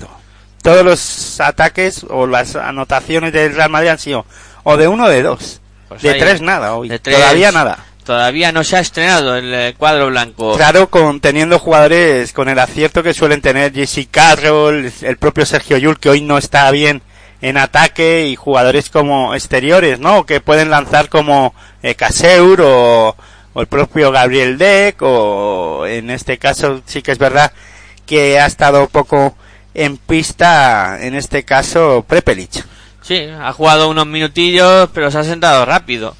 Todos 0.61 0.85
los 0.85 1.39
ataques 1.39 2.05
o 2.07 2.27
las 2.27 2.55
anotaciones 2.55 3.33
del 3.33 3.55
Real 3.55 3.71
Madrid 3.71 3.89
han 3.89 3.99
sido 3.99 4.25
o 4.63 4.77
de 4.77 4.87
uno 4.87 5.05
o 5.05 5.09
de 5.09 5.23
dos. 5.23 5.61
Pues 5.87 6.03
de 6.03 6.13
tres 6.13 6.41
nada 6.41 6.75
hoy. 6.75 6.89
Todavía 6.99 7.51
nada. 7.51 7.79
Todavía 8.05 8.51
no 8.51 8.63
se 8.63 8.77
ha 8.77 8.79
estrenado 8.79 9.35
el 9.35 9.53
eh, 9.53 9.75
cuadro 9.77 10.07
blanco. 10.07 10.55
Claro, 10.55 10.89
con, 10.89 11.19
teniendo 11.19 11.59
jugadores 11.59 12.33
con 12.33 12.49
el 12.49 12.57
acierto 12.57 13.03
que 13.03 13.13
suelen 13.13 13.41
tener 13.41 13.73
Jesse 13.73 14.07
Carroll, 14.09 14.91
el 15.01 15.17
propio 15.17 15.45
Sergio 15.45 15.77
Yul, 15.77 15.99
que 15.99 16.09
hoy 16.09 16.21
no 16.21 16.37
está 16.37 16.69
bien 16.71 17.03
en 17.41 17.57
ataque, 17.57 18.27
y 18.27 18.35
jugadores 18.35 18.89
como 18.89 19.35
exteriores, 19.35 19.99
¿no? 19.99 20.25
Que 20.25 20.41
pueden 20.41 20.69
lanzar 20.69 21.09
como 21.09 21.53
eh, 21.83 21.95
Caseur 21.95 22.61
o, 22.63 23.15
el 23.55 23.67
propio 23.67 24.11
Gabriel 24.11 24.57
Deck, 24.57 25.01
o 25.01 25.85
en 25.85 26.09
este 26.09 26.37
caso 26.37 26.81
sí 26.85 27.01
que 27.01 27.11
es 27.11 27.17
verdad 27.17 27.51
que 28.05 28.39
ha 28.39 28.45
estado 28.45 28.87
poco 28.87 29.35
en 29.73 29.97
pista, 29.97 30.97
en 31.01 31.15
este 31.15 31.43
caso 31.43 32.03
Prepelic. 32.07 32.65
Sí, 33.01 33.27
ha 33.41 33.51
jugado 33.51 33.89
unos 33.89 34.05
minutillos, 34.05 34.89
pero 34.93 35.09
se 35.11 35.17
ha 35.17 35.23
sentado 35.23 35.65
rápido. 35.65 36.15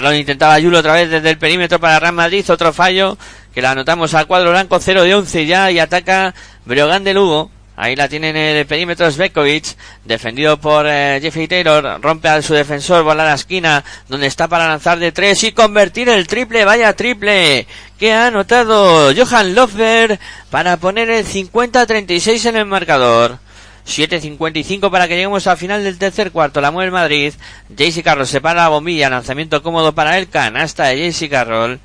Lo 0.00 0.14
intentaba 0.14 0.58
Yulo 0.58 0.78
otra 0.78 0.92
vez 0.92 1.10
desde 1.10 1.30
el 1.30 1.38
perímetro 1.38 1.80
para 1.80 1.98
Real 1.98 2.12
Madrid, 2.12 2.44
otro 2.50 2.72
fallo 2.72 3.16
que 3.54 3.62
la 3.62 3.70
anotamos 3.70 4.12
al 4.12 4.26
cuadro 4.26 4.50
blanco 4.50 4.78
0 4.78 5.02
de 5.04 5.14
11 5.14 5.46
ya 5.46 5.70
y 5.70 5.78
ataca 5.78 6.34
Breogán 6.66 7.04
de 7.04 7.14
Lugo. 7.14 7.50
Ahí 7.78 7.96
la 7.96 8.08
tiene 8.08 8.30
en 8.30 8.36
el 8.36 8.66
perímetro 8.66 9.10
Svekovic, 9.10 9.76
defendido 10.04 10.58
por 10.58 10.86
eh, 10.86 11.18
Jeffrey 11.20 11.46
Taylor, 11.46 12.00
rompe 12.00 12.28
a 12.28 12.40
su 12.40 12.54
defensor, 12.54 13.02
bola 13.02 13.22
a 13.22 13.26
la 13.26 13.34
esquina, 13.34 13.84
donde 14.08 14.26
está 14.26 14.48
para 14.48 14.68
lanzar 14.68 14.98
de 14.98 15.12
tres 15.12 15.44
y 15.44 15.52
convertir 15.52 16.08
el 16.08 16.26
triple, 16.26 16.64
vaya 16.64 16.94
triple, 16.94 17.66
que 17.98 18.12
ha 18.12 18.28
anotado 18.28 19.12
Johan 19.14 19.54
Lofberg 19.54 20.18
para 20.50 20.78
poner 20.78 21.10
el 21.10 21.26
50-36 21.26 22.46
en 22.46 22.56
el 22.56 22.64
marcador. 22.64 23.45
7.55 23.86 24.90
para 24.90 25.06
que 25.06 25.14
lleguemos 25.14 25.46
al 25.46 25.56
final 25.56 25.84
del 25.84 25.98
tercer 25.98 26.32
cuarto. 26.32 26.60
La 26.60 26.70
mueve 26.70 26.90
Madrid. 26.90 27.32
JC 27.68 28.02
Carroll 28.02 28.26
separa 28.26 28.62
la 28.62 28.68
bombilla. 28.68 29.08
Lanzamiento 29.08 29.62
cómodo 29.62 29.94
para 29.94 30.18
el 30.18 30.28
canasta 30.28 30.86
de 30.86 31.10
JC 31.10 31.30
Carroll. 31.30 31.80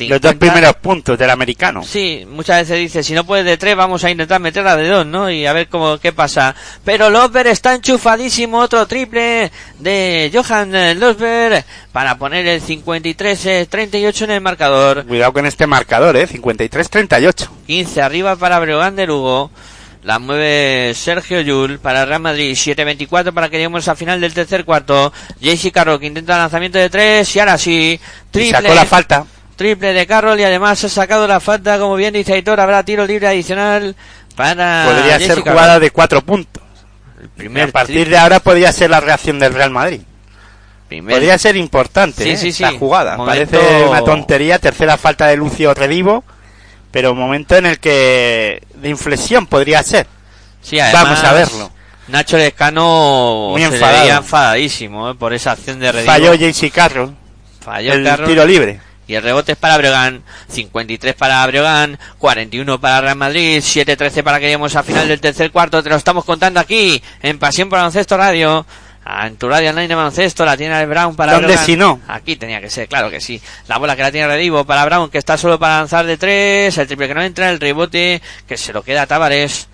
Los 0.00 0.20
dos 0.20 0.34
primeros 0.34 0.74
puntos 0.76 1.16
del 1.16 1.30
americano. 1.30 1.84
Sí, 1.84 2.26
muchas 2.28 2.62
veces 2.62 2.78
dice, 2.78 3.04
si 3.04 3.14
no 3.14 3.24
puedes 3.24 3.44
de 3.44 3.56
tres, 3.56 3.76
vamos 3.76 4.02
a 4.02 4.10
intentar 4.10 4.40
meterla 4.40 4.74
de 4.74 4.88
dos, 4.88 5.06
¿no? 5.06 5.30
Y 5.30 5.46
a 5.46 5.52
ver 5.52 5.68
cómo, 5.68 5.98
qué 5.98 6.12
pasa. 6.12 6.56
Pero 6.84 7.08
Losberg 7.08 7.46
está 7.46 7.72
enchufadísimo, 7.72 8.58
otro 8.58 8.84
triple 8.88 9.52
de 9.78 10.30
Johan 10.34 10.98
Losberg 10.98 11.64
para 11.92 12.18
poner 12.18 12.48
el 12.48 12.60
53-38 12.60 14.22
en 14.22 14.30
el 14.32 14.40
marcador. 14.40 15.06
Cuidado 15.06 15.32
con 15.32 15.46
este 15.46 15.68
marcador, 15.68 16.16
¿eh? 16.16 16.26
53-38. 16.26 17.48
15 17.68 18.02
arriba 18.02 18.34
para 18.34 18.58
Breogán 18.58 18.96
de 18.96 19.06
Lugo. 19.06 19.52
La 20.06 20.20
mueve 20.20 20.94
Sergio 20.94 21.40
Yul 21.40 21.80
para 21.80 22.04
Real 22.04 22.20
Madrid. 22.20 22.52
7-24 22.52 23.32
para 23.34 23.48
que 23.48 23.56
lleguemos 23.56 23.88
al 23.88 23.96
final 23.96 24.20
del 24.20 24.32
tercer 24.32 24.64
cuarto. 24.64 25.12
JC 25.40 25.72
Carroll 25.72 25.98
que 25.98 26.06
intenta 26.06 26.38
lanzamiento 26.38 26.78
de 26.78 26.88
tres 26.88 27.34
y 27.34 27.40
ahora 27.40 27.58
sí. 27.58 27.98
Triple. 28.30 28.52
sacó 28.52 28.72
la 28.72 28.84
falta. 28.84 29.26
Triple 29.56 29.92
de 29.92 30.06
Carroll 30.06 30.38
y 30.38 30.44
además 30.44 30.84
ha 30.84 30.88
sacado 30.88 31.26
la 31.26 31.40
falta. 31.40 31.76
Como 31.80 31.96
bien 31.96 32.14
dice 32.14 32.34
Aitor, 32.34 32.60
habrá 32.60 32.84
tiro 32.84 33.04
libre 33.04 33.26
adicional 33.26 33.96
para. 34.36 34.84
Podría 34.86 35.18
ser 35.18 35.40
jugada 35.40 35.80
de 35.80 35.90
cuatro 35.90 36.22
puntos. 36.22 36.62
a 37.36 37.66
partir 37.72 38.08
de 38.08 38.16
ahora 38.16 38.38
podría 38.38 38.70
ser 38.70 38.90
la 38.90 39.00
reacción 39.00 39.40
del 39.40 39.54
Real 39.54 39.72
Madrid. 39.72 40.02
Podría 40.88 41.36
ser 41.36 41.56
importante 41.56 42.22
sí, 42.22 42.30
¿eh? 42.30 42.36
sí, 42.36 42.52
sí. 42.52 42.62
la 42.62 42.70
jugada. 42.74 43.16
Parece 43.16 43.58
una 43.88 44.04
tontería. 44.04 44.60
Tercera 44.60 44.96
falta 44.96 45.26
de 45.26 45.36
Lucio 45.36 45.74
Revivo 45.74 46.22
pero 46.96 47.12
un 47.12 47.18
momento 47.18 47.54
en 47.56 47.66
el 47.66 47.78
que 47.78 48.62
de 48.72 48.88
inflexión 48.88 49.46
podría 49.46 49.82
ser. 49.82 50.06
Sí, 50.62 50.78
Vamos 50.78 51.22
a 51.22 51.34
verlo. 51.34 51.70
Nacho 52.08 52.38
Lescano 52.38 53.48
Muy 53.50 53.60
se 53.60 54.08
enfadadísimo 54.08 55.10
eh, 55.10 55.14
por 55.14 55.34
esa 55.34 55.52
acción 55.52 55.78
de 55.78 55.92
Redivo. 55.92 56.10
Falló 56.10 56.32
JC 56.32 56.72
Carroll. 56.72 57.14
Falló 57.60 57.92
el 57.92 58.24
tiro 58.24 58.46
libre. 58.46 58.80
Y 59.06 59.14
el 59.14 59.22
rebote 59.22 59.52
es 59.52 59.58
para 59.58 59.76
Breogán, 59.76 60.22
53 60.48 61.14
para 61.14 61.46
Breogán, 61.46 61.98
41 62.16 62.80
para 62.80 63.02
Real 63.02 63.16
Madrid, 63.16 63.58
7-13 63.58 64.22
para 64.22 64.38
que 64.38 64.46
lleguemos 64.46 64.74
al 64.74 64.84
final 64.84 65.06
del 65.06 65.20
tercer 65.20 65.52
cuarto. 65.52 65.82
Te 65.82 65.90
lo 65.90 65.96
estamos 65.96 66.24
contando 66.24 66.60
aquí 66.60 67.02
en 67.20 67.38
Pasión 67.38 67.68
por 67.68 67.76
Baloncesto 67.76 68.16
Radio. 68.16 68.64
En 69.08 69.36
tu 69.36 69.48
radio 69.48 69.70
online 69.70 69.86
de 69.86 69.94
baloncesto 69.94 70.44
la 70.44 70.56
tiene 70.56 70.80
el 70.80 70.88
Brown 70.88 71.14
para 71.14 71.34
¿Dónde 71.34 71.56
si 71.58 71.76
no? 71.76 72.00
Aquí 72.08 72.34
tenía 72.34 72.60
que 72.60 72.68
ser, 72.68 72.88
claro 72.88 73.08
que 73.08 73.20
sí. 73.20 73.40
La 73.68 73.78
bola 73.78 73.94
que 73.94 74.02
la 74.02 74.10
tiene 74.10 74.26
Redivo 74.26 74.64
para 74.64 74.84
Brown, 74.84 75.10
que 75.10 75.18
está 75.18 75.36
solo 75.36 75.60
para 75.60 75.78
lanzar 75.78 76.06
de 76.06 76.16
tres. 76.16 76.76
El 76.76 76.86
triple 76.88 77.06
que 77.06 77.14
no 77.14 77.22
entra, 77.22 77.50
el 77.50 77.60
rebote 77.60 78.20
que 78.48 78.56
se 78.56 78.72
lo 78.72 78.82
queda 78.82 79.02
a 79.02 79.06
Tavares. 79.06 79.68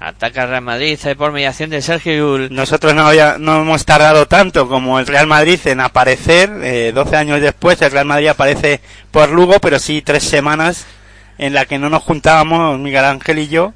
Ataca 0.00 0.46
Real 0.46 0.62
Madrid 0.62 0.96
por 1.18 1.32
mediación 1.32 1.70
de 1.70 1.82
Sergio 1.82 2.16
Yul. 2.16 2.54
Nosotros 2.54 2.94
no, 2.94 3.12
no 3.38 3.62
hemos 3.62 3.84
tardado 3.84 4.26
tanto 4.26 4.68
como 4.68 5.00
el 5.00 5.06
Real 5.06 5.26
Madrid 5.26 5.58
en 5.64 5.80
aparecer. 5.80 6.50
Eh, 6.62 6.92
12 6.94 7.16
años 7.16 7.40
después 7.40 7.82
el 7.82 7.90
Real 7.90 8.06
Madrid 8.06 8.28
aparece 8.28 8.80
por 9.10 9.28
Lugo, 9.30 9.58
pero 9.60 9.78
sí 9.80 10.00
tres 10.00 10.22
semanas 10.22 10.86
en 11.36 11.52
la 11.52 11.66
que 11.66 11.78
no 11.78 11.90
nos 11.90 12.04
juntábamos 12.04 12.78
Miguel 12.78 13.04
Ángel 13.04 13.40
y 13.40 13.48
yo 13.48 13.74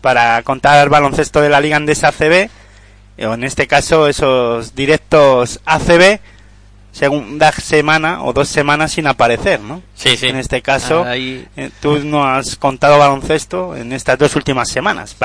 para 0.00 0.40
contar 0.42 0.82
el 0.82 0.90
baloncesto 0.90 1.40
de 1.40 1.48
la 1.48 1.60
Liga 1.60 1.76
Andesa 1.76 2.12
CB 2.12 2.50
o 3.18 3.34
en 3.34 3.44
este 3.44 3.66
caso 3.66 4.08
esos 4.08 4.74
directos 4.74 5.60
ACB 5.64 6.20
segunda 6.94 7.50
semana 7.52 8.22
o 8.22 8.32
dos 8.32 8.48
semanas 8.48 8.92
sin 8.92 9.06
aparecer, 9.06 9.60
¿no? 9.60 9.82
Sí, 9.94 10.16
sí. 10.16 10.28
En 10.28 10.36
este 10.36 10.62
caso, 10.62 11.04
eh, 11.08 11.70
tú 11.80 11.98
no 11.98 12.24
has 12.24 12.56
contado 12.56 12.98
baloncesto 12.98 13.76
en 13.76 13.92
estas 13.92 14.16
dos 14.16 14.36
últimas 14.36 14.68
semanas. 14.68 15.16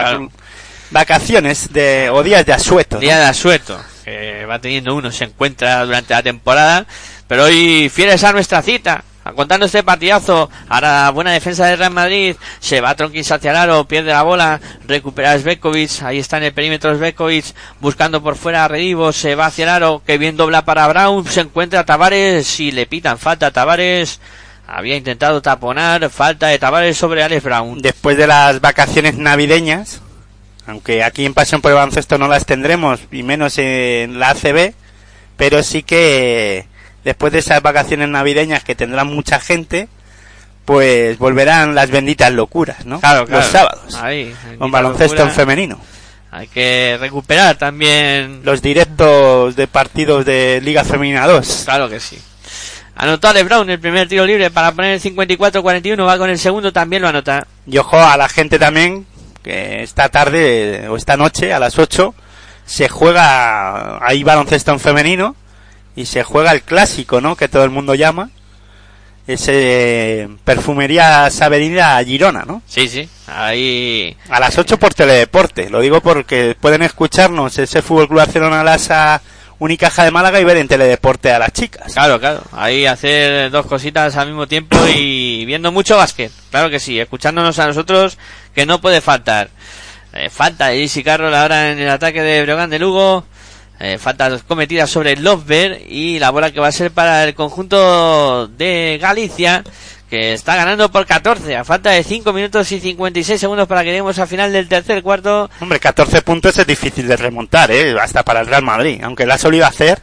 Vacaciones 0.91 1.71
de, 1.71 2.09
o 2.09 2.23
días 2.23 2.45
de 2.47 2.53
asueto. 2.53 2.97
Día 2.97 3.19
de 3.19 3.25
asueto, 3.25 3.79
que 4.03 4.45
va 4.47 4.59
teniendo 4.59 4.95
uno, 4.95 5.11
se 5.11 5.25
encuentra 5.25 5.85
durante 5.85 6.15
la 6.15 6.23
temporada, 6.23 6.87
pero 7.27 7.43
hoy 7.43 7.89
fieles 7.93 8.23
a 8.23 8.33
nuestra 8.33 8.63
cita, 8.63 9.03
contando 9.35 9.65
este 9.65 9.83
partidazo, 9.83 10.49
ahora 10.67 11.09
buena 11.11 11.31
defensa 11.31 11.65
de 11.65 11.75
Real 11.75 11.91
Madrid, 11.91 12.35
se 12.59 12.81
va 12.81 12.95
Tronquis 12.95 13.31
hacia 13.31 13.51
el 13.51 13.57
aro, 13.57 13.85
pierde 13.85 14.11
la 14.11 14.23
bola, 14.23 14.59
recupera 14.87 15.37
Svekovic, 15.37 16.01
ahí 16.03 16.19
está 16.19 16.37
en 16.37 16.43
el 16.43 16.53
perímetro 16.53 16.95
Svekovic, 16.95 17.45
buscando 17.79 18.21
por 18.21 18.35
fuera 18.35 18.65
a 18.65 18.67
Redivo, 18.67 19.11
se 19.11 19.35
va 19.35 19.47
hacia 19.47 19.63
el 19.63 19.69
aro, 19.69 20.01
que 20.05 20.17
bien 20.17 20.37
dobla 20.37 20.65
para 20.65 20.87
Brown, 20.87 21.25
se 21.25 21.41
encuentra 21.41 21.85
Tavares 21.85 22.59
y 22.59 22.71
le 22.71 22.85
pitan 22.85 23.17
falta 23.17 23.47
a 23.47 23.51
Tavares, 23.51 24.19
había 24.67 24.95
intentado 24.95 25.41
taponar 25.41 26.09
falta 26.09 26.47
de 26.47 26.59
Tavares 26.59 26.97
sobre 26.97 27.23
Alex 27.23 27.43
Brown. 27.43 27.81
Después 27.81 28.17
de 28.17 28.27
las 28.27 28.61
vacaciones 28.61 29.17
navideñas, 29.17 30.01
aunque 30.67 31.03
aquí 31.03 31.25
en 31.25 31.33
Pasión 31.33 31.61
por 31.61 31.71
el 31.71 31.77
Baloncesto 31.77 32.17
no 32.17 32.27
las 32.27 32.45
tendremos, 32.45 32.99
y 33.11 33.23
menos 33.23 33.57
en 33.57 34.19
la 34.19 34.29
ACB, 34.29 34.73
pero 35.37 35.63
sí 35.63 35.83
que 35.83 36.67
después 37.03 37.33
de 37.33 37.39
esas 37.39 37.61
vacaciones 37.61 38.09
navideñas 38.09 38.63
que 38.63 38.75
tendrán 38.75 39.07
mucha 39.07 39.39
gente, 39.39 39.87
pues 40.65 41.17
volverán 41.17 41.73
las 41.75 41.89
benditas 41.89 42.31
locuras, 42.31 42.85
¿no? 42.85 42.99
Claro, 42.99 43.25
claro. 43.25 43.41
Los 43.41 43.51
sábados, 43.51 43.95
Ahí, 43.95 44.33
con 44.57 44.71
baloncesto 44.71 45.15
locura. 45.15 45.29
en 45.29 45.35
femenino. 45.35 45.79
Hay 46.31 46.47
que 46.47 46.95
recuperar 46.99 47.55
también. 47.57 48.41
Los 48.43 48.61
directos 48.61 49.55
de 49.55 49.67
partidos 49.67 50.25
de 50.25 50.61
Liga 50.63 50.83
Femenina 50.83 51.25
2. 51.25 51.61
Claro 51.65 51.89
que 51.89 51.99
sí. 51.99 52.19
Anotó 52.95 53.29
Alex 53.29 53.45
Brown 53.45 53.69
el 53.69 53.79
primer 53.79 54.07
tiro 54.07 54.25
libre 54.25 54.51
para 54.51 54.71
poner 54.73 54.93
el 54.93 55.01
54-41. 55.01 56.05
Va 56.05 56.17
con 56.17 56.29
el 56.29 56.37
segundo, 56.37 56.71
también 56.71 57.01
lo 57.01 57.07
anota. 57.07 57.47
Y 57.65 57.77
ojo 57.77 57.97
a 57.97 58.15
la 58.17 58.29
gente 58.29 58.59
también, 58.59 59.07
que 59.41 59.81
esta 59.81 60.09
tarde 60.09 60.87
o 60.89 60.97
esta 60.97 61.17
noche 61.17 61.51
a 61.51 61.59
las 61.59 61.79
8 61.79 62.13
se 62.65 62.89
juega 62.89 64.05
ahí 64.05 64.23
baloncesto 64.23 64.71
en 64.71 64.79
femenino 64.79 65.35
y 65.95 66.05
se 66.05 66.23
juega 66.23 66.51
el 66.51 66.61
clásico, 66.61 67.21
¿no? 67.21 67.35
Que 67.35 67.47
todo 67.47 67.63
el 67.63 67.69
mundo 67.69 67.95
llama. 67.95 68.29
Ese 69.27 70.27
Perfumería 70.43 71.25
Avenida 71.25 72.03
Girona, 72.03 72.45
¿no? 72.45 72.63
Sí, 72.65 72.87
sí. 72.87 73.07
Ahí. 73.27 74.17
A 74.29 74.39
las 74.39 74.57
8 74.57 74.79
por 74.79 74.93
Teledeporte. 74.93 75.69
Lo 75.69 75.81
digo 75.81 76.01
porque 76.01 76.55
pueden 76.59 76.81
escucharnos 76.81 77.59
ese 77.59 77.83
Fútbol 77.83 78.07
Club 78.07 78.19
Barcelona 78.19 78.63
Lasa 78.63 79.21
Unicaja 79.59 80.05
de 80.05 80.11
Málaga 80.11 80.39
y 80.39 80.45
ver 80.45 80.57
en 80.57 80.69
Teledeporte 80.69 81.31
a 81.31 81.37
las 81.37 81.51
chicas. 81.51 81.93
Claro, 81.93 82.19
claro. 82.19 82.41
Ahí 82.53 82.85
hacer 82.85 83.51
dos 83.51 83.65
cositas 83.65 84.15
al 84.15 84.27
mismo 84.27 84.47
tiempo 84.47 84.77
y 84.87 85.43
viendo 85.45 85.71
mucho 85.71 85.97
básquet. 85.97 86.31
Claro 86.49 86.69
que 86.69 86.79
sí. 86.79 86.99
Escuchándonos 86.99 87.59
a 87.59 87.67
nosotros, 87.67 88.17
que 88.55 88.65
no 88.65 88.81
puede 88.81 89.01
faltar. 89.01 89.49
Eh, 90.13 90.29
falta 90.29 90.67
de 90.67 91.03
Carroll 91.03 91.35
ahora 91.35 91.71
en 91.71 91.79
el 91.79 91.89
ataque 91.89 92.21
de 92.21 92.41
Breogán 92.41 92.69
de 92.69 92.79
Lugo. 92.79 93.25
Eh, 93.81 93.97
faltas 93.97 94.43
cometidas 94.43 94.89
sobre 94.89 95.15
Lovber 95.15 95.81
y 95.87 96.19
la 96.19 96.31
bola 96.31 96.51
que 96.51 96.59
va 96.59 96.67
a 96.67 96.71
ser 96.71 96.91
para 96.91 97.23
el 97.23 97.33
conjunto 97.33 98.47
de 98.49 98.99
Galicia 99.01 99.63
que 100.09 100.33
está 100.33 100.55
ganando 100.55 100.91
por 100.91 101.05
14 101.05 101.55
a 101.55 101.63
falta 101.63 101.91
de 101.91 102.03
5 102.03 102.33
minutos 102.33 102.71
y 102.71 102.79
56 102.79 103.39
segundos 103.39 103.67
para 103.67 103.83
que 103.83 103.89
lleguemos 103.89 104.17
al 104.17 104.27
final 104.27 104.51
del 104.51 104.67
tercer 104.67 105.03
cuarto. 105.03 105.49
Hombre, 105.61 105.79
14 105.79 106.21
puntos 106.23 106.57
es 106.57 106.65
difícil 106.65 107.07
de 107.07 107.15
remontar, 107.15 107.71
¿eh? 107.71 107.95
Hasta 108.01 108.23
para 108.23 108.41
el 108.41 108.47
Real 108.47 108.63
Madrid. 108.63 109.01
Aunque 109.03 109.25
lo 109.25 109.33
ha 109.33 109.37
solido 109.37 109.65
hacer, 109.65 110.01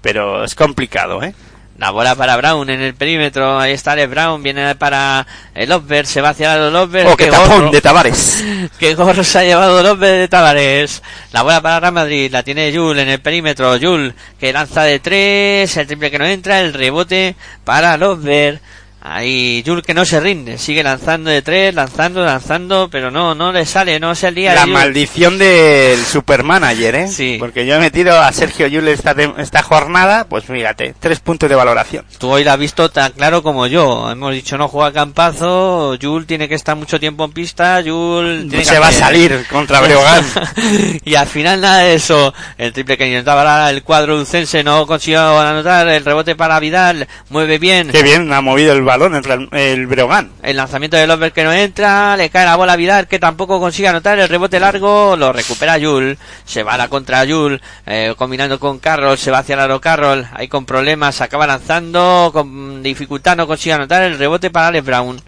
pero 0.00 0.44
es 0.44 0.54
complicado, 0.54 1.22
¿eh? 1.22 1.34
La 1.80 1.92
bola 1.92 2.14
para 2.14 2.36
Brown 2.36 2.68
en 2.68 2.82
el 2.82 2.92
perímetro. 2.92 3.58
Ahí 3.58 3.72
está 3.72 3.92
Alex 3.92 4.10
Brown. 4.10 4.42
Viene 4.42 4.74
para 4.74 5.26
el 5.54 5.70
Lovber. 5.70 6.06
Se 6.06 6.20
va 6.20 6.28
hacia 6.28 6.54
el 6.56 6.70
Lovber. 6.74 7.06
Oh, 7.06 7.16
qué 7.16 7.28
tapón 7.28 7.70
de 7.70 7.80
Tavares. 7.80 8.44
Qué 8.78 8.94
gorro 8.94 9.24
se 9.24 9.38
ha 9.38 9.44
llevado 9.44 9.82
Lovber 9.82 10.20
de 10.20 10.28
Tavares. 10.28 11.02
La 11.32 11.40
bola 11.40 11.62
para 11.62 11.80
Real 11.80 11.94
Madrid. 11.94 12.30
La 12.30 12.42
tiene 12.42 12.70
Jul 12.70 12.98
en 12.98 13.08
el 13.08 13.20
perímetro. 13.22 13.78
Jul 13.80 14.14
que 14.38 14.52
lanza 14.52 14.82
de 14.82 14.98
tres. 14.98 15.74
El 15.78 15.86
triple 15.86 16.10
que 16.10 16.18
no 16.18 16.26
entra. 16.26 16.60
El 16.60 16.74
rebote 16.74 17.34
para 17.64 17.96
Lovber. 17.96 18.60
Ahí 19.02 19.62
Jul 19.66 19.82
que 19.82 19.94
no 19.94 20.04
se 20.04 20.20
rinde. 20.20 20.58
Sigue 20.58 20.82
lanzando 20.82 21.30
de 21.30 21.42
tres. 21.42 21.74
Lanzando, 21.74 22.24
lanzando. 22.24 22.88
Pero 22.90 23.10
no, 23.10 23.34
no 23.34 23.52
le 23.52 23.64
sale. 23.64 23.98
No 23.98 24.14
se 24.14 24.30
lía. 24.30 24.54
La 24.54 24.62
Jul. 24.62 24.72
maldición 24.72 25.38
del 25.38 26.04
supermanager, 26.04 26.94
¿eh? 26.94 27.08
Sí. 27.08 27.36
Porque 27.38 27.64
yo 27.66 27.76
he 27.76 27.78
metido 27.78 28.20
a 28.20 28.30
Sergio 28.32 28.66
Yule 28.66 28.92
esta, 28.92 29.14
esta 29.38 29.62
jornada, 29.62 30.26
pues 30.28 30.44
fíjate, 30.44 30.94
tres 30.98 31.20
puntos 31.20 31.48
de 31.48 31.54
valoración. 31.54 32.04
Tú 32.18 32.28
hoy 32.30 32.44
la 32.44 32.54
has 32.54 32.58
visto 32.58 32.90
tan 32.90 33.12
claro 33.12 33.42
como 33.42 33.66
yo. 33.66 34.10
Hemos 34.10 34.34
dicho 34.34 34.58
no 34.58 34.68
juega 34.68 34.92
Campazo, 34.92 35.96
Jul 36.00 36.26
tiene 36.26 36.48
que 36.48 36.54
estar 36.54 36.76
mucho 36.76 37.00
tiempo 37.00 37.24
en 37.24 37.32
pista, 37.32 37.82
Jul 37.84 38.46
tiene 38.48 38.64
Se 38.64 38.74
que 38.74 38.78
va 38.78 38.88
a 38.88 38.92
salir 38.92 39.46
contra 39.50 39.80
Breogán. 39.82 40.24
y 41.04 41.14
al 41.14 41.26
final 41.26 41.60
nada 41.60 41.78
de 41.78 41.94
eso. 41.94 42.34
El 42.58 42.72
triple 42.72 42.98
que 42.98 43.06
intentaba 43.06 43.70
el 43.70 43.82
cuadro 43.82 44.16
lucense 44.16 44.62
no 44.62 44.86
consiguió 44.86 45.38
anotar. 45.40 45.88
El 45.88 46.04
rebote 46.04 46.36
para 46.36 46.60
Vidal, 46.60 47.08
mueve 47.30 47.58
bien. 47.58 47.88
Qué 47.88 48.02
bien 48.02 48.32
ha 48.32 48.40
movido 48.40 48.72
el 48.72 48.82
balón 48.90 49.14
el, 49.14 49.22
Real- 49.24 49.48
el 49.52 49.86
Breogán. 49.86 50.32
El 50.42 50.56
lanzamiento 50.56 50.96
de 50.96 51.06
Lover 51.06 51.32
que 51.32 51.44
no 51.44 51.52
entra, 51.52 52.16
le 52.16 52.28
cae 52.28 52.44
la 52.44 52.56
bola 52.56 52.72
a 52.72 52.76
Vidal 52.76 53.06
que 53.06 53.20
tampoco 53.20 53.60
consigue 53.60 53.86
anotar 53.86 54.18
el 54.18 54.28
rebote 54.28 54.58
largo, 54.58 55.14
lo 55.16 55.32
recupera 55.32 55.78
Yul, 55.78 56.18
se 56.44 56.64
va 56.64 56.74
a 56.74 56.76
la 56.78 56.88
contra 56.88 57.24
Yul, 57.24 57.60
eh, 57.86 58.14
combinando 58.16 58.58
con 58.58 58.80
Carroll, 58.80 59.16
se 59.16 59.30
va 59.30 59.38
hacia 59.38 59.54
el 59.54 59.60
aro 59.60 59.80
Carroll, 59.80 60.26
ahí 60.34 60.48
con 60.48 60.66
problemas, 60.66 61.20
acaba 61.20 61.46
lanzando, 61.46 62.30
con 62.32 62.82
dificultad 62.82 63.36
no 63.36 63.46
consigue 63.46 63.74
anotar 63.74 64.02
el 64.02 64.18
rebote 64.18 64.50
para 64.50 64.66
Alex 64.68 64.84
Brown. 64.84 65.20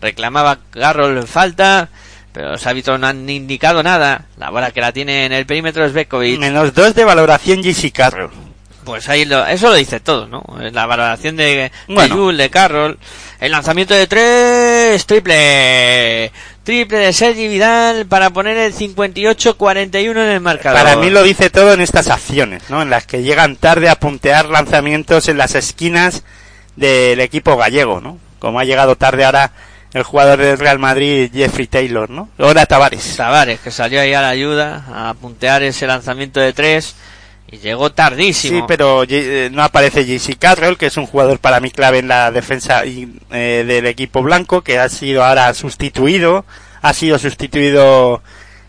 Reclamaba 0.00 0.58
Carroll 0.70 1.26
falta, 1.28 1.88
pero 2.32 2.52
los 2.52 2.66
árbitros 2.66 2.98
no 2.98 3.06
han 3.06 3.28
indicado 3.28 3.82
nada. 3.82 4.24
La 4.38 4.50
bola 4.50 4.70
que 4.70 4.80
la 4.80 4.90
tiene 4.92 5.26
en 5.26 5.32
el 5.32 5.44
perímetro 5.46 5.84
es 5.84 5.92
Bekovic. 5.92 6.40
Menos 6.40 6.72
dos 6.74 6.94
de 6.94 7.04
valoración 7.04 7.62
JC 7.62 7.92
Carroll. 7.92 8.30
Pues 8.84 9.08
ahí 9.08 9.24
lo, 9.24 9.46
eso 9.46 9.68
lo 9.68 9.74
dice 9.74 10.00
todo, 10.00 10.26
¿no? 10.26 10.42
La 10.72 10.86
valoración 10.86 11.36
de, 11.36 11.44
de 11.44 11.72
Bueno. 11.88 12.14
Jul, 12.14 12.36
de 12.36 12.50
Carroll. 12.50 12.98
El 13.40 13.52
lanzamiento 13.52 13.94
de 13.94 14.06
tres, 14.06 15.04
triple. 15.06 16.32
Triple 16.64 16.98
de 16.98 17.12
Sergi 17.12 17.48
Vidal 17.48 18.06
para 18.06 18.30
poner 18.30 18.56
el 18.56 18.74
58-41 18.74 20.10
en 20.10 20.18
el 20.18 20.40
marcador. 20.40 20.80
Para 20.80 20.96
mí 20.96 21.10
lo 21.10 21.22
dice 21.22 21.50
todo 21.50 21.72
en 21.72 21.80
estas 21.80 22.08
acciones, 22.08 22.70
¿no? 22.70 22.82
En 22.82 22.90
las 22.90 23.06
que 23.06 23.22
llegan 23.22 23.56
tarde 23.56 23.88
a 23.88 23.96
puntear 23.96 24.46
lanzamientos 24.46 25.28
en 25.28 25.38
las 25.38 25.56
esquinas 25.56 26.22
del 26.76 27.20
equipo 27.20 27.56
gallego, 27.56 28.00
¿no? 28.00 28.18
Como 28.38 28.60
ha 28.60 28.64
llegado 28.64 28.96
tarde 28.96 29.24
ahora 29.24 29.52
el 29.92 30.04
jugador 30.04 30.38
del 30.38 30.58
Real 30.58 30.78
Madrid, 30.78 31.30
Jeffrey 31.32 31.66
Taylor, 31.66 32.08
¿no? 32.08 32.28
Ahora 32.38 32.64
Tavares. 32.66 33.16
Tavares, 33.16 33.60
que 33.60 33.70
salió 33.70 34.00
ahí 34.00 34.14
a 34.14 34.22
la 34.22 34.28
ayuda 34.28 34.84
a 34.92 35.14
puntear 35.14 35.62
ese 35.62 35.86
lanzamiento 35.86 36.40
de 36.40 36.52
tres 36.52 36.94
y 37.52 37.58
llegó 37.58 37.92
tardísimo. 37.92 38.60
Sí, 38.60 38.64
pero 38.66 39.04
eh, 39.06 39.50
no 39.52 39.62
aparece 39.62 40.06
JC 40.06 40.38
Carroll, 40.38 40.78
que 40.78 40.86
es 40.86 40.96
un 40.96 41.06
jugador 41.06 41.38
para 41.38 41.60
mí 41.60 41.70
clave 41.70 41.98
en 41.98 42.08
la 42.08 42.32
defensa 42.32 42.86
y, 42.86 43.14
eh, 43.30 43.64
del 43.66 43.86
equipo 43.86 44.22
blanco, 44.22 44.62
que 44.62 44.78
ha 44.78 44.88
sido 44.88 45.22
ahora 45.22 45.52
sustituido. 45.52 46.46
Ha 46.80 46.94
sido 46.94 47.18
sustituido 47.18 48.22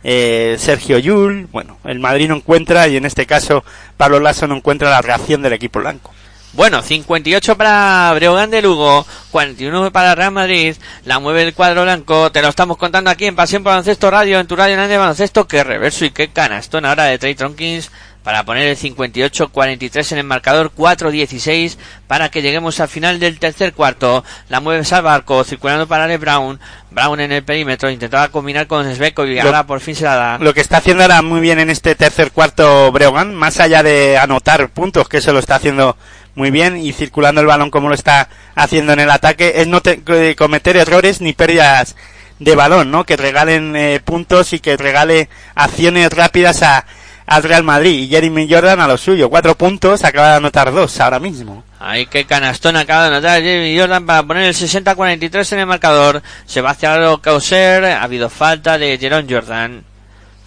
eh, 0.03 0.57
Sergio 0.59 0.99
Yul. 0.99 1.47
Bueno, 1.51 1.77
el 1.85 1.99
Madrid 1.99 2.27
no 2.27 2.35
encuentra, 2.35 2.89
y 2.89 2.97
en 2.97 3.05
este 3.05 3.25
caso 3.25 3.63
Pablo 3.95 4.19
Lasso 4.19 4.47
no 4.47 4.57
encuentra 4.57 4.89
la 4.89 5.01
reacción 5.01 5.41
del 5.41 5.53
equipo 5.53 5.79
blanco. 5.79 6.13
Bueno, 6.51 6.83
58 6.83 7.57
para 7.57 8.13
Breogán 8.13 8.51
de 8.51 8.61
Lugo, 8.61 9.07
41 9.31 9.91
para 9.91 10.13
Real 10.13 10.31
Madrid, 10.31 10.75
la 11.03 11.17
mueve 11.17 11.41
el 11.41 11.55
cuadro 11.55 11.81
blanco, 11.81 12.31
te 12.31 12.43
lo 12.43 12.49
estamos 12.49 12.77
contando 12.77 13.09
aquí 13.09 13.25
en 13.25 13.35
Pasión 13.35 13.63
por 13.63 13.71
Baloncesto 13.71 14.11
Radio, 14.11 14.39
en 14.39 14.45
tu 14.45 14.55
radio 14.55 14.79
en 14.79 14.87
de 14.87 14.97
baloncesto, 14.99 15.47
que 15.47 15.63
reverso 15.63 16.05
y 16.05 16.11
qué 16.11 16.27
canastón 16.27 16.85
ahora 16.85 17.05
de 17.05 17.17
Trey 17.17 17.33
Tronkins 17.33 17.89
para 18.23 18.43
poner 18.45 18.67
el 18.67 18.77
58-43 18.77 20.11
en 20.13 20.17
el 20.19 20.23
marcador 20.23 20.71
4-16 20.75 21.77
para 22.07 22.29
que 22.29 22.41
lleguemos 22.41 22.79
al 22.79 22.87
final 22.87 23.19
del 23.19 23.39
tercer 23.39 23.73
cuarto. 23.73 24.23
La 24.49 24.59
mueve 24.59 24.83
Salvarco, 24.85 25.43
circulando 25.43 25.87
para 25.87 26.05
Ale 26.05 26.17
Brown, 26.17 26.59
Brown 26.91 27.19
en 27.19 27.31
el 27.31 27.43
perímetro, 27.43 27.89
intentaba 27.89 28.29
combinar 28.29 28.67
con 28.67 28.93
Sveko 28.95 29.25
y 29.25 29.35
Lo- 29.35 29.41
ahora 29.43 29.65
por 29.65 29.79
fin 29.81 29.95
se 29.95 30.05
la 30.05 30.15
da. 30.15 30.37
Lo 30.39 30.53
que 30.53 30.61
está 30.61 30.77
haciendo 30.77 31.03
ahora 31.03 31.21
muy 31.21 31.41
bien 31.41 31.59
en 31.59 31.69
este 31.69 31.95
tercer 31.95 32.31
cuarto 32.31 32.91
Breogán, 32.91 33.33
más 33.35 33.59
allá 33.59 33.83
de 33.83 34.17
anotar 34.17 34.69
puntos, 34.69 35.09
que 35.09 35.17
eso 35.17 35.33
lo 35.33 35.39
está 35.39 35.55
haciendo 35.55 35.97
muy 36.35 36.49
bien, 36.49 36.77
y 36.77 36.93
circulando 36.93 37.41
el 37.41 37.47
balón 37.47 37.69
como 37.69 37.89
lo 37.89 37.95
está 37.95 38.29
haciendo 38.55 38.93
en 38.93 38.99
el 39.01 39.09
ataque, 39.11 39.53
es 39.57 39.67
no 39.67 39.81
te- 39.81 40.01
eh, 40.07 40.35
cometer 40.35 40.77
errores 40.77 41.21
ni 41.21 41.33
pérdidas 41.33 41.95
de 42.39 42.55
balón, 42.55 42.89
¿no? 42.89 43.05
Que 43.05 43.17
regalen 43.17 43.75
eh, 43.75 43.99
puntos 44.03 44.53
y 44.53 44.59
que 44.59 44.75
regale 44.75 45.29
acciones 45.55 46.11
rápidas 46.11 46.63
a, 46.63 46.85
al 47.25 47.43
Real 47.43 47.63
Madrid. 47.63 48.03
Y 48.03 48.07
Jeremy 48.07 48.47
Jordan 48.49 48.79
a 48.79 48.87
lo 48.87 48.97
suyo, 48.97 49.29
cuatro 49.29 49.55
puntos, 49.55 50.03
acaba 50.03 50.31
de 50.31 50.35
anotar 50.37 50.71
dos 50.71 50.99
ahora 50.99 51.19
mismo. 51.19 51.63
Ahí 51.79 52.05
que 52.05 52.25
canastón 52.25 52.77
acaba 52.77 53.03
de 53.03 53.07
anotar 53.09 53.39
Jamie 53.39 53.77
Jordan 53.77 54.05
para 54.05 54.23
poner 54.23 54.43
el 54.45 54.53
60-43 54.53 55.53
en 55.53 55.59
el 55.59 55.65
marcador. 55.65 56.23
Se 56.45 56.61
va 56.61 56.71
hacia 56.71 56.95
el 56.95 57.19
Causer. 57.19 57.83
Ha 57.83 58.03
habido 58.03 58.29
falta 58.29 58.77
de 58.77 58.97
Jerón 58.97 59.27
Jordan. 59.29 59.83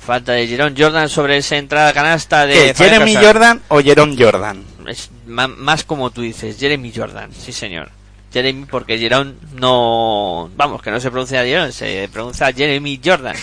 Falta 0.00 0.32
de 0.32 0.46
Jerón 0.46 0.74
Jordan 0.78 1.08
sobre 1.08 1.36
esa 1.36 1.56
entrada 1.56 1.92
canasta 1.92 2.46
de 2.46 2.72
¿Qué, 2.72 2.74
¿Jeremy. 2.74 3.16
Jordan 3.16 3.60
o 3.68 3.80
Jerome 3.80 4.16
Jordan? 4.16 4.64
Es 4.86 5.10
más 5.26 5.84
como 5.84 6.10
tú 6.10 6.22
dices, 6.22 6.58
Jeremy 6.58 6.92
Jordan, 6.94 7.30
sí 7.32 7.52
señor. 7.52 7.90
Jeremy 8.32 8.66
porque 8.66 8.98
Jerón 8.98 9.38
no... 9.54 10.48
Vamos, 10.56 10.80
que 10.80 10.90
no 10.90 11.00
se 11.00 11.10
pronuncia 11.10 11.44
Jerón, 11.44 11.72
se 11.72 12.08
pronuncia 12.12 12.52
Jeremy 12.52 13.00
Jordan. 13.04 13.36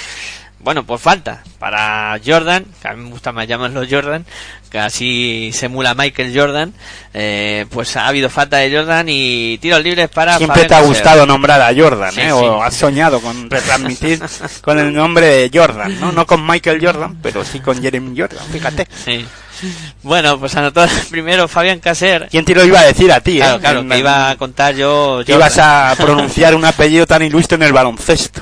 Bueno, 0.64 0.85
pues 0.85 1.02
falta 1.02 1.44
para 1.60 2.18
Jordan, 2.26 2.65
que 2.81 2.88
a 2.88 2.94
mí 2.94 3.03
me 3.03 3.10
gusta 3.10 3.31
más 3.34 3.48
llamarlo 3.48 3.84
Jordan, 3.90 4.26
que 4.72 4.80
así 4.80 5.52
se 5.53 5.65
emula 5.65 5.94
Michael 5.94 6.31
Jordan. 6.34 6.73
Eh, 7.14 7.65
pues 7.69 7.95
ha 7.98 8.07
habido 8.07 8.30
falta 8.30 8.57
de 8.57 8.73
Jordan 8.76 9.06
y 9.10 9.57
tiros 9.60 9.84
libres 9.84 10.07
para... 10.10 10.38
Siempre 10.38 10.61
te 10.65 10.73
ha 10.73 10.77
Caser. 10.77 10.88
gustado 10.88 11.26
nombrar 11.26 11.61
a 11.61 11.73
Jordan, 11.76 12.11
Sí, 12.14 12.22
¿eh? 12.22 12.26
sí. 12.27 12.31
O 12.31 12.64
has 12.64 12.73
soñado 12.76 13.19
con 13.22 13.49
retransmitir 13.49 14.19
con 14.61 14.80
el 14.80 14.94
nombre 14.94 15.27
de 15.27 15.52
Jordan, 15.53 15.99
¿no? 15.99 16.11
No 16.14 16.26
con 16.26 16.45
Michael 16.48 16.80
Jordan, 16.85 17.18
pero 17.22 17.44
sí 17.44 17.60
con 17.60 17.81
Jeremy 17.81 18.18
Jordan, 18.18 18.45
fíjate. 18.52 18.88
Sí. 19.03 19.26
Bueno, 20.03 20.40
pues 20.40 20.56
anotó 20.56 20.85
primero 21.10 21.48
Fabián 21.48 21.80
Caser. 21.80 22.27
¿Quién 22.30 22.45
te 22.45 22.53
lo 22.56 22.65
iba 22.65 22.80
a 22.80 22.85
decir 22.85 23.11
a 23.11 23.22
ti? 23.22 23.38
Claro, 23.38 23.57
eh? 23.57 23.60
claro, 23.60 23.88
que 23.88 23.98
iba 23.98 24.30
a 24.30 24.35
contar 24.35 24.76
yo. 24.76 25.22
que 25.26 25.34
ibas 25.34 25.57
a 25.57 25.94
pronunciar 25.98 26.56
un 26.56 26.65
apellido 26.65 27.06
tan 27.06 27.22
ilustre 27.22 27.56
en 27.56 27.64
el 27.64 27.73
baloncesto. 27.73 28.41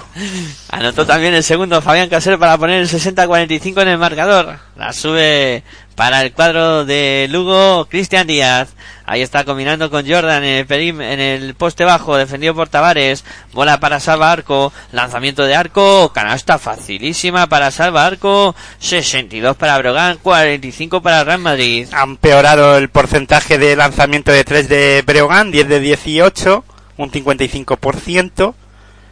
Anotó 0.69 1.05
también 1.05 1.33
el 1.33 1.43
segundo 1.43 1.81
Fabian 1.81 2.09
Caser 2.09 2.39
para 2.39 2.57
poner 2.57 2.81
el 2.81 2.89
60-45 2.89 3.81
en 3.81 3.87
el 3.89 3.97
marcador. 3.97 4.57
La 4.75 4.93
sube 4.93 5.63
para 5.95 6.21
el 6.21 6.31
cuadro 6.31 6.85
de 6.85 7.27
Lugo 7.29 7.85
Cristian 7.89 8.27
Díaz. 8.27 8.69
Ahí 9.05 9.21
está 9.21 9.43
combinando 9.43 9.89
con 9.89 10.07
Jordan 10.07 10.43
en 10.43 11.19
el, 11.19 11.53
poste 11.55 11.83
bajo, 11.83 12.15
defendido 12.15 12.55
por 12.55 12.69
Tavares. 12.69 13.25
Bola 13.51 13.79
para 13.79 13.99
Salva 13.99 14.31
Arco. 14.31 14.71
Lanzamiento 14.91 15.43
de 15.43 15.55
arco. 15.55 16.13
Canasta 16.13 16.57
facilísima 16.57 17.47
para 17.47 17.71
Salva 17.71 18.05
Arco. 18.05 18.55
62 18.79 19.57
para 19.57 19.77
Brogan, 19.79 20.17
45 20.21 21.01
para 21.01 21.23
Real 21.23 21.39
Madrid. 21.39 21.87
Ha 21.91 22.03
empeorado 22.03 22.77
el 22.77 22.89
porcentaje 22.89 23.57
de 23.57 23.75
lanzamiento 23.75 24.31
de 24.31 24.43
3 24.43 24.69
de 24.69 25.03
Breogán, 25.05 25.51
10 25.51 25.67
de 25.67 25.79
18, 25.79 26.63
un 26.97 27.11
55%. 27.11 28.53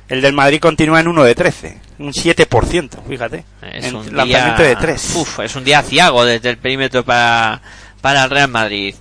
El 0.10 0.22
del 0.22 0.34
Madrid 0.34 0.60
continúa 0.60 1.00
en 1.00 1.08
1 1.08 1.24
de 1.24 1.36
13, 1.36 1.78
un 2.00 2.12
7%, 2.12 2.90
fíjate. 3.08 3.46
Es 3.62 3.86
en 3.86 3.96
un 3.96 4.16
lanzamiento 4.16 4.64
día, 4.64 4.70
de 4.70 4.76
3. 4.76 5.16
Uf, 5.16 5.40
es 5.42 5.56
un 5.56 5.64
día 5.64 5.84
ciago 5.84 6.26
desde 6.26 6.50
el 6.50 6.58
perímetro 6.58 7.06
para, 7.06 7.62
para 8.02 8.24
el 8.24 8.32
Real 8.32 8.50
Madrid. 8.50 8.96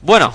Bueno, 0.00 0.32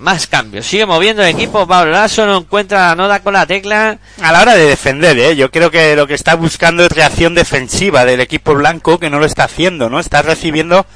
más 0.00 0.28
cambios. 0.28 0.64
Sigue 0.64 0.86
moviendo 0.86 1.22
el 1.22 1.34
equipo. 1.34 1.66
Pablo 1.66 1.90
Lasso 1.90 2.24
no 2.24 2.38
encuentra, 2.38 2.94
no 2.94 3.08
da 3.08 3.20
con 3.20 3.32
la 3.32 3.46
tecla. 3.46 3.98
A 4.22 4.32
la 4.32 4.42
hora 4.42 4.54
de 4.54 4.66
defender, 4.66 5.18
¿eh? 5.18 5.34
yo 5.34 5.50
creo 5.50 5.72
que 5.72 5.96
lo 5.96 6.06
que 6.06 6.14
está 6.14 6.36
buscando 6.36 6.84
es 6.84 6.92
reacción 6.92 7.34
defensiva 7.34 8.04
del 8.04 8.20
equipo 8.20 8.54
blanco, 8.54 9.00
que 9.00 9.10
no 9.10 9.18
lo 9.18 9.26
está 9.26 9.44
haciendo, 9.44 9.90
¿no? 9.90 9.98
Está 9.98 10.22
recibiendo 10.22 10.86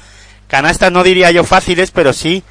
canastas, 0.47 0.91
no 0.91 1.03
diría 1.03 1.31
yo 1.31 1.43
fáciles, 1.43 1.91
pero 1.91 2.13
sí 2.13 2.43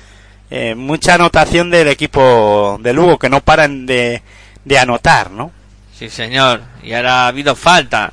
eh, 0.50 0.74
mucha 0.74 1.14
anotación 1.14 1.70
del 1.70 1.88
equipo 1.88 2.78
de 2.82 2.92
Lugo, 2.92 3.18
que 3.18 3.30
no 3.30 3.40
paran 3.40 3.86
de, 3.86 4.22
de 4.64 4.78
anotar, 4.78 5.30
¿no? 5.30 5.52
Sí, 5.98 6.08
señor. 6.08 6.62
Y 6.82 6.92
ahora 6.92 7.24
ha 7.24 7.28
habido 7.28 7.56
falta. 7.56 8.12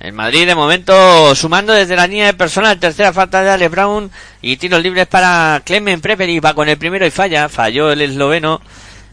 El 0.00 0.12
Madrid 0.14 0.46
de 0.46 0.54
momento 0.54 1.34
sumando 1.34 1.72
desde 1.74 1.94
la 1.94 2.06
línea 2.06 2.26
de 2.26 2.34
personal. 2.34 2.78
Tercera 2.78 3.12
falta 3.12 3.42
de 3.42 3.50
Ale 3.50 3.68
Brown. 3.68 4.10
Y 4.42 4.56
tiros 4.56 4.82
libres 4.82 5.06
para 5.06 5.60
Clemen 5.64 6.00
Preperi. 6.00 6.40
Va 6.40 6.54
con 6.54 6.68
el 6.68 6.78
primero 6.78 7.06
y 7.06 7.10
falla. 7.10 7.48
Falló 7.48 7.92
el 7.92 8.00
esloveno. 8.00 8.60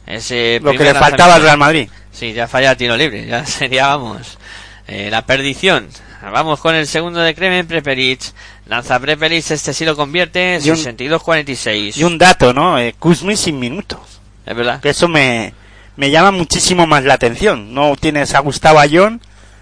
Ese 0.06 0.60
Lo 0.64 0.72
que 0.72 0.85
le 0.85 0.94
faltaba 0.94 1.35
al. 1.35 1.41
Real 1.41 1.57
Madrid. 1.57 1.89
Sí, 2.11 2.34
ya 2.34 2.48
falla 2.48 2.72
el 2.72 2.77
tiro 2.77 2.98
libre, 2.98 3.27
ya 3.27 3.45
sería, 3.45 3.88
vamos, 3.88 4.39
eh, 4.88 5.10
la 5.11 5.23
perdición. 5.26 5.88
Vamos 6.23 6.60
con 6.60 6.73
el 6.73 6.88
segundo 6.88 7.19
de 7.19 7.35
Kremen 7.35 7.68
Prepelic. 7.68 8.22
Lanza 8.65 8.99
Prepelic, 8.99 9.52
este 9.52 9.72
sí 9.72 9.85
lo 9.85 9.95
convierte, 9.95 10.60
Y 10.64 10.69
un- 10.72 10.77
62-46. 10.77 11.98
Y 11.98 12.03
un 12.03 12.18
dato, 12.18 12.53
¿no? 12.53 12.80
Eh, 12.80 12.95
Kuzmin 12.98 13.38
sin 13.38 13.60
minutos. 13.60 13.99
Es 14.45 14.56
verdad. 14.56 14.81
Que 14.81 14.89
eso 14.89 15.07
me, 15.07 15.53
me 15.97 16.11
llama 16.11 16.31
muchísimo 16.31 16.87
más 16.87 17.03
la 17.03 17.15
atención. 17.15 17.73
No 17.73 17.95
tienes 17.99 18.33
a 18.33 18.39
Gustavo 18.39 18.79
Ayón, 18.79 19.19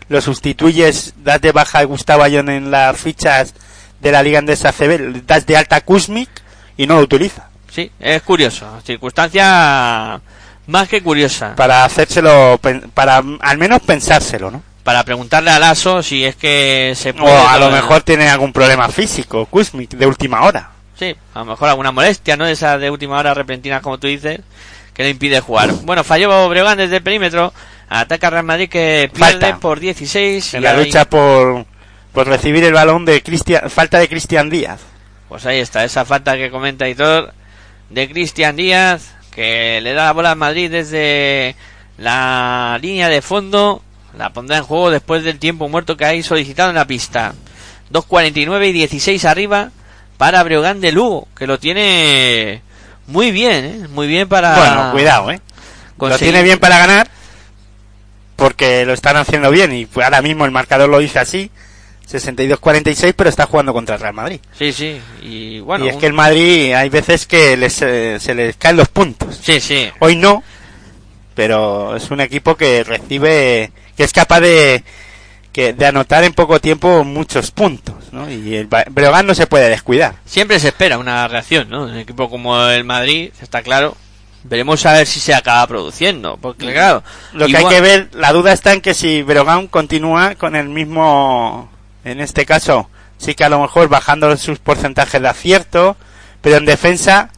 lo 0.09 0.21
sustituyes, 0.21 1.13
das 1.23 1.41
de 1.41 1.51
baja 1.51 1.79
a 1.79 1.83
Gustavo 1.85 2.23
Ayón 2.23 2.49
en 2.49 2.69
las 2.69 2.97
fichas 2.97 3.55
de 3.99 4.11
la 4.11 4.21
Liga 4.21 4.39
Andesa 4.39 4.71
CB, 4.71 5.23
das 5.25 5.45
de 5.47 5.57
alta 5.57 5.77
a 5.77 5.81
Kuzmik 5.81 6.29
y 6.77 6.85
no 6.85 6.95
lo 6.95 7.01
utiliza. 7.01 7.49
Sí, 7.71 7.91
es 7.99 8.21
curioso. 8.21 8.67
Circunstancia 8.85 10.21
más 10.67 10.87
que 10.87 11.01
curiosa. 11.01 11.55
Para 11.55 11.85
hacérselo, 11.85 12.59
para 12.93 13.23
al 13.39 13.57
menos 13.57 13.81
pensárselo, 13.81 14.51
¿no? 14.51 14.61
Para 14.83 15.03
preguntarle 15.03 15.49
a 15.49 15.57
Lasso 15.57 16.03
si 16.03 16.23
es 16.25 16.35
que 16.35 16.93
se 16.95 17.09
O 17.09 17.15
puede... 17.15 17.35
a 17.35 17.57
lo 17.57 17.71
mejor 17.71 18.03
tiene 18.03 18.29
algún 18.29 18.53
problema 18.53 18.87
físico, 18.89 19.45
Kuzmik, 19.47 19.91
de 19.91 20.05
última 20.05 20.43
hora. 20.43 20.69
Sí, 20.97 21.15
a 21.33 21.39
lo 21.39 21.45
mejor 21.45 21.69
alguna 21.69 21.91
molestia, 21.91 22.37
¿no? 22.37 22.45
De 22.45 22.51
esas 22.53 22.79
de 22.79 22.89
última 22.89 23.17
hora 23.17 23.33
repentinas, 23.33 23.81
como 23.81 23.97
tú 23.97 24.07
dices, 24.07 24.41
que 24.95 25.03
le 25.03 25.09
impide 25.09 25.39
jugar. 25.41 25.71
Bueno, 25.83 26.03
falló 26.03 26.49
Breogán 26.49 26.77
desde 26.79 26.95
el 26.97 27.03
perímetro. 27.03 27.53
Ataca 27.87 28.31
Real 28.31 28.43
Madrid 28.45 28.67
que 28.69 29.11
pierde 29.13 29.31
Falta. 29.39 29.59
por 29.59 29.79
16. 29.79 30.55
En 30.55 30.63
la 30.63 30.71
ahí- 30.71 30.85
lucha 30.85 31.05
por, 31.07 31.65
por 32.13 32.25
recibir 32.27 32.63
el 32.63 32.73
balón 32.73 33.05
de 33.05 33.21
Cristian, 33.21 33.69
falta 33.69 33.99
de 33.99 34.07
Cristian 34.09 34.49
Díaz. 34.49 34.79
Pues 35.29 35.45
ahí 35.45 35.59
está, 35.59 35.83
esa 35.83 36.03
falta 36.05 36.35
que 36.37 36.49
comenta 36.49 36.87
Hitor 36.89 37.33
de 37.91 38.09
Cristian 38.09 38.55
Díaz, 38.55 39.13
que 39.31 39.79
le 39.81 39.93
da 39.93 40.05
la 40.05 40.13
bola 40.13 40.31
a 40.31 40.35
Madrid 40.35 40.71
desde 40.71 41.55
la 41.97 42.79
línea 42.81 43.09
de 43.09 43.21
fondo. 43.21 43.81
La 44.17 44.29
pondrá 44.31 44.57
en 44.57 44.63
juego 44.63 44.89
después 44.91 45.23
del 45.23 45.39
tiempo 45.39 45.67
muerto 45.67 45.97
que 45.97 46.05
hay 46.05 46.23
solicitado 46.23 46.69
en 46.69 46.75
la 46.75 46.87
pista. 46.87 47.33
2.49 47.91 48.69
y 48.69 48.71
16 48.71 49.25
arriba 49.25 49.71
para 50.17 50.41
Breogán 50.43 50.79
de 50.81 50.91
Lugo, 50.93 51.27
que 51.37 51.45
lo 51.47 51.59
tiene 51.59 52.61
muy 53.07 53.31
bien, 53.31 53.65
¿eh? 53.65 53.87
muy 53.89 54.07
bien 54.07 54.27
para... 54.27 54.55
Bueno, 54.57 54.91
cuidado, 54.91 55.31
¿eh? 55.31 55.39
Lo 55.99 56.17
tiene 56.17 56.43
bien 56.43 56.59
para 56.59 56.77
ganar 56.77 57.07
porque 58.35 58.85
lo 58.85 58.93
están 58.93 59.15
haciendo 59.15 59.49
bien 59.49 59.71
y 59.73 59.87
ahora 59.95 60.21
mismo 60.21 60.43
el 60.45 60.51
marcador 60.51 60.89
lo 60.89 60.99
dice 60.99 61.19
así 61.19 61.49
62-46 62.11 63.13
pero 63.15 63.29
está 63.29 63.45
jugando 63.45 63.73
contra 63.73 63.95
el 63.95 64.01
Real 64.01 64.13
Madrid 64.13 64.39
Sí, 64.57 64.73
sí, 64.73 64.99
y 65.21 65.59
bueno... 65.61 65.85
y 65.85 65.87
es 65.89 65.95
un- 65.95 66.01
que 66.01 66.07
el 66.07 66.13
Madrid 66.13 66.73
hay 66.73 66.89
veces 66.89 67.25
que 67.25 67.55
les, 67.55 67.81
eh, 67.81 68.17
se 68.19 68.35
les 68.35 68.57
caen 68.57 68.75
los 68.75 68.89
puntos 68.89 69.39
Sí, 69.41 69.59
sí, 69.61 69.89
hoy 69.99 70.17
no 70.17 70.43
pero 71.33 71.95
es 71.95 72.11
un 72.11 72.19
equipo 72.21 72.55
que 72.55 72.83
recibe 72.83 73.71
que 73.95 74.03
es 74.03 74.11
capaz 74.11 74.41
de 74.41 74.83
que, 75.55 75.71
de 75.71 75.85
anotar 75.85 76.25
en 76.25 76.33
poco 76.33 76.59
tiempo 76.59 77.05
muchos 77.05 77.51
puntos 77.51 77.95
¿no? 78.11 78.29
y 78.29 78.55
el 78.55 78.67
Breogán 78.67 79.25
no 79.25 79.33
se 79.33 79.47
puede 79.47 79.69
descuidar 79.69 80.15
siempre 80.25 80.59
se 80.59 80.67
espera 80.67 80.97
una 80.97 81.29
reacción, 81.29 81.69
¿no? 81.69 81.83
Un 81.83 81.95
equipo 81.95 82.29
como 82.29 82.61
el 82.67 82.83
Madrid, 82.83 83.31
está 83.41 83.61
claro. 83.61 83.95
Veremos 84.43 84.85
a 84.85 84.91
ver 84.91 85.07
si 85.07 85.21
se 85.21 85.33
acaba 85.33 85.65
produciendo, 85.65 86.37
porque 86.41 86.73
claro... 86.73 87.03
Lo 87.31 87.47
que 87.47 87.55
hay 87.55 87.65
que 87.65 87.79
ver, 87.79 88.09
la 88.13 88.33
duda 88.33 88.51
está 88.51 88.73
en 88.73 88.81
que 88.81 88.93
si 88.93 89.23
Breogán 89.23 89.67
continúa 89.67 90.35
con 90.35 90.57
el 90.57 90.67
mismo, 90.67 91.71
en 92.03 92.19
este 92.19 92.45
caso, 92.45 92.89
sí 93.17 93.33
que 93.33 93.45
a 93.45 93.49
lo 93.49 93.61
mejor 93.61 93.87
bajando 93.87 94.35
sus 94.35 94.59
porcentajes 94.59 95.21
de 95.21 95.29
acierto, 95.29 95.95
pero 96.41 96.57
en 96.57 96.65
defensa 96.65 97.29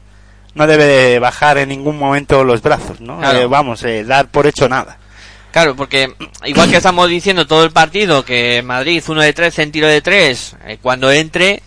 no 0.55 0.65
debe 0.65 0.85
de 0.85 1.19
bajar 1.19 1.59
en 1.59 1.69
ningún 1.69 1.99
momento 1.99 2.43
los 2.43 2.63
brazos, 2.63 2.99
¿no? 2.99 3.19
Claro. 3.19 3.39
Eh, 3.39 3.45
vamos, 3.45 3.83
eh, 3.83 4.03
dar 4.03 4.27
por 4.27 4.47
hecho 4.47 4.67
nada. 4.67 4.97
Claro, 5.57 5.75
porque 5.75 6.13
igual 6.45 6.69
que 6.69 6.77
estamos 6.77 7.09
diciendo 7.09 7.47
todo 7.47 7.63
el 7.65 7.71
partido 7.71 8.23
que 8.23 8.61
Madrid 8.63 9.01
1 9.07 9.21
de 9.23 9.33
3 9.33 9.57
en 9.57 9.71
tiro 9.71 9.87
de 9.87 10.01
3, 10.03 10.55
cuando 10.83 11.11
entre, 11.11 11.63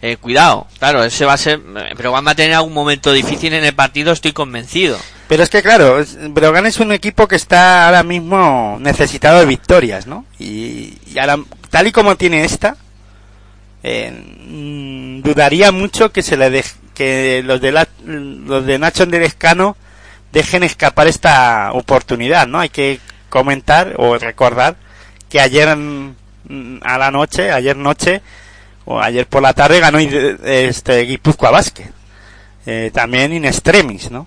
eh, 0.00 0.16
cuidado, 0.16 0.68
claro, 0.78 1.02
ese 1.02 1.24
va 1.24 1.32
a 1.32 1.36
ser, 1.36 1.58
eh, 1.76 1.94
pero 1.96 2.12
van 2.12 2.28
a 2.28 2.36
tener 2.36 2.54
algún 2.54 2.72
momento 2.72 3.12
difícil 3.12 3.52
en 3.54 3.64
el 3.64 3.74
partido, 3.74 4.12
estoy 4.12 4.30
convencido. 4.30 4.96
Pero 5.26 5.42
es 5.42 5.50
que 5.50 5.60
claro, 5.60 6.04
Breogán 6.28 6.66
es 6.66 6.78
un 6.78 6.92
equipo 6.92 7.26
que 7.26 7.34
está 7.34 7.86
ahora 7.86 8.04
mismo 8.04 8.76
necesitado 8.80 9.40
de 9.40 9.46
victorias, 9.46 10.06
¿no? 10.06 10.24
Y, 10.38 10.94
y 11.12 11.18
ahora, 11.18 11.38
tal 11.68 11.88
y 11.88 11.90
como 11.90 12.14
tiene 12.16 12.44
esta, 12.44 12.76
eh, 13.82 14.12
mm, 14.46 15.22
dudaría 15.22 15.72
mucho 15.72 16.12
que 16.12 16.22
se 16.22 16.36
le 16.36 16.48
dej- 16.48 16.74
que 16.94 17.42
los 17.44 17.60
de 17.60 17.72
la- 17.72 17.88
los 18.06 18.64
de 18.66 18.78
Nacho 18.78 19.02
Anderescano 19.02 19.76
dejen 20.30 20.62
escapar 20.62 21.08
esta 21.08 21.72
oportunidad, 21.72 22.46
¿no? 22.46 22.60
Hay 22.60 22.68
que 22.68 23.00
comentar 23.32 23.94
o 23.96 24.18
recordar 24.18 24.76
que 25.30 25.40
ayer 25.40 25.74
mm, 25.74 26.80
a 26.82 26.98
la 26.98 27.10
noche, 27.10 27.50
ayer 27.50 27.74
noche 27.74 28.20
o 28.84 29.00
ayer 29.00 29.26
por 29.26 29.40
la 29.40 29.54
tarde 29.54 29.80
ganó 29.80 29.98
eh, 29.98 30.36
este 30.68 31.00
Guipúzcoa 31.00 31.50
Basket. 31.50 31.90
Eh, 32.66 32.90
también 32.92 33.32
in 33.32 33.46
extremis, 33.46 34.10
¿no? 34.10 34.26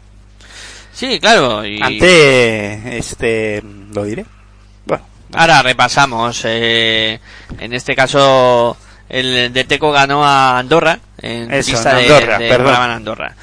Sí, 0.91 1.19
claro, 1.19 1.64
y 1.64 1.80
Ante, 1.82 2.98
este, 2.98 3.64
lo 3.94 4.06
diré. 4.06 4.26
Bueno, 4.86 5.06
ahora 5.34 5.61
repasamos, 5.61 6.41
eh, 6.45 7.19
en 7.60 7.73
este 7.73 7.95
caso 7.95 8.76
el 9.07 9.53
de 9.53 9.64
Teco 9.65 9.91
ganó 9.91 10.26
a 10.26 10.57
Andorra, 10.57 10.98
en 11.22 11.53
Eso, 11.53 11.72
pista 11.72 11.91
en 12.02 12.11
Andorra, 12.11 12.40
de 12.40 12.49
perdón. 12.49 12.76
Andorra. 12.76 13.36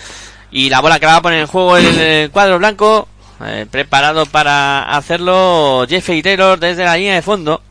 Y 0.50 0.68
la 0.68 0.80
bola 0.80 0.98
que 0.98 1.06
la 1.06 1.12
va 1.12 1.18
a 1.18 1.22
poner 1.22 1.40
en 1.40 1.46
juego 1.46 1.76
el, 1.76 1.98
el 1.98 2.30
cuadro 2.30 2.58
blanco, 2.58 3.08
eh, 3.46 3.66
preparado 3.70 4.26
para 4.26 4.82
hacerlo 4.96 5.86
Jeffrey 5.88 6.22
Taylor 6.22 6.58
desde 6.58 6.84
la 6.84 6.96
línea 6.96 7.14
de 7.14 7.22
fondo. 7.22 7.62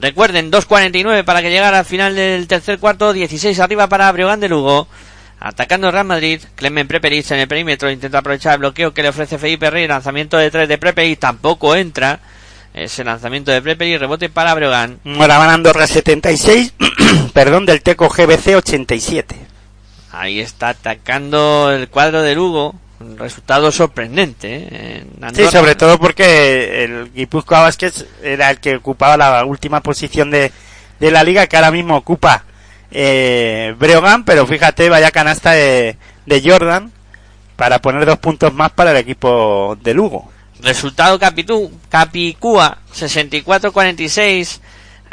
Recuerden, 0.00 0.50
2.49 0.50 1.24
para 1.24 1.42
que 1.42 1.50
llegara 1.50 1.78
al 1.78 1.84
final 1.84 2.16
del 2.16 2.48
tercer 2.48 2.78
cuarto, 2.78 3.12
16 3.12 3.58
arriba 3.60 3.86
para 3.88 4.10
Breogán 4.10 4.40
de 4.40 4.48
Lugo. 4.48 4.88
Atacando 5.38 5.90
Real 5.90 6.06
Madrid, 6.06 6.40
Clemen 6.54 6.86
Preperic 6.86 7.30
en 7.32 7.40
el 7.40 7.48
perímetro 7.48 7.90
intenta 7.90 8.18
aprovechar 8.18 8.54
el 8.54 8.60
bloqueo 8.60 8.94
que 8.94 9.02
le 9.02 9.08
ofrece 9.08 9.38
Felipe 9.38 9.70
Rey, 9.70 9.88
lanzamiento 9.88 10.36
de 10.36 10.50
3 10.50 10.68
de 10.68 10.78
Preperic 10.78 11.18
tampoco 11.18 11.74
entra. 11.74 12.20
Ese 12.74 13.04
lanzamiento 13.04 13.50
de 13.50 13.60
Preperic, 13.60 14.00
rebote 14.00 14.28
para 14.28 14.54
Breogán. 14.54 14.98
Moraván 15.04 15.50
Andorra 15.50 15.86
76, 15.86 16.74
perdón, 17.34 17.66
del 17.66 17.82
Teco 17.82 18.08
GBC 18.08 18.56
87. 18.56 19.36
Ahí 20.12 20.40
está 20.40 20.70
atacando 20.70 21.72
el 21.72 21.88
cuadro 21.88 22.22
de 22.22 22.34
Lugo. 22.34 22.74
Un 23.02 23.18
resultado 23.18 23.70
sorprendente. 23.72 24.68
¿eh? 24.70 25.04
En 25.20 25.34
Sí, 25.34 25.46
sobre 25.50 25.74
todo 25.74 25.98
porque 25.98 26.84
el 26.84 27.12
Guipúzcoa 27.12 27.62
Vázquez 27.62 28.06
era 28.22 28.50
el 28.50 28.60
que 28.60 28.76
ocupaba 28.76 29.16
la 29.16 29.44
última 29.44 29.80
posición 29.80 30.30
de, 30.30 30.52
de 31.00 31.10
la 31.10 31.24
liga, 31.24 31.46
que 31.46 31.56
ahora 31.56 31.70
mismo 31.70 31.96
ocupa 31.96 32.44
eh, 32.90 33.74
Breogán, 33.78 34.24
pero 34.24 34.46
fíjate, 34.46 34.88
vaya 34.88 35.10
canasta 35.10 35.52
de, 35.52 35.96
de 36.26 36.42
Jordan 36.44 36.92
para 37.56 37.80
poner 37.80 38.06
dos 38.06 38.18
puntos 38.18 38.52
más 38.52 38.70
para 38.72 38.90
el 38.90 38.96
equipo 38.96 39.76
de 39.82 39.94
Lugo. 39.94 40.30
Resultado 40.60 41.18
Capitú, 41.18 41.72
Capicúa 41.88 42.78
64-46, 42.94 44.60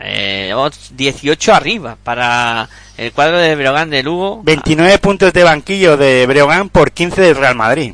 eh, 0.02 0.54
18 0.92 1.54
arriba 1.54 1.98
para 2.04 2.70
el 2.98 3.12
cuadro 3.12 3.38
de 3.38 3.56
Breogán 3.56 3.90
de 3.90 4.04
Lugo. 4.04 4.42
29 4.44 4.98
puntos 5.00 5.34
de 5.34 5.44
banquillo 5.44 5.98
de 5.98 6.26
Breogán 6.26 6.70
por 6.70 6.92
15 6.92 7.22
del 7.22 7.36
Real 7.36 7.56
Madrid. 7.56 7.94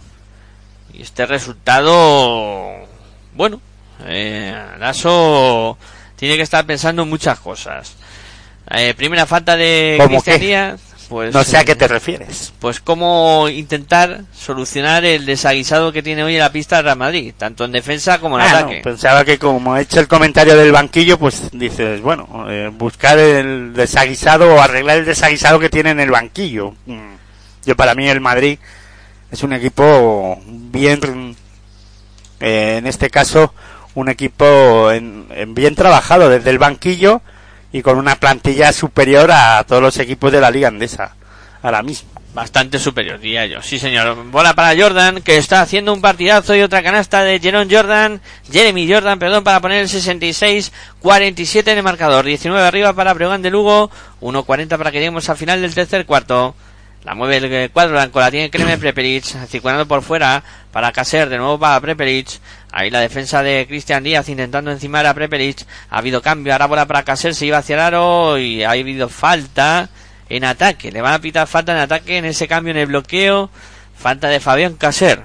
Y 0.94 1.02
este 1.02 1.26
resultado, 1.26 2.88
bueno, 3.34 3.60
eh, 4.06 4.56
Lasso 4.80 5.78
tiene 6.16 6.38
que 6.38 6.44
estar 6.44 6.66
pensando 6.66 7.04
en 7.04 7.10
muchas 7.10 7.40
cosas. 7.40 7.96
Eh, 8.72 8.94
primera 8.96 9.26
falta 9.26 9.56
de 9.56 9.96
¿Cómo 9.98 10.22
Cristian? 10.22 10.40
Díaz, 10.40 10.82
pues 11.10 11.34
No 11.34 11.44
sé 11.44 11.58
a 11.58 11.64
qué 11.64 11.74
eh, 11.74 11.76
te 11.76 11.88
refieres. 11.88 12.54
pues 12.60 12.80
cómo 12.80 13.48
intentar 13.50 14.22
solucionar 14.34 15.06
el 15.06 15.26
desaguisado 15.26 15.92
que 15.92 16.02
tiene 16.04 16.24
hoy 16.24 16.34
en 16.36 16.40
la 16.40 16.52
pista 16.52 16.78
del 16.78 16.86
Real 16.86 16.98
Madrid, 16.98 17.34
tanto 17.38 17.66
en 17.66 17.72
defensa 17.72 18.20
como 18.20 18.40
en 18.40 18.46
Ah, 18.46 18.50
no, 18.52 18.58
ataque. 18.58 18.82
pensaba 18.84 19.24
que 19.26 19.38
como 19.40 19.76
he 19.78 19.82
hecho 19.82 20.00
el 20.00 20.08
comentario 20.08 20.56
del 20.58 20.72
banquillo, 20.72 21.18
pues 21.20 21.50
dices, 21.52 22.02
bueno, 22.02 22.46
eh, 22.50 22.72
buscar 22.74 23.20
el 23.20 23.74
desaguisado 23.74 24.56
o 24.56 24.60
arreglar 24.62 24.98
el 24.98 25.06
desaguisado 25.06 25.60
que 25.60 25.70
tiene 25.70 25.92
en 25.92 26.00
el 26.00 26.12
banquillo. 26.12 26.74
Mm. 26.86 27.16
Yo 27.66 27.76
para 27.76 27.96
mí 27.96 28.08
el 28.08 28.22
Madrid 28.22 28.58
es 29.32 29.44
un 29.44 29.54
equipo 29.54 30.40
bien, 30.48 31.36
eh, 32.40 32.76
en 32.78 32.88
este 32.88 33.10
caso, 33.10 33.54
un 33.96 34.10
equipo 34.10 34.92
en- 34.92 35.26
en 35.32 35.56
bien 35.56 35.74
trabajado 35.76 36.30
desde 36.30 36.50
el 36.50 36.58
banquillo 36.60 37.22
y 37.76 37.82
con 37.82 37.98
una 37.98 38.16
plantilla 38.16 38.72
superior 38.72 39.30
a 39.34 39.62
todos 39.68 39.82
los 39.82 39.98
equipos 40.00 40.32
de 40.32 40.40
la 40.40 40.50
liga 40.50 40.70
andesa 40.70 41.14
ahora 41.62 41.84
mismo. 41.84 42.10
Bastante 42.34 42.80
superior, 42.80 43.20
diría 43.20 43.46
yo. 43.48 43.62
Sí, 43.62 43.80
señor. 43.80 44.16
Bola 44.32 44.54
para 44.54 44.82
Jordan, 44.82 45.22
que 45.22 45.36
está 45.36 45.60
haciendo 45.60 45.92
un 45.92 46.00
partidazo 46.00 46.56
y 46.56 46.62
otra 46.62 46.82
canasta 46.82 47.26
de 47.26 47.38
Jerome 47.38 47.68
Jordan, 47.70 48.22
Jeremy 48.50 48.90
Jordan, 48.90 49.20
perdón, 49.20 49.44
para 49.44 49.60
poner 49.60 49.82
el 49.82 49.90
66-47 49.90 51.68
en 51.68 51.78
el 51.78 51.84
marcador. 51.84 52.24
19 52.24 52.66
arriba 52.66 52.94
para 52.94 53.14
Breogán 53.14 53.42
de 53.42 53.50
Lugo, 53.50 53.92
1-40 54.22 54.78
para 54.78 54.92
que 54.92 55.00
lleguemos 55.00 55.28
al 55.30 55.36
final 55.36 55.62
del 55.62 55.76
tercer 55.76 56.06
cuarto. 56.06 56.56
La 57.04 57.14
mueve 57.14 57.64
el 57.64 57.72
cuadro 57.72 57.92
blanco, 57.92 58.22
la 58.22 58.32
tiene 58.32 58.50
Kreme 58.50 58.78
Prepelic, 58.78 59.26
circulando 59.48 59.86
por 59.86 60.02
fuera 60.02 60.42
para 60.72 60.94
Caser, 60.94 61.28
de 61.28 61.38
nuevo 61.38 61.60
para 61.60 61.80
Prepelic. 61.82 62.40
Ahí 62.78 62.90
la 62.90 63.00
defensa 63.00 63.42
de 63.42 63.66
Cristian 63.70 64.04
Díaz 64.04 64.28
intentando 64.28 64.70
encimar 64.70 65.06
a 65.06 65.14
Prepelic. 65.14 65.66
Ha 65.90 66.00
habido 66.00 66.22
cambio, 66.22 66.52
ahora 66.52 66.66
bola 66.66 66.86
para 66.86 67.04
Caser, 67.04 67.34
se 67.34 67.46
iba 67.46 67.60
hacia 67.60 67.76
el 67.76 67.80
aro 67.80 68.38
y 68.38 68.64
ha 68.64 68.72
habido 68.72 69.08
falta 69.08 69.88
en 70.28 70.44
ataque. 70.44 70.92
Le 70.92 71.00
van 71.00 71.14
a 71.14 71.22
pitar 71.22 71.48
falta 71.48 71.72
en 71.72 71.78
ataque 71.78 72.18
en 72.18 72.26
ese 72.26 72.50
cambio 72.50 72.72
en 72.72 72.78
el 72.78 72.88
bloqueo. 72.88 73.50
Falta 73.98 74.28
de 74.28 74.42
Fabián 74.42 74.74
Caser. 74.74 75.24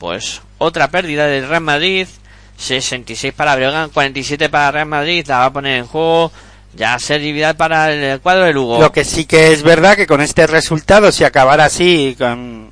Pues 0.00 0.42
otra 0.58 0.90
pérdida 0.90 1.28
del 1.28 1.46
Real 1.46 1.62
Madrid. 1.62 2.08
66 2.56 3.32
para 3.32 3.54
Breogán, 3.54 3.90
47 3.90 4.48
para 4.48 4.72
Real 4.72 4.86
Madrid. 4.86 5.24
La 5.28 5.38
va 5.38 5.44
a 5.44 5.52
poner 5.52 5.78
en 5.78 5.86
juego. 5.86 6.32
Ya 6.74 6.98
Sergi 6.98 7.40
para 7.56 7.92
el 7.92 8.20
cuadro 8.20 8.42
de 8.42 8.52
Lugo. 8.52 8.80
Lo 8.80 8.90
que 8.90 9.04
sí 9.04 9.24
que 9.24 9.52
es 9.52 9.62
verdad 9.62 9.94
que 9.94 10.08
con 10.08 10.20
este 10.20 10.48
resultado, 10.48 11.12
si 11.12 11.22
acabara 11.22 11.66
así, 11.66 12.16
con, 12.18 12.70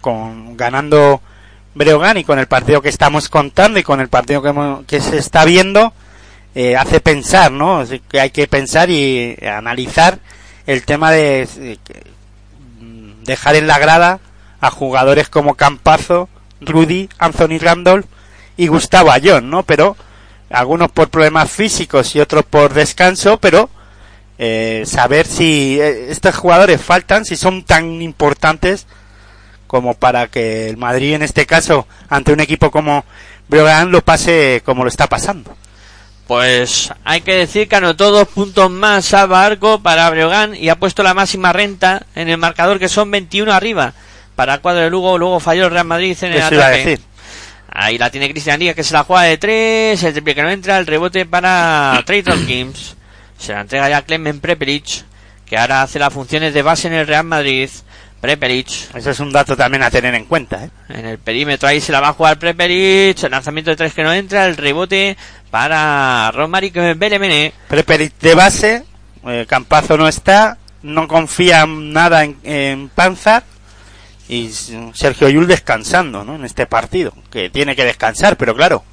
con 0.00 0.56
ganando 0.56 1.22
Breogán 1.74 2.16
y 2.18 2.24
con 2.24 2.38
el 2.38 2.46
partido 2.46 2.80
que 2.82 2.88
estamos 2.88 3.28
contando 3.28 3.78
y 3.78 3.82
con 3.82 4.00
el 4.00 4.08
partido 4.08 4.42
que, 4.42 4.48
hemos- 4.50 4.84
que 4.86 5.00
se 5.00 5.18
está 5.18 5.44
viendo, 5.44 5.92
eh, 6.54 6.76
hace 6.76 7.00
pensar, 7.00 7.50
¿no? 7.50 7.84
Que 8.08 8.20
hay 8.20 8.30
que 8.30 8.46
pensar 8.46 8.90
y 8.90 9.36
analizar 9.46 10.18
el 10.66 10.84
tema 10.84 11.10
de 11.10 11.48
eh, 11.58 11.78
mm, 12.80 13.24
dejar 13.24 13.56
en 13.56 13.66
la 13.66 13.78
grada 13.78 14.20
a 14.60 14.70
jugadores 14.70 15.28
como 15.28 15.54
Campazo, 15.54 16.28
Rudy, 16.60 17.08
Anthony 17.18 17.58
Randolph 17.60 18.06
y 18.56 18.68
Gustavo 18.68 19.10
Ayón, 19.10 19.50
¿no? 19.50 19.62
Pero 19.64 19.96
algunos 20.50 20.90
por 20.92 21.08
problemas 21.10 21.50
físicos 21.50 22.14
y 22.14 22.20
otros 22.20 22.44
por 22.44 22.72
descanso, 22.72 23.38
pero 23.38 23.68
eh, 24.38 24.84
saber 24.86 25.26
si 25.26 25.78
eh, 25.80 26.10
estos 26.10 26.36
jugadores 26.36 26.80
faltan, 26.80 27.24
si 27.24 27.36
son 27.36 27.64
tan 27.64 28.00
importantes 28.00 28.86
como 29.74 29.94
para 29.94 30.28
que 30.28 30.68
el 30.70 30.76
Madrid 30.76 31.14
en 31.14 31.22
este 31.22 31.46
caso 31.46 31.88
ante 32.08 32.32
un 32.32 32.38
equipo 32.38 32.70
como 32.70 33.04
Breogán 33.48 33.90
lo 33.90 34.02
pase 34.02 34.62
como 34.64 34.84
lo 34.84 34.88
está 34.88 35.08
pasando. 35.08 35.56
Pues 36.28 36.92
hay 37.02 37.22
que 37.22 37.34
decir 37.34 37.66
que 37.66 37.74
anotó 37.74 38.12
dos 38.12 38.28
puntos 38.28 38.70
más 38.70 39.12
a 39.14 39.26
Barco 39.26 39.80
para 39.82 40.08
Breogán 40.10 40.54
y 40.54 40.68
ha 40.68 40.76
puesto 40.76 41.02
la 41.02 41.12
máxima 41.12 41.52
renta 41.52 42.06
en 42.14 42.28
el 42.28 42.38
marcador 42.38 42.78
que 42.78 42.88
son 42.88 43.10
21 43.10 43.52
arriba 43.52 43.94
para 44.36 44.54
el 44.54 44.60
cuadro 44.60 44.82
de 44.82 44.90
Lugo. 44.90 45.18
Luego 45.18 45.40
falló 45.40 45.64
el 45.64 45.72
Real 45.72 45.86
Madrid 45.86 46.16
en 46.20 46.34
el 46.34 46.38
Eso 46.38 46.54
iba 46.54 46.66
a 46.66 46.68
ataque. 46.68 46.84
decir. 46.84 47.00
Ahí 47.72 47.98
la 47.98 48.10
tiene 48.10 48.30
Cristian 48.30 48.60
Díaz 48.60 48.76
que 48.76 48.84
se 48.84 48.94
la 48.94 49.02
juega 49.02 49.22
de 49.24 49.38
tres, 49.38 50.00
el 50.04 50.12
triple 50.12 50.36
que 50.36 50.42
no 50.44 50.50
entra, 50.50 50.78
el 50.78 50.86
rebote 50.86 51.26
para 51.26 52.00
Trey 52.06 52.22
Tompkins. 52.22 52.94
Se 53.36 53.52
la 53.52 53.62
entrega 53.62 53.88
ya 53.88 54.02
Clemen 54.02 54.38
Prepelic, 54.38 55.02
que 55.44 55.58
ahora 55.58 55.82
hace 55.82 55.98
las 55.98 56.12
funciones 56.14 56.54
de 56.54 56.62
base 56.62 56.86
en 56.86 56.94
el 56.94 57.08
Real 57.08 57.24
Madrid. 57.24 57.68
Prepelic 58.24 58.94
Eso 58.94 59.10
es 59.10 59.20
un 59.20 59.30
dato 59.30 59.54
también 59.54 59.82
a 59.82 59.90
tener 59.90 60.14
en 60.14 60.24
cuenta. 60.24 60.64
¿eh? 60.64 60.70
en 60.88 61.04
el 61.04 61.18
perímetro, 61.18 61.68
ahí 61.68 61.78
se 61.78 61.92
la 61.92 62.00
va 62.00 62.08
a 62.08 62.12
jugar 62.14 62.38
Prepelic, 62.38 63.22
el 63.22 63.30
lanzamiento 63.30 63.70
de 63.70 63.76
tres 63.76 63.92
que 63.92 64.02
no 64.02 64.14
entra, 64.14 64.46
el 64.46 64.56
rebote 64.56 65.18
para 65.50 66.30
Romaric 66.30 66.72
Belemene. 66.96 67.52
Preperic 67.68 68.18
de 68.20 68.34
base, 68.34 68.84
eh, 69.26 69.44
Campazo 69.46 69.98
no 69.98 70.08
está, 70.08 70.56
no 70.82 71.06
confía 71.06 71.66
nada 71.66 72.24
en, 72.24 72.38
en 72.44 72.88
Panzar 72.88 73.44
y 74.26 74.48
Sergio 74.94 75.28
Yul 75.28 75.46
descansando 75.46 76.24
¿no? 76.24 76.36
en 76.36 76.46
este 76.46 76.64
partido, 76.64 77.12
que 77.30 77.50
tiene 77.50 77.76
que 77.76 77.84
descansar, 77.84 78.38
pero 78.38 78.56
claro, 78.56 78.84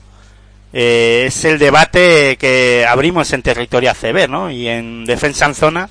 eh, 0.73 1.23
es 1.27 1.45
el 1.45 1.57
debate 1.57 2.35
que 2.35 2.85
abrimos 2.85 3.31
en 3.31 3.43
territorio 3.43 3.91
ACB 3.91 4.27
¿no? 4.27 4.51
y 4.51 4.67
en 4.67 5.05
defensa 5.05 5.45
en 5.45 5.55
zona, 5.55 5.89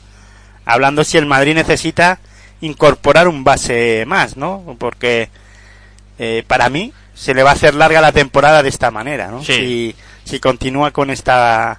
hablando 0.67 1.05
si 1.05 1.17
el 1.17 1.25
Madrid 1.25 1.55
necesita 1.55 2.19
incorporar 2.61 3.29
un 3.29 3.43
base 3.45 4.05
más, 4.07 4.37
¿no? 4.37 4.77
porque 4.79 5.29
eh, 6.19 6.45
para 6.47 6.69
mí 6.69 6.93
se 7.15 7.35
le 7.35 7.43
va 7.43 7.51
a 7.51 7.55
hacer 7.55 7.75
larga 7.75 8.01
la 8.01 8.13
temporada 8.13 8.63
de 8.63 8.69
esta 8.69 8.91
manera, 8.91 9.29
¿no? 9.29 9.43
Sí. 9.43 9.53
Si, 9.55 9.97
si 10.33 10.41
continúa 10.41 10.91
con 10.91 11.11
esta 11.11 11.79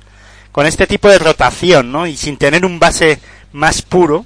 con 0.51 0.65
este 0.65 0.85
tipo 0.87 1.07
de 1.09 1.17
rotación, 1.19 1.91
¿no? 1.91 2.05
Y 2.07 2.17
sin 2.17 2.37
tener 2.37 2.65
un 2.65 2.77
base 2.79 3.19
más 3.53 3.81
puro 3.81 4.25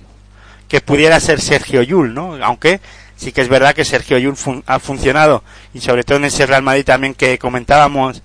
que 0.68 0.82
pudiera 0.82 1.20
ser 1.20 1.40
Sergio 1.40 1.84
Yul, 1.84 2.14
¿no? 2.14 2.38
Aunque 2.44 2.80
sí 3.16 3.32
que 3.32 3.42
es 3.42 3.48
verdad 3.50 3.76
que 3.76 3.86
Sergio 3.86 4.18
Yul 4.18 4.36
fun- 4.36 4.64
ha 4.66 4.80
funcionado 4.80 5.44
y 5.74 5.82
sobre 5.82 6.04
todo 6.04 6.18
en 6.18 6.26
ese 6.26 6.46
Real 6.46 6.64
Madrid 6.64 6.84
también 6.86 7.14
que 7.14 7.38
comentábamos 7.38 8.24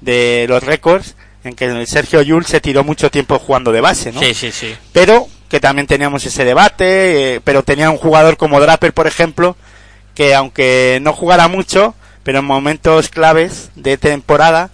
de 0.00 0.46
los 0.48 0.62
récords 0.62 1.14
en 1.44 1.54
que 1.54 1.86
Sergio 1.86 2.22
Yul 2.22 2.46
se 2.46 2.60
tiró 2.60 2.82
mucho 2.84 3.10
tiempo 3.10 3.38
jugando 3.38 3.70
de 3.72 3.80
base, 3.80 4.12
¿no? 4.12 4.20
Sí, 4.20 4.32
sí, 4.34 4.50
sí. 4.52 4.74
pero 4.92 5.28
que 5.52 5.60
también 5.60 5.86
teníamos 5.86 6.24
ese 6.24 6.46
debate, 6.46 7.34
eh, 7.34 7.40
pero 7.44 7.62
tenía 7.62 7.90
un 7.90 7.98
jugador 7.98 8.38
como 8.38 8.58
Draper, 8.58 8.94
por 8.94 9.06
ejemplo, 9.06 9.54
que 10.14 10.34
aunque 10.34 10.98
no 11.02 11.12
jugara 11.12 11.46
mucho, 11.46 11.94
pero 12.22 12.38
en 12.38 12.46
momentos 12.46 13.10
claves 13.10 13.70
de 13.74 13.98
temporada 13.98 14.70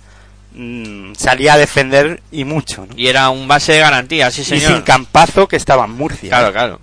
mm, 0.53 1.15
salía 1.17 1.55
a 1.55 1.59
defender 1.59 2.23
y 2.31 2.45
mucho, 2.45 2.87
¿no? 2.87 2.95
Y 2.97 3.09
era 3.09 3.29
un 3.31 3.49
base 3.49 3.73
de 3.73 3.81
garantía, 3.81 4.31
sí 4.31 4.43
Y 4.43 4.45
señor. 4.45 4.73
sin 4.73 4.83
Campazo, 4.83 5.49
que 5.49 5.57
estaba 5.57 5.85
en 5.85 5.91
Murcia. 5.97 6.29
Claro, 6.29 6.47
¿no? 6.47 6.53
claro. 6.53 6.81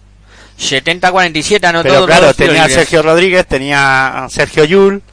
70-47 0.59 1.63
anotó 1.63 1.88
Pero 1.88 2.05
claro, 2.05 2.34
tenía. 2.34 2.67
Sergio 2.67 3.01
Rodríguez, 3.01 3.47
tenía 3.47 4.26
a 4.26 4.30
Sergio 4.30 4.65
Yul, 4.65 5.03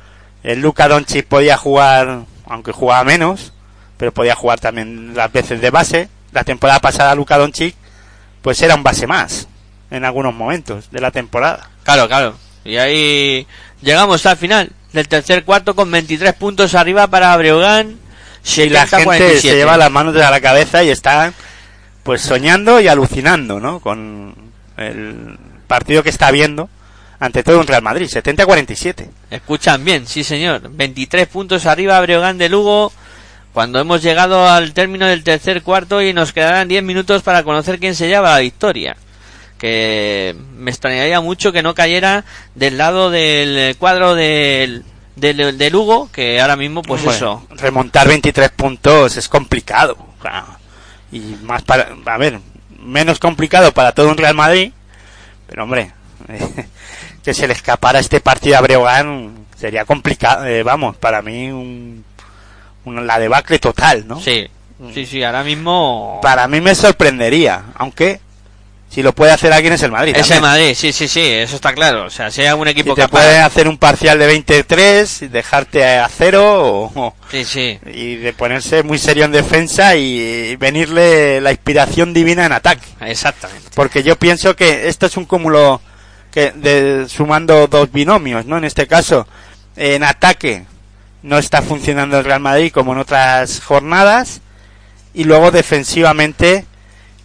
el 0.42 0.60
Luca 0.60 0.88
Doncic 0.88 1.24
podía 1.26 1.56
jugar, 1.56 2.22
aunque 2.46 2.72
jugaba 2.72 3.04
menos, 3.04 3.52
pero 3.96 4.10
podía 4.12 4.34
jugar 4.34 4.58
también 4.58 5.14
las 5.14 5.30
veces 5.30 5.60
de 5.60 5.70
base. 5.70 6.08
La 6.32 6.42
temporada 6.42 6.80
pasada 6.80 7.14
Luca 7.14 7.38
Doncic, 7.38 7.76
pues 8.42 8.60
era 8.60 8.74
un 8.74 8.82
base 8.82 9.06
más, 9.06 9.48
en 9.90 10.04
algunos 10.04 10.34
momentos 10.34 10.90
de 10.90 11.00
la 11.00 11.10
temporada. 11.10 11.70
Claro, 11.84 12.08
claro. 12.08 12.34
Y 12.64 12.76
ahí 12.76 13.46
llegamos 13.80 14.26
al 14.26 14.36
final 14.36 14.70
del 14.92 15.08
tercer 15.08 15.44
cuarto 15.44 15.74
con 15.74 15.90
23 15.90 16.34
puntos 16.34 16.74
arriba 16.74 17.06
para 17.06 17.36
Breogán. 17.36 17.96
Y 18.56 18.68
la 18.68 18.86
gente 18.86 19.36
70-47. 19.36 19.40
se 19.40 19.54
lleva 19.54 19.76
las 19.76 19.90
manos 19.90 20.14
de 20.14 20.20
la 20.20 20.40
cabeza 20.40 20.82
y 20.82 20.90
está 20.90 21.32
pues 22.02 22.20
soñando 22.22 22.80
y 22.80 22.88
alucinando, 22.88 23.60
¿no? 23.60 23.78
Con 23.78 24.34
el 24.76 25.38
partido 25.68 26.02
que 26.02 26.10
está 26.10 26.30
viendo 26.32 26.68
ante 27.20 27.44
todo 27.44 27.60
un 27.60 27.68
Real 27.68 27.82
Madrid, 27.82 28.06
70-47. 28.06 29.08
Escuchan 29.30 29.84
bien, 29.84 30.08
sí 30.08 30.24
señor. 30.24 30.68
23 30.68 31.28
puntos 31.28 31.66
arriba 31.66 32.00
Breogán 32.00 32.36
de 32.36 32.48
Lugo. 32.48 32.92
Cuando 33.52 33.78
hemos 33.80 34.02
llegado 34.02 34.48
al 34.48 34.72
término 34.72 35.06
del 35.06 35.24
tercer 35.24 35.62
cuarto 35.62 36.00
y 36.00 36.12
nos 36.14 36.32
quedarán 36.32 36.68
10 36.68 36.82
minutos 36.82 37.22
para 37.22 37.42
conocer 37.42 37.78
quién 37.78 37.94
se 37.94 38.08
lleva 38.08 38.30
la 38.32 38.38
victoria. 38.38 38.96
Que 39.58 40.34
me 40.56 40.70
extrañaría 40.70 41.20
mucho 41.20 41.52
que 41.52 41.62
no 41.62 41.74
cayera 41.74 42.24
del 42.54 42.78
lado 42.78 43.10
del 43.10 43.76
cuadro 43.76 44.14
del, 44.14 44.84
del, 45.16 45.56
de 45.58 45.70
Lugo, 45.70 46.08
que 46.10 46.40
ahora 46.40 46.56
mismo, 46.56 46.82
pues 46.82 47.02
Bueno, 47.04 47.16
eso. 47.16 47.46
Remontar 47.62 48.08
23 48.08 48.50
puntos 48.50 49.16
es 49.16 49.28
complicado. 49.28 49.96
Y 51.12 51.20
más 51.42 51.62
para, 51.62 51.90
a 52.06 52.16
ver, 52.18 52.40
menos 52.80 53.18
complicado 53.18 53.72
para 53.72 53.92
todo 53.92 54.08
un 54.08 54.16
Real 54.16 54.34
Madrid, 54.34 54.72
pero 55.46 55.64
hombre, 55.64 55.92
que 57.22 57.34
se 57.34 57.46
le 57.46 57.52
escapara 57.52 57.98
este 58.00 58.20
partido 58.20 58.56
a 58.56 58.62
Breogán 58.62 59.46
sería 59.56 59.84
complicado, 59.84 60.46
eh, 60.46 60.62
vamos, 60.62 60.96
para 60.96 61.20
mí 61.22 61.50
un- 61.52 62.04
la 62.86 63.18
debacle 63.18 63.58
total, 63.58 64.06
¿no? 64.06 64.20
Sí, 64.20 64.48
sí, 64.94 65.06
sí, 65.06 65.22
ahora 65.22 65.44
mismo... 65.44 66.18
Para 66.22 66.48
mí 66.48 66.60
me 66.60 66.74
sorprendería, 66.74 67.62
aunque 67.76 68.20
si 68.88 69.02
lo 69.02 69.14
puede 69.14 69.32
hacer 69.32 69.52
alguien 69.54 69.72
es 69.72 69.82
el 69.82 69.90
Madrid. 69.90 70.12
Ese 70.14 70.34
también. 70.34 70.42
Madrid, 70.42 70.74
sí, 70.74 70.92
sí, 70.92 71.08
sí, 71.08 71.20
eso 71.24 71.56
está 71.56 71.72
claro. 71.72 72.04
O 72.04 72.10
sea, 72.10 72.30
si 72.30 72.42
hay 72.42 72.48
algún 72.48 72.66
Si 72.66 72.72
equipo 72.72 72.94
te 72.94 73.00
capaz... 73.02 73.20
puede 73.22 73.38
hacer 73.38 73.66
un 73.66 73.78
parcial 73.78 74.18
de 74.18 74.26
23, 74.26 75.30
dejarte 75.32 75.82
a 75.98 76.06
cero 76.08 76.90
o- 76.94 77.14
Sí, 77.30 77.44
sí. 77.46 77.78
y 77.86 78.16
de 78.16 78.32
ponerse 78.34 78.82
muy 78.82 78.98
serio 78.98 79.24
en 79.24 79.32
defensa 79.32 79.96
y 79.96 80.56
venirle 80.56 81.40
la 81.40 81.52
inspiración 81.52 82.12
divina 82.12 82.44
en 82.44 82.52
ataque. 82.52 82.86
Exactamente. 83.00 83.70
Porque 83.74 84.02
yo 84.02 84.16
pienso 84.16 84.54
que 84.56 84.88
esto 84.88 85.06
es 85.06 85.16
un 85.16 85.24
cúmulo 85.24 85.80
que 86.30 86.50
de, 86.50 87.08
sumando 87.08 87.66
dos 87.68 87.90
binomios, 87.92 88.44
¿no? 88.44 88.58
En 88.58 88.64
este 88.64 88.86
caso, 88.86 89.26
en 89.76 90.02
ataque 90.04 90.64
no 91.22 91.38
está 91.38 91.62
funcionando 91.62 92.18
el 92.18 92.24
Real 92.24 92.40
Madrid 92.40 92.72
como 92.72 92.92
en 92.92 92.98
otras 92.98 93.60
jornadas 93.60 94.40
y 95.14 95.24
luego 95.24 95.50
defensivamente 95.50 96.66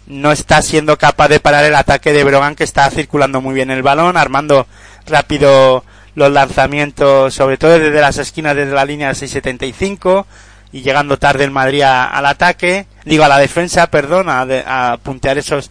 no 0.06 0.32
está 0.32 0.62
siendo 0.62 0.96
capaz 0.96 1.28
de 1.28 1.40
parar 1.40 1.64
el 1.64 1.74
ataque 1.74 2.12
de 2.12 2.24
Brogan 2.24 2.54
que 2.54 2.64
está 2.64 2.88
circulando 2.90 3.40
muy 3.40 3.54
bien 3.54 3.70
el 3.70 3.82
balón, 3.82 4.16
armando 4.16 4.66
rápido 5.06 5.84
los 6.14 6.32
lanzamientos, 6.32 7.34
sobre 7.34 7.58
todo 7.58 7.78
desde 7.78 8.00
las 8.00 8.18
esquinas 8.18 8.56
desde 8.56 8.72
la 8.72 8.84
línea 8.84 9.14
675 9.14 10.26
y 10.72 10.82
llegando 10.82 11.18
tarde 11.18 11.44
el 11.44 11.50
Madrid 11.50 11.82
a- 11.82 12.04
al 12.06 12.26
ataque, 12.26 12.86
digo 13.04 13.24
a 13.24 13.28
la 13.28 13.38
defensa, 13.38 13.86
perdón, 13.88 14.28
a, 14.28 14.44
de- 14.46 14.64
a 14.66 14.98
puntear 15.02 15.38
esos 15.38 15.70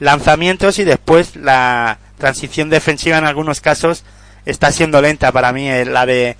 lanzamientos 0.00 0.78
y 0.78 0.84
después 0.84 1.36
la 1.36 1.98
transición 2.18 2.68
defensiva 2.70 3.18
en 3.18 3.24
algunos 3.24 3.60
casos 3.60 4.04
está 4.44 4.70
siendo 4.72 5.00
lenta 5.00 5.32
para 5.32 5.52
mí 5.52 5.68
eh, 5.68 5.84
la 5.84 6.06
de 6.06 6.36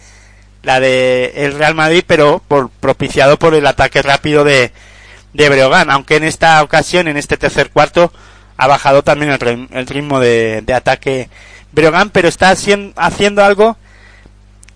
la 0.66 0.80
de 0.80 1.32
el 1.36 1.56
Real 1.58 1.74
Madrid 1.74 2.04
pero 2.06 2.42
por 2.46 2.68
propiciado 2.68 3.38
por 3.38 3.54
el 3.54 3.66
ataque 3.66 4.02
rápido 4.02 4.44
de 4.44 4.72
de 5.32 5.48
Breogán 5.48 5.90
aunque 5.90 6.16
en 6.16 6.24
esta 6.24 6.62
ocasión 6.62 7.08
en 7.08 7.16
este 7.16 7.36
tercer 7.38 7.70
cuarto 7.70 8.12
ha 8.58 8.66
bajado 8.66 9.02
también 9.02 9.30
el, 9.32 9.68
el 9.70 9.86
ritmo 9.86 10.20
de, 10.20 10.62
de 10.66 10.74
ataque 10.74 11.30
Breogán 11.72 12.10
pero 12.10 12.28
está 12.28 12.50
hacien- 12.50 12.92
haciendo 12.96 13.44
algo 13.44 13.76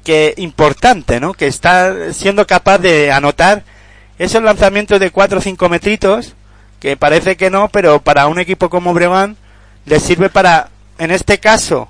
que 0.05 0.33
importante 0.37 1.19
no 1.21 1.35
que 1.35 1.47
está 1.47 2.13
siendo 2.13 2.47
capaz 2.47 2.79
de 2.79 3.11
anotar 3.13 3.65
esos 4.19 4.43
lanzamientos 4.43 5.01
de 5.01 5.11
4 5.11 5.39
o 5.39 5.43
5 5.43 5.69
metritos 5.69 6.35
que 6.79 6.97
parece 6.97 7.37
que 7.37 7.51
no, 7.51 7.69
pero 7.69 8.01
para 8.01 8.27
un 8.27 8.39
equipo 8.39 8.71
como 8.71 8.95
Breogán 8.95 9.37
le 9.85 10.01
sirve 10.01 10.31
para, 10.31 10.69
en 10.99 11.11
este 11.11 11.39
caso, 11.39 11.89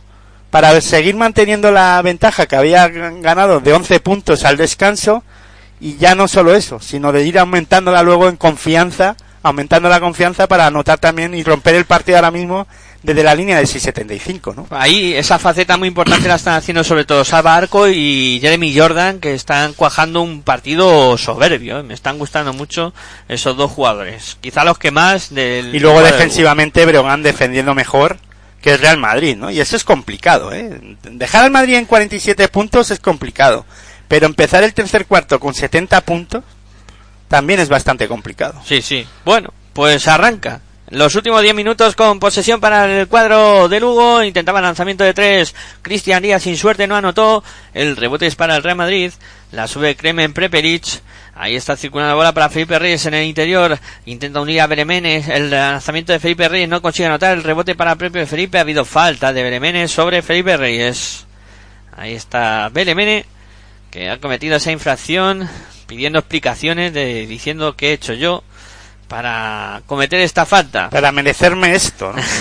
para 0.50 0.80
seguir 0.80 1.14
manteniendo 1.14 1.70
la 1.70 2.00
ventaja 2.02 2.46
que 2.46 2.56
había 2.56 2.88
ganado 2.88 3.60
de 3.60 3.72
11 3.72 4.00
puntos 4.00 4.44
al 4.44 4.56
descanso 4.56 5.22
y 5.80 5.96
ya 5.96 6.14
no 6.14 6.28
solo 6.28 6.54
eso, 6.54 6.80
sino 6.80 7.12
de 7.12 7.24
ir 7.24 7.38
aumentándola 7.38 8.02
luego 8.02 8.28
en 8.28 8.36
confianza, 8.36 9.16
aumentando 9.42 9.88
la 9.88 10.00
confianza 10.00 10.46
para 10.46 10.66
anotar 10.66 10.98
también 10.98 11.34
y 11.34 11.42
romper 11.42 11.76
el 11.76 11.86
partido 11.86 12.18
ahora 12.18 12.30
mismo 12.30 12.66
desde 13.02 13.22
la 13.22 13.34
línea 13.34 13.58
de 13.58 13.66
675, 13.66 14.54
¿no? 14.54 14.66
Ahí 14.70 15.14
esa 15.14 15.38
faceta 15.38 15.78
muy 15.78 15.88
importante 15.88 16.28
la 16.28 16.34
están 16.34 16.54
haciendo 16.54 16.84
sobre 16.84 17.06
todo 17.06 17.24
Salva 17.24 17.56
Arco 17.56 17.88
y 17.88 18.38
Jeremy 18.42 18.76
Jordan, 18.76 19.20
que 19.20 19.32
están 19.32 19.72
cuajando 19.72 20.20
un 20.20 20.42
partido 20.42 21.16
soberbio. 21.16 21.78
¿eh? 21.78 21.82
Me 21.82 21.94
están 21.94 22.18
gustando 22.18 22.52
mucho 22.52 22.92
esos 23.28 23.56
dos 23.56 23.70
jugadores. 23.70 24.36
Quizá 24.42 24.64
los 24.64 24.76
que 24.76 24.90
más 24.90 25.32
del... 25.34 25.74
Y 25.74 25.78
luego 25.78 26.02
defensivamente 26.02 26.84
Breogán 26.84 27.22
defendiendo 27.22 27.74
mejor 27.74 28.18
que 28.60 28.72
el 28.72 28.78
Real 28.78 28.98
Madrid, 28.98 29.36
¿no? 29.36 29.50
Y 29.50 29.60
eso 29.60 29.76
es 29.76 29.84
complicado, 29.84 30.52
¿eh? 30.52 30.96
Dejar 31.02 31.44
al 31.44 31.50
Madrid 31.50 31.76
en 31.76 31.86
47 31.86 32.48
puntos 32.48 32.90
es 32.90 33.00
complicado, 33.00 33.64
pero 34.08 34.26
empezar 34.26 34.62
el 34.62 34.74
tercer 34.74 35.06
cuarto 35.06 35.40
con 35.40 35.54
70 35.54 36.00
puntos 36.02 36.44
también 37.28 37.60
es 37.60 37.68
bastante 37.68 38.08
complicado. 38.08 38.60
Sí, 38.64 38.82
sí. 38.82 39.06
Bueno, 39.24 39.52
pues 39.72 40.08
arranca. 40.08 40.60
Los 40.90 41.14
últimos 41.14 41.40
10 41.40 41.54
minutos 41.54 41.94
con 41.94 42.18
posesión 42.18 42.58
para 42.58 43.00
el 43.00 43.06
cuadro 43.06 43.68
de 43.68 43.78
Lugo. 43.78 44.24
Intentaba 44.24 44.60
lanzamiento 44.60 45.04
de 45.04 45.14
tres. 45.14 45.54
Cristian 45.82 46.20
Díaz 46.20 46.42
sin 46.42 46.56
suerte 46.56 46.88
no 46.88 46.96
anotó. 46.96 47.44
El 47.72 47.96
rebote 47.96 48.26
es 48.26 48.34
para 48.34 48.56
el 48.56 48.64
Real 48.64 48.76
Madrid. 48.76 49.12
La 49.52 49.68
sube 49.68 49.94
Kremen 49.94 50.32
Prepelic. 50.32 51.00
Ahí 51.36 51.54
está 51.54 51.76
circulando 51.76 52.10
la 52.10 52.16
bola 52.16 52.34
para 52.34 52.48
Felipe 52.48 52.76
Reyes 52.76 53.06
en 53.06 53.14
el 53.14 53.24
interior. 53.24 53.78
Intenta 54.04 54.40
unir 54.40 54.60
a 54.62 54.66
Beremenes. 54.66 55.28
El 55.28 55.50
lanzamiento 55.50 56.12
de 56.12 56.18
Felipe 56.18 56.48
Reyes 56.48 56.68
no 56.68 56.82
consigue 56.82 57.06
anotar. 57.06 57.36
El 57.36 57.44
rebote 57.44 57.76
para 57.76 57.94
propio 57.94 58.26
Felipe. 58.26 58.58
Ha 58.58 58.62
habido 58.62 58.84
falta 58.84 59.32
de 59.32 59.44
Beremenes 59.44 59.92
sobre 59.92 60.22
Felipe 60.22 60.56
Reyes. 60.56 61.24
Ahí 61.96 62.14
está 62.14 62.68
Belemene 62.68 63.26
que 63.92 64.10
ha 64.10 64.18
cometido 64.18 64.56
esa 64.56 64.72
infracción 64.72 65.48
pidiendo 65.86 66.18
explicaciones 66.18 66.92
de 66.92 67.26
diciendo 67.26 67.76
qué 67.76 67.90
he 67.90 67.92
hecho 67.92 68.14
yo 68.14 68.42
para 69.10 69.82
cometer 69.86 70.20
esta 70.20 70.46
falta. 70.46 70.88
Para 70.88 71.10
merecerme 71.10 71.74
esto, 71.74 72.12
¿no? 72.12 72.22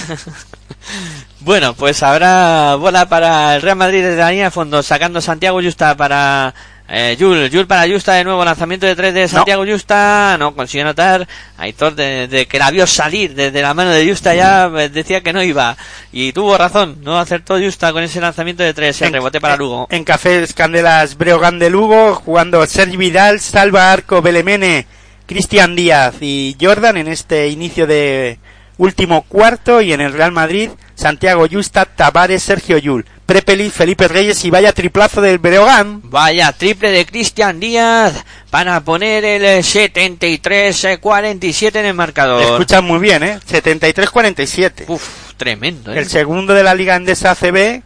Bueno, 1.42 1.74
pues 1.74 2.04
habrá 2.04 2.76
bola 2.76 3.08
para 3.08 3.56
el 3.56 3.62
Real 3.62 3.76
Madrid 3.76 4.04
desde 4.04 4.18
la 4.18 4.30
línea 4.30 4.46
de 4.46 4.52
fondo, 4.52 4.84
sacando 4.84 5.22
Santiago 5.22 5.62
Justa 5.62 5.96
para 5.96 6.54
eh, 6.88 7.16
Jul. 7.20 7.50
Jul 7.52 7.68
para 7.68 7.92
Justa 7.92 8.14
de 8.14 8.24
nuevo, 8.24 8.44
lanzamiento 8.44 8.86
de 8.86 8.96
tres 8.96 9.14
de 9.14 9.28
Santiago 9.28 9.66
Justa. 9.66 10.36
No 10.38 10.56
consigue 10.56 10.82
anotar. 10.82 11.28
Aitor, 11.58 11.96
de, 11.96 12.28
de 12.28 12.46
que 12.48 12.60
la 12.60 12.72
vio 12.72 12.86
salir 12.88 13.36
desde 13.36 13.62
la 13.62 13.74
mano 13.74 13.92
de 13.92 14.08
Justa, 14.08 14.36
ya 14.36 14.72
eh, 14.78 14.90
decía 14.90 15.22
que 15.22 15.34
no 15.34 15.44
iba. 15.44 15.78
Y 16.12 16.34
tuvo 16.34 16.58
razón, 16.58 16.98
no 17.02 17.20
acertó 17.20 17.58
Justa 17.60 17.94
con 17.94 18.04
ese 18.04 18.20
lanzamiento 18.20 18.64
de 18.64 18.74
tres. 18.74 19.02
El 19.02 19.14
rebote 19.14 19.40
para 19.40 19.58
Lugo. 19.58 19.88
En 19.90 20.04
Café 20.04 20.46
Candelas 20.54 21.18
Breogán 21.18 21.60
de 21.60 21.70
Lugo, 21.70 22.16
jugando 22.16 22.66
Sergi 22.66 22.98
Vidal, 22.98 23.40
Salva 23.40 23.92
Arco, 23.92 24.22
Belemene, 24.22 24.88
Cristian 25.30 25.76
Díaz 25.76 26.16
y 26.22 26.58
Jordan 26.60 26.98
en 26.98 27.08
este 27.08 27.50
inicio 27.50 27.86
de 27.86 28.40
último 28.80 29.22
cuarto 29.22 29.80
y 29.80 29.94
en 29.94 30.02
el 30.02 30.12
Real 30.12 30.32
Madrid, 30.32 30.72
Santiago 30.96 31.46
Justa, 31.48 31.86
Tavares, 31.86 32.42
Sergio 32.42 32.80
Yul, 32.80 33.06
Prepeli, 33.28 33.70
Felipe 33.70 34.08
Reyes 34.08 34.44
y 34.44 34.50
vaya 34.50 34.74
triplazo 34.74 35.22
del 35.22 35.38
Breogán. 35.38 36.02
Vaya, 36.06 36.52
triple 36.52 36.90
de 36.90 37.06
Cristian 37.06 37.60
Díaz 37.60 38.26
para 38.50 38.82
poner 38.82 39.24
el 39.24 39.46
eh, 39.46 39.60
73-47 39.60 41.76
en 41.76 41.86
el 41.86 41.94
marcador. 41.94 42.42
Escuchan 42.42 42.84
muy 42.84 42.98
bien, 42.98 43.22
¿eh? 43.22 43.38
73-47. 43.48 44.86
Uf, 44.88 45.34
tremendo, 45.38 45.94
¿eh? 45.94 46.00
El 46.00 46.10
segundo 46.10 46.56
de 46.56 46.64
la 46.64 46.74
Liga 46.74 46.96
Endesa 46.96 47.34
ACB, 47.34 47.84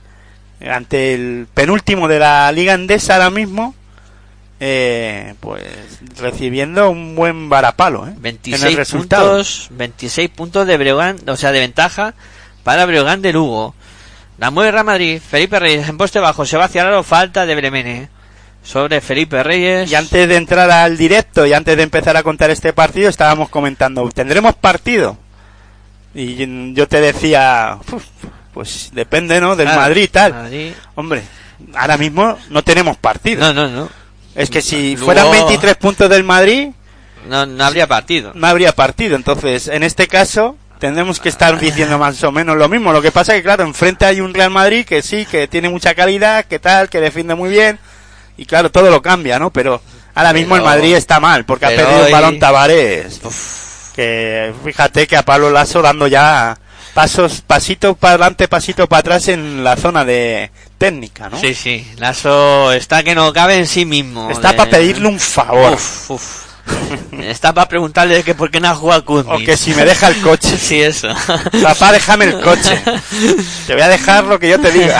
ante 0.66 1.14
el 1.14 1.48
penúltimo 1.54 2.08
de 2.08 2.20
la 2.20 2.50
Liga 2.54 2.74
Endesa 2.74 3.16
ahora 3.16 3.32
mismo, 3.32 3.76
eh, 4.66 5.36
pues 5.42 5.62
recibiendo 6.18 6.90
un 6.90 7.16
buen 7.16 7.50
varapalo, 7.50 8.08
¿eh? 8.08 8.12
en 8.12 8.16
el 8.16 8.22
26 8.22 8.78
resultado. 8.78 9.28
puntos, 9.32 9.68
26 9.72 10.30
puntos 10.30 10.66
de 10.66 10.78
Breogán, 10.78 11.18
o 11.28 11.36
sea, 11.36 11.52
de 11.52 11.60
ventaja 11.60 12.14
para 12.64 12.86
Breogán 12.86 13.22
de 13.22 13.34
Lugo. 13.34 13.76
La 14.38 14.52
mueve 14.52 14.72
Real 14.72 14.86
Madrid, 14.86 15.20
Felipe 15.22 15.60
Reyes 15.60 15.90
en 15.90 15.98
poste 15.98 16.20
bajo, 16.20 16.46
se 16.46 16.56
va 16.56 16.66
hacia 16.66 16.86
la 16.86 17.04
falta 17.04 17.46
de 17.46 17.56
Bremene 17.56 18.08
sobre 18.64 19.02
Felipe 19.02 19.44
Reyes. 19.44 19.92
Y 19.92 19.96
antes 19.96 20.30
de 20.30 20.38
entrar 20.38 20.72
al 20.72 20.96
directo 20.98 21.46
y 21.46 21.52
antes 21.52 21.76
de 21.76 21.84
empezar 21.84 22.16
a 22.16 22.24
contar 22.24 22.50
este 22.50 22.72
partido, 22.72 23.10
estábamos 23.10 23.50
comentando, 23.50 24.10
¿tendremos 24.14 24.56
partido? 24.56 25.18
Y 26.16 26.74
yo 26.74 26.88
te 26.88 27.02
decía, 27.02 27.80
"Uf, 27.92 28.06
pues 28.54 28.92
depende, 28.94 29.42
¿no? 29.42 29.58
Del 29.58 29.66
Claro, 29.68 29.82
Madrid 29.82 30.04
y 30.04 30.08
tal. 30.08 30.34
Madrid. 30.34 30.72
Hombre, 30.96 31.24
ahora 31.76 31.98
mismo 31.98 32.38
no 32.50 32.64
tenemos 32.64 32.96
partido. 32.96 33.42
No, 33.42 33.54
no, 33.54 33.68
no. 33.68 34.03
Es 34.36 34.50
que 34.50 34.62
si 34.62 34.96
fueran 34.98 35.30
23 35.32 35.76
puntos 35.76 36.10
del 36.10 36.24
Madrid, 36.24 36.70
No, 37.28 37.46
no 37.46 37.64
habría 37.66 37.88
partido. 37.88 38.32
no 38.36 38.48
habría 38.48 38.74
partido. 38.74 39.16
Entonces, 39.16 39.68
en 39.68 39.84
este 39.84 40.08
caso, 40.08 40.58
tendremos 40.80 41.20
que 41.20 41.30
estar 41.30 41.58
diciendo 41.60 41.98
más 41.98 42.22
o 42.24 42.32
menos 42.32 42.58
lo 42.58 42.68
mismo. 42.68 42.92
Lo 42.92 43.02
que 43.02 43.12
pasa 43.12 43.34
es 43.34 43.40
que, 43.40 43.44
claro, 43.44 43.64
enfrente 43.64 44.06
hay 44.06 44.20
un 44.22 44.34
Real 44.34 44.50
Madrid 44.52 44.86
que 44.86 45.02
sí, 45.02 45.26
que 45.26 45.48
tiene 45.48 45.70
mucha 45.70 45.96
calidad, 45.96 46.46
que 46.46 46.60
tal, 46.60 46.90
que 46.90 47.00
defiende 47.00 47.36
muy 47.36 47.50
bien. 47.50 47.80
Y 48.38 48.46
claro, 48.46 48.72
todo 48.72 48.90
lo 48.90 49.02
cambia, 49.02 49.38
¿no? 49.40 49.52
Pero 49.52 49.82
ahora 50.16 50.34
mismo 50.34 50.56
el 50.56 50.64
Madrid 50.64 50.96
está 50.96 51.20
mal, 51.20 51.46
porque 51.46 51.66
ha 51.66 51.70
perdido 51.70 52.00
hoy- 52.00 52.06
un 52.08 52.12
balón 52.12 52.40
Tavares. 52.40 53.22
Que 53.96 54.52
fíjate 54.66 55.06
que 55.08 55.16
a 55.16 55.24
Pablo 55.24 55.52
Lasso 55.52 55.82
dando 55.82 56.08
ya 56.08 56.58
pasos, 56.96 57.42
pasito 57.42 57.96
para 57.96 58.14
adelante, 58.16 58.48
pasito 58.48 58.88
para 58.88 59.02
atrás 59.02 59.28
en 59.28 59.64
la 59.64 59.76
zona 59.76 60.04
de 60.04 60.50
técnica, 60.84 61.30
¿no? 61.30 61.38
Sí, 61.40 61.54
sí. 61.54 61.88
Lasso 61.98 62.72
está 62.74 63.04
que 63.04 63.16
no 63.16 63.32
cabe 63.32 63.58
en 63.58 63.68
sí 63.68 63.86
mismo. 63.86 64.30
Está 64.30 64.50
de- 64.52 64.58
para 64.58 64.70
pedirle 64.72 65.08
un 65.08 65.20
favor. 65.20 65.74
Uf, 65.74 66.12
uf. 66.12 66.44
Está 67.12 67.54
para 67.54 67.68
preguntarle 67.68 68.24
que 68.24 68.36
por 68.36 68.50
qué 68.52 68.60
no 68.60 68.70
ha 68.70 68.76
jugado 68.76 69.02
O 69.02 69.06
Kuzmin. 69.06 69.46
que 69.46 69.58
si 69.58 69.74
me 69.74 69.86
deja 69.86 70.08
el 70.08 70.22
coche. 70.22 70.58
Sí, 70.64 70.82
eso. 70.82 71.10
Papá, 71.62 71.92
déjame 71.92 72.26
el 72.26 72.40
coche. 72.40 72.82
Te 73.68 73.74
voy 73.74 73.82
a 73.82 73.90
dejar 73.90 74.24
lo 74.24 74.40
que 74.40 74.50
yo 74.50 74.60
te 74.60 74.72
diga. 74.72 75.00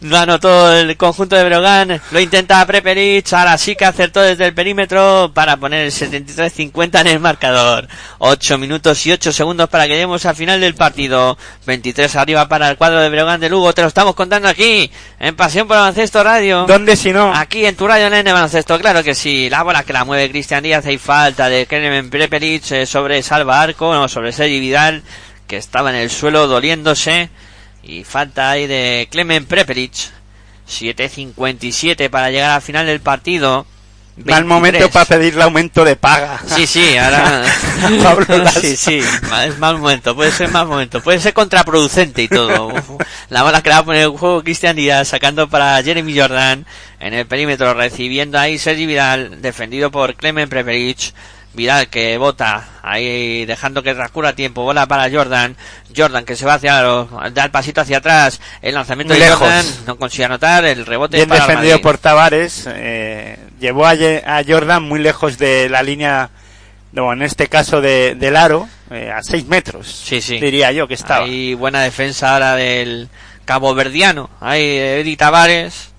No 0.00 0.16
anotó 0.16 0.72
el 0.72 0.96
conjunto 0.96 1.36
de 1.36 1.44
Brogan, 1.44 2.00
lo 2.10 2.20
intenta 2.20 2.64
Prepelic, 2.66 3.32
ahora 3.32 3.56
sí 3.56 3.76
que 3.76 3.84
acertó 3.84 4.20
desde 4.20 4.46
el 4.46 4.54
perímetro 4.54 5.30
para 5.32 5.56
poner 5.56 5.86
el 5.86 5.92
73-50 5.92 7.00
en 7.02 7.06
el 7.06 7.20
marcador. 7.20 7.88
8 8.18 8.58
minutos 8.58 9.06
y 9.06 9.12
8 9.12 9.32
segundos 9.32 9.68
para 9.68 9.84
que 9.84 9.90
lleguemos 9.94 10.24
al 10.26 10.34
final 10.36 10.60
del 10.60 10.74
partido. 10.74 11.38
23 11.66 12.16
arriba 12.16 12.48
para 12.48 12.70
el 12.70 12.76
cuadro 12.76 13.00
de 13.00 13.08
Brogan 13.08 13.40
de 13.40 13.48
Lugo, 13.48 13.72
te 13.72 13.82
lo 13.82 13.88
estamos 13.88 14.14
contando 14.14 14.48
aquí, 14.48 14.90
en 15.20 15.36
Pasión 15.36 15.68
por 15.68 15.76
Baloncesto 15.76 16.22
Radio. 16.24 16.64
¿Dónde 16.66 16.96
si 16.96 17.12
no? 17.12 17.32
Aquí 17.34 17.64
en 17.64 17.76
tu 17.76 17.86
radio 17.86 18.06
online 18.06 18.24
de 18.24 18.32
baloncesto, 18.32 18.78
claro 18.78 19.02
que 19.02 19.14
sí. 19.14 19.48
La 19.48 19.62
bola 19.62 19.84
que 19.84 19.92
la 19.92 20.04
mueve 20.04 20.28
Cristian 20.42 20.64
Díaz, 20.64 20.84
hay 20.86 20.98
falta 20.98 21.48
de 21.48 21.68
Kremen 21.68 22.10
Prepelic 22.10 22.68
eh, 22.72 22.84
sobre 22.84 23.22
Salva 23.22 23.62
Arco, 23.62 23.94
no, 23.94 24.08
sobre 24.08 24.32
Sergi 24.32 24.58
Vidal, 24.58 25.04
que 25.46 25.56
estaba 25.56 25.90
en 25.90 25.94
el 25.94 26.10
suelo 26.10 26.48
doliéndose. 26.48 27.30
Y 27.84 28.02
falta 28.02 28.50
ahí 28.50 28.66
de 28.66 29.06
Clemen 29.08 29.46
Prepelic. 29.46 29.92
7.57 30.68 32.10
para 32.10 32.32
llegar 32.32 32.50
al 32.50 32.60
final 32.60 32.86
del 32.86 32.98
partido. 32.98 33.66
Mal 34.14 34.44
23. 34.44 34.46
momento 34.46 34.90
para 34.90 35.04
pedirle 35.06 35.42
aumento 35.42 35.86
de 35.86 35.96
paga. 35.96 36.38
Sí, 36.44 36.66
sí, 36.66 36.98
ahora. 36.98 37.44
Pablo 38.02 38.26
sí, 38.60 38.76
sí, 38.76 38.98
es 38.98 39.58
mal 39.58 39.78
momento, 39.78 40.14
puede 40.14 40.30
ser 40.30 40.50
mal 40.50 40.66
momento, 40.66 41.02
puede 41.02 41.18
ser 41.18 41.32
contraproducente 41.32 42.22
y 42.22 42.28
todo. 42.28 42.72
La 43.30 43.42
bola 43.42 43.62
que 43.62 43.70
la 43.70 43.76
va 43.76 43.80
a 43.80 43.84
poner 43.86 44.02
en 44.02 44.16
juego 44.16 44.42
Cristian 44.42 44.76
Díaz, 44.76 45.08
sacando 45.08 45.48
para 45.48 45.82
Jeremy 45.82 46.18
Jordan 46.18 46.66
en 47.00 47.14
el 47.14 47.26
perímetro, 47.26 47.72
recibiendo 47.72 48.38
ahí 48.38 48.58
Sergi 48.58 48.84
Vidal, 48.84 49.40
defendido 49.40 49.90
por 49.90 50.14
Clemen 50.14 50.48
Prepelic. 50.48 51.14
Vidal 51.54 51.88
que 51.88 52.16
bota 52.16 52.64
ahí 52.82 53.44
dejando 53.44 53.82
que 53.82 53.94
transcurra 53.94 54.32
tiempo, 54.32 54.62
bola 54.62 54.86
para 54.86 55.10
Jordan, 55.10 55.54
Jordan 55.94 56.24
que 56.24 56.34
se 56.34 56.46
va 56.46 56.54
hacia 56.54 56.80
da 56.80 57.44
el 57.44 57.50
pasito 57.50 57.82
hacia 57.82 57.98
atrás, 57.98 58.40
el 58.62 58.74
lanzamiento 58.74 59.12
Muy 59.12 59.20
de 59.20 59.26
lejos. 59.28 59.40
Jordan 59.40 59.66
no 59.86 59.98
consigue 59.98 60.24
anotar, 60.24 60.64
el 60.64 60.86
rebote 60.86 61.18
Bien 61.18 61.28
para 61.28 61.46
defendido 61.46 61.80
por 61.80 61.98
Tavares. 61.98 62.64
eh, 62.68 63.38
llevó 63.60 63.86
a, 63.86 63.94
Jordan 64.46 64.82
muy 64.82 65.00
lejos 65.00 65.36
de 65.36 65.68
la 65.68 65.82
línea, 65.82 66.30
no, 66.92 67.12
en 67.12 67.22
este 67.22 67.48
caso 67.48 67.82
de, 67.82 68.14
del 68.14 68.36
aro, 68.36 68.66
eh, 68.90 69.10
a 69.10 69.22
6 69.22 69.46
metros. 69.46 69.86
Sí, 69.86 70.22
sí. 70.22 70.40
Diría 70.40 70.72
yo 70.72 70.88
que 70.88 70.94
estaba. 70.94 71.26
Hay 71.26 71.52
buena 71.52 71.82
defensa 71.82 72.32
ahora 72.32 72.56
del 72.56 73.10
Cabo 73.44 73.74
Verdiano. 73.74 74.30
Hay 74.40 74.62
Eddie 74.62 75.16
Tavares 75.18 75.91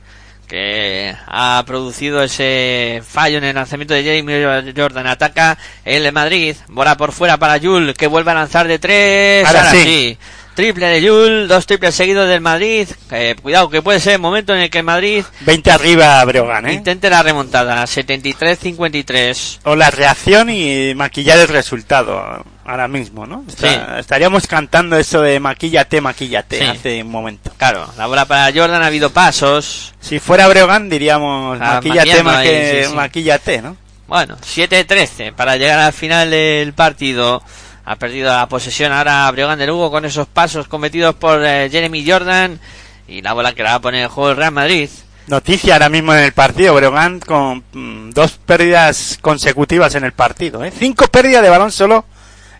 que 0.53 1.15
ha 1.25 1.63
producido 1.65 2.21
ese 2.21 3.01
fallo 3.03 3.39
en 3.39 3.43
el 3.43 3.55
lanzamiento 3.55 3.95
de 3.95 4.03
Jamie 4.03 4.71
Jordan. 4.77 5.07
Ataca 5.07 5.57
el 5.83 6.03
de 6.03 6.11
Madrid. 6.11 6.55
Bola 6.67 6.95
por 6.95 7.11
fuera 7.11 7.37
para 7.37 7.57
Yul 7.57 7.95
que 7.95 8.05
vuelve 8.05 8.29
a 8.29 8.35
lanzar 8.35 8.67
de 8.67 8.77
tres. 8.77 9.47
Ahora 9.47 9.61
Ahora, 9.61 9.71
sí. 9.71 9.83
sí. 9.83 10.17
Triple 10.55 10.85
de 10.87 11.01
Yul, 11.01 11.47
dos 11.47 11.65
triples 11.65 11.95
seguidos 11.95 12.27
del 12.29 12.39
Madrid. 12.41 12.87
Eh, 13.11 13.35
cuidado 13.41 13.69
que 13.69 13.81
puede 13.81 13.99
ser 13.99 14.13
el 14.13 14.19
momento 14.19 14.53
en 14.53 14.61
el 14.61 14.69
que 14.69 14.77
el 14.79 14.83
Madrid 14.83 15.23
20 15.41 15.71
arriba 15.71 16.23
Breogán, 16.25 16.67
¿eh? 16.67 16.73
intente 16.73 17.09
la 17.09 17.23
remontada. 17.23 17.83
73-53. 17.85 19.59
O 19.63 19.75
la 19.75 19.89
reacción 19.91 20.49
y 20.49 20.93
maquillar 20.95 21.39
el 21.39 21.47
resultado 21.47 22.45
ahora 22.65 22.87
mismo, 22.87 23.25
¿no? 23.25 23.43
Sí. 23.57 23.67
Estaríamos 23.97 24.47
cantando 24.47 24.95
eso 24.97 25.21
de 25.21 25.39
maquillate, 25.39 26.01
maquillate 26.01 26.59
Sí. 26.59 26.63
hace 26.65 27.01
un 27.03 27.09
momento. 27.11 27.51
Claro, 27.57 27.87
la 27.97 28.05
bola 28.07 28.25
para 28.25 28.51
Jordan 28.53 28.81
ha 28.83 28.87
habido 28.87 29.09
pasos. 29.09 29.93
Si 29.99 30.19
fuera 30.19 30.47
Breogán 30.47 30.89
diríamos 30.89 31.57
Ah, 31.61 31.75
maquillate, 31.75 32.23
maquillando 32.23 32.31
ahí, 32.31 32.85
sí. 32.85 32.93
maquillate, 32.93 33.61
¿no? 33.61 33.77
Bueno, 34.07 34.37
7-13 34.43 35.33
para 35.33 35.55
llegar 35.57 35.79
al 35.79 35.93
final 35.93 36.29
del 36.29 36.73
partido. 36.73 37.41
Ha 37.85 37.95
perdido 37.97 38.31
la 38.31 38.47
posesión 38.47 38.91
ahora 38.93 39.29
Breogán 39.31 39.59
de 39.59 39.67
Lugo 39.67 39.91
con 39.91 40.05
esos 40.05 40.27
pasos 40.27 40.67
cometidos 40.67 41.15
por 41.15 41.43
eh, 41.45 41.69
Jeremy 41.71 42.09
Jordan. 42.09 42.59
Y 43.07 43.21
la 43.21 43.33
bola 43.33 43.53
que 43.53 43.63
la 43.63 43.71
va 43.71 43.75
a 43.75 43.81
poner 43.81 44.03
en 44.03 44.09
juego 44.09 44.31
el 44.31 44.37
Real 44.37 44.51
Madrid. 44.53 44.89
Noticia 45.27 45.73
ahora 45.73 45.89
mismo 45.89 46.13
en 46.13 46.23
el 46.23 46.31
partido, 46.33 46.73
Breogán 46.75 47.19
con 47.19 47.63
mm, 47.73 48.11
dos 48.11 48.31
pérdidas 48.45 49.17
consecutivas 49.21 49.95
en 49.95 50.03
el 50.03 50.11
partido, 50.13 50.63
¿eh? 50.63 50.71
Cinco 50.77 51.07
pérdidas 51.07 51.41
de 51.43 51.49
balón 51.49 51.71
solo 51.71 52.05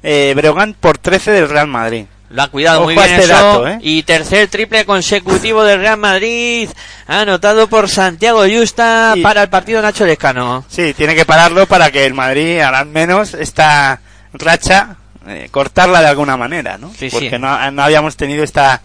eh, 0.01 0.33
Breogán 0.35 0.73
por 0.79 0.97
13 0.97 1.31
del 1.31 1.49
Real 1.49 1.67
Madrid. 1.67 2.05
Lo 2.29 2.41
ha 2.41 2.47
cuidado 2.47 2.77
Ojo 2.79 2.85
muy 2.85 2.95
bien 2.95 3.05
este 3.11 3.23
eso. 3.25 3.33
dato, 3.33 3.67
¿eh? 3.67 3.77
Y 3.81 4.03
tercer 4.03 4.47
triple 4.47 4.85
consecutivo 4.85 5.63
del 5.63 5.79
Real 5.79 5.97
Madrid. 5.97 6.67
Anotado 7.05 7.67
por 7.67 7.89
Santiago 7.89 8.43
Justa 8.49 9.13
Y- 9.15 9.21
para 9.21 9.43
el 9.43 9.49
partido 9.49 9.81
Nacho 9.81 10.05
Lescano. 10.05 10.65
Sí, 10.67 10.93
tiene 10.93 11.15
que 11.15 11.25
pararlo 11.25 11.67
para 11.67 11.91
que 11.91 12.05
el 12.05 12.13
Madrid, 12.13 12.59
al 12.61 12.85
menos, 12.87 13.33
esta 13.33 13.99
racha, 14.33 14.95
eh, 15.27 15.47
cortarla 15.51 16.01
de 16.01 16.07
alguna 16.07 16.37
manera, 16.37 16.77
¿no? 16.77 16.91
Sí, 16.97 17.09
sí. 17.09 17.17
Porque 17.19 17.39
No, 17.39 17.71
no 17.71 17.83
habíamos 17.83 18.15
tenido 18.17 18.43
esta 18.43 18.81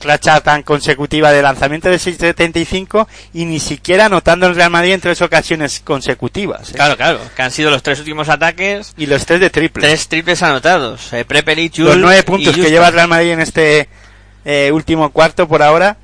racha 0.00 0.40
tan 0.40 0.62
consecutiva 0.62 1.32
de 1.32 1.42
lanzamiento 1.42 1.88
de 1.88 1.96
6.75 1.96 3.06
y 3.34 3.44
ni 3.44 3.58
siquiera 3.58 4.06
anotando 4.06 4.46
el 4.46 4.54
Real 4.54 4.70
Madrid 4.70 4.92
en 4.92 5.00
tres 5.00 5.20
ocasiones 5.22 5.80
consecutivas. 5.80 6.70
¿eh? 6.70 6.74
Claro, 6.74 6.96
claro. 6.96 7.20
Que 7.34 7.42
han 7.42 7.50
sido 7.50 7.70
los 7.70 7.82
tres 7.82 7.98
últimos 7.98 8.28
ataques. 8.28 8.94
Y 8.96 9.06
los 9.06 9.26
tres 9.26 9.40
de 9.40 9.50
triple. 9.50 9.82
Tres 9.86 10.08
triples 10.08 10.42
anotados. 10.42 11.12
Eh, 11.12 11.24
Prepelic, 11.24 11.78
los 11.78 11.96
nueve 11.96 12.22
puntos 12.22 12.54
que 12.54 12.70
lleva 12.70 12.88
el 12.88 12.94
Real 12.94 13.08
Madrid 13.08 13.32
en 13.32 13.40
este 13.40 13.88
eh, 14.44 14.70
último 14.72 15.10
cuarto 15.10 15.48
por 15.48 15.62
ahora. 15.62 15.96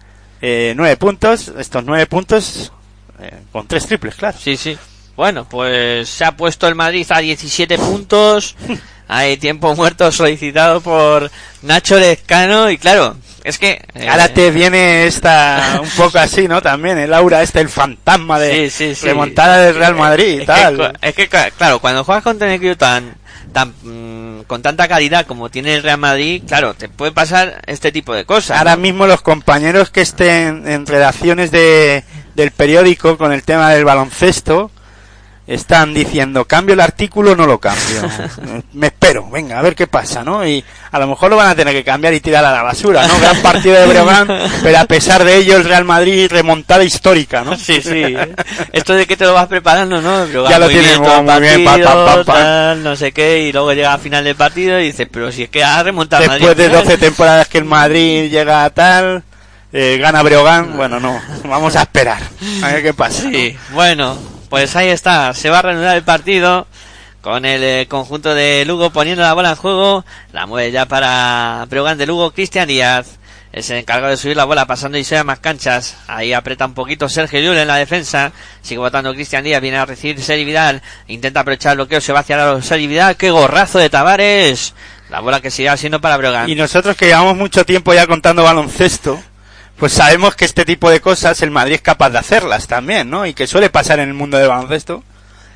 Eh, 0.43 0.75
nueve 0.77 0.97
puntos, 0.97 1.53
estos 1.59 1.85
nueve 1.85 2.07
puntos 2.07 2.73
eh, 3.21 3.33
con 3.53 3.67
tres 3.67 3.87
triples, 3.87 4.15
claro. 4.17 4.37
Sí, 4.39 4.57
sí. 4.57 4.77
Bueno, 5.17 5.49
pues 5.49 6.09
se 6.09 6.25
ha 6.25 6.37
puesto 6.37 6.67
el 6.67 6.75
Madrid 6.75 7.07
a 7.11 7.21
17 7.21 7.79
puntos. 7.79 8.57
Hay 9.09 9.37
tiempo 9.37 9.75
muerto 9.77 10.11
solicitado 10.13 10.81
por 10.81 11.31
Nacho 11.63 11.99
Lescano 11.99 12.71
y 12.71 12.79
claro, 12.79 13.17
es 13.45 13.59
que... 13.59 13.83
eh, 13.95 14.09
Ahora 14.09 14.29
te 14.33 14.51
viene 14.51 15.07
esta 15.07 15.79
un 15.83 15.89
poco 15.91 16.19
así, 16.19 16.49
¿no? 16.49 16.63
También 16.63 16.97
el 16.99 17.13
aura 17.13 17.43
este, 17.43 17.61
el 17.61 17.69
fantasma 17.69 18.39
de 18.39 18.71
Sí, 18.71 18.89
sí, 18.89 18.95
sí. 18.95 19.07
remontada 19.07 19.59
del 19.59 19.75
Real 19.75 19.95
Madrid 19.95 20.41
y 20.43 20.47
tal. 20.47 20.77
Que, 21.01 21.09
es 21.09 21.15
que, 21.15 21.29
cla- 21.31 21.53
claro, 21.57 21.79
cuando 21.81 22.03
juegas 22.05 22.25
contra 22.25 22.47
un 22.49 22.55
equipo 22.55 22.77
tan, 22.79 23.15
tan, 23.53 23.75
mm, 23.83 24.45
con 24.47 24.63
tanta 24.63 24.89
calidad 24.89 25.27
como 25.27 25.51
tiene 25.51 25.75
el 25.75 25.83
Real 25.83 25.99
Madrid, 25.99 26.43
claro, 26.49 26.73
te 26.73 26.89
puede 26.89 27.13
pasar 27.13 27.61
este 27.67 27.93
tipo 27.93 28.15
de 28.15 28.25
cosas. 28.25 28.57
Ahora 28.57 28.77
¿no? 28.77 28.83
mismo 28.83 29.07
los 29.07 29.21
compañeros 29.21 29.91
que 29.91 30.01
estén 30.01 30.67
en 30.67 30.87
redacciones 30.87 31.51
de, 31.51 32.05
del 32.35 32.51
periódico 32.53 33.19
con 33.19 33.33
el 33.33 33.43
tema 33.43 33.71
del 33.71 33.85
baloncesto 33.85 34.71
están 35.47 35.93
diciendo, 35.93 36.47
cambio 36.47 36.73
el 36.73 36.81
artículo 36.81 37.37
no 37.37 37.47
lo 37.47 37.59
cambio. 37.59 38.03
Me 38.73 38.87
espero, 38.87 39.29
venga, 39.31 39.59
a 39.59 39.63
ver 39.63 39.75
qué 39.75 39.87
pasa, 39.87 40.25
¿no? 40.25 40.47
Y 40.47 40.65
a 40.91 40.99
lo 40.99 41.07
mejor 41.07 41.31
lo 41.31 41.37
van 41.37 41.49
a 41.49 41.55
tener 41.55 41.75
que 41.75 41.85
cambiar 41.85 42.15
y 42.15 42.21
tirar 42.21 42.45
a 42.45 42.53
la 42.53 42.63
basura, 42.63 43.07
¿no? 43.07 43.19
Gran 43.19 43.43
partido 43.43 43.75
de 43.79 43.87
Breogán, 43.87 44.27
pero 44.63 44.79
a 44.79 44.85
pesar 44.87 45.23
de 45.25 45.37
ello 45.37 45.57
el 45.57 45.65
Real 45.65 45.85
Madrid 45.85 46.29
remontada 46.31 46.83
histórica, 46.85 47.43
¿no? 47.45 47.57
Sí, 47.59 47.83
sí. 47.83 48.17
Esto 48.73 48.95
de 48.95 49.07
que 49.07 49.17
te 49.17 49.25
lo 49.27 49.35
vas 49.35 49.47
preparando, 49.49 50.01
¿no? 50.01 50.25
Pero 50.27 50.49
Ya 50.49 50.59
lo 50.59 50.65
muy 50.67 50.75
tienes 50.75 50.99
bien 50.99 51.25
muy 51.25 51.41
bien, 51.41 51.65
pa, 51.65 51.71
partido, 51.73 51.89
pa, 51.89 52.05
pa, 52.07 52.25
pa. 52.25 52.33
tal, 52.33 52.83
no 52.83 52.97
sé 52.97 53.13
qué, 53.13 53.41
y 53.43 53.53
luego 53.53 53.73
llega 53.75 53.93
a 53.93 53.99
final 53.99 54.25
del 54.25 54.37
partido 54.37 54.81
y 54.81 54.85
dices, 54.87 55.09
pero 55.11 55.31
si 55.31 55.43
es 55.43 55.49
que 55.51 55.63
ha 55.63 55.83
remontado 55.83 56.23
Después 56.23 56.41
de 56.41 56.47
Madrid 56.49 56.65
al 56.65 56.73
12 56.73 56.85
final. 56.85 57.01
temporadas 57.01 57.49
que 57.49 57.59
el 57.59 57.65
Madrid 57.65 58.31
llega 58.31 58.65
a 58.65 58.71
tal, 58.71 59.23
eh, 59.73 59.99
gana 60.01 60.23
Breogán, 60.23 60.75
bueno, 60.77 60.99
no, 61.01 61.21
vamos 61.45 61.77
a 61.77 61.83
esperar, 61.83 62.23
a 62.63 62.69
ver 62.69 62.83
qué 62.83 62.95
pasa. 62.95 63.25
¿no? 63.25 63.31
Sí, 63.31 63.57
bueno, 63.73 64.17
pues 64.55 64.77
ahí 64.77 64.89
está, 64.89 65.35
se 65.35 65.51
va 65.51 65.59
a 65.59 65.63
reanudar 65.63 65.97
el 65.97 66.05
partido 66.05 66.69
con 67.23 67.45
el 67.45 67.65
eh, 67.65 67.87
conjunto 67.89 68.37
de 68.37 68.65
Lugo 68.65 68.91
poniendo 68.91 69.25
la 69.25 69.35
bola 69.35 69.51
en 69.51 69.57
juego, 69.57 70.05
la 70.33 70.47
mueve 70.47 70.71
ya 70.71 70.87
para 70.87 71.67
Breogán 71.69 71.99
de 71.99 72.07
Lugo, 72.07 72.31
Cristian 72.31 72.69
Díaz. 72.69 73.19
Es 73.53 73.69
el 73.71 73.79
encargado 73.79 74.13
de 74.13 74.17
subir 74.17 74.37
la 74.37 74.45
bola 74.45 74.65
pasando 74.65 74.97
y 74.97 75.03
sea 75.03 75.25
más 75.25 75.41
canchas. 75.41 75.97
Ahí 76.07 76.33
aprieta 76.33 76.67
un 76.67 76.75
poquito 76.75 77.09
Sergio 77.09 77.41
Llull 77.41 77.59
en 77.59 77.67
la 77.67 77.75
defensa. 77.75 78.31
Sigue 78.63 78.79
votando 78.79 79.13
Cristian 79.13 79.43
Díaz. 79.43 79.61
Viene 79.61 79.79
a 79.79 79.87
recibir 79.87 80.23
Sergi 80.23 80.45
Vidal. 80.45 80.83
Intenta 81.09 81.41
aprovechar 81.41 81.73
el 81.73 81.79
bloqueo. 81.79 82.01
Se 82.01 82.13
va 82.13 82.21
hacia 82.21 82.37
la 82.37 82.63
Sergi 82.63 82.87
Vidal. 82.87 83.17
¡Qué 83.17 83.33
gorrazo 83.33 83.81
de 83.81 83.91
Tavares! 83.91 84.73
La 85.11 85.19
bola 85.19 85.41
que 85.41 85.51
sigue 85.51 85.77
siendo 85.77 86.01
para 86.01 86.17
Breogán. 86.17 86.49
Y 86.49 86.55
nosotros 86.55 86.97
que 86.97 87.07
llevamos 87.07 87.37
mucho 87.37 87.67
tiempo 87.67 87.93
ya 87.93 88.07
contando 88.07 88.45
baloncesto, 88.45 89.21
pues 89.79 89.93
sabemos 89.93 90.35
que 90.37 90.45
este 90.45 90.65
tipo 90.65 90.91
de 90.91 91.01
cosas 91.01 91.41
el 91.43 91.51
Madrid 91.51 91.75
es 91.75 91.83
capaz 91.83 92.11
de 92.11 92.19
hacerlas 92.19 92.67
también, 92.67 93.11
¿no? 93.11 93.27
Y 93.27 93.35
que 93.35 93.47
suele 93.47 93.71
pasar 93.71 93.99
en 94.01 94.09
el 94.09 94.15
mundo 94.15 94.39
del 94.39 94.49
baloncesto. 94.49 95.03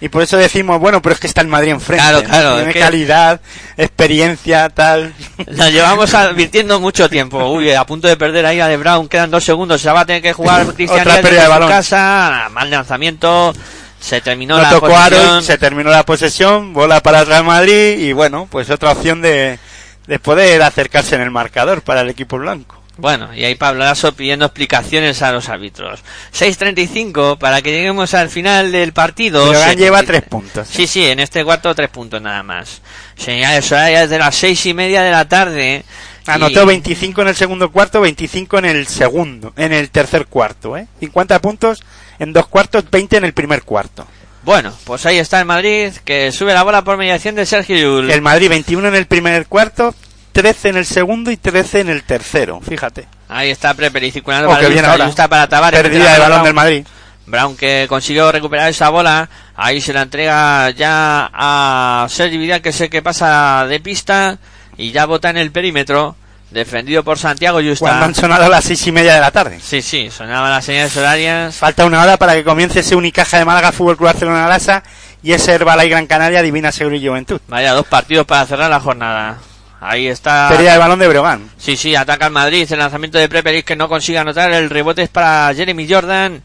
Y 0.01 0.11
por 0.11 0.23
eso 0.23 0.36
decimos, 0.36 0.78
bueno, 0.78 1.03
pero 1.03 1.12
es 1.15 1.20
que 1.20 1.27
está 1.27 1.40
el 1.40 1.49
Madrid 1.49 1.70
enfrente. 1.73 2.05
Claro, 2.05 2.23
claro, 2.23 2.57
Tiene 2.57 2.73
que- 2.73 2.78
calidad, 2.78 3.40
experiencia, 3.77 4.69
tal. 4.69 5.12
La 5.47 5.70
llevamos 5.70 6.15
advirtiendo 6.15 6.78
mucho 6.78 7.09
tiempo. 7.11 7.45
Uy, 7.51 7.73
a 7.73 7.85
punto 7.85 8.07
de 8.07 8.16
perder 8.16 8.47
ahí 8.47 8.61
a 8.61 8.69
De 8.69 8.77
Brown. 8.77 9.09
Quedan 9.09 9.31
dos 9.31 9.43
segundos. 9.43 9.81
Se 9.81 9.90
va 9.90 10.01
a 10.03 10.07
tener 10.07 10.23
que 10.23 10.32
jugar 10.32 10.66
Cristian 10.74 11.01
Otra 11.01 11.20
pérdida 11.20 11.43
de 11.43 11.49
balón. 11.49 11.69
casa. 11.69 12.49
Mal 12.53 12.70
lanzamiento. 12.70 13.53
Se 14.01 14.20
terminó 14.20 14.57
No 14.57 14.62
la 14.62 14.70
tocó 14.70 14.86
posesión. 14.86 15.20
Aaron, 15.20 15.43
se 15.43 15.59
terminó 15.59 15.90
la 15.90 16.05
posesión, 16.07 16.73
bola 16.73 17.01
para 17.03 17.20
el 17.20 17.27
Real 17.27 17.43
Madrid 17.43 17.99
y 17.99 18.12
bueno, 18.12 18.47
pues 18.49 18.70
otra 18.70 18.93
opción 18.93 19.20
de, 19.20 19.59
de 20.07 20.19
poder 20.20 20.62
acercarse 20.62 21.16
en 21.16 21.23
el 21.23 21.32
marcador 21.32 21.82
para 21.82 22.03
el 22.03 22.09
equipo 22.11 22.39
blanco. 22.39 22.77
Bueno, 23.00 23.32
y 23.32 23.44
ahí 23.44 23.54
Pablo 23.54 23.84
Lasso 23.84 24.12
pidiendo 24.12 24.44
explicaciones 24.46 25.22
a 25.22 25.30
los 25.30 25.48
árbitros. 25.48 26.00
6.35 26.34 27.38
para 27.38 27.62
que 27.62 27.70
lleguemos 27.70 28.12
al 28.14 28.28
final 28.28 28.72
del 28.72 28.92
partido. 28.92 29.52
Lleva 29.76 30.02
tres 30.02 30.22
puntos. 30.22 30.68
¿eh? 30.68 30.72
Sí, 30.74 30.86
sí, 30.88 31.06
en 31.06 31.20
este 31.20 31.44
cuarto 31.44 31.72
tres 31.76 31.90
puntos 31.90 32.20
nada 32.20 32.42
más. 32.42 32.82
Señales 33.16 33.70
horarias 33.70 34.10
de 34.10 34.18
las 34.18 34.34
seis 34.34 34.66
y 34.66 34.74
media 34.74 35.02
de 35.02 35.12
la 35.12 35.28
tarde. 35.28 35.84
Anotó 36.26 36.64
Y- 36.64 36.66
25 36.66 37.22
en 37.22 37.28
el 37.28 37.36
segundo 37.36 37.70
cuarto, 37.70 38.00
25 38.00 38.58
en 38.58 38.64
el 38.66 38.86
segundo, 38.86 39.52
en 39.56 39.72
el 39.72 39.90
tercer 39.90 40.26
cuarto, 40.26 40.76
¿eh? 40.76 40.86
50 41.00 41.40
puntos 41.40 41.82
en 42.18 42.32
dos 42.32 42.48
cuartos, 42.48 42.84
20 42.90 43.16
en 43.16 43.24
el 43.24 43.32
primer 43.32 43.62
cuarto. 43.62 44.06
Bueno, 44.42 44.72
pues 44.84 45.06
ahí 45.06 45.18
está 45.18 45.38
el 45.40 45.46
Madrid, 45.46 45.92
que 46.04 46.32
sube 46.32 46.52
la 46.52 46.64
bola 46.64 46.82
por 46.82 46.96
mediación 46.96 47.34
de 47.36 47.46
Sergio 47.46 47.76
Llull. 47.76 48.10
El 48.10 48.22
Madrid 48.22 48.48
21 48.48 48.88
en 48.88 48.94
el 48.94 49.06
primer 49.06 49.46
cuarto, 49.46 49.94
13 50.43 50.69
en 50.69 50.77
el 50.77 50.86
segundo 50.86 51.32
y 51.32 51.36
13 51.36 51.81
en 51.81 51.89
el 51.89 52.05
tercero, 52.05 52.60
fíjate. 52.60 53.09
Ahí 53.28 53.51
está 53.51 53.74
circulando 53.74 54.48
Oh, 54.48 54.52
para 54.52 54.69
Justa, 54.69 54.90
ahora. 54.93 55.06
Justa 55.06 55.28
para 55.28 55.48
Tavares. 55.48 55.82
La 55.98 56.12
de 56.12 56.19
balón 56.20 56.44
del 56.44 56.55
Madrid. 56.55 56.86
Brown 57.27 57.56
que 57.56 57.86
consiguió 57.89 58.31
recuperar 58.31 58.69
esa 58.69 58.89
bola. 58.89 59.28
Ahí 59.56 59.81
se 59.81 59.93
la 59.93 60.02
entrega 60.02 60.70
ya 60.70 61.28
a 61.32 62.06
Sergi 62.09 62.39
Vidal 62.39 62.62
que 62.62 62.73
sé 62.73 62.89
que 62.89 63.02
pasa 63.02 63.66
de 63.69 63.81
pista 63.81 64.39
y 64.77 64.93
ya 64.93 65.06
bota 65.06 65.28
en 65.31 65.39
el 65.39 65.51
perímetro. 65.51 66.15
Defendido 66.52 67.02
por 67.02 67.19
Santiago 67.19 67.56
Cuando 67.59 67.70
Justa. 67.73 68.05
han 68.05 68.15
sonado 68.15 68.48
las 68.48 68.65
seis 68.65 68.86
y 68.86 68.93
media 68.93 69.15
de 69.15 69.20
la 69.20 69.32
tarde. 69.32 69.59
Sí, 69.60 69.82
sí, 69.82 70.09
sonaban 70.09 70.51
las 70.52 70.65
señales 70.65 70.97
horarias. 70.97 71.56
Falta 71.56 71.85
una 71.85 72.01
hora 72.01 72.16
para 72.16 72.35
que 72.35 72.44
comience 72.44 72.78
ese 72.81 72.94
Unicaja 72.94 73.39
de 73.39 73.44
Málaga 73.44 73.73
Fútbol 73.73 73.97
Club 73.97 74.06
Barcelona 74.10 74.47
Lasa 74.47 74.85
y 75.20 75.32
ese 75.32 75.52
Herbalife 75.52 75.89
Gran 75.90 76.06
Canaria 76.06 76.43
Divina 76.43 76.70
Seguro 76.70 76.94
y 76.94 77.05
Juventud. 77.05 77.40
Vaya, 77.48 77.73
dos 77.74 77.86
partidos 77.89 78.24
para 78.24 78.47
cerrar 78.47 78.70
la 78.70 78.78
jornada. 78.81 79.36
Ahí 79.80 80.09
está. 80.09 80.48
Pérdida 80.48 80.72
de 80.72 80.78
balón 80.78 80.98
de 80.98 81.09
Breogán. 81.09 81.48
Sí, 81.56 81.76
sí, 81.76 81.94
ataca 81.94 82.26
al 82.26 82.32
Madrid. 82.32 82.66
El 82.70 82.78
lanzamiento 82.80 83.18
de 83.18 83.28
Prepelic 83.28 83.64
que 83.64 83.76
no 83.76 83.88
consigue 83.88 84.18
anotar. 84.18 84.50
El 84.52 84.70
rebote 84.70 85.02
es 85.02 85.09
para 85.09 85.52
Jeremy 85.55 85.88
Jordan. 85.88 86.42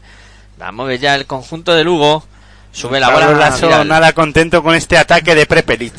La 0.58 0.70
mueve 0.70 0.98
ya 0.98 1.14
el 1.16 1.26
conjunto 1.26 1.74
de 1.74 1.82
Lugo. 1.84 2.24
Sube 2.72 3.00
la 3.00 3.10
bola. 3.10 3.50
Vidal. 3.50 3.88
nada 3.88 4.12
contento 4.12 4.62
con 4.62 4.74
este 4.74 4.96
ataque 4.98 5.34
de 5.34 5.46
Prepelic. 5.46 5.94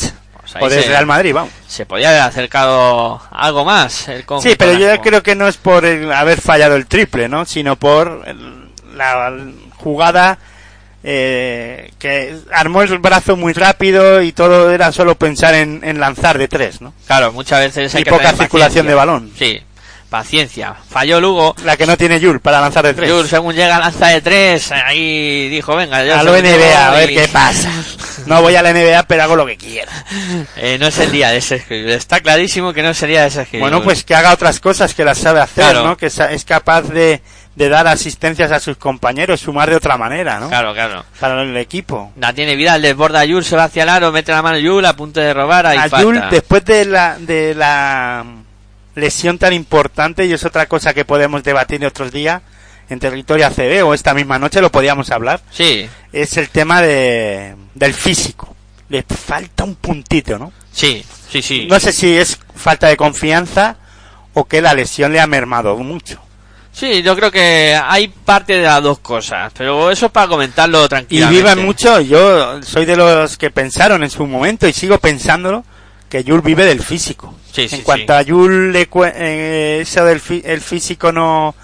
Pues 0.60 0.64
O 0.64 0.70
de 0.70 0.84
se- 0.84 0.90
Real 0.90 1.06
Madrid, 1.06 1.34
vamos. 1.34 1.52
Se 1.68 1.86
podía 1.86 2.10
haber 2.10 2.22
acercado 2.22 3.22
algo 3.32 3.66
más. 3.66 4.08
El 4.08 4.24
Sí, 4.42 4.56
pero 4.58 4.74
yo 4.74 5.02
creo 5.02 5.22
que 5.24 5.36
no 5.36 5.48
es 5.48 5.58
por 5.58 5.86
el 5.86 6.12
haber 6.14 6.40
fallado 6.40 6.76
el 6.76 6.86
triple, 6.86 7.28
¿no? 7.28 7.46
Sino 7.46 7.76
por 7.76 8.24
el- 8.28 8.70
la 8.96 9.34
jugada 9.78 10.38
eh, 11.08 11.92
que 12.00 12.36
armó 12.52 12.82
el 12.82 12.98
brazo 12.98 13.36
muy 13.36 13.54
rápido 13.54 14.22
y 14.24 14.32
todo 14.32 14.72
era 14.72 14.92
solo 14.92 15.16
pensar 15.16 15.54
en, 15.54 15.82
en 15.84 16.00
lanzar 16.00 16.38
de 16.40 16.48
tres, 16.48 16.82
¿no? 16.82 16.94
Claro, 17.06 17.32
muchas 17.32 17.60
veces 17.60 17.94
hay 17.94 18.02
Y 18.02 18.04
que 18.06 18.10
poca 18.10 18.30
circulación 18.34 18.86
paciencia. 18.88 18.90
de 18.90 18.96
balón. 18.96 19.32
Sí, 19.38 19.62
paciencia. 20.10 20.76
Falló 20.90 21.20
Lugo. 21.22 21.56
La 21.64 21.78
que 21.78 21.86
no 21.86 21.96
tiene 21.98 22.20
Yul 22.20 22.40
para 22.40 22.60
lanzar 22.62 22.86
de 22.86 22.94
tres. 22.94 23.12
Jules, 23.12 23.30
según 23.30 23.54
llega, 23.54 23.78
lanza 23.80 24.08
de 24.08 24.22
tres. 24.22 24.72
Ahí 24.72 25.48
dijo, 25.50 25.76
venga, 25.76 26.04
yo 26.06 26.18
a 26.18 26.24
lo 26.24 26.32
NBA, 26.36 26.88
a 26.88 26.92
ver 26.92 27.12
y- 27.12 27.16
qué 27.16 27.28
pasa. 27.32 27.70
No 28.26 28.42
voy 28.42 28.56
a 28.56 28.62
la 28.64 28.72
NBA, 28.74 29.04
pero 29.04 29.24
hago 29.24 29.36
lo 29.36 29.46
que 29.46 29.58
quiera. 29.58 29.92
Eh, 30.56 30.78
no 30.80 30.88
es 30.88 30.98
el 31.00 31.12
día 31.12 31.30
de 31.30 31.42
Sergio 31.42 31.78
Llull. 31.78 31.92
Está 31.92 32.20
clarísimo 32.22 32.74
que 32.74 32.82
no 32.82 32.94
día 32.94 33.24
de 33.24 33.30
Sergio 33.30 33.60
Bueno, 33.60 33.78
Llull. 33.78 33.86
pues 33.86 34.04
que 34.04 34.16
haga 34.16 34.34
otras 34.34 34.60
cosas 34.60 34.94
que 34.96 35.04
las 35.06 35.18
sabe 35.20 35.40
hacer, 35.42 35.66
Claro. 35.66 35.84
¿no? 35.86 35.98
Que 35.98 36.08
es 36.08 36.46
capaz 36.46 36.84
de, 36.84 37.22
de 37.56 37.70
dar 37.70 37.88
asistencias 37.88 38.52
a 38.52 38.60
sus 38.60 38.78
compañeros, 38.78 39.40
sumar 39.40 39.70
de 39.70 39.78
otra 39.78 39.98
manera, 39.98 40.40
¿no? 40.40 40.50
Claro, 40.50 40.74
claro. 40.74 41.06
Para 41.20 41.42
el 41.42 41.56
equipo. 41.58 42.12
La 42.18 42.34
tiene 42.34 42.56
Vidal, 42.56 42.82
desborda 42.82 43.22
a 43.22 43.26
Yul, 43.26 43.46
se 43.46 43.56
va 43.56 43.66
hacia 43.66 43.84
el 43.84 43.90
aro, 43.90 44.12
mete 44.12 44.32
la 44.32 44.42
mano 44.42 44.58
Yul 44.58 44.86
a 44.86 44.96
punto 44.96 45.22
de 45.22 45.34
robar, 45.34 45.66
ahí 45.66 45.78
a 45.78 45.82
falta. 45.90 46.02
Yul, 46.02 46.22
después 46.30 46.66
de 46.66 46.86
la, 46.86 47.18
de 47.18 47.56
la 47.56 48.26
lesión 48.96 49.38
tan 49.38 49.54
importante, 49.54 50.26
y 50.26 50.34
es 50.34 50.44
otra 50.44 50.66
cosa 50.66 50.94
que 50.94 51.06
podemos 51.06 51.44
debatir 51.44 51.86
otros 51.86 52.12
días, 52.12 52.42
en 52.90 53.00
territorio 53.00 53.48
ACB 53.48 53.86
o 53.86 53.94
esta 53.94 54.14
misma 54.14 54.38
noche 54.38 54.62
lo 54.62 54.72
podíamos 54.72 55.10
hablar, 55.10 55.42
Sí, 55.50 55.90
es 56.12 56.38
el 56.38 56.50
tema 56.50 56.82
de, 56.82 57.56
del 57.74 57.94
físico. 57.94 58.56
Le 58.90 59.04
falta 59.04 59.64
un 59.64 59.76
puntito, 59.76 60.38
¿no? 60.38 60.52
sí, 60.72 61.04
sí, 61.30 61.42
sí. 61.42 61.68
No 61.70 61.80
sé 61.80 61.92
si 61.92 62.16
es 62.16 62.38
falta 62.56 62.88
de 62.88 62.98
confianza 62.98 63.78
o 64.34 64.46
que 64.46 64.62
la 64.62 64.74
lesión 64.74 65.14
le 65.14 65.20
ha 65.20 65.26
mermado 65.28 65.76
mucho. 65.78 66.22
Sí, 66.76 67.02
yo 67.02 67.16
creo 67.16 67.32
que 67.32 67.80
hay 67.82 68.10
parte 68.10 68.58
de 68.58 68.64
las 68.64 68.84
dos 68.84 69.00
cosas, 69.00 69.54
pero 69.58 69.90
eso 69.90 70.08
es 70.08 70.12
para 70.12 70.28
comentarlo 70.28 70.84
Y 70.84 70.90
tranquilamente. 70.90 71.42
vivan 71.42 71.66
mucho, 71.66 72.02
yo 72.02 72.62
soy 72.64 72.86
de 72.86 72.98
los 72.98 73.38
que 73.38 73.50
pensaron 73.50 74.04
en 74.04 74.10
su 74.10 74.28
momento 74.28 74.68
y 74.68 74.74
sigo 74.74 74.98
pensándolo, 74.98 75.64
que 76.10 76.26
Yul 76.26 76.42
vive 76.42 76.66
del 76.66 76.84
físico. 76.84 77.34
Sí, 77.50 77.70
sí, 77.70 77.78
en 77.78 77.82
cuanto 77.82 78.12
sí. 78.12 78.20
a 78.20 78.22
Yul 78.24 78.74
le 78.74 78.90
eh, 79.16 79.80
eso 79.84 80.04
del 80.04 80.22
el 80.44 80.60
físico 80.60 81.14
no, 81.14 81.56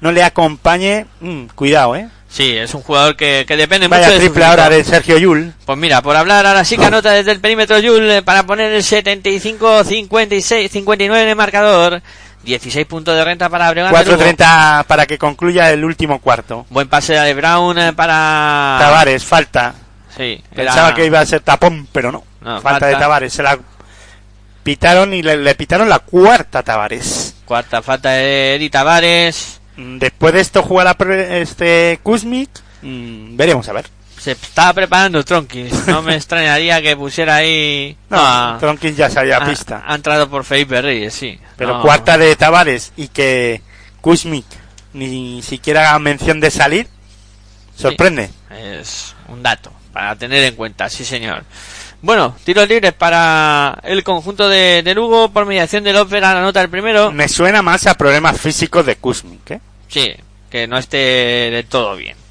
no 0.00 0.12
le 0.12 0.22
acompañe, 0.22 1.04
mm, 1.20 1.44
cuidado, 1.54 1.94
eh. 1.96 2.08
Sí, 2.34 2.56
es 2.56 2.74
un 2.74 2.80
jugador 2.82 3.16
que, 3.16 3.44
que 3.46 3.56
depende 3.56 3.86
Vaya 3.86 4.06
mucho 4.06 4.18
de 4.18 4.24
triple 4.24 4.44
ahora 4.46 4.70
de 4.70 4.82
Sergio 4.82 5.18
Yul. 5.18 5.52
Pues 5.66 5.78
mira, 5.78 6.00
por 6.02 6.16
hablar 6.16 6.46
ahora 6.46 6.64
sí 6.64 6.76
que 6.78 6.86
anota 6.86 7.12
desde 7.12 7.30
el 7.32 7.38
perímetro 7.40 7.78
Yul 7.78 8.10
eh, 8.10 8.22
para 8.22 8.44
poner 8.44 8.72
el 8.72 8.82
75-56, 8.82 10.68
59 10.70 11.22
en 11.22 11.28
el 11.28 11.36
marcador. 11.36 12.02
16 12.44 12.86
puntos 12.86 13.14
de 13.16 13.24
renta 13.24 13.48
para 13.48 13.70
Breogán. 13.70 13.92
de 13.94 14.04
Lugo. 14.04 14.22
4.30 14.22 14.84
para 14.84 15.06
que 15.06 15.18
concluya 15.18 15.70
el 15.70 15.84
último 15.84 16.20
cuarto. 16.20 16.66
Buen 16.70 16.88
pase 16.88 17.14
de 17.14 17.34
Brown 17.34 17.78
eh, 17.78 17.92
para... 17.92 18.76
Tavares, 18.80 19.24
falta. 19.24 19.74
Sí, 20.16 20.42
era- 20.52 20.64
Pensaba 20.72 20.94
que 20.94 21.06
iba 21.06 21.20
a 21.20 21.26
ser 21.26 21.40
tapón, 21.40 21.88
pero 21.92 22.12
no. 22.12 22.22
No, 22.40 22.60
falta, 22.60 22.70
falta. 22.70 22.86
de 22.86 22.96
Tavares. 22.96 23.32
Se 23.32 23.42
la 23.42 23.58
pitaron 24.62 25.12
y 25.14 25.22
le, 25.22 25.36
le 25.36 25.54
pitaron 25.54 25.88
la 25.88 25.98
cuarta 26.00 26.62
Tavares. 26.62 27.34
Cuarta 27.44 27.82
falta 27.82 28.10
de 28.10 28.54
Edi 28.56 28.70
Tavares. 28.70 29.60
Mm, 29.76 29.98
Después 29.98 30.34
de 30.34 30.40
esto 30.40 30.62
jugará 30.62 30.94
pre- 30.94 31.40
este 31.42 31.98
Kuzmik. 32.02 32.50
Mm, 32.82 33.36
veremos 33.36 33.68
a 33.68 33.72
ver. 33.72 33.86
Se 34.24 34.32
estaba 34.32 34.72
preparando 34.72 35.22
Tronkis. 35.22 35.86
No 35.86 36.00
me 36.00 36.14
extrañaría 36.16 36.80
que 36.80 36.96
pusiera 36.96 37.36
ahí... 37.36 37.94
No, 38.08 38.56
Tronkins 38.58 38.96
ya 38.96 39.10
salía 39.10 39.36
a 39.36 39.44
pista. 39.44 39.84
Ha, 39.86 39.94
entrado 39.94 40.30
por 40.30 40.44
Felipe 40.44 40.80
Reyes, 40.80 41.12
sí. 41.12 41.38
Pero 41.58 41.74
No. 41.74 41.82
cuarta 41.82 42.16
de 42.16 42.34
Tavares 42.34 42.94
y 42.96 43.08
que 43.08 43.60
Kuzmik 44.00 44.46
ni 44.94 45.42
siquiera 45.42 45.90
haga 45.90 45.98
mención 45.98 46.40
de 46.40 46.50
salir, 46.50 46.88
sorprende. 47.76 48.30
Es 48.50 49.14
un 49.28 49.42
dato 49.42 49.70
para 49.92 50.16
tener 50.16 50.42
en 50.42 50.54
cuenta, 50.54 50.88
sí 50.88 51.04
señor. 51.04 51.44
Bueno, 52.00 52.34
tiros 52.44 52.66
libres 52.66 52.94
para 52.94 53.78
el 53.82 54.02
conjunto 54.04 54.48
de, 54.48 54.80
de 54.82 54.94
Lugo 54.94 55.32
por 55.32 55.44
mediación 55.44 55.84
de 55.84 55.92
López 55.92 56.24
a 56.24 56.32
la 56.32 56.40
nota 56.40 56.62
el 56.62 56.70
primero. 56.70 57.12
Me 57.12 57.28
suena 57.28 57.60
más 57.60 57.86
a 57.86 57.92
problemas 57.92 58.40
físicos 58.40 58.86
de 58.86 58.96
Kuzmik, 58.96 59.50
¿eh? 59.50 59.60
Sí, 59.86 60.14
que 60.48 60.66
no 60.66 60.78
esté 60.78 60.96
del 60.96 61.66
todo 61.66 61.94
bien. 61.94 62.23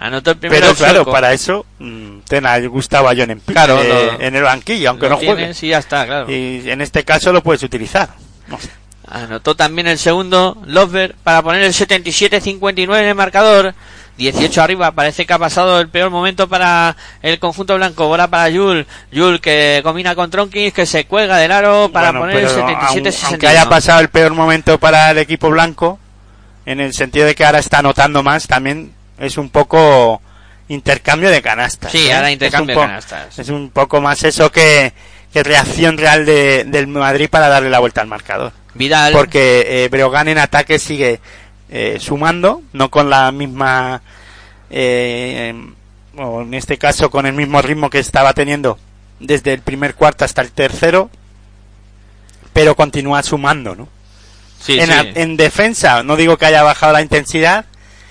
Anotó 0.00 0.30
el 0.30 0.36
primero 0.36 0.60
Pero 0.60 0.70
el 0.70 0.76
claro, 0.76 1.04
para 1.10 1.32
eso 1.32 1.66
mm, 1.80 2.20
ten 2.28 2.46
a 2.46 2.58
Gustavo 2.60 3.08
Ayón 3.08 3.30
en, 3.32 3.40
Claro, 3.40 3.80
eh, 3.82 4.10
en 4.20 4.36
el 4.36 4.44
banquillo, 4.44 4.90
aunque 4.90 5.08
no 5.08 5.16
juegue. 5.16 5.34
tienes 5.36 5.62
y 5.62 5.68
ya 5.68 5.78
está, 5.78 6.06
claro. 6.06 6.30
Y 6.32 6.70
en 6.70 6.80
este 6.80 7.04
caso 7.04 7.32
lo 7.32 7.42
puedes 7.42 7.62
utilizar. 7.64 8.08
No 8.46 8.58
sé. 8.60 8.70
Anotó 9.10 9.56
también 9.56 9.88
el 9.88 9.98
segundo 9.98 10.56
Lofberg 10.66 11.14
para 11.24 11.42
poner 11.42 11.62
el 11.62 11.72
77-59 11.72 12.98
en 13.00 13.06
el 13.06 13.14
marcador. 13.14 13.74
18 14.18 14.62
arriba, 14.62 14.90
parece 14.92 15.26
que 15.26 15.32
ha 15.32 15.38
pasado 15.38 15.80
el 15.80 15.88
peor 15.88 16.10
momento 16.10 16.48
para 16.48 16.96
el 17.22 17.38
conjunto 17.38 17.76
blanco. 17.76 18.06
Bola 18.08 18.28
para 18.28 18.48
Yul. 18.50 18.86
Yul 19.12 19.40
que 19.40 19.80
combina 19.84 20.14
con 20.14 20.28
Tronkins, 20.30 20.74
que 20.74 20.86
se 20.86 21.06
cuelga 21.06 21.36
del 21.38 21.52
aro 21.52 21.88
para 21.92 22.10
Bueno, 22.10 22.20
poner 22.26 22.36
el 22.36 22.46
pero 22.46 22.66
aun- 22.66 23.02
77-61. 23.04 23.24
Aunque 23.28 23.48
haya 23.48 23.68
pasado 23.68 24.00
el 24.00 24.08
peor 24.10 24.34
momento 24.34 24.78
para 24.78 25.10
el 25.12 25.18
equipo 25.18 25.48
blanco, 25.50 25.98
en 26.66 26.80
el 26.80 26.92
sentido 26.94 27.26
de 27.26 27.34
que 27.36 27.44
ahora 27.44 27.60
está 27.60 27.78
anotando 27.78 28.22
más, 28.24 28.46
también 28.48 28.92
es 29.18 29.36
un 29.38 29.50
poco 29.50 30.20
intercambio 30.68 31.30
de 31.30 31.40
canastas. 31.42 31.90
Sí, 31.92 32.06
¿eh? 32.08 32.12
ahora 32.12 32.30
intercambio 32.30 32.74
de 32.76 32.80
canastas. 32.86 33.38
Es 33.38 33.48
un 33.48 33.70
poco 33.70 34.00
más 34.00 34.22
eso 34.24 34.50
que, 34.52 34.92
que 35.32 35.42
reacción 35.42 35.96
real 35.98 36.26
de- 36.26 36.64
del 36.64 36.86
Madrid 36.88 37.28
para 37.30 37.48
darle 37.48 37.70
la 37.70 37.78
vuelta 37.78 38.00
al 38.00 38.06
marcador. 38.06 38.52
Vidal. 38.74 39.12
Porque 39.12 39.84
eh, 39.84 39.88
Breogán 39.88 40.28
en 40.28 40.38
ataque 40.38 40.78
sigue 40.78 41.20
eh, 41.70 41.96
sumando, 42.00 42.62
no 42.72 42.90
con 42.90 43.10
la 43.10 43.32
misma, 43.32 44.02
eh, 44.70 45.54
o 46.16 46.42
en 46.42 46.54
este 46.54 46.76
caso 46.78 47.10
con 47.10 47.26
el 47.26 47.32
mismo 47.32 47.60
ritmo 47.62 47.90
que 47.90 47.98
estaba 47.98 48.32
teniendo 48.34 48.78
desde 49.20 49.52
el 49.54 49.60
primer 49.62 49.94
cuarto 49.94 50.24
hasta 50.24 50.42
el 50.42 50.52
tercero, 50.52 51.10
pero 52.52 52.74
continúa 52.76 53.22
sumando, 53.22 53.74
¿no? 53.74 53.88
Sí, 54.60 54.78
en, 54.78 54.86
sí. 54.86 54.92
a- 54.92 55.00
en 55.22 55.36
defensa, 55.36 56.02
no 56.02 56.16
digo 56.16 56.36
que 56.36 56.46
haya 56.46 56.62
bajado 56.62 56.92
la 56.92 57.02
intensidad, 57.02 57.64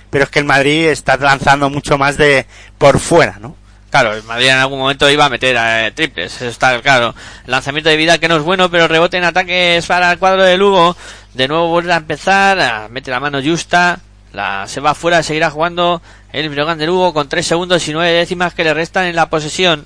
pero 0.10 0.26
es 0.26 0.30
que 0.30 0.40
el 0.40 0.46
Madrid 0.46 0.88
está 0.88 1.18
lanzando 1.18 1.70
mucho 1.70 1.98
más 1.98 2.18
de 2.18 2.46
por 2.78 3.00
fuera, 3.00 3.38
¿no? 3.40 3.56
Claro, 3.90 4.14
el 4.14 4.24
Madrid 4.24 4.48
en 4.48 4.58
algún 4.58 4.80
momento 4.80 5.10
iba 5.10 5.26
a 5.26 5.30
meter 5.30 5.56
eh, 5.58 5.92
triples, 5.96 6.36
eso 6.36 6.48
está 6.48 6.82
claro. 6.82 7.16
Lanzamiento 7.46 7.90
de 7.90 7.96
Vidal 7.96 8.20
que 8.20 8.28
no 8.28 8.36
es 8.36 8.44
bueno, 8.44 8.70
pero 8.70 8.88
rebote 8.88 9.18
en 9.18 9.24
ataque 9.24 9.78
es 9.78 9.86
para 9.86 10.12
el 10.12 10.20
cuadro 10.20 10.44
de 10.44 10.58
Lugo. 10.58 10.96
De 11.34 11.48
nuevo 11.48 11.70
vuelve 11.70 11.94
a 11.94 11.98
empezar, 11.98 12.60
ah, 12.60 12.88
mete 12.90 13.12
la 13.12 13.20
mano 13.20 13.42
justa, 13.42 14.00
la, 14.34 14.68
se 14.68 14.82
va 14.82 14.92
afuera, 14.92 15.24
seguirá 15.24 15.50
jugando 15.50 16.02
el 16.34 16.50
Breogán 16.50 16.78
de 16.78 16.86
Lugo 16.86 17.14
con 17.14 17.30
3 17.30 17.46
segundos 17.46 17.88
y 17.88 17.94
9 17.94 18.12
décimas 18.12 18.54
que 18.54 18.64
le 18.64 18.74
restan 18.74 19.06
en 19.06 19.16
la 19.16 19.30
posesión. 19.30 19.86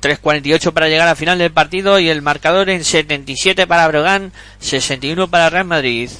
3.48 0.00 0.72
para 0.72 0.88
llegar 0.88 1.06
al 1.06 1.16
final 1.16 1.38
del 1.38 1.52
partido 1.52 2.00
y 2.00 2.08
el 2.08 2.22
marcador 2.22 2.68
en 2.70 2.82
77 2.82 3.68
para 3.68 3.86
Breogán, 3.86 4.32
61 4.58 5.28
para 5.28 5.48
Real 5.48 5.64
Madrid. 5.64 6.10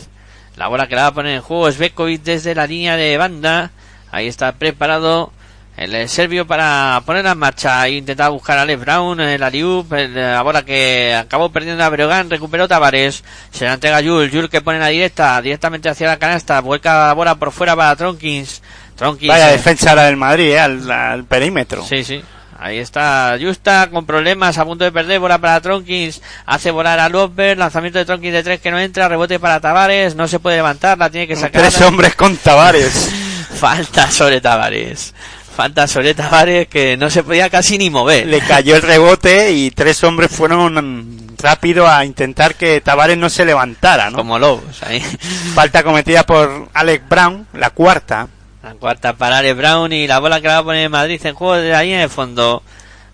La 0.57 0.69
bola 0.69 0.87
que 0.87 0.95
la 0.97 1.03
va 1.03 1.09
a 1.09 1.15
poner 1.15 1.35
en 1.37 1.43
juego 1.43 1.69
es 1.69 1.79
Bekovic 1.79 2.23
desde 2.23 2.55
la 2.55 2.67
línea 2.67 2.97
de 2.97 3.17
banda. 3.17 3.71
Ahí 4.11 4.29
está 4.29 4.53
preparado 4.53 5.33
el 5.79 5.95
eh, 5.95 6.07
serbio 6.07 6.47
para 6.47 7.01
poner 7.07 7.25
en 7.25 7.39
marcha. 7.39 7.89
Intentaba 7.89 8.29
buscar 8.29 8.59
a 8.59 8.63
Alex 8.63 8.81
Brown, 8.81 9.19
el 9.21 9.43
Aliup, 9.43 9.91
el- 9.95 10.15
la 10.15 10.43
bola 10.43 10.63
que 10.65 11.15
acabó 11.19 11.49
perdiendo 11.51 11.83
a 11.83 11.89
Breogán, 11.89 12.29
recuperó 12.29 12.69
Tavares. 12.69 13.25
Se 13.51 13.65
la 13.65 13.73
entrega 13.75 14.03
Jul, 14.03 14.31
Jul 14.31 14.51
que 14.51 14.61
pone 14.61 14.79
la 14.79 14.89
directa, 14.89 15.41
directamente 15.41 15.89
hacia 15.89 16.07
la 16.09 16.19
canasta, 16.19 16.61
vuelca 16.61 17.07
la 17.09 17.15
bola 17.15 17.35
por 17.37 17.51
fuera 17.53 17.75
para 17.75 17.97
Tronkins. 17.97 18.63
Tronkins. 18.97 19.29
Vaya 19.29 19.49
eh, 19.49 19.53
defensa 19.53 19.95
la 19.95 20.05
del 20.05 20.17
Madrid, 20.19 20.51
eh, 20.51 20.61
al, 20.61 20.91
al 20.91 21.25
perímetro. 21.25 21.83
Sí, 21.83 22.05
sí. 22.05 22.23
Ahí 22.63 22.79
está 22.79 23.37
Justa 23.41 23.89
con 23.91 24.07
problemas, 24.07 24.57
a 24.57 24.65
punto 24.65 24.85
de 24.85 24.93
perder, 24.93 25.19
bola 25.19 25.39
para 25.39 25.61
Tronkins, 25.61 26.23
hace 26.47 26.71
volar 26.71 27.01
a 27.01 27.09
Lopper, 27.09 27.59
lanzamiento 27.59 27.99
de 27.99 28.05
Tronkins 28.05 28.33
de 28.33 28.45
tres 28.45 28.61
que 28.61 28.71
no 28.71 28.79
entra, 28.79 29.09
rebote 29.09 29.41
para 29.41 29.59
Tavares, 29.59 30.15
no 30.15 30.29
se 30.29 30.39
puede 30.39 30.59
levantar, 30.59 30.97
la 30.97 31.11
tiene 31.11 31.27
que 31.27 31.35
sacar. 31.35 31.61
Tres 31.61 31.81
hombres 31.81 32.15
con 32.15 32.37
Tavares. 32.37 33.11
Falta 33.59 34.09
sobre 34.13 34.41
Tavares. 34.41 35.13
Falta 35.57 35.89
sobre 35.89 36.15
Tavares 36.15 36.69
que 36.69 36.97
no 36.97 37.11
se 37.11 37.25
podía 37.25 37.51
casi 37.51 37.79
ni 37.79 37.91
mover. 37.91 38.29
Le 38.29 38.41
cayó 38.41 38.77
el 38.77 38.83
rebote 38.83 39.51
y 39.51 39.73
tres 39.73 40.05
hombres 40.05 40.31
fueron 40.31 41.35
rápido 41.39 41.89
a 41.89 42.05
intentar 42.05 42.55
que 42.55 42.81
Tavares 42.81 43.19
no 43.19 43.29
se 43.29 43.45
levantara, 43.45 44.09
¿no? 44.09 44.19
Como 44.19 44.39
lobos 44.39 44.85
ahí. 44.85 45.01
Falta 45.55 45.83
cometida 45.83 46.23
por 46.23 46.69
Alex 46.73 47.09
Brown, 47.09 47.45
la 47.55 47.71
cuarta. 47.71 48.29
La 48.63 48.75
cuarta 48.75 49.13
para 49.15 49.39
Alex 49.39 49.57
Brown 49.57 49.93
y 49.93 50.07
la 50.07 50.19
bola 50.21 50.41
que 50.41 50.47
la 50.49 50.55
va 50.55 50.61
a 50.61 50.65
poner 50.65 50.89
Madrid 50.89 51.21
en 51.25 51.35
juego 51.35 51.55
de 51.57 51.75
ahí 51.75 51.93
en 51.93 52.01
el 52.01 52.11
fondo. 52.11 52.63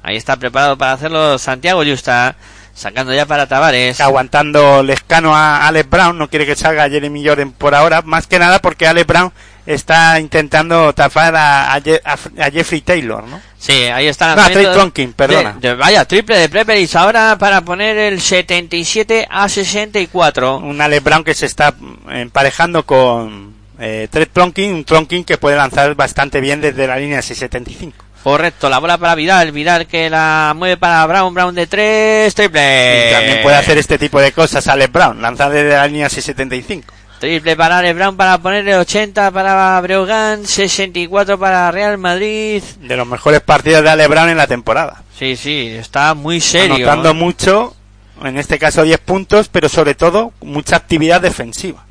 Ahí 0.02 0.16
está 0.16 0.36
preparado 0.36 0.76
para 0.76 0.92
hacerlo 0.92 1.38
Santiago 1.38 1.82
Justa. 1.84 2.36
Sacando 2.74 3.12
ya 3.12 3.26
para 3.26 3.48
Tavares. 3.48 4.00
aguantando 4.00 4.84
lescano 4.84 5.34
a 5.34 5.66
Alex 5.66 5.90
Brown, 5.90 6.16
no 6.16 6.30
quiere 6.30 6.46
que 6.46 6.54
salga 6.54 6.88
Jeremy 6.88 7.26
Jordan 7.26 7.50
por 7.50 7.74
ahora, 7.74 8.02
más 8.02 8.28
que 8.28 8.38
nada 8.38 8.60
porque 8.60 8.86
Alex 8.86 9.04
Brown 9.04 9.32
está 9.66 10.20
intentando 10.20 10.92
tapar 10.92 11.34
a, 11.34 11.74
a 11.74 11.80
Je- 11.80 12.00
a- 12.04 12.44
a 12.46 12.50
Jeffrey 12.52 12.80
Taylor, 12.82 13.24
¿no? 13.24 13.40
Sí, 13.58 13.72
ahí 13.72 14.06
está 14.06 14.36
No, 14.36 14.46
Trey 14.48 14.66
Tonkin, 14.66 15.12
perdona. 15.12 15.54
de- 15.54 15.70
de- 15.70 15.74
vaya, 15.74 16.04
triple 16.04 16.38
de 16.38 16.48
Preperis 16.48 16.94
ahora 16.94 17.36
para 17.36 17.62
poner 17.62 17.98
el 17.98 18.20
77 18.20 19.26
a 19.28 19.48
64. 19.48 20.58
Un 20.58 20.80
Alex 20.80 21.02
Brown 21.02 21.24
que 21.24 21.34
se 21.34 21.46
está 21.46 21.72
mm, 21.76 22.10
emparejando 22.12 22.84
con 22.86 23.54
eh, 23.78 24.09
Trey 24.10 24.26
Tonkin, 24.26 24.72
un 24.72 24.84
Tonkin 24.84 25.24
que 25.24 25.38
puede 25.38 25.56
lanzar 25.56 25.94
bastante 25.94 26.40
bien 26.40 26.60
desde 26.60 26.86
la 26.86 26.98
línea 26.98 27.22
675. 27.22 28.05
Correcto, 28.22 28.68
la 28.68 28.78
bola 28.78 28.98
para 28.98 29.14
Vidal, 29.14 29.52
Vidal 29.52 29.86
que 29.86 30.10
la 30.10 30.52
mueve 30.56 30.76
para 30.76 31.06
Brown, 31.06 31.32
Brown 31.32 31.55
de 31.55 31.66
3, 31.66 32.34
triple. 32.34 33.09
Y 33.09 33.12
también 33.12 33.42
puede 33.42 33.56
hacer 33.56 33.78
este 33.78 33.96
tipo 33.96 34.20
de 34.20 34.32
cosas 34.32 34.66
Alex 34.66 34.92
Brown, 34.92 35.22
lanzar 35.22 35.50
desde 35.52 35.70
la 35.70 35.86
línea 35.86 36.09
675. 36.09 36.92
Triple 37.20 37.56
para 37.56 37.78
Alex 37.78 37.94
Brown 37.94 38.16
para 38.16 38.38
ponerle 38.38 38.76
80 38.76 39.30
para 39.30 39.80
Breogán, 39.80 40.46
64 40.46 41.38
para 41.38 41.70
Real 41.70 41.96
Madrid. 41.98 42.62
De 42.80 42.96
los 42.96 43.06
mejores 43.06 43.40
partidos 43.40 43.82
de 43.82 43.90
Alex 43.90 44.09
Brown 44.09 44.28
en 44.28 44.36
la 44.36 44.46
temporada. 44.46 45.02
Sí, 45.16 45.36
sí, 45.36 45.68
está 45.68 46.14
muy 46.14 46.40
serio. 46.40 46.74
Anotando 46.74 47.10
¿eh? 47.10 47.14
mucho, 47.14 47.74
en 48.22 48.36
este 48.36 48.59
caso 48.59 48.82
10 48.82 48.98
puntos, 49.00 49.48
pero 49.48 49.68
sobre 49.68 49.94
todo 49.94 50.32
mucha 50.40 50.76
actividad 50.76 51.20
defensiva. 51.20 51.88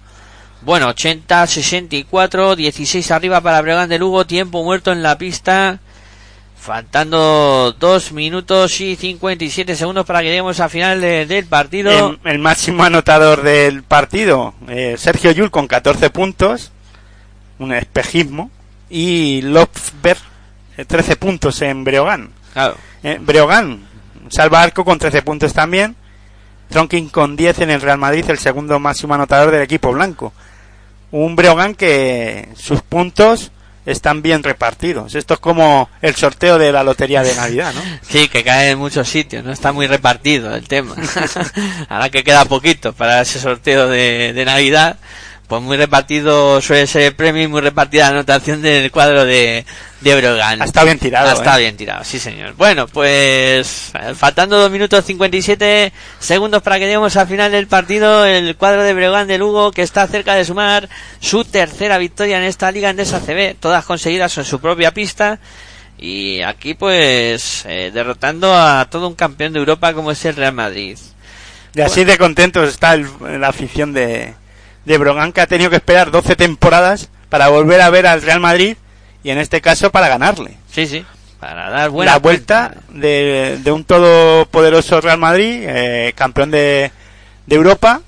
Bueno, 0.61 0.87
80, 0.89 1.47
64, 1.47 2.55
16 2.55 3.11
arriba 3.11 3.41
para 3.41 3.61
Breogán 3.61 3.89
de 3.89 3.99
Lugo, 3.99 4.25
tiempo 4.25 4.63
muerto 4.63 4.91
en 4.91 5.03
la 5.03 5.17
pista. 5.17 5.79
Faltando 6.59 7.73
2 7.79 8.11
minutos 8.11 8.81
y 8.81 8.95
57 8.97 9.75
segundos 9.75 10.05
para 10.05 10.19
que 10.19 10.25
lleguemos 10.25 10.59
al 10.59 10.69
final 10.69 10.99
de- 10.99 11.25
del 11.25 11.45
partido. 11.45 12.17
El, 12.23 12.31
el 12.33 12.39
máximo 12.39 12.83
anotador 12.83 13.43
del 13.43 13.83
partido, 13.83 14.53
eh, 14.67 14.95
Sergio 14.97 15.31
Yul 15.31 15.49
con 15.51 15.67
14 15.67 16.09
puntos, 16.09 16.71
un 17.59 17.71
espejismo, 17.73 18.51
y 18.89 19.41
eh, 19.45 20.85
13 20.85 21.15
puntos 21.15 21.61
en 21.61 21.83
Breogán. 21.85 22.31
Claro. 22.51 22.75
Eh, 23.03 23.17
Breogán, 23.21 23.87
salva 24.29 24.61
arco 24.61 24.83
con 24.83 24.99
13 24.99 25.21
puntos 25.21 25.53
también, 25.53 25.95
Tronkin 26.69 27.07
con 27.07 27.37
10 27.37 27.59
en 27.59 27.69
el 27.69 27.81
Real 27.81 27.97
Madrid, 27.97 28.25
el 28.27 28.39
segundo 28.39 28.77
máximo 28.79 29.13
anotador 29.13 29.51
del 29.51 29.61
equipo 29.61 29.93
blanco. 29.93 30.33
Un 31.11 31.35
Breogán 31.35 31.75
que 31.75 32.49
sus 32.55 32.81
puntos 32.81 33.51
están 33.85 34.21
bien 34.21 34.43
repartidos. 34.43 35.15
Esto 35.15 35.35
es 35.35 35.39
como 35.39 35.89
el 36.01 36.15
sorteo 36.15 36.57
de 36.57 36.73
la 36.73 36.83
lotería 36.83 37.23
de 37.23 37.33
Navidad, 37.35 37.73
¿no? 37.73 37.81
Sí, 38.01 38.27
que 38.27 38.43
cae 38.43 38.71
en 38.71 38.79
muchos 38.79 39.07
sitios, 39.07 39.43
no 39.43 39.51
está 39.51 39.71
muy 39.71 39.87
repartido 39.87 40.53
el 40.53 40.67
tema. 40.67 40.95
Ahora 41.89 42.09
que 42.09 42.23
queda 42.23 42.45
poquito 42.45 42.93
para 42.93 43.21
ese 43.21 43.39
sorteo 43.39 43.87
de, 43.87 44.33
de 44.33 44.45
Navidad, 44.45 44.97
pues 45.47 45.61
muy 45.61 45.77
repartido 45.77 46.59
suele 46.61 46.87
ser 46.87 47.03
el 47.03 47.15
premio 47.15 47.43
y 47.43 47.47
muy 47.47 47.61
repartida 47.61 48.03
la 48.05 48.09
anotación 48.19 48.61
del 48.61 48.91
cuadro 48.91 49.23
de, 49.23 49.65
de 50.01 50.15
Brogan. 50.21 50.61
Ha 50.61 50.65
estado 50.65 50.87
bien 50.87 50.99
tirado. 50.99 51.29
Ha 51.29 51.33
estado 51.33 51.57
¿eh? 51.57 51.61
bien 51.61 51.77
tirado, 51.77 52.03
sí 52.03 52.19
señor. 52.19 52.53
Bueno, 52.55 52.87
pues 52.87 53.91
eh, 53.93 54.13
faltando 54.13 54.57
2 54.59 54.69
minutos 54.71 55.05
57 55.05 55.93
segundos 56.19 56.61
para 56.61 56.77
que 56.79 56.85
lleguemos 56.85 57.15
al 57.15 57.27
final 57.27 57.51
del 57.51 57.67
partido, 57.67 58.25
el 58.25 58.57
cuadro 58.57 58.83
de 58.83 58.93
Breogán 58.93 59.27
de 59.29 59.37
Lugo 59.37 59.71
que 59.71 59.83
está 59.83 60.05
cerca 60.07 60.35
de 60.35 60.43
sumar 60.43 60.89
su 61.21 61.45
tercera 61.45 61.97
victoria 61.97 62.37
en 62.39 62.43
esta 62.43 62.69
liga 62.71 62.89
en 62.89 62.97
CB, 62.97 63.55
todas 63.59 63.85
conseguidas 63.85 64.37
en 64.37 64.43
su 64.43 64.59
propia 64.59 64.93
pista. 64.93 65.39
Y 65.97 66.41
aquí 66.41 66.73
pues 66.73 67.63
eh, 67.65 67.89
derrotando 67.93 68.53
a 68.53 68.85
todo 68.89 69.07
un 69.07 69.15
campeón 69.15 69.53
de 69.53 69.59
Europa 69.59 69.93
como 69.93 70.11
es 70.11 70.23
el 70.25 70.35
Real 70.35 70.53
Madrid. 70.53 70.97
Y 71.73 71.81
así 71.81 72.03
de 72.03 72.17
contentos 72.17 72.67
está 72.69 72.93
el- 72.95 73.07
la 73.39 73.47
afición 73.47 73.93
de, 73.93 74.33
de 74.87 74.97
Brogan, 74.97 75.33
que 75.33 75.41
ha 75.41 75.47
tenido 75.47 75.69
que 75.69 75.75
esperar 75.75 76.11
12 76.11 76.35
temporadas 76.35 77.09
para 77.29 77.49
volver 77.49 77.81
a 77.81 77.89
ver 77.89 78.07
al 78.07 78.21
Real 78.21 78.39
Madrid 78.39 78.77
y 79.23 79.29
en 79.31 79.37
este 79.37 79.59
caso 79.61 79.91
para 79.91 80.07
ganarle. 80.07 80.57
Sí, 80.71 80.87
sí. 80.87 81.05
Para 81.39 81.69
dar 81.69 81.89
buena 81.89 82.13
la 82.13 82.19
vuelta 82.19 82.73
de, 82.89 83.59
de 83.63 83.71
un 83.71 83.83
todopoderoso 83.83 85.01
Real 85.01 85.17
Madrid, 85.19 85.63
eh, 85.67 86.13
campeón 86.15 86.49
de, 86.51 86.91
de 87.45 87.55
Europa 87.55 88.01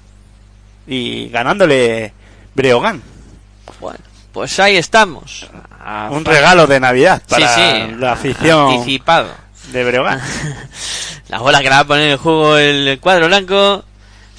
y 0.88 1.28
ganándole 1.30 2.14
Breogán. 2.56 3.02
Bueno, 3.80 4.00
pues 4.32 4.58
ahí 4.60 4.78
estamos. 4.78 5.48
A- 5.84 6.10
Un 6.12 6.24
regalo 6.26 6.66
de 6.66 6.80
Navidad 6.80 7.22
Sí, 7.28 7.36
para 7.42 7.56
sí, 7.56 7.96
la 8.00 8.14
afición 8.14 8.72
Anticipado. 8.74 9.30
de 9.74 9.84
Breogán. 9.84 10.22
La 11.30 11.38
bola 11.40 11.62
que 11.62 11.70
la 11.70 11.76
va 11.76 11.82
a 11.82 11.88
poner 11.88 12.10
en 12.12 12.18
juego 12.18 12.58
el 12.58 12.98
cuadro 13.00 13.28
blanco 13.28 13.86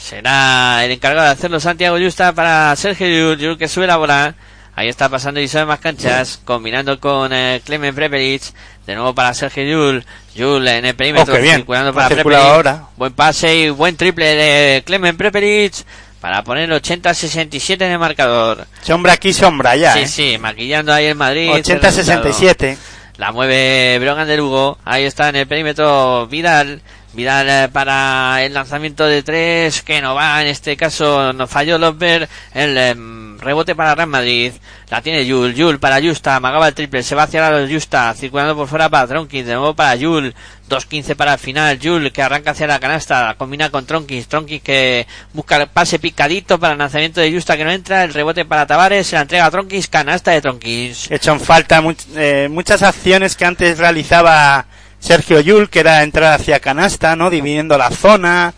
será 0.01 0.85
el 0.85 0.91
encargado 0.93 1.27
de 1.27 1.33
hacerlo 1.33 1.61
Santiago 1.61 1.99
Justa 1.99 2.33
para 2.33 2.75
Sergio 2.77 3.35
Llull 3.35 3.59
que 3.59 3.69
sube 3.69 3.87
la 3.87 3.97
bola. 3.97 4.35
Ahí 4.75 4.89
está 4.89 5.09
pasando 5.09 5.41
y 5.41 5.49
sabe 5.49 5.67
más 5.67 5.81
canchas, 5.81 6.41
combinando 6.45 6.99
con 7.01 7.33
eh, 7.33 7.61
Clemen 7.65 7.95
Prepelic. 7.95 8.43
De 8.87 8.95
nuevo 8.95 9.15
para 9.15 9.35
Sergio 9.35 9.63
Llull. 9.65 10.05
Llull 10.35 10.67
en 10.69 10.87
el 10.87 10.95
perímetro, 10.95 11.35
Oh, 11.35 11.37
circulando 11.39 11.93
para 11.93 12.09
Prepelic. 12.09 12.39
ahora. 12.39 12.85
Buen 12.97 13.13
pase 13.13 13.55
y 13.55 13.71
buen 13.71 13.97
triple 13.97 14.35
de 14.35 14.83
Clemen 14.85 15.17
Prepelic 15.17 15.75
para 16.21 16.43
poner 16.45 16.71
80-67 16.71 17.83
en 17.85 17.93
el 17.93 17.99
marcador. 17.99 18.67
Sombra 18.83 19.13
aquí, 19.15 19.33
sombra 19.33 19.71
allá. 19.73 19.93
sí, 19.95 20.01
¿eh? 20.01 20.07
sí, 20.09 20.39
maquillando 20.39 20.93
ahí 20.95 21.07
el 21.07 21.15
Madrid. 21.15 21.51
el 21.51 21.63
resultado. 21.81 22.25
80-67. 22.31 22.77
La 23.19 23.33
mueve 23.33 23.99
Brogan 24.01 24.27
de 24.27 24.37
Lugo. 24.39 24.79
Ahí 24.85 25.05
está 25.05 25.29
en 25.29 25.37
el 25.37 25.47
perímetro 25.47 26.27
Vidal. 26.27 26.81
Vidal 27.13 27.49
eh, 27.49 27.69
para 27.73 28.45
el 28.45 28.55
lanzamiento 28.55 29.05
de 29.05 29.23
tres 29.23 29.83
que 29.83 30.01
no 30.01 30.15
va. 30.15 30.41
En 30.43 30.49
este 30.49 30.77
caso 30.77 31.33
no 31.33 31.49
falló 31.49 31.77
Lopper. 31.77 32.29
El 32.55 32.79
em, 32.79 33.39
rebote 33.39 33.75
para 33.75 33.97
Real 33.97 34.09
Madrid. 34.09 34.53
La 34.91 35.03
tiene 35.03 35.27
Yul. 35.27 35.55
Yul 35.55 35.81
para 35.81 36.01
Justa. 36.01 36.37
Amagaba 36.37 36.69
el 36.69 36.75
triple. 36.75 37.03
Se 37.03 37.17
va 37.17 37.25
hacia 37.25 37.51
la 37.51 37.69
Justa. 37.69 38.15
Circulando 38.15 38.55
por 38.55 38.69
fuera 38.69 38.89
para 38.89 39.09
Tronkins. 39.09 39.47
De 39.47 39.55
nuevo 39.55 39.75
para 39.75 39.97
Yul. 39.97 40.35
2.15 40.69 41.17
para 41.17 41.33
el 41.33 41.39
final. 41.41 41.81
Yul 41.81 42.13
que 42.13 42.23
arranca 42.23 42.53
hacia 42.53 42.69
la 42.69 42.79
canasta. 42.79 43.35
Combina 43.37 43.71
con 43.71 43.87
Tronkins. 43.87 44.29
Tronkins 44.29 44.63
que 44.63 45.07
busca 45.33 45.57
el 45.57 45.67
pase 45.67 45.99
picadito 45.99 46.61
para 46.61 46.75
el 46.75 46.79
lanzamiento 46.79 47.21
de 47.21 47.33
Justa 47.33 47.57
que 47.57 47.65
no 47.65 47.73
entra. 47.73 48.05
El 48.05 48.15
rebote 48.15 48.45
para 48.45 48.67
Tavares. 48.67 49.09
Se 49.09 49.17
la 49.17 49.23
entrega 49.23 49.47
a. 49.47 49.51
Canasta 49.91 50.31
de 50.31 50.41
Tronkins. 50.41 51.11
hecho 51.11 51.33
en 51.33 51.41
falta 51.41 51.83
eh, 52.15 52.49
muchas 52.49 52.83
acciones 52.83 53.35
que 53.35 53.45
antes 53.45 53.79
realizaba 53.79 54.67
Sergio 55.01 55.41
Yul, 55.41 55.69
que 55.71 55.81
era 55.81 56.03
entrar 56.03 56.33
hacia 56.35 56.61
canasta, 56.61 57.17
¿no? 57.17 57.29
Dividiendo 57.31 57.77
la 57.77 57.91
zona. 57.91 58.55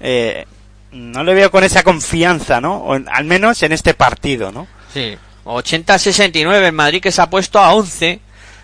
Eh, 0.00 0.46
no 0.92 1.24
le 1.24 1.34
veo 1.34 1.50
con 1.50 1.64
esa 1.64 1.82
confianza, 1.82 2.60
¿no? 2.60 2.76
O 2.76 2.94
en- 2.94 3.08
al 3.10 3.24
menos 3.24 3.62
en 3.62 3.72
este 3.72 3.94
partido, 3.94 4.52
¿no? 4.52 4.66
Sí. 4.94 5.16
80-69 5.44 6.66
el 6.66 6.72
Madrid 6.72 7.00
que 7.02 7.10
se 7.12 7.20
ha 7.22 7.30
puesto 7.30 7.58
a 7.58 7.74
11. 7.74 8.20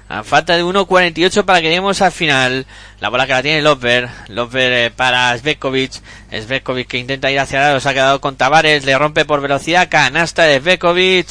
A 0.07 0.23
falta 0.23 0.55
de 0.55 0.63
1.48 0.63 1.45
para 1.47 1.61
que 1.63 1.69
lleguemos 1.69 2.03
al 2.03 2.13
final. 2.13 2.67
La 3.01 3.09
bola 3.09 3.27
que 3.27 3.33
la 3.33 3.43
tiene 3.43 3.63
Loper. 3.63 4.09
Loper 4.29 4.73
eh, 4.73 4.91
para 4.91 5.37
Svekovic. 5.39 5.93
Svekovic 6.31 6.87
que 6.89 6.99
intenta 6.99 7.31
ir 7.31 7.41
hacia 7.41 7.59
el 7.61 7.65
aro. 7.71 7.81
Se 7.81 7.89
ha 7.89 7.95
quedado 7.95 8.21
con 8.21 8.37
Tavares. 8.37 8.85
Le 8.85 8.97
rompe 8.99 9.25
por 9.25 9.41
velocidad. 9.41 9.89
Canasta 9.89 10.43
de 10.43 10.61
Svekovic. 10.61 11.27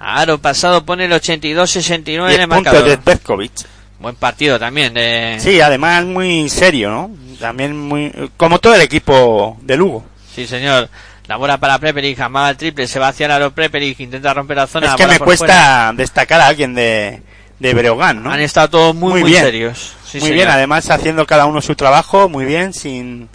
Aro 0.00 0.38
pasado 0.38 0.84
pone 0.84 1.04
el 1.04 1.12
82-69 1.12 1.94
en 1.98 2.04
10 2.04 2.30
el 2.32 2.36
de 2.38 2.46
marcador. 2.48 3.00
Bezkovic. 3.04 3.52
Buen 4.00 4.16
partido 4.16 4.58
también 4.58 4.94
de... 4.94 5.36
Sí, 5.40 5.60
además 5.60 6.04
muy 6.06 6.48
serio, 6.48 6.90
¿no? 6.90 7.10
También 7.38 7.78
muy... 7.78 8.12
Como 8.36 8.58
todo 8.58 8.74
el 8.74 8.80
equipo 8.80 9.58
de 9.62 9.76
Lugo. 9.76 10.04
Sí, 10.34 10.46
señor. 10.46 10.88
La 11.26 11.36
bola 11.36 11.58
para 11.58 11.78
Preperic, 11.78 12.18
amaga 12.20 12.50
el 12.50 12.56
triple, 12.56 12.88
se 12.88 12.98
va 12.98 13.08
hacia 13.08 13.26
el 13.26 13.32
aro 13.32 13.50
Preperic, 13.52 14.00
intenta 14.00 14.32
romper 14.34 14.56
la 14.56 14.66
zona. 14.66 14.86
Es 14.88 14.94
que 14.94 15.06
me 15.06 15.18
cuesta 15.18 15.44
fuera. 15.46 15.92
destacar 15.94 16.40
a 16.40 16.46
alguien 16.48 16.74
de, 16.74 17.22
de 17.58 17.74
Breogán, 17.74 18.22
¿no? 18.24 18.32
Han 18.32 18.40
estado 18.40 18.70
todos 18.70 18.94
muy, 18.96 19.10
Muy 19.12 19.20
muy, 19.20 19.30
bien. 19.32 19.44
serios. 19.44 19.92
Sí, 20.04 20.18
muy 20.18 20.28
señor. 20.30 20.34
bien, 20.34 20.48
además 20.48 20.90
haciendo 20.90 21.26
cada 21.26 21.46
uno 21.46 21.60
su 21.60 21.76
trabajo, 21.76 22.28
muy 22.28 22.46
bien, 22.46 22.72
sin 22.72 23.28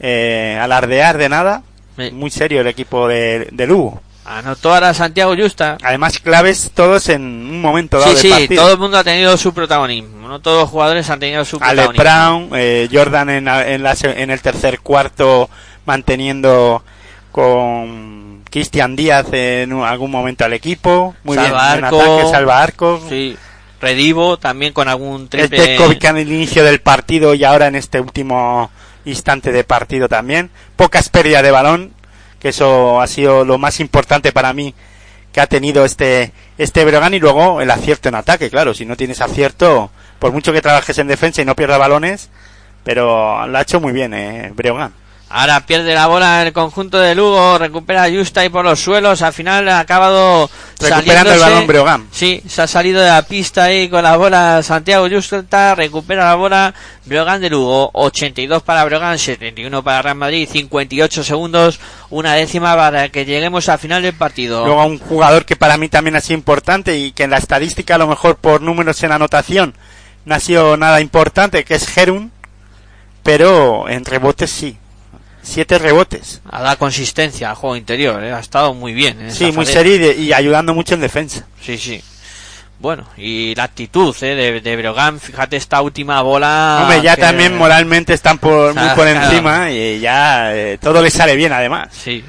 eh, 0.00 0.58
alardear 0.60 1.18
de 1.18 1.28
nada. 1.28 1.62
Sí. 1.98 2.10
Muy 2.12 2.30
serio 2.30 2.60
el 2.60 2.66
equipo 2.66 3.08
de, 3.08 3.48
de 3.50 3.66
Lugo. 3.66 4.00
Anotó 4.24 4.72
ahora 4.72 4.94
Santiago 4.94 5.34
Justa. 5.36 5.76
Además, 5.82 6.18
claves 6.18 6.70
todos 6.74 7.08
en 7.10 7.22
un 7.22 7.60
momento 7.60 7.98
dado 7.98 8.12
Sí, 8.12 8.22
sí, 8.22 8.30
partido. 8.30 8.62
todo 8.62 8.72
el 8.72 8.78
mundo 8.78 8.96
ha 8.98 9.04
tenido 9.04 9.36
su 9.36 9.52
protagonismo. 9.52 10.28
No 10.28 10.40
todos 10.40 10.62
los 10.62 10.70
jugadores 10.70 11.10
han 11.10 11.20
tenido 11.20 11.44
su 11.44 11.58
Ale 11.60 11.82
protagonismo. 11.88 12.48
Brown, 12.48 12.48
eh, 12.58 12.88
Jordan 12.90 13.28
en, 13.30 13.48
en, 13.48 13.82
la 13.82 13.94
en 14.02 14.30
el 14.30 14.40
tercer 14.40 14.80
cuarto 14.80 15.50
manteniendo 15.84 16.82
con 17.32 18.42
Cristian 18.50 18.96
Díaz 18.96 19.26
en 19.32 19.72
un- 19.72 19.84
algún 19.84 20.10
momento 20.10 20.44
al 20.44 20.52
equipo. 20.52 21.14
Muy 21.24 21.36
Salva 21.36 21.66
bien, 21.74 21.78
en 21.78 21.84
arco. 21.84 22.00
ataque, 22.00 22.30
salva 22.30 22.62
arco. 22.62 23.00
Sí. 23.08 23.36
Redivo 23.80 24.38
también 24.38 24.72
con 24.72 24.88
algún 24.88 25.28
triple. 25.28 25.74
Este 25.74 26.06
en 26.08 26.16
el 26.16 26.32
inicio 26.32 26.64
del 26.64 26.80
partido 26.80 27.34
y 27.34 27.44
ahora 27.44 27.66
en 27.66 27.74
este 27.74 28.00
último 28.00 28.70
instante 29.04 29.52
de 29.52 29.64
partido 29.64 30.08
también. 30.08 30.50
Pocas 30.76 31.10
pérdidas 31.10 31.42
de 31.42 31.50
balón, 31.50 31.92
que 32.44 32.50
eso 32.50 33.00
ha 33.00 33.06
sido 33.06 33.42
lo 33.46 33.56
más 33.56 33.80
importante 33.80 34.30
para 34.30 34.52
mí 34.52 34.74
que 35.32 35.40
ha 35.40 35.46
tenido 35.46 35.86
este 35.86 36.30
este 36.58 36.84
Breogán 36.84 37.14
y 37.14 37.18
luego 37.18 37.62
el 37.62 37.70
acierto 37.70 38.10
en 38.10 38.16
ataque, 38.16 38.50
claro, 38.50 38.74
si 38.74 38.84
no 38.84 38.98
tienes 38.98 39.22
acierto, 39.22 39.90
por 40.18 40.30
mucho 40.30 40.52
que 40.52 40.60
trabajes 40.60 40.98
en 40.98 41.06
defensa 41.06 41.40
y 41.40 41.46
no 41.46 41.56
pierdas 41.56 41.78
balones, 41.78 42.28
pero 42.82 43.46
lo 43.46 43.56
ha 43.56 43.62
hecho 43.62 43.80
muy 43.80 43.94
bien 43.94 44.12
eh, 44.12 44.52
Breogán. 44.54 44.92
Ahora 45.36 45.66
pierde 45.66 45.94
la 45.94 46.06
bola 46.06 46.44
el 46.44 46.52
conjunto 46.52 46.96
de 47.00 47.16
Lugo, 47.16 47.58
recupera 47.58 48.04
a 48.04 48.08
Justa 48.08 48.44
y 48.44 48.50
por 48.50 48.64
los 48.64 48.78
suelos, 48.78 49.20
al 49.20 49.32
final 49.32 49.68
ha 49.68 49.80
acabado 49.80 50.48
Recuperando 50.78 51.32
el 51.32 51.40
balón 51.40 51.66
Breogán. 51.66 52.06
Sí, 52.12 52.40
se 52.48 52.62
ha 52.62 52.68
salido 52.68 53.02
de 53.02 53.08
la 53.08 53.22
pista 53.22 53.64
ahí 53.64 53.88
con 53.88 54.04
la 54.04 54.16
bola 54.16 54.62
Santiago 54.62 55.08
Justa, 55.10 55.74
recupera 55.74 56.26
la 56.26 56.36
bola 56.36 56.72
Breogán 57.04 57.40
de 57.40 57.50
Lugo, 57.50 57.90
82 57.94 58.62
para 58.62 58.84
Breogán, 58.84 59.18
71 59.18 59.82
para 59.82 60.02
Real 60.02 60.14
Madrid, 60.14 60.48
58 60.48 61.24
segundos, 61.24 61.80
una 62.10 62.34
décima 62.34 62.76
para 62.76 63.08
que 63.08 63.24
lleguemos 63.24 63.68
al 63.68 63.80
final 63.80 64.02
del 64.02 64.14
partido. 64.14 64.64
Luego 64.64 64.82
a 64.82 64.86
un 64.86 65.00
jugador 65.00 65.44
que 65.46 65.56
para 65.56 65.76
mí 65.76 65.88
también 65.88 66.14
ha 66.14 66.20
sido 66.20 66.38
importante 66.38 66.96
y 66.96 67.10
que 67.10 67.24
en 67.24 67.30
la 67.30 67.38
estadística 67.38 67.96
a 67.96 67.98
lo 67.98 68.06
mejor 68.06 68.36
por 68.36 68.62
números 68.62 69.02
en 69.02 69.10
anotación 69.10 69.74
no 70.26 70.36
ha 70.36 70.38
sido 70.38 70.76
nada 70.76 71.00
importante, 71.00 71.64
que 71.64 71.74
es 71.74 71.88
Gerun, 71.88 72.30
pero 73.24 73.88
en 73.88 74.04
rebotes 74.04 74.50
sí. 74.52 74.78
Siete 75.44 75.78
rebotes. 75.78 76.40
Ha 76.50 76.62
dado 76.62 76.78
consistencia 76.78 77.50
al 77.50 77.56
juego 77.56 77.76
interior, 77.76 78.22
¿eh? 78.24 78.32
ha 78.32 78.40
estado 78.40 78.74
muy 78.74 78.92
bien. 78.94 79.20
en 79.20 79.30
Sí, 79.32 79.52
muy 79.52 79.66
serio 79.66 80.12
y, 80.12 80.32
ayudando 80.32 80.74
mucho 80.74 80.94
en 80.94 81.00
defensa. 81.02 81.46
Sí, 81.60 81.76
sí. 81.78 82.02
Bueno, 82.78 83.06
y 83.16 83.54
la 83.54 83.64
actitud 83.64 84.14
¿eh? 84.22 84.34
de, 84.34 84.60
de 84.60 84.76
Breogán, 84.76 85.20
fíjate 85.20 85.56
esta 85.56 85.80
última 85.80 86.20
bola. 86.22 86.80
Hombre, 86.82 87.02
ya 87.02 87.14
que- 87.14 87.20
también 87.22 87.56
moralmente 87.56 88.12
están 88.14 88.38
por, 88.38 88.74
muy 88.76 88.88
por 88.96 89.06
claro. 89.06 89.22
encima 89.30 89.70
y 89.70 90.00
ya 90.00 90.54
eh, 90.54 90.78
todo 90.80 91.00
le 91.00 91.10
sale 91.10 91.36
bien 91.36 91.52
además. 91.52 91.88
Sí, 91.92 92.24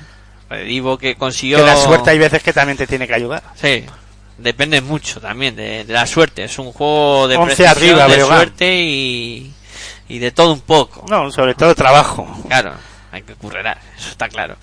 Divo 0.68 0.98
que 0.98 1.16
consiguió. 1.16 1.58
Que 1.58 1.64
la 1.64 1.76
suerte 1.76 2.12
hay 2.12 2.20
veces 2.20 2.44
que 2.44 2.54
también 2.54 2.78
te 2.78 2.86
tiene 2.88 3.08
que 3.08 3.14
ayudar. 3.16 3.42
Sí, 3.60 3.84
depende 4.38 4.80
mucho 4.80 5.20
también 5.20 5.56
de, 5.56 5.84
de 5.84 5.94
la 5.94 6.06
suerte. 6.06 6.44
Es 6.44 6.60
un 6.60 6.72
juego 6.72 7.28
de 7.28 7.36
11 7.36 7.56
precisión, 7.56 7.70
arriba, 7.78 8.08
de 8.08 8.14
Breogán. 8.16 8.38
suerte 8.38 8.80
y, 8.82 9.52
y 10.08 10.20
de 10.20 10.32
todo 10.32 10.54
un 10.54 10.62
poco. 10.62 11.04
No, 11.10 11.32
sobre 11.32 11.56
todo 11.56 11.74
trabajo. 11.76 12.28
Claro, 12.48 12.74
hay 13.16 13.24
que 13.24 13.36
currar, 13.36 13.78
eso 13.98 14.10
está 14.10 14.28
claro. 14.28 14.58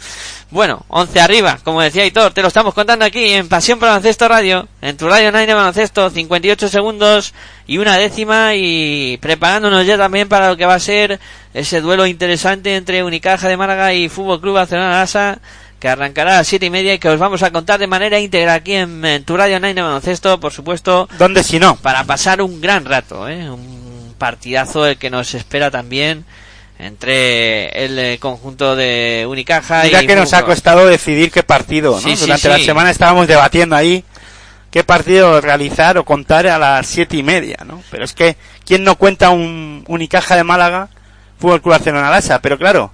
Bueno, 0.50 0.84
11 0.88 1.20
arriba, 1.20 1.58
como 1.64 1.80
decía 1.80 2.04
Hitor, 2.04 2.32
te 2.34 2.42
lo 2.42 2.48
estamos 2.48 2.74
contando 2.74 3.04
aquí 3.04 3.32
en 3.32 3.48
Pasión 3.48 3.78
por 3.78 3.88
Baloncesto 3.88 4.28
Radio, 4.28 4.68
en 4.82 4.96
tu 4.96 5.08
Radio 5.08 5.30
9 5.32 5.46
de 5.46 5.54
Baloncesto, 5.54 6.10
58 6.10 6.68
segundos 6.68 7.32
y 7.66 7.78
una 7.78 7.96
décima 7.96 8.54
y 8.54 9.16
preparándonos 9.22 9.86
ya 9.86 9.96
también 9.96 10.28
para 10.28 10.48
lo 10.48 10.56
que 10.56 10.66
va 10.66 10.74
a 10.74 10.80
ser 10.80 11.18
ese 11.54 11.80
duelo 11.80 12.06
interesante 12.06 12.76
entre 12.76 13.02
Unicaja 13.02 13.48
de 13.48 13.56
Málaga 13.56 13.94
y 13.94 14.08
Fútbol 14.10 14.40
Club 14.40 14.54
Barcelona 14.54 14.90
Lasa 14.90 15.38
que 15.80 15.88
arrancará 15.88 16.34
a 16.34 16.36
las 16.38 16.46
siete 16.46 16.66
y 16.66 16.70
media 16.70 16.94
y 16.94 16.98
que 16.98 17.08
os 17.08 17.18
vamos 17.18 17.42
a 17.42 17.50
contar 17.50 17.80
de 17.80 17.86
manera 17.86 18.20
íntegra 18.20 18.54
aquí 18.54 18.74
en, 18.74 19.04
en 19.04 19.24
tu 19.24 19.36
Radio 19.36 19.58
9 19.58 19.74
de 19.74 19.82
Baloncesto, 19.82 20.38
por 20.38 20.52
supuesto, 20.52 21.08
¿Dónde 21.18 21.42
si 21.42 21.58
no? 21.58 21.76
para 21.76 22.04
pasar 22.04 22.42
un 22.42 22.60
gran 22.60 22.84
rato, 22.84 23.28
¿eh? 23.28 23.50
un 23.50 24.14
partidazo 24.18 24.86
el 24.86 24.98
que 24.98 25.10
nos 25.10 25.34
espera 25.34 25.70
también 25.70 26.24
entre 26.82 27.68
el 27.84 27.98
eh, 27.98 28.18
conjunto 28.18 28.74
de 28.74 29.24
Unicaja 29.28 29.84
Mira 29.84 30.02
y 30.02 30.06
que 30.06 30.16
nos 30.16 30.32
ha 30.32 30.42
costado 30.42 30.86
decidir 30.86 31.30
qué 31.30 31.42
partido, 31.42 31.92
¿no? 31.92 32.00
Sí, 32.00 32.16
sí, 32.16 32.22
Durante 32.22 32.48
la 32.48 32.56
sí. 32.56 32.64
semana 32.64 32.90
estábamos 32.90 33.28
debatiendo 33.28 33.76
ahí 33.76 34.04
qué 34.70 34.82
partido 34.82 35.40
realizar 35.40 35.96
o 35.98 36.04
contar 36.04 36.46
a 36.48 36.59
las 36.59 36.86
siete 36.86 37.16
y 37.16 37.22
media, 37.22 37.59
¿no? 37.64 37.82
Pero 37.90 38.04
es 38.04 38.14
que, 38.14 38.36
¿quién 38.66 38.82
no 38.82 38.96
cuenta 38.96 39.30
un 39.30 39.84
Unicaja 39.86 40.34
de 40.34 40.44
Málaga, 40.44 40.88
Fútbol 41.38 41.62
Club 41.62 41.72
Barcelona 41.74 42.10
Lasa? 42.10 42.40
Pero 42.40 42.59
claro, 42.59 42.92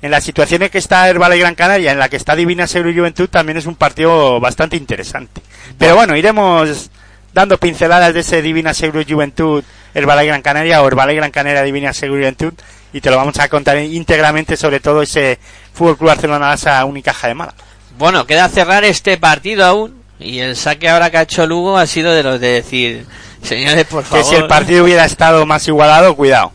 en 0.00 0.10
la 0.10 0.20
situación 0.20 0.62
en 0.62 0.70
que 0.70 0.78
está 0.78 1.08
el 1.10 1.18
Valle 1.18 1.38
Gran 1.38 1.54
Canaria, 1.54 1.92
en 1.92 1.98
la 1.98 2.08
que 2.08 2.16
está 2.16 2.36
Divina 2.36 2.66
Seguro 2.66 2.90
y 2.90 2.96
Juventud, 2.96 3.28
también 3.28 3.58
es 3.58 3.66
un 3.66 3.74
partido 3.74 4.40
bastante 4.40 4.76
interesante. 4.76 5.42
Pero 5.78 5.96
bueno, 5.96 6.16
iremos 6.16 6.90
dando 7.36 7.58
pinceladas 7.58 8.14
de 8.14 8.20
ese 8.20 8.40
Divina 8.40 8.72
Seguro 8.72 9.02
y 9.02 9.12
Juventud, 9.12 9.62
el 9.92 10.06
Valle 10.06 10.26
Gran 10.26 10.40
Canaria 10.40 10.80
o 10.80 10.88
el 10.88 10.94
Valle 10.94 11.14
Gran 11.14 11.30
Canaria 11.30 11.62
Divina 11.62 11.92
Seguro 11.92 12.18
y 12.18 12.22
Juventud, 12.22 12.54
y 12.94 13.02
te 13.02 13.10
lo 13.10 13.18
vamos 13.18 13.38
a 13.38 13.46
contar 13.50 13.76
íntegramente 13.76 14.56
sobre 14.56 14.80
todo 14.80 15.02
ese 15.02 15.38
Fútbol 15.74 15.98
Club 15.98 16.08
Barcelona 16.08 16.48
Lasa 16.48 16.82
Unicaja 16.86 17.28
de 17.28 17.34
Málaga. 17.34 17.58
Bueno, 17.98 18.26
queda 18.26 18.48
cerrar 18.48 18.84
este 18.84 19.18
partido 19.18 19.66
aún 19.66 20.02
y 20.18 20.38
el 20.38 20.56
saque 20.56 20.88
ahora 20.88 21.10
que 21.10 21.18
ha 21.18 21.22
hecho 21.22 21.46
Lugo 21.46 21.76
ha 21.76 21.86
sido 21.86 22.14
de 22.14 22.22
los 22.22 22.40
de 22.40 22.48
decir, 22.48 23.04
señores, 23.42 23.84
por 23.84 24.02
que 24.02 24.08
favor. 24.08 24.24
si 24.24 24.34
el 24.34 24.46
partido 24.46 24.84
hubiera 24.84 25.04
estado 25.04 25.44
más 25.44 25.68
igualado, 25.68 26.16
cuidado. 26.16 26.52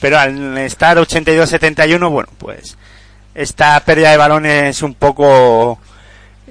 Pero 0.00 0.20
al 0.20 0.56
estar 0.58 0.98
82-71, 0.98 2.10
bueno, 2.10 2.28
pues 2.38 2.76
esta 3.34 3.80
pérdida 3.80 4.12
de 4.12 4.16
balones 4.18 4.82
un 4.82 4.94
poco 4.94 5.80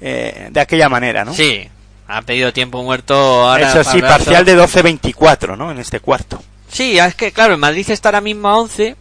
eh, 0.01 0.49
de 0.51 0.59
aquella 0.59 0.89
manera, 0.89 1.23
¿no? 1.23 1.33
Sí, 1.33 1.69
ha 2.11 2.21
pedido 2.23 2.51
tiempo 2.53 2.83
muerto 2.83 3.13
ahora. 3.15 3.69
Eso 3.69 3.83
sí, 3.89 4.01
parcial 4.01 4.43
de 4.45 4.57
12-24, 4.57 5.57
¿no? 5.57 5.71
En 5.71 5.79
este 5.79 5.99
cuarto. 5.99 6.41
Sí, 6.69 6.97
es 6.97 7.15
que 7.15 7.31
claro, 7.31 7.53
el 7.53 7.59
Madrid 7.59 7.89
está 7.89 8.09
ahora 8.09 8.21
mismo 8.21 8.47
a 8.49 8.57
11. 8.59 8.95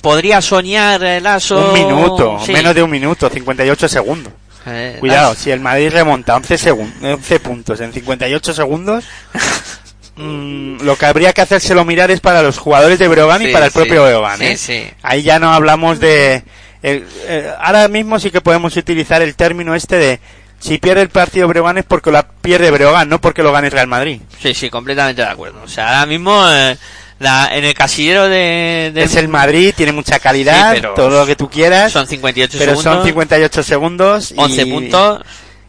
Podría 0.00 0.40
soñar 0.40 1.02
el 1.02 1.26
aso. 1.26 1.68
un 1.68 1.74
minuto, 1.74 2.38
Sí. 2.44 2.52
menos 2.52 2.74
de 2.74 2.82
un 2.82 2.90
minuto, 2.90 3.28
58 3.28 3.88
segundos. 3.88 4.32
Eh, 4.66 4.96
Cuidado, 5.00 5.32
Lasso- 5.32 5.38
si 5.42 5.50
el 5.50 5.60
Madrid 5.60 5.90
remonta 5.90 6.36
11, 6.36 6.56
segun- 6.58 6.92
11 7.02 7.40
puntos 7.40 7.80
en 7.80 7.92
58 7.92 8.52
segundos, 8.54 9.04
mm, 10.16 10.82
lo 10.82 10.96
que 10.96 11.06
habría 11.06 11.32
que 11.32 11.40
hacérselo 11.42 11.84
mirar 11.84 12.10
es 12.10 12.20
para 12.20 12.42
los 12.42 12.58
jugadores 12.58 12.98
de 12.98 13.08
Breogán 13.08 13.42
y 13.42 13.46
Sí, 13.46 13.52
para 13.52 13.66
el 13.66 13.72
sí, 13.72 13.78
propio 13.78 14.04
Breogán, 14.04 14.42
¿eh? 14.42 14.56
sí. 14.56 14.84
Ahí 15.02 15.22
ya 15.22 15.38
no 15.38 15.52
hablamos 15.52 15.98
de... 16.00 16.42
eh, 16.82 17.52
ahora 17.60 17.88
mismo 17.88 18.20
sí 18.20 18.30
que 18.30 18.40
podemos 18.40 18.76
utilizar 18.76 19.20
el 19.22 19.34
término 19.36 19.74
este 19.74 19.96
de 19.96 20.20
si 20.58 20.78
pierde 20.78 21.02
el 21.02 21.08
partido 21.10 21.46
Breogán 21.48 21.78
es 21.78 21.84
porque 21.84 22.10
lo 22.10 22.22
pierde 22.42 22.70
Breogán, 22.70 23.08
no 23.08 23.20
porque 23.20 23.42
lo 23.42 23.52
gane 23.52 23.70
Real 23.70 23.86
Madrid. 23.86 24.20
Sí, 24.40 24.54
sí, 24.54 24.70
completamente 24.70 25.22
de 25.22 25.28
acuerdo. 25.28 25.60
O 25.62 25.68
sea, 25.68 25.88
ahora 25.88 26.06
mismo 26.06 26.42
eh, 26.50 26.76
la, 27.20 27.48
en 27.52 27.64
el 27.64 27.74
casillero 27.74 28.28
de, 28.28 28.90
de- 28.94 29.02
Es 29.04 29.16
el 29.16 29.28
Madrid, 29.28 29.72
tiene 29.76 29.92
mucha 29.92 30.18
calidad, 30.18 30.74
Sí, 30.74 30.82
todo 30.96 31.10
lo 31.10 31.26
que 31.26 31.36
tú 31.36 31.48
quieras, 31.48 31.92
son 31.92 32.06
58 32.06 32.56
pero 32.58 32.72
segundos, 32.72 32.94
son 32.94 33.04
58 33.06 33.62
segundos. 33.62 34.30
y- 34.32 34.34
11 34.38 34.66
puntos. 34.66 35.20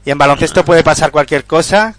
Y 0.05 0.11
en 0.11 0.17
baloncesto 0.17 0.63
puede 0.65 0.83
pasar 0.83 1.11
cualquier 1.11 1.43
cosa, 1.45 1.93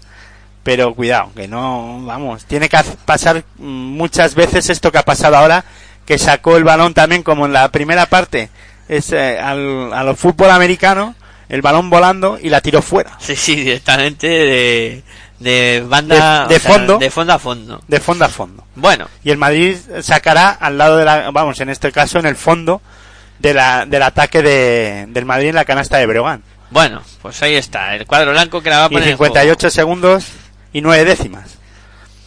pero 0.63 0.93
cuidado, 0.93 1.31
que 1.35 1.47
no, 1.47 1.99
vamos, 2.03 2.45
tiene 2.45 2.67
que 2.67 2.77
pasar 3.05 3.43
mm, 3.57 3.63
muchas 3.63 4.35
veces 4.35 4.69
esto 4.69 4.91
que 4.91 4.97
ha 4.97 5.03
pasado 5.05 5.37
ahora, 5.37 5.63
que 6.05 6.17
sacó 6.17 6.57
el 6.57 6.63
balón 6.63 6.93
también 6.93 7.23
como 7.23 7.45
en 7.45 7.53
la 7.53 7.69
primera 7.71 8.05
parte, 8.07 8.49
es 8.89 9.11
eh, 9.13 9.39
al, 9.39 9.93
a 9.93 10.03
lo 10.03 10.15
fútbol 10.15 10.49
americano, 10.51 11.15
el 11.51 11.61
balón 11.61 11.89
volando 11.89 12.39
y 12.41 12.49
la 12.49 12.61
tiró 12.61 12.81
fuera, 12.81 13.11
Sí, 13.19 13.35
sí, 13.35 13.55
directamente 13.57 14.27
de, 14.27 15.03
de 15.39 15.83
banda. 15.87 16.47
De- 16.47 16.53
de 16.53 16.55
o 16.55 16.59
sea, 16.59 16.71
fondo. 16.73 16.97
De 16.97 17.09
fondo 17.11 17.33
a 17.33 17.39
fondo. 17.39 17.81
de 17.87 17.99
fondo 17.99 18.25
a 18.25 18.29
fondo. 18.29 18.63
Bueno, 18.75 19.07
Y 19.23 19.29
el 19.31 19.37
Madrid 19.37 19.77
sacará 20.01 20.49
al 20.49 20.77
lado 20.77 20.97
de 20.97 21.05
la, 21.05 21.29
vamos, 21.31 21.59
en 21.59 21.69
este 21.69 21.91
caso 21.91 22.17
en 22.19 22.25
el 22.25 22.35
fondo 22.35 22.81
de 23.39 23.53
la, 23.53 23.85
del 23.85 24.01
ataque 24.03 24.41
de, 24.41 25.05
del 25.09 25.25
Madrid 25.25 25.49
en 25.49 25.55
la 25.55 25.65
canasta 25.65 25.97
de 25.97 26.05
Breogán. 26.05 26.41
bueno, 26.69 27.01
pues 27.21 27.41
ahí 27.43 27.55
está. 27.55 27.95
El 27.95 28.05
cuadro 28.07 28.31
blanco 28.31 28.61
que 28.61 28.69
la 28.69 28.77
va 28.79 28.83
a 28.85 28.87
Y 28.87 28.93
poner 28.93 29.09
en 29.09 29.17
juego. 29.17 29.33
58 29.33 29.69
segundos 29.71 30.25
y 30.73 30.81
9 30.81 31.03
décimas. 31.05 31.57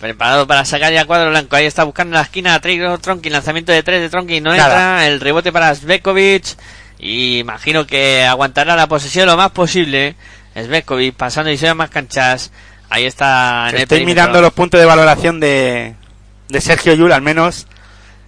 Preparado 0.00 0.46
para 0.46 0.64
sacar 0.66 0.92
ya 0.92 1.06
cuadro 1.06 1.30
blanco. 1.30 1.56
Ahí 1.56 1.64
está 1.66 1.84
buscando 1.84 2.10
en 2.14 2.18
la 2.18 2.24
esquina 2.24 2.54
a 2.54 2.60
Trigger 2.60 2.98
Tronkin. 2.98 3.32
Lanzamiento 3.32 3.72
de 3.72 3.82
3 3.82 4.00
de 4.02 4.10
Tronkin. 4.10 4.42
No 4.42 4.50
Nada. 4.54 4.64
entra. 4.66 5.06
El 5.06 5.20
rebote 5.20 5.50
para 5.50 5.74
Svekovic. 5.74 6.44
Y 7.04 7.38
imagino 7.40 7.86
que 7.86 8.24
aguantará 8.24 8.74
la 8.76 8.86
posesión 8.86 9.26
lo 9.26 9.36
más 9.36 9.50
posible. 9.50 10.16
Svekovic 10.56 11.14
pasando 11.14 11.50
y 11.50 11.58
se 11.58 11.72
más 11.74 11.90
canchas. 11.90 12.50
Ahí 12.88 13.04
está 13.04 13.68
en 13.68 13.76
Estoy 13.76 14.06
mirando 14.06 14.40
los 14.40 14.54
puntos 14.54 14.80
de 14.80 14.86
valoración 14.86 15.38
de, 15.38 15.94
de 16.48 16.60
Sergio 16.62 16.94
Yul, 16.94 17.12
al 17.12 17.20
menos 17.20 17.66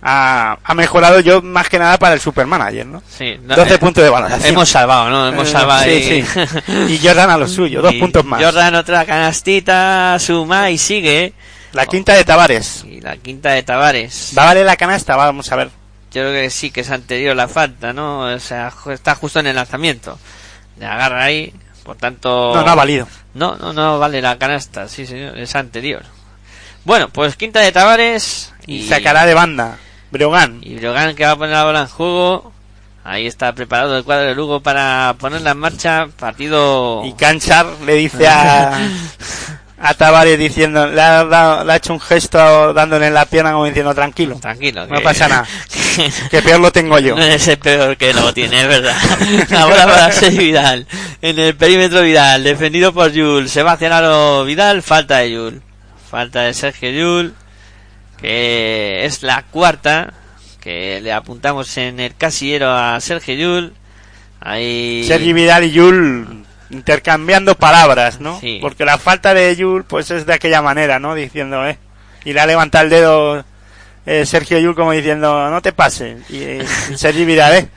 ha, 0.03 0.59
ha 0.63 0.75
mejorado 0.75 1.21
yo 1.21 1.41
más 1.41 1.71
que 1.71 1.79
nada 1.79 1.99
para 1.99 2.13
el 2.15 2.21
Supermanager, 2.21 2.85
¿no? 2.85 3.03
Sí, 3.09 3.39
no, 3.43 3.57
12 3.57 3.75
eh, 3.75 3.79
puntos 3.79 4.05
de 4.05 4.11
valoración. 4.11 4.51
Hemos 4.53 4.69
salvado, 4.69 5.09
¿no? 5.09 5.27
Hemos 5.29 5.49
Eh, 5.49 5.53
salvado 5.53 5.85
sí, 5.85 6.23
sí. 6.23 6.93
Y 6.93 6.99
Jordan 7.03 7.31
a 7.31 7.39
lo 7.39 7.49
suyo, 7.49 7.81
dos 7.81 7.95
Y 7.95 7.99
puntos 7.99 8.27
más. 8.27 8.45
Jordan 8.45 8.75
otra 8.75 9.07
canastita, 9.07 10.19
suma 10.19 10.71
y 10.71 10.77
sigue. 10.77 11.33
La 11.73 11.87
quinta 11.87 12.13
de 12.13 12.25
Tavares. 12.25 12.85
Y 12.85 13.01
la 13.01 13.17
quinta 13.17 13.53
de 13.53 13.63
Tavares. 13.63 14.35
¿Va 14.37 14.43
a 14.43 14.47
valer 14.47 14.67
la 14.67 14.77
canasta? 14.77 15.17
Vamos 15.17 15.51
a 15.51 15.57
ver. 15.57 15.86
Yo 16.17 16.23
creo 16.23 16.33
que 16.33 16.49
sí, 16.49 16.71
que 16.71 16.81
es 16.81 16.91
anterior 16.91 17.37
la 17.37 17.47
falta, 17.47 17.93
¿no? 17.93 18.21
O 18.21 18.39
sea, 18.39 18.73
está 18.91 19.15
justo 19.17 19.39
en 19.41 19.49
el 19.49 19.57
lanzamiento. 19.57 20.19
Le 20.79 20.87
agarra 20.87 21.25
ahí, 21.25 21.53
por 21.83 21.97
tanto... 21.97 22.55
No, 22.55 22.63
no 22.63 22.71
ha 22.71 22.75
valido. 22.75 23.07
No, 23.35 23.57
no, 23.57 23.75
no 23.75 23.99
vale 23.99 24.23
la 24.23 24.39
canasta, 24.39 24.89
sí, 24.89 25.05
señor, 25.05 25.37
es 25.37 25.55
anterior. 25.55 26.05
Bueno, 26.87 27.11
pues 27.11 27.37
quinta 27.37 27.61
de 27.61 27.71
Tavares. 27.71 28.55
Y 28.67 28.89
sacará 28.89 29.27
de 29.27 29.35
banda. 29.35 29.77
Breogán. 30.11 30.61
Y 30.63 30.77
Brogan 30.77 31.15
que 31.15 31.27
va 31.27 31.33
a 31.33 31.37
poner 31.37 31.55
la 31.55 31.65
bola 31.65 31.81
en 31.83 31.89
juego. 31.89 32.51
Ahí 33.05 33.27
está 33.27 33.53
preparado 33.53 33.99
el 33.99 34.05
cuadro 34.05 34.25
de 34.25 34.35
Lugo 34.35 34.61
para 34.61 35.17
ponerla 35.19 35.51
en 35.51 35.59
marcha. 35.59 36.09
Partido... 36.19 37.05
Y 37.05 37.13
Canchar 37.13 37.67
le 37.85 37.93
dice 37.93 38.27
a, 38.27 38.79
a 39.79 39.95
Tavares 39.95 40.39
diciendo, 40.39 40.87
le 40.87 41.01
ha, 41.01 41.25
dado- 41.25 41.65
le 41.65 41.73
ha 41.73 41.77
hecho 41.77 41.93
un 41.93 42.01
gesto 42.01 42.73
dándole 42.73 43.09
en 43.09 43.15
la 43.15 43.27
pierna 43.27 43.53
como 43.53 43.67
diciendo 43.67 43.95
tranquilo. 43.95 44.37
Tranquilo. 44.41 44.87
No 44.87 45.01
pasa 45.03 45.29
nada. 45.29 45.47
Que 46.31 46.43
peor 46.43 46.61
lo 46.61 46.71
tengo 46.71 46.99
yo. 46.99 47.17
No 47.17 47.23
es 47.23 47.49
el 47.49 47.57
peor 47.59 47.97
que 47.97 48.13
lo 48.13 48.33
tiene, 48.35 48.61
es 48.63 48.69
verdad. 48.69 48.95
Ahora 49.57 49.87
para 49.87 50.13
Sergio 50.13 50.41
Vidal. 50.41 50.87
En 51.23 51.39
el 51.39 51.57
perímetro 51.57 52.03
Vidal, 52.03 52.45
defendido 52.45 52.93
por 52.93 53.13
Yul. 53.13 53.49
Sebastián 53.49 53.93
Aro 53.93 54.45
Vidal, 54.45 54.83
falta 54.83 55.19
de 55.19 55.33
Yul. 55.33 55.63
Falta 56.11 56.43
de 56.43 56.53
Sergio 56.53 56.91
Yul. 56.91 57.35
Que 58.21 59.05
es 59.05 59.23
la 59.23 59.43
cuarta. 59.45 60.13
Que 60.61 61.01
le 61.01 61.13
apuntamos 61.13 61.77
en 61.79 61.99
el 62.01 62.15
casillero 62.15 62.71
a 62.73 63.01
Sergio 63.01 63.35
Yul. 63.35 63.73
Ahí. 64.41 65.05
Sergi 65.07 65.33
Vidal 65.33 65.65
y 65.65 65.71
Yul 65.73 66.46
intercambiando 66.71 67.55
palabras, 67.57 68.21
¿no? 68.21 68.41
Sí. 68.41 68.59
Porque 68.61 68.85
la 68.85 68.99
falta 68.99 69.35
de 69.35 69.55
Yul 69.57 69.85
pues 69.85 70.11
es 70.11 70.27
de 70.27 70.35
aquella 70.35 70.63
manera, 70.63 70.99
¿no? 70.99 71.15
Diciendo, 71.15 71.67
eh. 71.67 71.79
Y 72.25 72.33
le 72.33 72.41
ha 72.41 72.47
levantado 72.47 72.85
el 72.85 72.91
dedo 72.91 73.45
eh, 74.07 74.25
Sergio 74.25 74.59
Yul 74.59 74.75
como 74.75 74.93
diciendo, 74.93 75.51
no 75.51 75.61
te 75.61 75.73
pases. 75.73 76.19
Y, 76.31 76.43
eh, 76.43 76.67
Sergi 76.95 77.25
Vidal, 77.25 77.55
eh. 77.55 77.69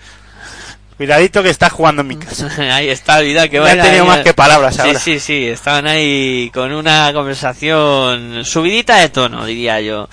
Cuidadito 1.00 1.42
que 1.42 1.50
estás 1.50 1.72
jugando 1.72 2.02
en 2.02 2.10
mi 2.10 2.18
casa. 2.18 2.50
ahí 2.76 2.90
está 2.90 3.22
Vidal 3.22 3.50
que 3.50 3.56
Ya 3.56 3.62
va 3.62 3.72
han 3.72 3.82
tenido 3.82 4.06
más 4.06 4.20
que 4.20 4.34
palabras 4.34 4.76
sí, 4.76 4.82
ahora. 4.82 5.00
Sí, 5.00 5.18
sí, 5.22 5.48
estaban 5.48 5.88
ahí 5.88 6.52
con 6.54 6.74
una 6.74 7.10
conversación 7.14 8.44
subidita 8.44 8.98
de 8.98 9.08
tono, 9.08 9.46
diría 9.46 9.80
yo. 9.80 10.10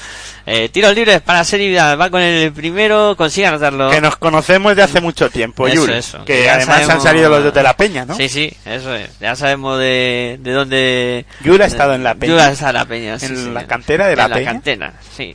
Eh, 0.46 0.68
tiros 0.68 0.94
libres 0.94 1.20
para 1.22 1.42
Sergio 1.42 1.66
Vidal, 1.70 2.00
va 2.00 2.08
con 2.08 2.20
el 2.22 2.52
primero, 2.52 3.16
consigue 3.16 3.48
anotarlo. 3.48 3.90
Que 3.90 4.00
nos 4.00 4.14
conocemos 4.16 4.76
de 4.76 4.84
hace 4.84 5.00
mucho 5.00 5.28
tiempo, 5.28 5.66
Eso, 5.66 5.74
Yul. 5.74 5.90
eso. 5.90 6.24
Que 6.24 6.44
Ya 6.44 6.54
además 6.54 6.76
han 6.76 6.82
sabemos- 6.86 7.02
salido 7.02 7.30
los 7.30 7.42
dos 7.42 7.52
de 7.54 7.62
la 7.64 7.76
peña, 7.76 8.04
¿no? 8.04 8.14
Sí, 8.14 8.28
sí, 8.28 8.56
eso 8.64 8.94
es. 8.94 9.10
Ya 9.18 9.34
sabemos 9.34 9.80
de, 9.80 10.36
de 10.40 10.52
dónde... 10.52 11.26
Yul 11.42 11.60
ha 11.62 11.66
estado 11.66 11.94
en 11.94 12.04
la 12.04 12.14
peña. 12.14 12.32
Yul 12.34 12.40
ha 12.42 12.50
estado 12.52 12.70
en 12.70 12.76
la 12.76 12.84
peña, 12.84 13.18
sí, 13.18 13.26
¿En 13.26 13.36
sí. 13.36 13.50
la 13.52 13.66
cantera 13.66 14.06
de 14.06 14.14
la 14.14 14.26
En 14.26 14.32
peña? 14.34 14.52
cantera, 14.52 14.92
sí. 15.16 15.34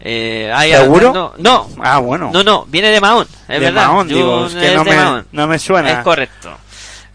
Eh, 0.00 0.52
ahí 0.54 0.72
¿Seguro? 0.72 1.06
andando- 1.08 1.34
No, 1.38 1.68
Ah, 1.82 1.98
bueno. 1.98 2.30
no, 2.32 2.42
no, 2.42 2.64
viene 2.66 2.88
de 2.90 3.00
Mahón, 3.00 3.26
es 3.48 3.48
de 3.48 3.58
verdad. 3.60 3.86
Mahón, 3.86 4.08
digo, 4.08 4.40
Yul 4.40 4.46
es 4.48 4.54
que 4.54 4.68
es 4.68 4.74
no 4.76 4.84
de 4.84 4.90
me, 4.90 4.96
Mahón. 4.96 5.26
no 5.32 5.46
me 5.46 5.58
suena. 5.58 5.90
Es 5.90 5.98
correcto. 6.00 6.50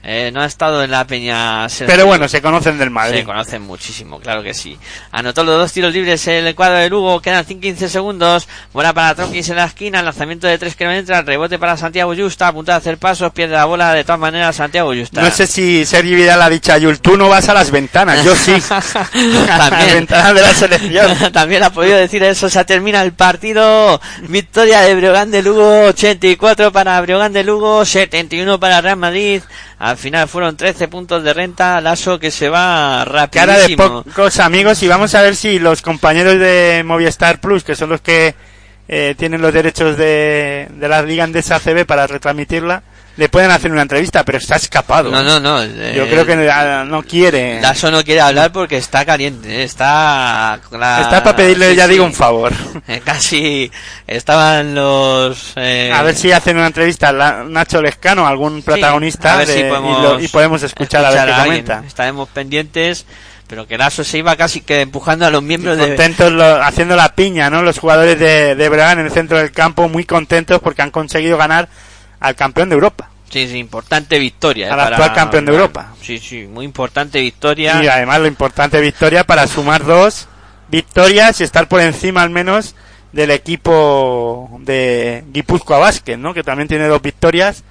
Eh, 0.04 0.32
no 0.34 0.42
ha 0.42 0.46
estado 0.46 0.84
en 0.84 0.90
la 0.90 1.06
peña 1.06 1.68
Pero 1.86 2.08
bueno, 2.08 2.28
se 2.28 2.42
conocen 2.42 2.80
del 2.80 2.90
Madrid. 2.90 3.20
se 3.20 3.24
conocen 3.24 3.62
muchísimo, 3.62 4.20
claro 4.20 4.42
que 4.42 4.54
sí. 4.56 4.78
Anotó 5.12 5.44
los 5.44 5.58
dos 5.58 5.72
tiros 5.72 5.94
libres 5.94 6.26
el 6.28 6.56
cuadro 6.56 6.78
de 6.78 6.90
Lugo, 6.90 7.22
quedan 7.22 7.46
5-15 7.46 7.88
segundos. 7.88 8.48
Buena 8.74 8.94
para 8.94 9.14
Tronquis 9.14 9.50
en 9.50 9.58
la 9.58 9.66
esquina, 9.66 10.02
lanzamiento 10.02 10.48
de 10.48 10.58
tres 10.58 10.76
que 10.76 10.86
no 10.86 10.92
entra, 10.92 11.22
rebote 11.22 11.60
para 11.60 11.78
Santiago 11.78 12.16
Justa, 12.16 12.48
a 12.48 12.54
punto 12.54 12.72
de 12.72 12.78
hacer 12.80 12.98
pasos, 12.98 13.32
pierde 13.32 13.54
la 13.54 13.66
bola, 13.66 13.94
de 13.94 14.04
todas 14.04 14.20
maneras 14.20 14.56
Santiago 14.56 14.92
Justa. 14.94 15.22
No 15.22 15.30
sé 15.30 15.46
si 15.46 15.86
Sergi 15.86 16.16
Vidal 16.16 16.42
ha 16.42 16.50
dicho 16.50 16.74
a 16.74 16.80
Yul, 16.80 17.00
tú 17.00 17.16
no 17.16 17.30
vas 17.30 17.48
a 17.50 17.54
las 17.54 17.70
ventanas, 17.70 18.24
yo 18.26 18.36
sí. 18.36 18.54
a 18.72 18.76
las 18.76 19.70
También. 19.70 19.94
ventanas 19.94 20.34
de 20.34 20.42
la 20.42 20.54
selección. 20.56 21.32
También 21.32 21.62
ha 21.64 21.70
podido 21.72 21.98
decir 21.98 22.24
eso, 22.24 22.50
se 22.50 22.66
termina 22.66 23.04
el 23.04 23.14
partido. 23.14 24.02
Victoria 24.24 24.82
de 24.82 24.96
Breogán 24.96 25.30
de 25.30 25.44
Lugo, 25.44 25.84
84 25.90 26.72
para 26.72 27.00
Breogán 27.02 27.34
de 27.34 27.44
Lugo, 27.44 27.86
71 27.86 28.60
para 28.60 28.82
Real 28.82 28.98
Madrid. 28.98 29.44
Al 29.82 29.98
final 29.98 30.28
fueron 30.28 30.56
13 30.56 30.88
puntos 30.90 31.24
de 31.24 31.34
renta, 31.34 31.82
Lasso 31.82 32.20
que 32.20 32.30
se 32.30 32.50
va 32.50 33.04
Cara 33.32 33.54
de 33.54 33.62
rapidísimo. 33.62 34.04
pocos 34.04 34.40
amigos 34.40 34.84
y 34.84 34.88
vamos 34.88 35.16
a 35.16 35.24
ver 35.24 35.36
si 35.36 35.58
los 35.58 35.82
compañeros 35.82 36.38
de 36.38 36.84
Movistar 36.86 37.42
Plus, 37.42 37.64
que 37.64 37.76
son 37.76 37.90
los 37.90 38.00
que 38.00 38.36
eh, 38.88 39.16
tienen 39.18 39.42
los 39.42 39.52
derechos 39.52 39.98
de, 39.98 40.68
de 40.70 40.88
la 40.88 41.02
Liga 41.02 41.24
Andesa 41.24 41.56
ACB 41.56 41.86
para 41.88 42.06
retransmitirla, 42.06 42.84
le 43.18 43.30
pueden 43.30 43.52
hacer 43.52 43.72
una 43.72 43.82
entrevista, 43.84 44.24
pero 44.24 44.38
está 44.38 44.56
escapado. 44.56 45.12
No, 45.12 45.22
no, 45.22 45.40
no. 45.40 45.62
eh, 45.62 45.94
Yo 45.96 46.08
creo 46.08 46.26
que 46.26 46.36
no 46.36 47.04
quiere. 47.04 47.60
Lasso 47.62 47.92
no 47.92 48.04
quiere 48.04 48.22
hablar 48.22 48.52
porque 48.52 48.78
está 48.78 49.06
caliente, 49.06 49.64
está... 49.64 50.60
la- 50.72 51.02
Está 51.02 51.22
para 51.24 51.36
pedirle, 51.36 51.72
sí, 51.72 51.76
ya 51.76 51.86
sí. 51.86 51.92
digo, 51.92 52.06
un 52.06 52.14
favor. 52.14 52.52
Eh, 52.88 53.02
Casi 53.06 53.72
estaban 54.08 54.74
los... 54.76 55.54
eh, 55.56 55.92
A 55.94 56.02
ver 56.04 56.16
si 56.16 56.32
hacen 56.32 56.58
una 56.58 56.68
entrevista 56.68 57.10
a 57.10 57.44
Nacho 57.44 57.82
Lescano, 57.82 58.26
algún 58.28 58.62
protagonista, 58.64 59.34
a 59.34 59.38
ver 59.38 59.48
de- 59.48 59.54
si 59.54 59.60
y, 59.60 59.64
podemos 59.64 60.02
lo- 60.04 60.20
y 60.20 60.28
podemos 60.28 60.64
escuchar, 60.64 61.06
a 61.06 61.12
ver 61.12 61.26
qué 61.36 61.42
comenta. 61.44 61.84
Estaremos 61.86 62.28
pendientes, 62.30 63.06
pero 63.48 63.68
que 63.68 63.78
Lasso 63.78 64.04
se 64.04 64.18
iba 64.18 64.36
casi 64.36 64.62
que 64.62 64.82
empujando 64.82 65.26
a 65.26 65.30
los 65.30 65.44
miembros 65.44 65.78
de... 65.78 65.88
Contentos 65.88 66.32
lo- 66.32 66.64
haciendo 66.64 66.96
la 66.96 67.14
piña, 67.14 67.50
¿no? 67.50 67.62
Los 67.62 67.78
jugadores 67.80 68.18
de, 68.20 68.56
de 68.56 68.70
Breogán 68.70 69.00
en 69.00 69.06
el 69.06 69.12
centro 69.12 69.38
del 69.38 69.52
campo, 69.52 69.88
muy 69.90 70.06
contentos 70.06 70.60
porque 70.62 70.82
han 70.82 70.92
conseguido 70.92 71.38
ganar 71.38 71.70
al 72.22 72.36
campeón 72.36 72.70
de 72.70 72.76
Europa. 72.76 73.10
Sí, 73.30 73.48
sí, 73.48 73.58
importante 73.58 74.20
victoria. 74.20 74.68
eh, 74.68 74.72
Al 74.72 74.80
actual 74.80 75.14
campeón 75.14 75.46
de 75.46 75.52
Europa. 75.54 75.94
Sí, 76.02 76.20
sí, 76.20 76.48
muy 76.48 76.64
importante 76.66 77.20
victoria. 77.20 77.82
Y 77.84 77.88
además 77.88 78.20
lo 78.22 78.28
importante 78.28 78.80
victoria 78.80 79.24
para 79.26 79.48
sumar 79.48 79.84
dos 79.86 80.28
victorias 80.70 81.40
y 81.42 81.44
estar 81.44 81.68
por 81.68 81.82
encima 81.82 82.22
al 82.24 82.30
menos 82.30 82.76
del 83.12 83.32
equipo 83.32 84.58
de 84.62 85.24
Guipúzcoa 85.32 85.80
Vázquez, 85.80 86.18
¿no? 86.18 86.34
Que 86.34 86.44
también 86.44 86.68
tiene 86.68 86.88
dos 86.88 87.02
victorias. 87.02 87.64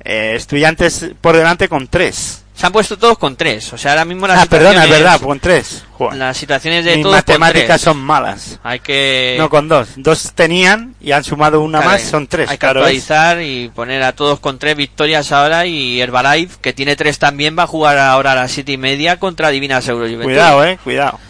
Eh, 0.00 0.34
estudiantes 0.36 1.10
por 1.20 1.36
delante 1.36 1.68
con 1.68 1.88
tres. 1.88 2.44
Se 2.56 2.64
han 2.64 2.72
puesto 2.72 2.96
todos 2.96 3.18
con 3.18 3.36
tres. 3.36 3.70
O 3.74 3.76
sea, 3.76 3.90
ahora 3.92 4.06
mismo 4.06 4.26
las 4.26 4.42
Ah, 4.42 4.46
perdona, 4.46 4.84
es 4.84 4.90
verdad, 4.90 5.20
con 5.20 5.38
tres. 5.38 5.84
Joder. 5.92 6.16
Las 6.16 6.38
situaciones 6.38 6.86
de 6.86 6.94
Mis 6.94 7.02
todos 7.02 7.16
matemáticas 7.16 7.80
son 7.82 7.98
malas. 7.98 8.58
Hay 8.62 8.80
que... 8.80 9.36
No, 9.38 9.50
con 9.50 9.68
dos. 9.68 9.90
Dos 9.96 10.32
tenían 10.34 10.94
y 10.98 11.12
han 11.12 11.22
sumado 11.22 11.60
una 11.60 11.80
Claro, 11.80 11.92
más, 11.92 12.02
son 12.02 12.26
tres. 12.26 12.48
Hay 12.48 12.56
que 12.56 12.60
claro, 12.60 12.80
es. 12.80 12.84
actualizar 12.86 13.42
y 13.42 13.68
poner 13.68 14.02
a 14.02 14.12
todos 14.12 14.40
con 14.40 14.58
tres 14.58 14.74
victorias 14.74 15.32
ahora 15.32 15.66
y 15.66 16.00
Herbalife, 16.00 16.56
que 16.62 16.72
tiene 16.72 16.96
tres 16.96 17.18
también, 17.18 17.58
va 17.58 17.64
a 17.64 17.66
jugar 17.66 17.98
ahora 17.98 18.32
a 18.32 18.36
las 18.36 18.52
siete 18.52 18.72
y 18.72 18.78
media 18.78 19.18
contra 19.18 19.50
Divinas 19.50 19.86
Euro 19.88 20.06
Juventud. 20.06 20.24
Cuidado, 20.24 20.64
eh, 20.64 20.78
cuidado. 20.82 21.20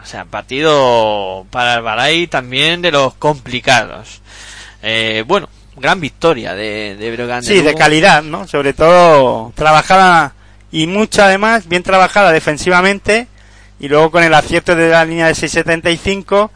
O 0.00 0.06
sea, 0.06 0.26
partido 0.26 1.44
para 1.50 1.74
Herbalife 1.74 2.28
también 2.28 2.82
de 2.82 2.92
los 2.92 3.14
complicados. 3.14 4.20
Eh, 4.80 5.24
bueno, 5.26 5.48
gran 5.76 6.00
victoria 6.00 6.54
de, 6.54 6.94
de 6.96 7.10
Breogán 7.10 7.42
Sí, 7.42 7.60
de 7.62 7.74
calidad, 7.74 8.22
¿no? 8.22 8.46
Sobre 8.46 8.74
todo 8.74 9.52
trabajada 9.56 10.34
y 10.72 10.86
mucho 10.86 11.22
además, 11.22 11.68
bien 11.68 11.82
trabajada 11.82 12.32
defensivamente 12.32 13.28
y 13.78 13.88
luego 13.88 14.10
con 14.10 14.24
el 14.24 14.34
acierto 14.34 14.74
de 14.74 14.88
la 14.88 15.04
línea 15.04 15.26
de 15.26 15.34
6.75 15.34 16.50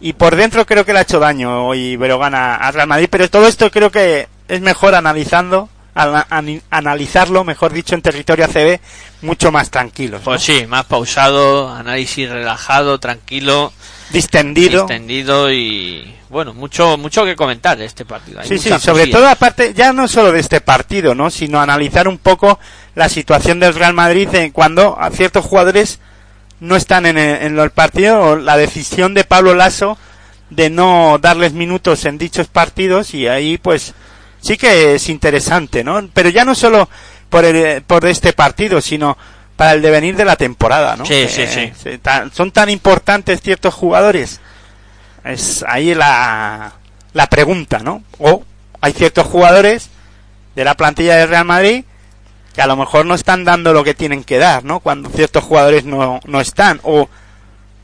y 0.00 0.12
por 0.12 0.36
dentro 0.36 0.64
creo 0.64 0.84
que 0.84 0.92
le 0.92 1.00
ha 1.00 1.02
hecho 1.02 1.18
daño 1.18 1.66
hoy 1.66 1.96
Breogán 1.96 2.34
a, 2.34 2.54
a 2.54 2.70
Real 2.70 2.86
Madrid, 2.86 3.08
pero 3.10 3.28
todo 3.28 3.46
esto 3.48 3.70
creo 3.70 3.90
que 3.90 4.28
es 4.48 4.60
mejor 4.60 4.94
analizando, 4.94 5.68
analizarlo, 5.94 7.44
mejor 7.44 7.72
dicho, 7.72 7.94
en 7.94 8.02
territorio 8.02 8.44
ACB 8.44 8.78
mucho 9.22 9.50
más 9.50 9.70
tranquilos, 9.70 10.20
¿no? 10.20 10.24
Pues 10.26 10.42
sí, 10.42 10.66
más 10.66 10.84
pausado, 10.84 11.74
análisis 11.74 12.28
relajado, 12.28 13.00
tranquilo, 13.00 13.72
distendido. 14.10 14.82
distendido 14.82 15.50
y 15.50 16.14
bueno, 16.28 16.52
mucho 16.54 16.96
mucho 16.96 17.24
que 17.24 17.36
comentar 17.36 17.76
de 17.78 17.84
este 17.84 18.04
partido. 18.04 18.40
Hay 18.40 18.48
Sí, 18.48 18.58
sí, 18.58 18.68
sobre 18.70 19.02
cosillas. 19.04 19.10
todo 19.20 19.28
aparte, 19.28 19.74
ya 19.74 19.92
no 19.92 20.08
solo 20.08 20.32
de 20.32 20.40
este 20.40 20.60
partido, 20.60 21.14
¿no? 21.14 21.30
Sino 21.30 21.60
analizar 21.60 22.08
un 22.08 22.18
poco 22.18 22.58
la 22.94 23.08
situación 23.08 23.60
del 23.60 23.74
Real 23.74 23.94
Madrid 23.94 24.28
en 24.34 24.50
cuando 24.52 24.96
a 25.00 25.10
ciertos 25.10 25.44
jugadores 25.44 26.00
no 26.60 26.74
están 26.76 27.06
en 27.06 27.18
el, 27.18 27.42
en 27.42 27.58
el 27.58 27.70
partido, 27.70 28.20
o 28.20 28.36
la 28.36 28.56
decisión 28.56 29.14
de 29.14 29.24
Pablo 29.24 29.54
Lasso 29.54 29.98
de 30.50 30.70
no 30.70 31.18
darles 31.20 31.52
minutos 31.52 32.04
en 32.04 32.18
dichos 32.18 32.46
partidos 32.48 33.12
y 33.14 33.26
ahí 33.28 33.58
pues 33.58 33.94
sí 34.40 34.56
que 34.56 34.94
es 34.94 35.08
interesante, 35.08 35.82
¿no? 35.84 36.08
Pero 36.14 36.28
ya 36.28 36.44
no 36.44 36.54
solo 36.54 36.88
por, 37.28 37.44
el- 37.44 37.82
por 37.82 38.06
este 38.06 38.32
partido, 38.32 38.80
sino 38.80 39.18
para 39.56 39.72
el 39.72 39.82
devenir 39.82 40.16
de 40.16 40.24
la 40.24 40.36
temporada, 40.36 40.96
¿no? 40.96 41.04
Sí, 41.06 41.26
sí, 41.28 41.46
sí. 41.46 41.72
se- 41.80 41.98
ta- 41.98 42.28
son 42.32 42.52
tan 42.52 42.70
importantes 42.70 43.40
ciertos 43.40 43.74
jugadores. 43.74 44.40
Es 45.26 45.64
ahí 45.66 45.94
la, 45.94 46.72
la 47.12 47.26
pregunta, 47.26 47.78
¿no? 47.80 48.02
O 48.18 48.44
hay 48.80 48.92
ciertos 48.92 49.26
jugadores 49.26 49.90
de 50.54 50.64
la 50.64 50.74
plantilla 50.74 51.16
del 51.16 51.28
Real 51.28 51.44
Madrid 51.44 51.84
que 52.54 52.62
a 52.62 52.66
lo 52.66 52.76
mejor 52.76 53.04
no 53.04 53.14
están 53.14 53.44
dando 53.44 53.74
lo 53.74 53.84
que 53.84 53.94
tienen 53.94 54.24
que 54.24 54.38
dar, 54.38 54.64
¿no? 54.64 54.80
Cuando 54.80 55.10
ciertos 55.10 55.44
jugadores 55.44 55.84
no, 55.84 56.20
no 56.24 56.40
están. 56.40 56.80
O, 56.84 57.06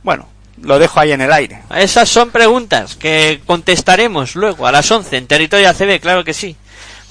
bueno, 0.03 0.29
lo 0.63 0.79
dejo 0.79 0.99
ahí 0.99 1.13
en 1.13 1.21
el 1.21 1.31
aire. 1.31 1.63
Esas 1.77 2.09
son 2.09 2.31
preguntas 2.31 2.97
que 2.97 3.43
contestaremos 3.47 4.35
luego 4.35 4.67
a 4.67 4.73
las 4.73 4.91
11 4.91 5.17
en 5.19 5.27
Territorio 5.27 5.69
ACB, 5.69 6.01
claro 6.01 6.25
que 6.25 6.33
sí. 6.33 6.57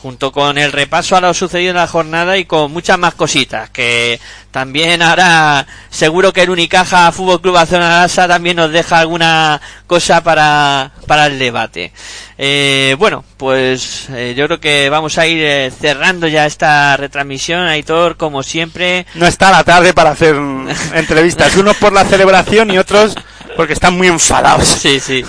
Junto 0.02 0.32
con 0.32 0.58
el 0.58 0.72
repaso 0.72 1.16
a 1.16 1.22
lo 1.22 1.32
sucedido 1.34 1.72
en 1.72 1.78
la 1.78 1.88
jornada 1.88 2.38
y 2.38 2.46
con 2.46 2.72
muchas 2.72 2.98
más 2.98 3.14
cositas. 3.14 3.70
Que 3.70 4.20
también 4.50 5.02
ahora 5.04 5.68
seguro 5.90 6.34
que 6.34 6.42
el 6.42 6.50
Unicaja 6.50 7.12
Fútbol 7.12 7.40
Club 7.40 7.54
Barcelona 7.54 8.02
Lasa 8.02 8.28
también 8.28 8.58
nos 8.58 8.72
deja 8.72 9.00
alguna 9.00 9.62
cosa 9.86 10.24
para, 10.24 10.92
para 11.06 11.28
el 11.28 11.38
debate. 11.38 11.94
Eh, 12.38 12.96
bueno, 12.98 13.24
pues 13.38 14.10
eh, 14.10 14.34
yo 14.36 14.48
creo 14.48 14.60
que 14.60 14.90
vamos 14.90 15.20
a 15.20 15.28
ir 15.28 15.44
eh, 15.44 15.72
cerrando 15.80 16.28
ya 16.28 16.48
esta 16.48 16.98
retransmisión. 16.98 17.68
Aitor, 17.68 18.18
como 18.18 18.42
siempre, 18.42 19.06
No 19.14 19.28
está 19.28 19.52
la 19.52 19.64
tarde 19.64 19.94
para 19.94 20.12
hacer 20.12 20.36
entrevistas. 20.96 21.56
Unos 21.58 21.78
por 21.78 21.94
la 21.94 22.06
celebración 22.06 22.72
y 22.72 22.80
otros 22.80 23.16
porque 23.56 23.74
están 23.74 23.96
muy 23.96 24.08
enfadados. 24.08 24.68
Sí, 24.68 25.00
sí. 25.00 25.24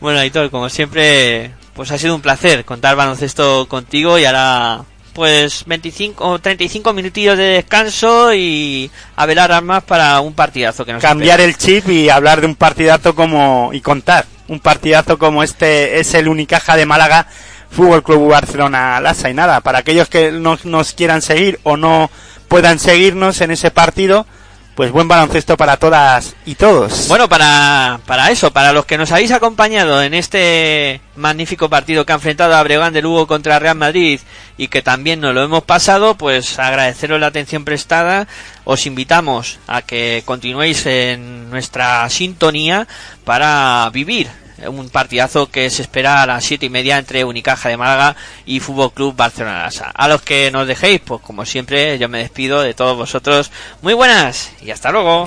Bueno, 0.00 0.20
Aitor, 0.20 0.50
como 0.50 0.68
siempre, 0.68 1.52
pues 1.74 1.90
ha 1.90 1.98
sido 1.98 2.14
un 2.14 2.20
placer 2.20 2.64
contar 2.64 2.96
baloncesto 2.96 3.66
contigo 3.68 4.18
y 4.18 4.24
ahora 4.24 4.84
pues 5.12 5.64
25 5.66 6.26
o 6.26 6.38
35 6.38 6.92
minutillos 6.92 7.36
de 7.36 7.44
descanso 7.44 8.32
y 8.32 8.90
a 9.16 9.26
velar 9.26 9.52
armas 9.52 9.84
para 9.84 10.20
un 10.20 10.32
partidazo 10.32 10.84
que 10.84 10.92
nos 10.92 11.02
Cambiar 11.02 11.40
espera. 11.40 11.50
el 11.50 11.58
chip 11.58 11.88
y 11.90 12.08
hablar 12.08 12.40
de 12.40 12.46
un 12.46 12.54
partidazo 12.54 13.14
como 13.14 13.70
y 13.72 13.80
contar 13.80 14.24
un 14.48 14.60
partidazo 14.60 15.18
como 15.18 15.42
este 15.42 16.00
es 16.00 16.14
el 16.14 16.28
Unicaja 16.28 16.76
de 16.76 16.86
Málaga 16.86 17.26
Fútbol 17.70 18.02
Club 18.02 18.30
Barcelona 18.30 19.00
Lasa 19.00 19.30
y 19.30 19.34
nada, 19.34 19.60
para 19.60 19.78
aquellos 19.78 20.08
que 20.08 20.30
no 20.30 20.58
nos 20.64 20.92
quieran 20.92 21.22
seguir 21.22 21.58
o 21.62 21.76
no 21.76 22.10
puedan 22.48 22.78
seguirnos 22.78 23.40
en 23.40 23.50
ese 23.50 23.70
partido, 23.70 24.26
pues 24.74 24.90
buen 24.90 25.08
baloncesto 25.08 25.56
para 25.56 25.76
todas 25.76 26.34
y 26.46 26.54
todos. 26.54 27.08
Bueno, 27.08 27.28
para, 27.28 28.00
para 28.06 28.30
eso, 28.30 28.52
para 28.52 28.72
los 28.72 28.86
que 28.86 28.96
nos 28.96 29.12
habéis 29.12 29.32
acompañado 29.32 30.02
en 30.02 30.14
este 30.14 31.00
magnífico 31.16 31.68
partido 31.68 32.06
que 32.06 32.12
ha 32.12 32.16
enfrentado 32.16 32.54
a 32.54 32.62
de 32.90 33.02
Lugo 33.02 33.26
contra 33.26 33.58
Real 33.58 33.76
Madrid 33.76 34.20
y 34.56 34.68
que 34.68 34.82
también 34.82 35.20
nos 35.20 35.34
lo 35.34 35.42
hemos 35.42 35.64
pasado, 35.64 36.16
pues 36.16 36.58
agradeceros 36.58 37.20
la 37.20 37.26
atención 37.26 37.64
prestada. 37.64 38.26
Os 38.64 38.86
invitamos 38.86 39.58
a 39.66 39.82
que 39.82 40.22
continuéis 40.24 40.86
en 40.86 41.50
nuestra 41.50 42.08
sintonía 42.08 42.86
para 43.24 43.90
vivir 43.92 44.41
un 44.68 44.88
partidazo 44.90 45.50
que 45.50 45.70
se 45.70 45.82
espera 45.82 46.22
a 46.22 46.26
las 46.26 46.44
siete 46.44 46.66
y 46.66 46.70
media 46.70 46.98
entre 46.98 47.24
Unicaja 47.24 47.68
de 47.68 47.76
Málaga 47.76 48.16
y 48.46 48.60
Fútbol 48.60 48.92
Club 48.92 49.16
Barcelona. 49.16 49.68
A 49.94 50.08
los 50.08 50.22
que 50.22 50.50
nos 50.50 50.66
dejéis, 50.66 51.00
pues 51.00 51.20
como 51.20 51.44
siempre, 51.44 51.98
yo 51.98 52.08
me 52.08 52.18
despido 52.18 52.62
de 52.62 52.74
todos 52.74 52.96
vosotros. 52.96 53.50
Muy 53.80 53.94
buenas 53.94 54.52
y 54.62 54.70
hasta 54.70 54.90
luego. 54.90 55.26